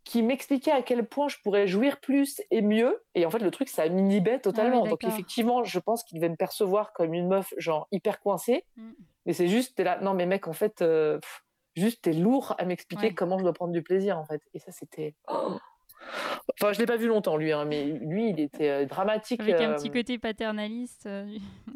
qui 0.05 0.21
m'expliquait 0.21 0.71
à 0.71 0.83
quel 0.83 1.05
point 1.05 1.27
je 1.27 1.37
pourrais 1.43 1.67
jouir 1.67 1.99
plus 1.99 2.39
et 2.51 2.61
mieux. 2.61 3.03
Et 3.15 3.25
en 3.25 3.31
fait, 3.31 3.39
le 3.39 3.49
truc, 3.51 3.67
ça 3.69 3.89
m'inhibait 3.89 4.39
totalement. 4.39 4.83
Donc, 4.85 5.01
d'accord. 5.01 5.09
effectivement, 5.09 5.63
je 5.63 5.79
pense 5.79 6.03
qu'il 6.03 6.19
devait 6.19 6.29
me 6.29 6.35
percevoir 6.35 6.93
comme 6.93 7.13
une 7.13 7.27
meuf, 7.27 7.53
genre, 7.57 7.87
hyper 7.91 8.19
coincée. 8.19 8.65
Mm. 8.77 8.91
Mais 9.25 9.33
c'est 9.33 9.47
juste, 9.47 9.75
t'es 9.75 9.83
là, 9.83 9.99
non, 10.01 10.13
mais 10.13 10.27
mec, 10.27 10.47
en 10.47 10.53
fait, 10.53 10.83
euh, 10.83 11.17
pff, 11.19 11.43
juste, 11.75 12.03
t'es 12.03 12.13
lourd 12.13 12.53
à 12.59 12.65
m'expliquer 12.65 13.07
Ouais. 13.07 13.13
comment 13.15 13.39
je 13.39 13.43
dois 13.43 13.53
prendre 13.53 13.73
du 13.73 13.81
plaisir, 13.81 14.17
en 14.19 14.25
fait. 14.25 14.41
Et 14.53 14.59
ça, 14.59 14.71
c'était. 14.71 15.15
oh. 15.27 15.57
Enfin, 16.61 16.71
je 16.73 16.79
l'ai 16.79 16.85
pas 16.85 16.97
vu 16.97 17.07
longtemps, 17.07 17.37
lui, 17.37 17.51
hein, 17.51 17.65
mais 17.65 17.85
lui, 17.85 18.29
il 18.29 18.39
était 18.39 18.69
euh, 18.69 18.85
dramatique. 18.85 19.39
Avec 19.41 19.59
un 19.59 19.71
euh, 19.71 19.75
petit 19.75 19.91
côté 19.91 20.17
paternaliste, 20.17 21.05
euh, 21.07 21.25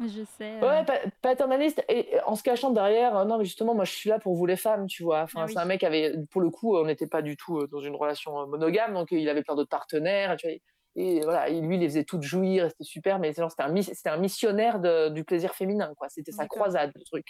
je 0.00 0.24
sais. 0.38 0.52
euh, 0.62 0.68
Ouais, 0.68 0.84
pa- 0.84 1.00
paternaliste 1.22 1.84
et 1.88 2.08
en 2.26 2.34
se 2.36 2.42
cachant 2.42 2.70
derrière, 2.70 3.24
non 3.26 3.38
mais 3.38 3.44
justement 3.44 3.74
moi 3.74 3.84
je 3.84 3.92
suis 3.92 4.08
là 4.10 4.18
pour 4.18 4.34
vous 4.34 4.46
les 4.46 4.56
femmes, 4.56 4.86
tu 4.86 5.02
vois. 5.02 5.22
Enfin 5.22 5.40
Ah 5.42 5.44
oui. 5.46 5.52
c'est 5.52 5.58
un 5.58 5.64
mec 5.64 5.80
qui 5.80 5.86
avait 5.86 6.14
pour 6.30 6.40
le 6.40 6.50
coup 6.50 6.76
on 6.76 6.84
n'était 6.84 7.06
pas 7.06 7.22
du 7.22 7.36
tout 7.36 7.66
dans 7.66 7.80
une 7.80 7.94
relation 7.96 8.46
monogame 8.46 8.94
donc 8.94 9.08
il 9.10 9.28
avait 9.28 9.42
plein 9.42 9.54
d'autres 9.56 9.68
partenaires, 9.70 10.36
tu 10.36 10.46
vois. 10.46 10.56
Et 10.96 11.20
voilà, 11.20 11.48
et 11.48 11.60
lui 11.60 11.76
il 11.76 11.80
les 11.80 11.88
faisait 11.88 12.04
toutes 12.04 12.22
jouir, 12.22 12.68
c'était 12.70 12.84
super 12.84 13.18
mais 13.18 13.32
c'était 13.32 13.42
un 13.62 13.82
c'était 13.82 14.10
un 14.10 14.16
missionnaire 14.16 14.80
de- 14.80 15.08
du 15.10 15.24
plaisir 15.24 15.54
féminin 15.54 15.92
quoi, 15.96 16.08
c'était 16.08 16.32
sa 16.32 16.46
croisade 16.46 16.90
le 16.94 17.02
truc. 17.04 17.26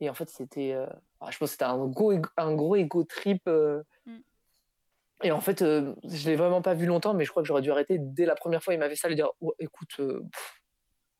Et 0.00 0.08
en 0.10 0.14
fait 0.14 0.28
c'était 0.30 0.74
ah, 1.20 1.28
je 1.30 1.38
pense 1.38 1.48
que 1.50 1.52
c'était 1.52 1.64
un 1.64 1.78
gros 1.86 2.12
égo- 2.12 2.30
un 2.36 2.54
gros 2.54 2.76
ego 2.76 3.04
trip. 3.04 3.48
Et 5.22 5.32
en 5.32 5.40
fait, 5.40 5.62
euh, 5.62 5.94
je 6.04 6.28
l'ai 6.28 6.36
vraiment 6.36 6.62
pas 6.62 6.74
vu 6.74 6.86
longtemps, 6.86 7.14
mais 7.14 7.24
je 7.24 7.30
crois 7.30 7.42
que 7.42 7.46
j'aurais 7.46 7.62
dû 7.62 7.70
arrêter 7.70 7.98
dès 7.98 8.24
la 8.26 8.34
première 8.34 8.62
fois. 8.62 8.74
Il 8.74 8.80
m'avait 8.80 8.96
ça, 8.96 9.08
lui 9.08 9.16
dire 9.16 9.30
Oh, 9.40 9.54
écoute, 9.58 10.00
euh, 10.00 10.22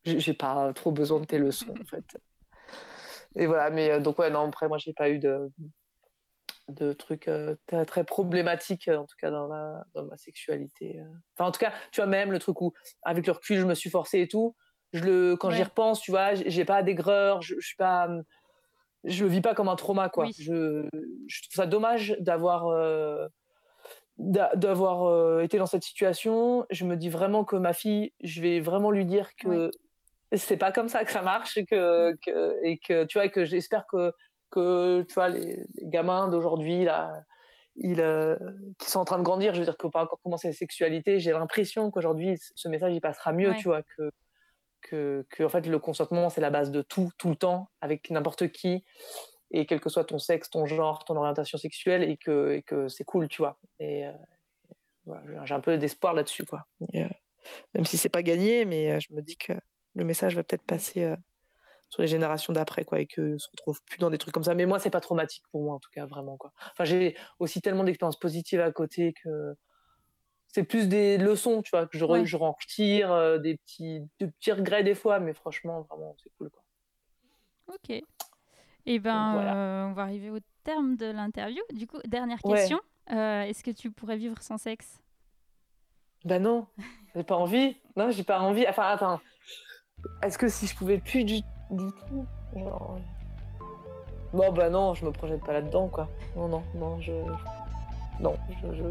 j'ai 0.05 0.35
pas 0.35 0.73
trop 0.73 0.91
besoin 0.93 1.21
de 1.21 1.27
tes 1.27 1.39
leçons 1.39 1.75
en 1.79 1.85
fait. 1.85 2.05
Et 3.37 3.47
voilà, 3.47 3.71
mais 3.71 3.91
euh, 3.91 4.01
donc 4.01 4.19
ouais, 4.19 4.31
non, 4.31 4.49
après 4.49 4.69
moi 4.69 4.79
j'ai 4.79 4.93
pas 4.93 5.09
eu 5.11 5.19
de, 5.19 5.51
de 6.69 6.93
trucs 6.93 7.29
euh, 7.29 7.55
très, 7.87 8.05
problématiques 8.05 8.89
en 8.89 9.05
tout 9.07 9.17
cas 9.21 9.31
dans, 9.31 9.47
la, 9.47 9.85
dans 9.95 10.05
ma 10.05 10.17
sexualité. 10.17 10.99
euh. 10.99 11.05
Enfin 11.37 11.49
en 11.49 11.53
tout 11.53 11.61
cas, 11.61 11.73
tu 11.93 12.01
vois 12.01 12.07
même 12.09 12.33
le 12.33 12.39
truc 12.39 12.61
où 12.61 12.73
avec 13.03 13.27
le 13.27 13.33
recul 13.33 13.59
je 13.59 13.67
me 13.67 13.75
suis 13.75 13.91
forcée 13.91 14.21
et 14.21 14.29
tout. 14.29 14.57
Je 14.93 15.05
le, 15.05 15.37
quand 15.37 15.51
j'y 15.51 15.63
repense, 15.63 16.01
tu 16.01 16.11
vois, 16.11 16.35
j'ai 16.35 16.65
pas 16.65 16.83
d'aigreur, 16.83 17.43
je, 17.43 17.55
je 17.61 17.67
suis 17.67 17.77
pas, 17.77 18.09
je 19.05 19.23
le 19.25 19.31
vis 19.31 19.41
pas 19.41 19.55
comme 19.55 19.69
un 19.69 19.77
trauma 19.77 20.09
quoi. 20.09 20.25
Oui. 20.25 20.35
Je, 20.37 20.89
je 21.29 21.43
trouve 21.43 21.55
ça 21.55 21.67
dommage 21.67 22.17
d'avoir 22.19 22.67
euh, 22.67 23.29
d'a- 23.29 23.29
d'avoir 24.21 25.05
euh, 25.05 25.41
été 25.41 25.59
dans 25.59 25.67
cette 25.67 25.83
situation. 25.83 26.67
Je 26.71 26.85
me 26.85 26.97
dis 26.97 27.09
vraiment 27.09 27.45
que 27.45 27.57
ma 27.57 27.73
fille, 27.73 28.13
je 28.23 28.41
vais 28.43 28.61
vraiment 28.61 28.91
lui 28.91 29.05
dire 29.07 29.35
que 29.37 29.71
c'est 30.37 30.57
pas 30.57 30.71
comme 30.73 30.89
ça 30.89 31.05
que 31.05 31.11
ça 31.11 31.23
marche 31.23 31.57
et 31.57 31.65
que, 31.65 32.15
que- 32.25 32.65
et 32.65 32.79
que 32.79 33.05
tu 33.05 33.19
vois 33.19 33.29
que 33.29 33.45
j'espère 33.45 33.87
que 33.87 34.13
que 34.51 35.03
tu 35.03 35.15
vois 35.15 35.29
les, 35.29 35.57
les 35.77 35.87
gamins 35.87 36.29
d'aujourd'hui 36.29 36.85
là 36.85 37.23
ils, 37.77 38.01
euh, 38.01 38.37
qui 38.79 38.91
sont 38.91 38.99
en 39.01 39.05
train 39.05 39.19
de 39.19 39.23
grandir 39.23 39.55
je 39.55 39.61
veux 39.61 39.65
dire 39.65 39.77
qu'ils 39.77 39.87
n'ont 39.87 39.91
pas 39.93 40.03
encore 40.05 40.21
commencé 40.23 40.49
la 40.49 40.55
sexualité 40.55 41.19
j'ai 41.21 41.33
l'impression 41.33 41.91
qu'aujourd'hui 41.91 42.37
ce 42.57 42.69
message 42.69 42.93
il 42.95 43.01
passera 43.01 43.33
mieux 43.33 43.51
tu 43.59 43.69
vois 43.69 43.83
que 43.83 44.11
que, 44.83 45.27
que 45.31 45.43
en 45.45 45.49
fait 45.49 45.67
le 45.67 45.79
consentement 45.79 46.31
c'est 46.31 46.41
la 46.41 46.51
base 46.51 46.71
de 46.71 46.83
tout 46.83 47.11
tout 47.19 47.29
le 47.31 47.37
temps 47.37 47.69
avec 47.81 48.11
n'importe 48.11 48.49
qui 48.49 48.85
et 49.51 49.67
quel 49.67 49.81
que 49.81 49.89
soit 49.89 50.05
ton 50.05 50.19
sexe 50.19 50.49
ton 50.51 50.67
genre 50.67 51.05
ton 51.05 51.17
orientation 51.17 51.59
sexuelle 51.59 52.03
et 52.03 52.17
que 52.17 52.53
et 52.53 52.63
que 52.63 52.89
c'est 52.89 53.05
cool 53.05 53.29
tu 53.29 53.43
vois. 53.43 53.59
Et 53.79 54.07
euh, 54.07 54.13
voilà, 55.07 55.45
j'ai 55.45 55.55
un 55.55 55.61
peu 55.61 55.77
d'espoir 55.79 56.15
là-dessus 56.15 56.45
quoi. 56.45 56.67
Et, 56.93 57.03
euh, 57.05 57.09
même 57.75 57.85
si 57.85 57.97
c'est 57.97 58.09
pas 58.09 58.23
gagné 58.23 58.65
mais 58.65 58.93
euh, 58.93 59.01
je 59.01 59.13
me 59.15 59.23
dis 59.23 59.37
que 59.37 59.53
le 59.95 60.05
message 60.05 60.37
va 60.37 60.43
peut-être 60.45 60.63
passer 60.65 61.15
sur 61.89 62.03
les 62.03 62.07
générations 62.09 62.53
d'après 62.53 62.85
quoi 62.85 63.01
et 63.01 63.07
que 63.07 63.37
se 63.39 63.49
retrouve 63.51 63.83
plus 63.85 63.99
dans 63.99 64.11
des 64.11 64.19
trucs 64.19 64.33
comme 64.33 64.45
ça. 64.45 64.55
Mais 64.55 64.67
moi 64.67 64.79
c'est 64.79 64.91
pas 64.91 65.01
traumatique 65.01 65.43
pour 65.51 65.63
moi 65.63 65.75
en 65.75 65.81
tout 65.81 65.91
cas 65.93 66.07
vraiment 66.07 66.37
quoi. 66.37 66.53
Enfin 66.73 66.85
j'ai 66.85 67.17
aussi 67.41 67.61
tellement 67.61 67.83
d'expériences 67.83 68.19
positives 68.21 68.61
à 68.61 68.71
côté 68.71 69.13
que 69.25 69.57
c'est 70.47 70.63
plus 70.65 70.87
des 70.89 71.19
leçons 71.19 71.63
tu 71.63 71.71
vois 71.71 71.87
que 71.87 71.99
je, 71.99 72.05
re- 72.05 72.21
Ouais. 72.21 72.27
je 72.27 72.37
retire 72.37 73.41
des 73.41 73.57
petits 73.57 74.01
de 74.21 74.27
petits 74.27 74.53
regrets 74.53 74.85
des 74.85 74.95
fois 74.95 75.19
mais 75.19 75.33
franchement 75.33 75.83
vraiment 75.83 76.15
c'est 76.23 76.31
cool 76.39 76.51
quoi. 76.51 76.63
Ok. 77.75 78.03
Et 78.87 78.99
ben, 78.99 79.33
voilà. 79.35 79.55
euh, 79.57 79.87
on 79.87 79.93
va 79.93 80.03
arriver 80.03 80.31
au 80.31 80.39
terme 80.65 80.97
de 80.97 81.07
l'interview. 81.11 81.63
Du 81.73 81.87
coup, 81.87 81.99
dernière 82.07 82.39
Ouais. 82.45 82.57
question. 82.59 82.81
Euh, 83.13 83.43
Est-ce 83.43 83.63
que 83.65 83.71
tu 83.71 83.91
pourrais 83.91 84.17
vivre 84.17 84.41
sans 84.43 84.59
sexe? 84.59 85.01
Bah 86.25 86.39
non 86.39 86.67
j'ai 87.15 87.23
pas 87.25 87.35
envie 87.37 87.77
non 87.97 88.11
j'ai 88.11 88.23
pas 88.25 88.39
envie 88.41 88.67
enfin 88.69 88.83
attends 88.89 89.21
est-ce 90.23 90.37
que 90.37 90.49
si 90.49 90.67
je 90.67 90.77
pouvais 90.77 90.99
plus 90.99 91.25
du, 91.25 91.37
du 91.71 91.87
tout 92.09 92.27
genre... 92.55 92.99
non 94.35 94.53
bah 94.53 94.69
non 94.69 94.93
je 94.93 95.07
me 95.07 95.13
projette 95.13 95.43
pas 95.43 95.55
là-dedans 95.55 95.89
quoi 95.89 96.09
non 96.37 96.47
non 96.49 96.63
non 96.75 97.01
je 97.01 97.13
non 98.21 98.37
je, 98.63 98.75
je, 98.75 98.83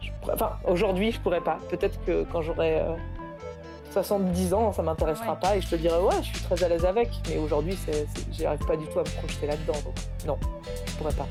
je 0.00 0.10
pourrais- 0.22 0.32
enfin 0.32 0.56
aujourd'hui 0.66 1.12
je 1.12 1.20
pourrais 1.20 1.42
pas 1.42 1.58
peut-être 1.68 2.02
que 2.06 2.24
quand 2.24 2.40
j'aurai 2.40 2.80
euh, 2.80 2.96
70 3.92 4.54
ans, 4.54 4.72
ça 4.72 4.82
m'intéressera 4.82 5.32
Ouais. 5.34 5.38
pas 5.40 5.56
et 5.56 5.60
je 5.60 5.68
te 5.68 5.76
dirais 5.76 5.98
ouais, 5.98 6.14
je 6.22 6.28
suis 6.28 6.40
très 6.40 6.62
à 6.64 6.68
l'aise 6.68 6.84
avec. 6.84 7.10
Mais 7.28 7.38
aujourd'hui, 7.38 7.76
c'est, 7.84 8.06
c'est- 8.14 8.26
j'y 8.32 8.46
arrive 8.46 8.64
pas 8.66 8.76
du 8.76 8.86
tout 8.86 8.98
à 8.98 9.02
me 9.02 9.08
projeter 9.20 9.46
là-dedans. 9.46 9.74
Donc 9.84 9.94
non, 10.26 10.38
je 10.86 10.92
pourrais 10.96 11.14
pas. 11.14 11.26